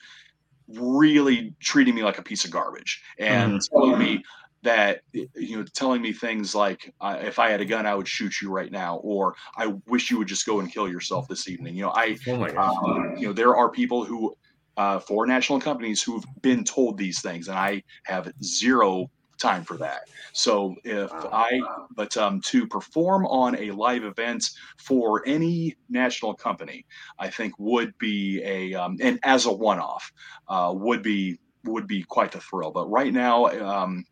really 0.68 1.54
treating 1.60 1.94
me 1.94 2.02
like 2.02 2.18
a 2.18 2.22
piece 2.22 2.44
of 2.44 2.50
garbage 2.50 3.02
and 3.18 3.54
mm. 3.54 3.70
telling 3.70 3.98
me 3.98 4.22
that 4.62 5.02
you 5.12 5.56
know 5.56 5.64
telling 5.74 6.02
me 6.02 6.12
things 6.12 6.54
like 6.54 6.92
uh, 7.00 7.16
if 7.20 7.38
i 7.38 7.48
had 7.48 7.60
a 7.60 7.64
gun 7.64 7.86
i 7.86 7.94
would 7.94 8.08
shoot 8.08 8.42
you 8.42 8.50
right 8.50 8.72
now 8.72 8.96
or 8.96 9.36
i 9.56 9.72
wish 9.86 10.10
you 10.10 10.18
would 10.18 10.26
just 10.26 10.44
go 10.44 10.58
and 10.58 10.72
kill 10.72 10.88
yourself 10.88 11.28
this 11.28 11.48
evening 11.48 11.76
you 11.76 11.82
know 11.82 11.92
i 11.94 12.16
oh 12.26 12.44
um, 12.56 13.14
you 13.16 13.28
know 13.28 13.32
there 13.32 13.54
are 13.54 13.70
people 13.70 14.04
who 14.04 14.36
uh, 14.76 14.98
for 14.98 15.26
national 15.26 15.60
companies 15.60 16.02
who've 16.02 16.24
been 16.42 16.64
told 16.64 16.98
these 16.98 17.20
things 17.20 17.48
and 17.48 17.58
i 17.58 17.82
have 18.04 18.30
zero 18.42 19.10
time 19.38 19.64
for 19.64 19.76
that. 19.76 20.08
So 20.32 20.76
if 20.84 21.10
I, 21.12 21.60
but 21.94 22.16
um, 22.16 22.40
to 22.46 22.66
perform 22.66 23.26
on 23.26 23.56
a 23.56 23.70
live 23.72 24.04
event 24.04 24.50
for 24.78 25.22
any 25.26 25.76
national 25.88 26.34
company, 26.34 26.86
I 27.18 27.28
think 27.28 27.54
would 27.58 27.96
be 27.98 28.42
a, 28.44 28.74
um, 28.74 28.96
and 29.00 29.18
as 29.22 29.46
a 29.46 29.52
one-off, 29.52 30.10
uh, 30.48 30.72
would 30.74 31.02
be 31.02 31.38
would 31.64 31.86
be 31.86 32.02
quite 32.02 32.30
the 32.32 32.40
thrill. 32.40 32.70
But 32.70 32.88
right 32.88 33.12
now, 33.12 33.46
um, 33.46 34.04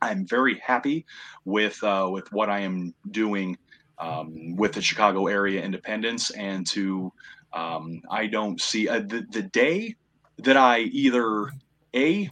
I'm 0.00 0.26
very 0.26 0.58
happy 0.58 1.04
with 1.44 1.82
uh, 1.82 2.08
with 2.10 2.30
what 2.32 2.48
I 2.48 2.60
am 2.60 2.94
doing 3.10 3.58
um, 3.98 4.56
with 4.56 4.72
the 4.72 4.82
Chicago 4.82 5.26
area 5.26 5.62
independents, 5.62 6.30
and 6.30 6.66
to 6.68 7.12
um, 7.52 8.02
I 8.10 8.26
don't 8.26 8.60
see 8.60 8.88
uh, 8.88 9.00
the 9.00 9.26
the 9.30 9.42
day 9.42 9.96
that 10.42 10.56
I 10.56 10.80
either 10.80 11.50
a 11.94 12.30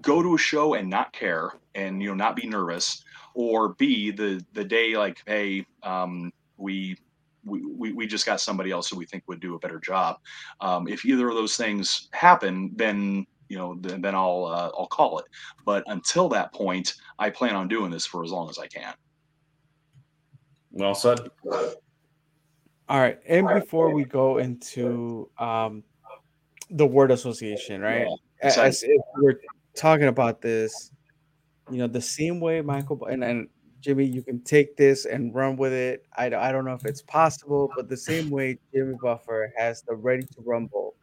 go 0.00 0.22
to 0.22 0.34
a 0.34 0.38
show 0.38 0.74
and 0.74 0.88
not 0.88 1.12
care 1.12 1.52
and 1.74 2.02
you 2.02 2.08
know 2.08 2.14
not 2.14 2.36
be 2.36 2.46
nervous 2.46 3.04
or 3.34 3.70
b 3.74 4.10
the 4.10 4.44
the 4.52 4.64
day 4.64 4.96
like 4.96 5.22
hey 5.26 5.64
um, 5.82 6.32
we 6.56 6.96
we, 7.44 7.92
we 7.92 8.06
just 8.06 8.26
got 8.26 8.40
somebody 8.40 8.70
else 8.70 8.90
who 8.90 8.96
we 8.96 9.06
think 9.06 9.24
would 9.26 9.40
do 9.40 9.54
a 9.54 9.58
better 9.58 9.80
job. 9.80 10.18
Um, 10.60 10.86
if 10.86 11.06
either 11.06 11.28
of 11.28 11.34
those 11.34 11.56
things 11.56 12.08
happen 12.12 12.70
then 12.74 13.26
you 13.48 13.56
know 13.56 13.76
then, 13.80 14.00
then 14.02 14.14
i'll 14.14 14.44
uh, 14.44 14.70
i'll 14.78 14.86
call 14.86 15.18
it. 15.18 15.26
But 15.64 15.84
until 15.86 16.28
that 16.30 16.52
point 16.52 16.94
i 17.18 17.30
plan 17.30 17.56
on 17.56 17.68
doing 17.68 17.90
this 17.90 18.06
for 18.06 18.24
as 18.24 18.30
long 18.30 18.48
as 18.50 18.58
i 18.58 18.66
can. 18.66 18.94
Well 20.70 20.94
said. 20.94 21.18
All 22.88 23.00
right 23.00 23.18
and 23.26 23.48
before 23.48 23.92
we 23.94 24.04
go 24.04 24.38
into 24.38 25.30
um, 25.38 25.82
the 26.72 26.86
word 26.86 27.10
association 27.10 27.80
right 27.80 28.06
yeah. 28.42 28.54
as 28.56 28.82
if 28.82 29.00
we're 29.16 29.40
talking 29.74 30.08
about 30.08 30.40
this 30.40 30.92
you 31.70 31.78
know, 31.78 31.86
the 31.86 32.00
same 32.00 32.40
way 32.40 32.60
Michael 32.60 33.04
and, 33.06 33.22
and 33.24 33.48
Jimmy, 33.80 34.04
you 34.04 34.22
can 34.22 34.42
take 34.42 34.76
this 34.76 35.06
and 35.06 35.34
run 35.34 35.56
with 35.56 35.72
it. 35.72 36.04
I, 36.16 36.26
I 36.26 36.52
don't 36.52 36.64
know 36.64 36.74
if 36.74 36.84
it's 36.84 37.02
possible, 37.02 37.70
but 37.76 37.88
the 37.88 37.96
same 37.96 38.28
way 38.28 38.58
Jimmy 38.74 38.94
Buffer 39.02 39.52
has 39.56 39.82
the 39.82 39.94
ready 39.94 40.22
to 40.22 40.34
rumble, 40.44 40.94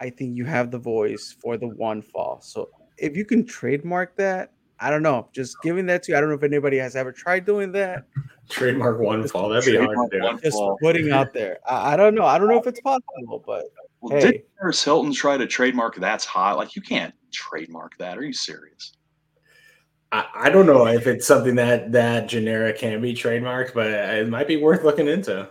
I 0.00 0.10
think 0.10 0.36
you 0.36 0.44
have 0.46 0.70
the 0.70 0.78
voice 0.78 1.36
for 1.42 1.56
the 1.56 1.68
one 1.68 2.00
fall. 2.00 2.40
So 2.40 2.70
if 2.96 3.16
you 3.16 3.24
can 3.24 3.44
trademark 3.44 4.16
that, 4.16 4.52
I 4.80 4.90
don't 4.90 5.02
know. 5.02 5.28
Just 5.32 5.56
giving 5.62 5.86
that 5.86 6.02
to 6.04 6.12
you. 6.12 6.18
I 6.18 6.20
don't 6.20 6.30
know 6.30 6.36
if 6.36 6.42
anybody 6.42 6.78
has 6.78 6.96
ever 6.96 7.12
tried 7.12 7.44
doing 7.44 7.72
that. 7.72 8.04
Trademark 8.48 8.98
one 8.98 9.22
just 9.22 9.32
fall. 9.32 9.48
That'd 9.48 9.72
be 9.72 9.78
hard 9.78 9.96
to 10.10 10.20
do. 10.20 10.40
Just 10.42 10.56
fall. 10.56 10.76
putting 10.82 11.10
out 11.12 11.32
there. 11.32 11.58
I, 11.68 11.92
I, 11.92 11.96
don't 11.96 12.14
know. 12.14 12.24
I 12.24 12.38
don't 12.38 12.48
know 12.48 12.58
if 12.58 12.66
it's 12.66 12.80
possible, 12.80 13.42
but 13.46 13.64
well, 14.04 14.20
hey. 14.20 14.32
did 14.32 14.42
Paris 14.58 14.84
Hilton 14.84 15.14
try 15.14 15.38
to 15.38 15.46
trademark 15.46 15.96
that's 15.96 16.26
hot? 16.26 16.58
Like 16.58 16.76
you 16.76 16.82
can't 16.82 17.14
trademark 17.32 17.96
that. 17.96 18.18
Are 18.18 18.22
you 18.22 18.34
serious? 18.34 18.92
I, 20.12 20.26
I 20.34 20.50
don't 20.50 20.66
know 20.66 20.86
if 20.86 21.06
it's 21.06 21.26
something 21.26 21.54
that 21.54 21.90
that 21.92 22.28
generic 22.28 22.78
can 22.78 23.00
be 23.00 23.14
trademarked, 23.14 23.72
but 23.72 23.86
it 23.86 24.28
might 24.28 24.46
be 24.46 24.58
worth 24.58 24.84
looking 24.84 25.08
into. 25.08 25.48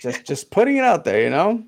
Just 0.00 0.26
just 0.26 0.50
putting 0.50 0.78
it 0.78 0.84
out 0.84 1.04
there, 1.04 1.22
you 1.22 1.30
know. 1.30 1.62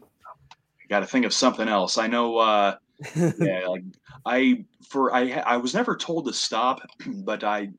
Got 0.88 1.00
to 1.00 1.06
think 1.06 1.24
of 1.24 1.32
something 1.32 1.68
else. 1.68 1.98
I 1.98 2.08
know. 2.08 2.38
uh 2.38 2.74
yeah, 3.16 3.66
like 3.66 3.84
I 4.24 4.64
for 4.88 5.14
I 5.14 5.30
I 5.46 5.56
was 5.56 5.74
never 5.74 5.96
told 5.96 6.26
to 6.26 6.32
stop, 6.32 6.80
but 7.06 7.44
I 7.44 7.70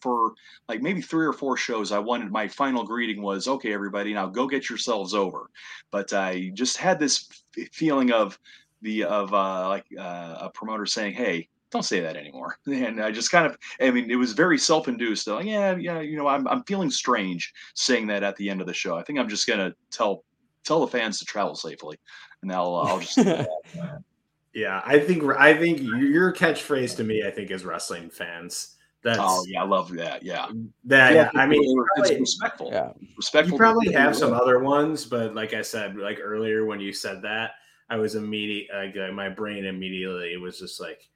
for 0.00 0.34
like 0.68 0.82
maybe 0.82 1.00
three 1.00 1.26
or 1.26 1.32
four 1.32 1.56
shows 1.56 1.92
I 1.92 1.98
wanted 1.98 2.30
my 2.30 2.48
final 2.48 2.84
greeting 2.84 3.22
was 3.22 3.48
okay 3.48 3.72
everybody 3.72 4.12
now 4.12 4.26
go 4.26 4.46
get 4.46 4.68
yourselves 4.68 5.14
over, 5.14 5.50
but 5.90 6.12
I 6.12 6.50
just 6.54 6.76
had 6.76 6.98
this 6.98 7.28
feeling 7.72 8.12
of 8.12 8.38
the 8.82 9.04
of 9.04 9.32
uh 9.32 9.68
like 9.68 9.86
uh, 9.98 10.36
a 10.40 10.50
promoter 10.50 10.86
saying 10.86 11.14
hey 11.14 11.48
don't 11.70 11.82
say 11.82 12.00
that 12.00 12.16
anymore. 12.16 12.56
And 12.68 13.02
I 13.02 13.10
just 13.10 13.32
kind 13.32 13.46
of, 13.46 13.58
I 13.80 13.90
mean, 13.90 14.08
it 14.08 14.14
was 14.14 14.32
very 14.32 14.58
self-induced. 14.58 15.26
Like, 15.26 15.44
yeah, 15.44 15.74
yeah, 15.74 16.00
you 16.00 16.16
know, 16.16 16.28
I'm, 16.28 16.46
I'm 16.46 16.62
feeling 16.64 16.88
strange 16.88 17.52
saying 17.74 18.06
that 18.06 18.22
at 18.22 18.36
the 18.36 18.48
end 18.48 18.60
of 18.60 18.68
the 18.68 18.72
show. 18.72 18.96
I 18.96 19.02
think 19.02 19.18
I'm 19.18 19.28
just 19.28 19.48
gonna 19.48 19.74
tell 19.90 20.24
tell 20.62 20.80
the 20.80 20.86
fans 20.86 21.18
to 21.18 21.24
travel 21.24 21.56
safely, 21.56 21.98
and 22.42 22.52
I'll 22.52 22.76
I'll 22.76 23.00
just. 23.00 23.18
yeah, 24.54 24.82
I 24.84 24.98
think 25.00 25.24
I 25.24 25.54
think 25.54 25.80
your 25.80 26.32
catchphrase 26.32 26.96
to 26.96 27.04
me, 27.04 27.26
I 27.26 27.30
think, 27.30 27.50
is 27.50 27.64
wrestling 27.64 28.08
fans. 28.08 28.76
That's, 29.02 29.18
oh 29.20 29.44
yeah, 29.46 29.62
I 29.62 29.66
love 29.66 29.92
that. 29.94 30.22
Yeah, 30.22 30.46
that 30.84 31.12
yeah, 31.12 31.30
I 31.34 31.46
mean, 31.46 31.60
it's 31.62 31.74
probably, 31.94 32.20
respectful. 32.20 32.70
Yeah, 32.72 32.92
respectful. 33.16 33.52
You 33.52 33.58
probably 33.58 33.92
have 33.92 34.16
some 34.16 34.32
other 34.32 34.60
ones, 34.60 35.04
but 35.04 35.34
like 35.34 35.52
I 35.52 35.60
said, 35.60 35.96
like 35.96 36.18
earlier 36.22 36.64
when 36.64 36.80
you 36.80 36.92
said 36.92 37.20
that, 37.22 37.52
I 37.90 37.96
was 37.96 38.14
immediate. 38.14 38.68
Like 38.72 38.96
uh, 38.96 39.12
my 39.12 39.28
brain 39.28 39.66
immediately 39.66 40.36
was 40.36 40.58
just 40.58 40.80
like, 40.80 41.06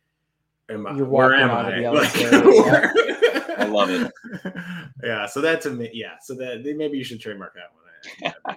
am 0.69 0.87
I, 0.87 1.01
where 1.01 1.35
am 1.35 1.51
I? 1.51 1.89
Like, 1.89 2.15
where, 2.15 2.93
I 3.59 3.65
love 3.65 3.91
it. 3.91 4.13
Yeah, 5.03 5.27
so 5.27 5.41
that's 5.41 5.65
a 5.67 5.89
yeah. 5.93 6.17
So 6.21 6.35
that 6.35 6.63
maybe 6.77 6.99
you 6.99 7.05
should 7.05 7.21
trademark 7.21 7.55
that 7.55 7.73
one. 7.73 8.55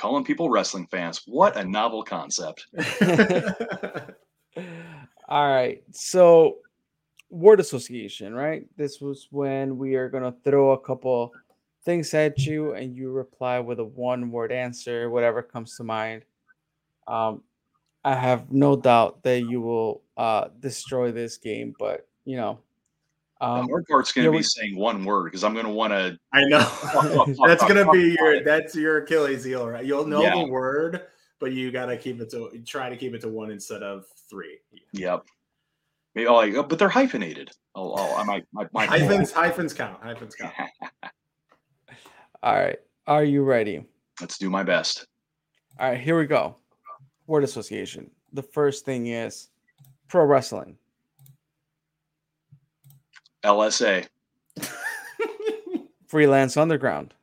Calling 0.00 0.24
people 0.24 0.48
wrestling 0.48 0.86
fans. 0.86 1.20
What 1.26 1.58
a 1.58 1.64
novel 1.64 2.02
concept. 2.02 2.68
All 5.28 5.48
right. 5.52 5.82
So 5.90 6.56
word 7.28 7.60
association, 7.60 8.32
right? 8.32 8.64
This 8.78 9.02
was 9.02 9.28
when 9.30 9.76
we 9.76 9.96
are 9.96 10.08
gonna 10.08 10.34
throw 10.42 10.70
a 10.70 10.80
couple 10.80 11.34
things 11.84 12.14
at 12.14 12.38
you 12.46 12.72
and 12.72 12.96
you 12.96 13.10
reply 13.10 13.58
with 13.58 13.78
a 13.78 13.84
one 13.84 14.30
word 14.30 14.52
answer, 14.52 15.10
whatever 15.10 15.42
comes 15.42 15.76
to 15.76 15.84
mind. 15.84 16.22
Um, 17.06 17.42
I 18.02 18.14
have 18.14 18.50
no 18.50 18.76
doubt 18.76 19.22
that 19.24 19.40
you 19.40 19.60
will 19.60 20.00
uh, 20.16 20.48
destroy 20.60 21.12
this 21.12 21.36
game, 21.36 21.74
but 21.78 22.08
you 22.24 22.38
know, 22.38 22.58
um, 23.40 23.66
the 23.66 23.72
hard 23.72 23.86
part's 23.86 24.12
going 24.12 24.30
to 24.30 24.36
be 24.36 24.42
saying 24.42 24.76
one 24.76 25.04
word 25.04 25.24
because 25.24 25.44
I'm 25.44 25.54
going 25.54 25.66
to 25.66 25.72
want 25.72 25.92
to. 25.92 26.18
I 26.32 26.44
know 26.44 26.58
that's 27.46 27.62
going 27.62 27.84
to 27.84 27.90
be 27.90 28.16
your 28.18 28.44
that's 28.44 28.74
your 28.74 28.98
Achilles 28.98 29.44
heel, 29.44 29.68
right? 29.68 29.84
You'll 29.84 30.06
know 30.06 30.22
yeah. 30.22 30.36
the 30.36 30.46
word, 30.46 31.06
but 31.38 31.52
you 31.52 31.70
got 31.70 31.86
to 31.86 31.96
keep 31.96 32.20
it 32.20 32.30
to 32.30 32.50
try 32.66 32.88
to 32.88 32.96
keep 32.96 33.14
it 33.14 33.20
to 33.22 33.28
one 33.28 33.50
instead 33.50 33.82
of 33.82 34.04
three. 34.28 34.58
Yep. 34.92 35.24
Maybe, 36.14 36.26
oh, 36.26 36.34
like, 36.34 36.68
but 36.68 36.78
they're 36.78 36.88
hyphenated. 36.88 37.50
Oh, 37.74 37.94
oh 37.96 38.16
I 38.16 38.24
might. 38.24 38.44
My, 38.52 38.66
my 38.72 38.86
hyphens 38.86 39.32
hyphens 39.32 39.72
count. 39.72 40.02
Hyphens 40.02 40.34
count. 40.34 40.52
All 42.42 42.54
right. 42.54 42.78
Are 43.06 43.24
you 43.24 43.42
ready? 43.42 43.84
Let's 44.20 44.38
do 44.38 44.50
my 44.50 44.62
best. 44.62 45.06
All 45.78 45.90
right. 45.90 46.00
Here 46.00 46.18
we 46.18 46.26
go 46.26 46.56
word 47.30 47.44
association. 47.44 48.10
The 48.32 48.42
first 48.42 48.84
thing 48.84 49.06
is 49.06 49.48
pro 50.08 50.24
wrestling. 50.24 50.76
LSA. 53.44 54.06
Freelance 56.08 56.56
underground. 56.56 57.14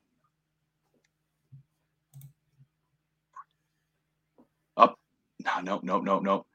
Up. 4.78 4.98
No, 5.44 5.62
no, 5.62 5.80
no, 5.84 6.00
no, 6.00 6.20
no. 6.20 6.46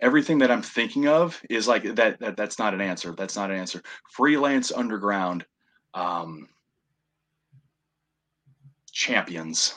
Everything 0.00 0.38
that 0.38 0.50
I'm 0.50 0.62
thinking 0.62 1.06
of 1.06 1.40
is 1.48 1.68
like 1.68 1.82
that, 1.94 2.18
that 2.18 2.36
that's 2.36 2.58
not 2.58 2.74
an 2.74 2.80
answer. 2.80 3.12
That's 3.12 3.36
not 3.36 3.50
an 3.50 3.58
answer. 3.58 3.82
Freelance 4.10 4.72
underground. 4.72 5.44
Um, 5.94 6.48
champions 8.92 9.74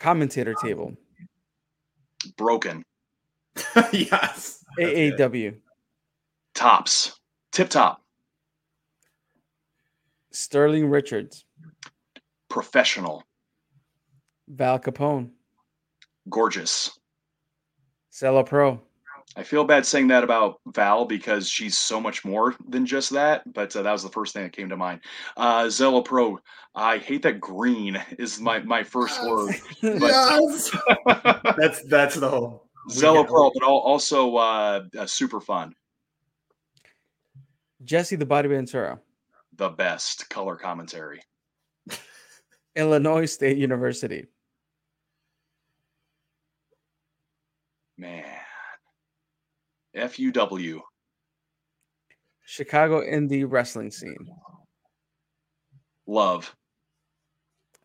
commentator 0.00 0.54
table. 0.54 0.96
Broken. 2.36 2.82
yes. 3.92 4.64
AAW. 4.78 5.54
Tops. 6.54 7.18
Tip 7.52 7.68
top. 7.68 8.02
Sterling 10.32 10.88
Richards. 10.88 11.44
Professional. 12.48 13.24
Val 14.48 14.78
Capone, 14.78 15.30
Gorgeous. 16.28 16.98
Zelo 18.12 18.44
Pro, 18.44 18.80
I 19.36 19.44
feel 19.44 19.64
bad 19.64 19.86
saying 19.86 20.08
that 20.08 20.24
about 20.24 20.60
Val 20.66 21.04
because 21.04 21.48
she's 21.48 21.78
so 21.78 22.00
much 22.00 22.24
more 22.24 22.56
than 22.68 22.84
just 22.84 23.10
that, 23.10 23.42
but 23.52 23.74
uh, 23.76 23.82
that 23.82 23.92
was 23.92 24.02
the 24.02 24.08
first 24.08 24.34
thing 24.34 24.42
that 24.42 24.52
came 24.52 24.68
to 24.68 24.76
mind. 24.76 25.00
Uh, 25.36 25.64
Zelo 25.64 26.04
Pro, 26.04 26.40
I 26.74 26.98
hate 26.98 27.22
that 27.22 27.40
green 27.40 28.02
is 28.18 28.40
my, 28.40 28.58
my 28.60 28.82
first 28.82 29.22
word. 29.24 29.54
But 29.82 30.00
Yes! 30.02 30.76
that's 31.56 31.82
that's 31.84 32.16
the 32.16 32.28
whole 32.28 32.68
Zelo 32.90 33.26
Pro, 33.26 33.52
but 33.54 33.62
also 33.62 34.36
uh, 34.36 34.82
super 35.06 35.40
fun. 35.40 35.74
Jesse 37.82 38.16
the 38.16 38.26
Body 38.26 38.48
Ventura, 38.48 39.00
The 39.56 39.70
best 39.70 40.28
color 40.30 40.56
commentary. 40.56 41.22
Illinois 42.76 43.26
State 43.26 43.56
University, 43.58 44.26
Man. 47.96 48.24
FUW. 49.94 50.80
Chicago 52.44 53.00
in 53.00 53.28
the 53.28 53.44
wrestling 53.44 53.90
scene. 53.90 54.26
Love. 56.06 56.54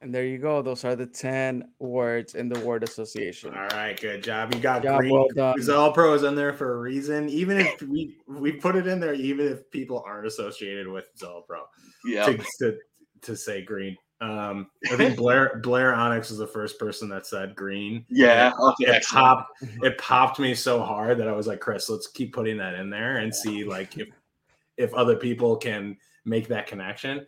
And 0.06 0.14
there 0.14 0.24
you 0.24 0.38
go. 0.38 0.62
Those 0.62 0.86
are 0.86 0.96
the 0.96 1.08
10 1.08 1.68
words 1.80 2.36
in 2.36 2.48
the 2.48 2.60
word 2.60 2.84
association. 2.84 3.56
All 3.56 3.66
right, 3.70 4.00
good 4.00 4.24
job. 4.24 4.54
You 4.54 4.60
got 4.60 4.84
Job 4.84 5.00
green. 5.00 5.12
well 5.12 5.28
done. 5.36 5.58
Zelo 5.58 5.92
Pro 5.92 6.14
is 6.14 6.22
in 6.22 6.36
there 6.36 6.54
for 6.54 6.76
a 6.76 6.78
reason. 6.78 7.28
Even 7.28 7.58
if 7.58 7.82
we 7.82 8.16
we 8.28 8.52
put 8.52 8.76
it 8.76 8.86
in 8.86 9.00
there, 9.00 9.16
even 9.16 9.48
if 9.48 9.68
people 9.72 10.04
aren't 10.06 10.28
associated 10.28 10.88
with 10.88 11.10
Zelo 11.20 11.44
Pro, 11.48 11.64
Yeah. 12.06 12.28
to, 12.28 12.38
to 12.60 12.78
to 13.24 13.36
say 13.36 13.64
green. 13.64 13.98
Um, 14.22 14.68
I 14.92 14.96
think 14.96 15.16
Blair 15.18 15.60
Blair 15.64 15.96
Onyx 15.96 16.30
was 16.30 16.38
the 16.38 16.46
first 16.46 16.78
person 16.78 17.10
that 17.10 17.26
said 17.26 17.56
green. 17.56 18.06
Yeah. 18.08 18.50
It, 18.50 18.54
Okay. 18.60 18.98
it 18.98 19.06
popped. 19.10 19.60
It 19.82 19.98
popped 19.98 20.38
me 20.38 20.54
so 20.54 20.84
hard 20.84 21.18
that 21.18 21.28
I 21.28 21.32
was 21.32 21.48
like, 21.48 21.62
Chris, 21.62 21.90
let's 21.90 22.06
keep 22.06 22.32
putting 22.32 22.58
that 22.58 22.76
in 22.76 22.92
there 22.92 23.18
and 23.18 23.34
see 23.34 23.64
like 23.64 23.98
if 23.98 24.10
if 24.78 24.94
other 24.94 25.16
people 25.16 25.56
can 25.56 25.98
make 26.26 26.48
that 26.50 26.68
connection. 26.68 27.26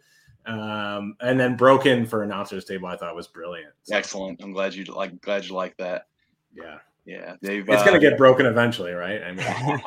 Um, 0.48 1.16
and 1.20 1.40
then 1.40 1.56
broken 1.58 2.06
for 2.06 2.24
announcers 2.24 2.64
table, 2.66 2.88
I 2.88 2.96
thought 2.96 3.16
was 3.16 3.28
brilliant. 3.28 3.74
So, 3.84 3.96
Excellent. 3.96 4.42
I'm 4.42 4.54
glad 4.54 4.74
you 4.74 4.86
like 4.86 5.20
glad 5.22 5.46
you 5.46 5.54
like 5.54 5.76
that. 5.78 6.08
Yeah, 6.54 6.78
Yeah. 7.06 7.36
They've 7.42 7.68
it's 7.68 7.82
uh, 7.82 7.86
gonna 7.86 8.00
get 8.00 8.18
broken 8.18 8.46
eventually, 8.46 8.94
right? 8.94 9.22
I 9.22 9.32
mean, 9.34 9.82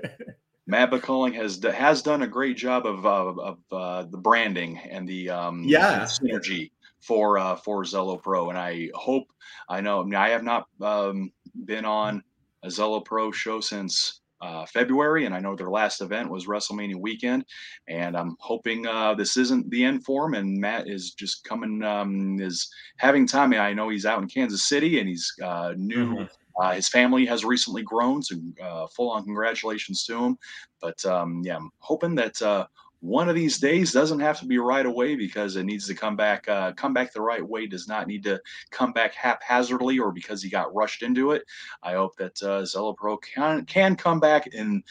Matt 0.66 0.90
McCulling 0.90 1.34
has 1.34 1.62
has 1.62 2.02
done 2.02 2.22
a 2.22 2.26
great 2.26 2.56
job 2.56 2.86
of 2.86 3.06
uh, 3.06 3.40
of 3.40 3.58
uh, 3.70 4.02
the 4.10 4.18
branding 4.18 4.78
and 4.78 5.08
the 5.08 5.30
um, 5.30 5.62
Yeah. 5.64 6.02
synergy 6.02 6.72
for 7.00 7.38
uh, 7.38 7.54
for 7.56 7.84
Zelo 7.84 8.20
Pro, 8.20 8.50
and 8.50 8.58
I 8.58 8.90
hope 8.94 9.28
I 9.68 9.80
know 9.80 10.00
I, 10.00 10.04
mean, 10.04 10.14
I 10.16 10.30
have 10.30 10.42
not 10.42 10.66
um, 10.80 11.32
been 11.64 11.84
on 11.84 12.22
a 12.64 12.68
Zelo 12.68 13.04
Pro 13.04 13.30
show 13.30 13.60
since 13.60 14.22
uh, 14.40 14.66
February, 14.66 15.24
and 15.26 15.34
I 15.34 15.40
know 15.40 15.56
their 15.56 15.70
last 15.70 16.00
event 16.00 16.30
was 16.30 16.46
WrestleMania 16.46 16.96
weekend, 16.96 17.44
and 17.88 18.16
I'm 18.16 18.36
hoping 18.40 18.86
uh, 18.86 19.14
this 19.14 19.36
isn't 19.36 19.70
the 19.70 19.84
end 19.84 20.04
for 20.04 20.26
him, 20.26 20.34
and 20.34 20.58
Matt 20.58 20.88
is 20.88 21.12
just 21.12 21.44
coming 21.44 21.82
um, 21.82 22.40
is 22.40 22.68
having 22.98 23.26
time. 23.26 23.52
I 23.54 23.72
know 23.72 23.88
he's 23.88 24.06
out 24.06 24.22
in 24.22 24.28
Kansas 24.28 24.68
City, 24.68 24.98
and 25.00 25.08
he's 25.08 25.32
uh, 25.42 25.74
new. 25.76 26.14
Mhm. 26.16 26.28
Uh, 26.58 26.72
his 26.72 26.88
family 26.88 27.26
has 27.26 27.44
recently 27.44 27.82
grown, 27.82 28.22
so 28.22 28.34
uh, 28.62 28.86
full 28.86 29.10
on 29.10 29.24
congratulations 29.24 30.04
to 30.06 30.16
him. 30.16 30.38
But 30.80 31.04
um, 31.04 31.42
yeah, 31.44 31.56
I'm 31.56 31.70
hoping 31.80 32.14
that 32.14 32.40
uh, 32.40 32.66
one 33.06 33.28
of 33.28 33.36
these 33.36 33.58
days 33.58 33.92
doesn't 33.92 34.18
have 34.18 34.40
to 34.40 34.46
be 34.46 34.58
right 34.58 34.84
away 34.84 35.14
because 35.14 35.54
it 35.54 35.62
needs 35.64 35.86
to 35.86 35.94
come 35.94 36.16
back. 36.16 36.48
Uh, 36.48 36.72
come 36.72 36.92
back 36.92 37.12
the 37.12 37.20
right 37.20 37.46
way 37.46 37.66
does 37.66 37.86
not 37.86 38.08
need 38.08 38.24
to 38.24 38.40
come 38.70 38.92
back 38.92 39.14
haphazardly 39.14 39.98
or 39.98 40.10
because 40.10 40.42
he 40.42 40.50
got 40.50 40.74
rushed 40.74 41.02
into 41.02 41.30
it. 41.30 41.44
I 41.84 41.92
hope 41.92 42.16
that 42.16 42.42
uh, 42.42 42.62
Zelo 42.62 42.96
Pro 42.96 43.16
can 43.18 43.64
can 43.66 43.94
come 43.94 44.18
back 44.18 44.48
in 44.48 44.82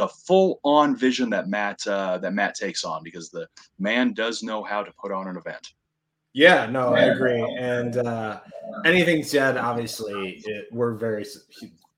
a 0.00 0.08
full 0.08 0.58
on 0.64 0.96
vision 0.96 1.30
that 1.30 1.48
Matt 1.48 1.86
uh, 1.86 2.18
that 2.18 2.32
Matt 2.32 2.56
takes 2.56 2.82
on 2.82 3.04
because 3.04 3.30
the 3.30 3.46
man 3.78 4.12
does 4.14 4.42
know 4.42 4.64
how 4.64 4.82
to 4.82 4.92
put 5.00 5.12
on 5.12 5.28
an 5.28 5.36
event. 5.36 5.74
Yeah, 6.32 6.66
no, 6.66 6.92
I 6.92 7.02
agree. 7.02 7.40
And 7.60 7.96
uh, 7.98 8.40
anything 8.84 9.22
said, 9.22 9.56
obviously, 9.56 10.42
it, 10.44 10.66
we're 10.72 10.94
very 10.94 11.24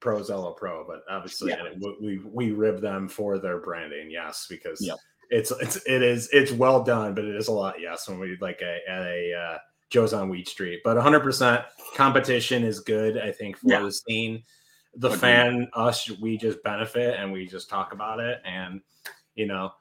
pro 0.00 0.20
Zelo 0.20 0.54
Pro, 0.54 0.86
but 0.86 1.00
obviously, 1.08 1.52
Yeah. 1.52 1.64
and 1.64 1.82
it- 1.82 2.02
we 2.02 2.18
we 2.18 2.50
rib 2.52 2.82
them 2.82 3.08
for 3.08 3.38
their 3.38 3.58
branding, 3.58 4.10
yes, 4.10 4.46
because 4.50 4.86
Yep. 4.86 4.98
It's 5.30 5.50
it's 5.50 5.76
it 5.86 6.02
is 6.02 6.28
it's 6.32 6.52
well 6.52 6.82
done, 6.84 7.14
but 7.14 7.24
it 7.24 7.34
is 7.36 7.48
a 7.48 7.52
lot, 7.52 7.80
yes, 7.80 8.08
when 8.08 8.18
we 8.18 8.36
like 8.40 8.60
a 8.62 8.78
at 8.88 9.02
a 9.02 9.32
uh, 9.34 9.58
Joe's 9.90 10.12
on 10.12 10.28
Weed 10.28 10.48
Street. 10.48 10.80
But 10.84 10.96
100 10.96 11.20
percent 11.20 11.62
competition 11.96 12.62
is 12.64 12.80
good, 12.80 13.18
I 13.18 13.32
think, 13.32 13.56
for 13.58 13.68
Yeah. 13.70 13.82
the 13.82 13.92
scene. 13.92 14.42
The 14.98 15.08
Agreed. 15.08 15.20
fan, 15.20 15.68
us, 15.74 16.08
we 16.20 16.38
just 16.38 16.62
benefit 16.62 17.18
and 17.20 17.30
we 17.32 17.46
just 17.46 17.68
talk 17.68 17.92
about 17.92 18.18
it, 18.20 18.40
and 18.46 18.80
you 19.34 19.46
know, 19.46 19.72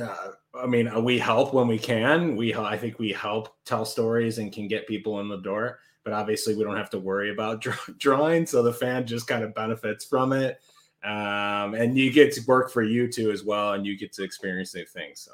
uh, 0.00 0.28
I 0.54 0.66
mean, 0.66 0.88
uh, 0.88 1.00
we 1.00 1.18
help 1.18 1.52
when 1.52 1.66
we 1.68 1.78
can. 1.78 2.34
We, 2.36 2.54
I 2.54 2.78
think, 2.78 2.98
we 2.98 3.12
help 3.12 3.54
tell 3.66 3.84
stories 3.84 4.38
and 4.38 4.50
can 4.52 4.66
get 4.68 4.86
people 4.88 5.20
in 5.20 5.28
the 5.28 5.36
door. 5.38 5.80
But 6.04 6.14
obviously, 6.14 6.54
we 6.54 6.64
don't 6.64 6.76
have 6.78 6.88
to 6.90 6.98
worry 6.98 7.30
about 7.30 7.60
draw- 7.62 7.74
drawing, 7.98 8.46
so 8.46 8.62
the 8.62 8.72
fan 8.72 9.06
just 9.06 9.26
kind 9.26 9.44
of 9.44 9.54
benefits 9.54 10.06
from 10.06 10.32
it, 10.32 10.60
um, 11.04 11.74
and 11.74 11.96
you 11.96 12.12
get 12.12 12.32
to 12.34 12.40
work 12.46 12.70
for 12.70 12.82
you 12.82 13.10
too 13.10 13.30
as 13.30 13.44
well, 13.44 13.74
and 13.74 13.86
you 13.86 13.96
get 13.96 14.12
to 14.14 14.24
experience 14.24 14.74
new 14.74 14.84
things. 14.84 15.20
So 15.20 15.32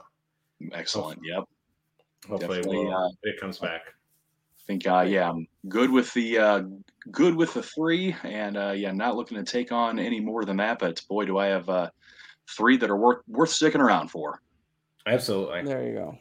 Excellent. 0.73 1.21
Yep. 1.25 1.45
hopefully, 2.29 2.63
we'll, 2.67 2.95
uh, 2.95 3.09
it 3.23 3.41
comes 3.41 3.59
back. 3.59 3.83
I 3.87 4.67
think 4.67 4.87
uh 4.87 5.05
yeah 5.07 5.29
i'm 5.29 5.47
good 5.69 5.91
with 5.91 6.11
the 6.15 6.39
uh 6.39 6.63
good 7.11 7.35
with 7.35 7.53
the 7.53 7.63
three 7.63 8.17
and 8.23 8.57
uh 8.57 8.71
yeah 8.71 8.93
not 8.93 9.15
looking 9.15 9.37
to 9.37 9.45
take 9.45 9.73
on 9.73 9.99
any 9.99 10.21
more 10.21 10.47
than 10.47 10.57
that 10.57 10.79
but 10.79 11.03
boy 11.07 11.27
do 11.27 11.37
i 11.37 11.45
have 11.45 11.69
uh 11.69 11.91
three 12.49 12.79
that 12.79 12.89
are 12.89 12.97
worth 12.97 13.19
worth 13.29 13.51
sticking 13.51 13.83
around 13.83 14.09
for 14.09 14.41
Absolutely. 15.07 15.63
There 15.65 15.87
you 15.87 15.95
go. 15.95 16.19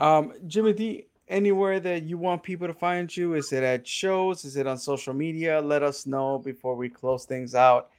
Um, 0.00 0.32
Jimmy 0.46 0.72
D, 0.72 1.06
anywhere 1.28 1.80
that 1.80 2.04
you 2.04 2.16
want 2.16 2.42
people 2.42 2.66
to 2.66 2.74
find 2.74 3.14
you? 3.14 3.34
Is 3.34 3.52
it 3.52 3.62
at 3.62 3.86
shows? 3.86 4.44
Is 4.44 4.56
it 4.56 4.66
on 4.66 4.78
social 4.78 5.12
media? 5.12 5.60
Let 5.60 5.82
us 5.82 6.06
know 6.06 6.38
before 6.38 6.74
we 6.74 6.88
close 6.88 7.24
things 7.24 7.54
out. 7.54 7.90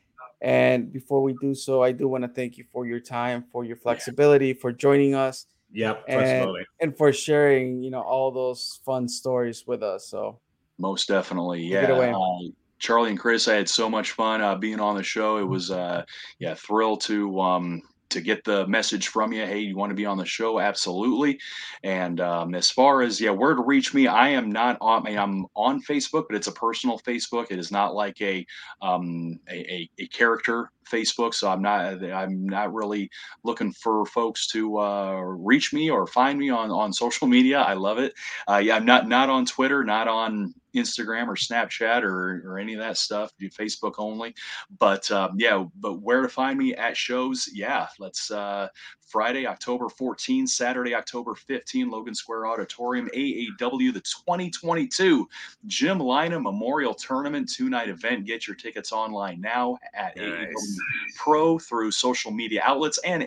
And 0.44 0.92
before 0.92 1.24
we 1.24 1.34
do 1.40 1.56
so, 1.56 1.82
I 1.82 1.94
do 1.94 2.08
want 2.10 2.26
to 2.26 2.28
thank 2.28 2.58
you 2.58 2.66
for 2.72 2.86
your 2.86 3.00
time, 3.00 3.46
for 3.52 3.64
your 3.64 3.78
flexibility, 3.78 4.54
for 4.54 4.72
joining 4.74 5.16
us, 5.16 5.48
Yep. 5.72 6.04
And- 6.08 6.56
and 6.82 6.98
for 6.98 7.12
sharing, 7.12 7.82
you 7.82 7.90
know, 7.90 8.02
all 8.02 8.30
those 8.32 8.80
fun 8.86 9.08
stories 9.08 9.66
with 9.66 9.82
us. 9.82 10.10
So 10.10 10.40
most 10.78 11.08
definitely 11.08 11.62
yeah 11.64 11.88
away. 11.88 12.12
Uh, 12.12 12.52
charlie 12.80 13.12
and 13.12 13.20
chris 13.20 13.48
i 13.48 13.54
had 13.54 13.70
so 13.70 13.88
much 13.88 14.12
fun 14.12 14.42
uh 14.42 14.56
being 14.56 14.80
on 14.80 14.96
the 14.96 15.04
show 15.04 15.38
it 15.38 15.48
was 15.48 15.70
uh 15.70 16.04
yeah 16.40 16.56
thrill 16.56 16.98
to 16.98 17.40
um 17.40 17.80
to 18.14 18.22
get 18.22 18.44
the 18.44 18.66
message 18.68 19.08
from 19.10 19.34
you 19.34 19.46
hey 19.46 19.60
you 19.60 19.76
want 19.78 19.90
to 19.92 19.96
be 19.96 20.06
on 20.06 20.18
the 20.18 20.26
show? 20.26 20.60
Absolutely. 20.60 21.40
And 21.84 22.20
um, 22.22 22.56
as 22.56 22.70
far 22.70 23.02
as 23.02 23.20
yeah 23.20 23.32
where 23.32 23.54
to 23.56 23.62
reach 23.62 23.94
me 23.94 24.08
i 24.08 24.30
am 24.30 24.52
not 24.52 24.78
on 24.82 25.06
i'm 25.08 25.46
on 25.56 25.82
facebook 25.84 26.26
but 26.30 26.36
it's 26.38 26.48
a 26.48 26.52
personal 26.52 27.00
facebook. 27.00 27.48
It 27.52 27.60
is 27.60 27.72
not 27.72 27.96
like 27.96 28.22
a 28.22 28.46
um 28.82 29.40
a, 29.50 29.56
a, 29.74 29.90
a 30.00 30.08
character 30.08 30.70
facebook 30.86 31.34
so 31.34 31.50
i'm 31.50 31.62
not 31.62 32.04
i'm 32.12 32.46
not 32.46 32.74
really 32.74 33.10
looking 33.44 33.72
for 33.72 34.06
folks 34.06 34.48
to 34.48 34.78
uh 34.80 35.20
reach 35.20 35.74
me 35.74 35.90
or 35.90 36.08
find 36.08 36.40
me 36.40 36.50
on 36.50 36.72
on 36.72 36.92
social 36.94 37.28
media. 37.28 37.60
I 37.60 37.74
love 37.74 38.00
it. 38.00 38.14
Uh 38.48 38.58
yeah 38.58 38.76
i'm 38.76 38.86
not 38.86 39.08
not 39.08 39.30
on 39.30 39.46
twitter 39.46 39.84
not 39.84 40.08
on 40.08 40.54
instagram 40.76 41.28
or 41.28 41.36
snapchat 41.36 42.02
or 42.02 42.42
or 42.46 42.58
any 42.58 42.74
of 42.74 42.80
that 42.80 42.98
stuff 42.98 43.32
do 43.40 43.50
facebook 43.50 43.94
only. 43.98 44.34
But 44.80 45.10
um, 45.12 45.36
yeah 45.38 45.64
but 45.80 46.02
where 46.02 46.22
to 46.22 46.30
find 46.30 46.58
me 46.58 46.74
at 46.76 46.98
shows? 46.98 47.48
Yeah 47.54 47.88
let's 48.00 48.32
uh 48.32 48.68
Friday, 49.14 49.46
October 49.46 49.90
14, 49.90 50.48
Saturday, 50.48 50.96
October 50.96 51.36
15, 51.36 51.88
Logan 51.88 52.16
Square 52.16 52.48
Auditorium, 52.48 53.08
AAW, 53.14 53.94
the 53.94 54.02
2022 54.02 55.30
Jim 55.68 56.00
Lynam 56.00 56.42
Memorial 56.42 56.96
Tournament 56.96 57.48
two 57.48 57.70
night 57.70 57.90
event. 57.90 58.26
Get 58.26 58.48
your 58.48 58.56
tickets 58.56 58.92
online 58.92 59.40
now 59.40 59.78
at 59.94 60.18
Nice. 60.18 60.48
AAW 60.48 60.78
Pro 61.16 61.60
through 61.60 61.92
social 61.92 62.32
media 62.32 62.64
outlets 62.66 62.98
and 63.06 63.22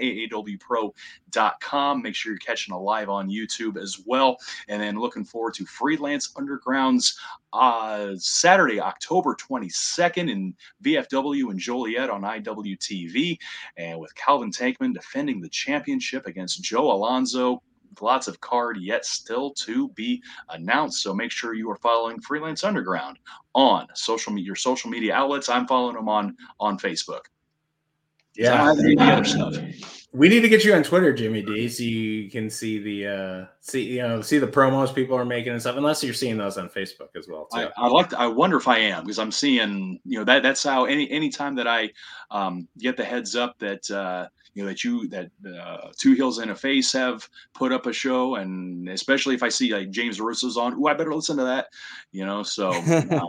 AAWPro.com. 1.37 2.03
Make 2.03 2.15
sure 2.15 2.33
you're 2.33 2.39
catching 2.39 2.75
a 2.75 2.79
live 2.81 3.09
on 3.09 3.29
YouTube 3.29 3.81
as 3.81 4.01
well. 4.05 4.37
And 4.69 4.81
then 4.81 4.99
looking 4.99 5.25
forward 5.25 5.55
to 5.55 5.67
Freelance 5.67 6.33
Underground's 6.37 7.19
uh, 7.53 8.13
Saturday, 8.19 8.81
October 8.81 9.35
22nd 9.37 10.31
in 10.31 10.55
VFW 10.85 11.51
and 11.51 11.59
Joliet 11.59 12.11
on 12.11 12.23
IWTV 12.23 13.39
and 13.77 13.99
with 13.99 14.15
Calvin 14.15 14.51
Tankman 14.51 14.93
defending 14.95 15.41
the 15.41 15.49
championship 15.49 16.27
against 16.27 16.63
Joe 16.63 16.93
Alonzo. 16.93 17.63
Lots 17.99 18.29
of 18.29 18.39
card 18.43 18.77
yet 18.79 19.07
still 19.07 19.53
to 19.55 19.89
be 19.91 20.23
announced. 20.51 21.03
So 21.03 21.15
make 21.15 21.31
sure 21.33 21.55
you 21.55 21.71
are 21.71 21.77
following 21.77 22.21
Freelance 22.21 22.63
Underground 22.63 23.19
on 23.55 23.87
social 23.95 24.33
media, 24.35 24.49
your 24.49 24.55
social 24.55 24.91
media 24.91 25.15
outlets. 25.15 25.49
I'm 25.49 25.67
following 25.67 25.97
them 25.97 26.07
on 26.09 26.37
on 26.61 26.79
Facebook. 26.79 27.21
I 28.39 28.43
Yeah. 28.43 28.65
have 28.67 28.79
any 28.81 28.93
of 28.93 29.01
other 29.01 29.25
stuff. 29.25 30.06
We 30.17 30.31
need 30.31 30.41
to 30.41 30.49
get 30.49 30.65
you 30.65 30.73
on 30.73 30.83
Twitter, 30.83 31.13
Jimmy 31.13 31.43
D, 31.43 31.69
so 31.69 31.83
you 31.83 32.31
can 32.31 32.49
see 32.49 32.79
the 32.79 33.07
uh 33.07 33.47
see 33.61 33.83
you 33.83 33.99
know 34.03 34.23
see 34.23 34.39
the 34.39 34.47
promos 34.47 34.95
people 34.95 35.15
are 35.15 35.27
making 35.27 35.53
and 35.53 35.61
stuff. 35.61 35.77
Unless 35.77 36.03
you're 36.03 36.15
seeing 36.15 36.39
those 36.39 36.57
on 36.57 36.71
Facebook 36.71 37.15
as 37.17 37.29
well 37.29 37.47
too. 37.53 37.61
I, 37.61 37.71
I 37.77 37.89
like. 37.89 38.09
To, 38.11 38.19
I 38.19 38.27
wonder 38.27 38.57
if 38.57 38.67
I 38.67 38.79
am 38.79 39.05
because 39.05 39.19
I'm 39.19 39.31
seeing. 39.31 40.01
You 40.07 40.19
know 40.19 40.25
that 40.25 40.43
that's 40.43 40.63
how 40.63 40.87
any 40.87 41.11
any 41.11 41.29
time 41.29 41.55
that 41.57 41.67
I 41.67 41.91
um, 42.31 42.67
get 42.79 42.97
the 42.97 43.05
heads 43.05 43.37
up 43.37 43.59
that 43.59 43.91
uh, 43.91 44.29
you 44.55 44.63
know 44.63 44.71
that 44.71 44.83
you 44.83 45.07
that 45.09 45.31
uh, 45.47 45.89
Two 45.99 46.15
Heels 46.15 46.39
and 46.39 46.51
a 46.51 46.55
Face 46.55 46.91
have 46.93 47.29
put 47.53 47.71
up 47.71 47.85
a 47.85 47.93
show, 47.93 48.37
and 48.37 48.89
especially 48.89 49.35
if 49.35 49.43
I 49.43 49.51
see 49.51 49.75
like 49.75 49.91
James 49.91 50.19
Russo's 50.19 50.57
on, 50.57 50.77
oh, 50.79 50.87
I 50.87 50.95
better 50.95 51.15
listen 51.15 51.37
to 51.37 51.45
that. 51.45 51.67
You 52.13 52.25
know, 52.25 52.43
so. 52.43 52.71
uh, 53.11 53.27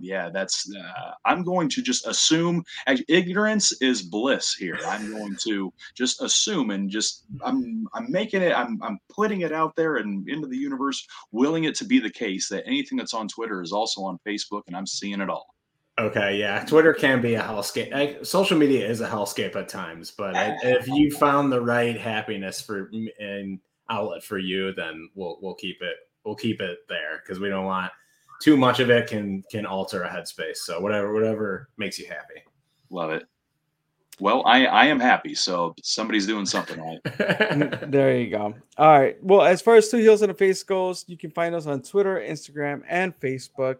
yeah, 0.00 0.30
that's. 0.30 0.72
Uh, 0.74 1.12
I'm 1.24 1.42
going 1.42 1.68
to 1.70 1.82
just 1.82 2.06
assume 2.06 2.64
ignorance 3.08 3.72
is 3.80 4.02
bliss 4.02 4.54
here. 4.54 4.78
I'm 4.86 5.10
going 5.10 5.36
to 5.44 5.72
just 5.94 6.22
assume 6.22 6.70
and 6.70 6.90
just. 6.90 7.24
I'm. 7.44 7.86
I'm 7.94 8.10
making 8.10 8.42
it. 8.42 8.52
I'm. 8.56 8.80
I'm 8.82 8.98
putting 9.08 9.42
it 9.42 9.52
out 9.52 9.76
there 9.76 9.96
and 9.96 10.28
into 10.28 10.48
the 10.48 10.56
universe, 10.56 11.06
willing 11.30 11.64
it 11.64 11.74
to 11.76 11.84
be 11.84 11.98
the 11.98 12.10
case 12.10 12.48
that 12.48 12.66
anything 12.66 12.98
that's 12.98 13.14
on 13.14 13.28
Twitter 13.28 13.62
is 13.62 13.72
also 13.72 14.02
on 14.02 14.18
Facebook, 14.26 14.62
and 14.66 14.76
I'm 14.76 14.86
seeing 14.86 15.20
it 15.20 15.30
all. 15.30 15.54
Okay, 15.98 16.38
yeah, 16.38 16.64
Twitter 16.64 16.94
can 16.94 17.20
be 17.20 17.34
a 17.34 17.42
hellscape. 17.42 17.92
I, 17.92 18.22
social 18.22 18.56
media 18.56 18.88
is 18.88 19.02
a 19.02 19.08
hellscape 19.08 19.54
at 19.56 19.68
times, 19.68 20.10
but 20.10 20.34
I, 20.34 20.56
if 20.62 20.88
you 20.88 21.10
found 21.10 21.52
the 21.52 21.60
right 21.60 21.98
happiness 21.98 22.60
for 22.60 22.90
an 23.18 23.60
outlet 23.90 24.24
for 24.24 24.38
you, 24.38 24.72
then 24.72 25.10
we'll 25.14 25.38
we'll 25.42 25.54
keep 25.54 25.82
it. 25.82 25.96
We'll 26.24 26.36
keep 26.36 26.60
it 26.60 26.78
there 26.88 27.20
because 27.22 27.40
we 27.40 27.48
don't 27.48 27.66
want 27.66 27.92
too 28.42 28.56
much 28.56 28.80
of 28.80 28.90
it 28.90 29.06
can 29.06 29.42
can 29.50 29.64
alter 29.64 30.02
a 30.02 30.08
headspace. 30.08 30.56
So 30.56 30.80
whatever 30.80 31.12
whatever 31.12 31.68
makes 31.76 31.98
you 31.98 32.06
happy. 32.06 32.42
Love 32.90 33.10
it. 33.10 33.24
Well, 34.18 34.42
I 34.46 34.66
I 34.66 34.86
am 34.86 34.98
happy. 34.98 35.34
So 35.34 35.74
somebody's 35.82 36.26
doing 36.26 36.44
something 36.44 36.80
right. 36.80 37.00
there 37.90 38.18
you 38.18 38.30
go. 38.30 38.54
All 38.76 39.00
right. 39.00 39.16
Well, 39.22 39.42
as 39.42 39.62
far 39.62 39.76
as 39.76 39.88
two 39.88 39.98
heels 39.98 40.22
in 40.22 40.28
the 40.28 40.34
face 40.34 40.62
goes, 40.62 41.04
you 41.06 41.16
can 41.16 41.30
find 41.30 41.54
us 41.54 41.66
on 41.66 41.82
Twitter, 41.82 42.16
Instagram, 42.20 42.82
and 42.88 43.18
Facebook, 43.20 43.76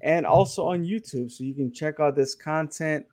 and 0.00 0.24
also 0.24 0.66
on 0.66 0.84
YouTube. 0.84 1.30
So 1.30 1.44
you 1.44 1.54
can 1.54 1.70
check 1.72 2.00
out 2.00 2.16
this 2.16 2.34
content 2.34 3.04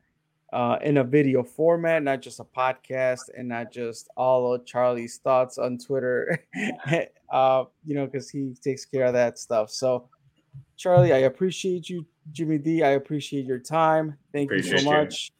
uh, 0.54 0.78
in 0.82 0.98
a 0.98 1.04
video 1.04 1.44
format, 1.44 2.04
not 2.04 2.22
just 2.22 2.40
a 2.40 2.46
podcast, 2.46 3.24
and 3.38 3.50
not 3.50 3.72
just 3.72 4.08
all 4.16 4.54
of 4.54 4.66
Charlie's 4.66 5.18
thoughts 5.18 5.58
on 5.58 5.78
Twitter. 5.78 6.42
uh, 7.32 7.66
you 7.86 7.96
know, 7.96 8.06
because 8.06 8.30
he 8.30 8.56
takes 8.64 8.86
care 8.86 9.06
of 9.06 9.14
that 9.14 9.38
stuff. 9.38 9.70
So 9.70 10.08
Charlie, 10.78 11.14
I 11.14 11.20
appreciate 11.20 11.90
you. 11.90 12.06
Jimmy 12.32 12.58
D, 12.58 12.84
I 12.84 12.92
appreciate 12.92 13.46
your 13.46 13.60
time. 13.60 14.18
Thank 14.34 14.50
appreciate 14.50 14.72
you 14.74 14.80
so 14.80 14.92
much. 14.92 15.32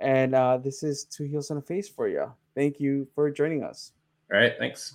You. 0.00 0.08
And 0.08 0.34
uh, 0.34 0.58
this 0.58 0.82
is 0.82 1.04
Two 1.04 1.24
Heels 1.24 1.50
and 1.50 1.58
a 1.58 1.62
Face 1.62 1.88
for 1.88 2.08
you. 2.08 2.32
Thank 2.54 2.80
you 2.80 3.06
for 3.14 3.30
joining 3.30 3.62
us. 3.62 3.92
All 4.32 4.38
right. 4.38 4.54
Thanks. 4.58 4.94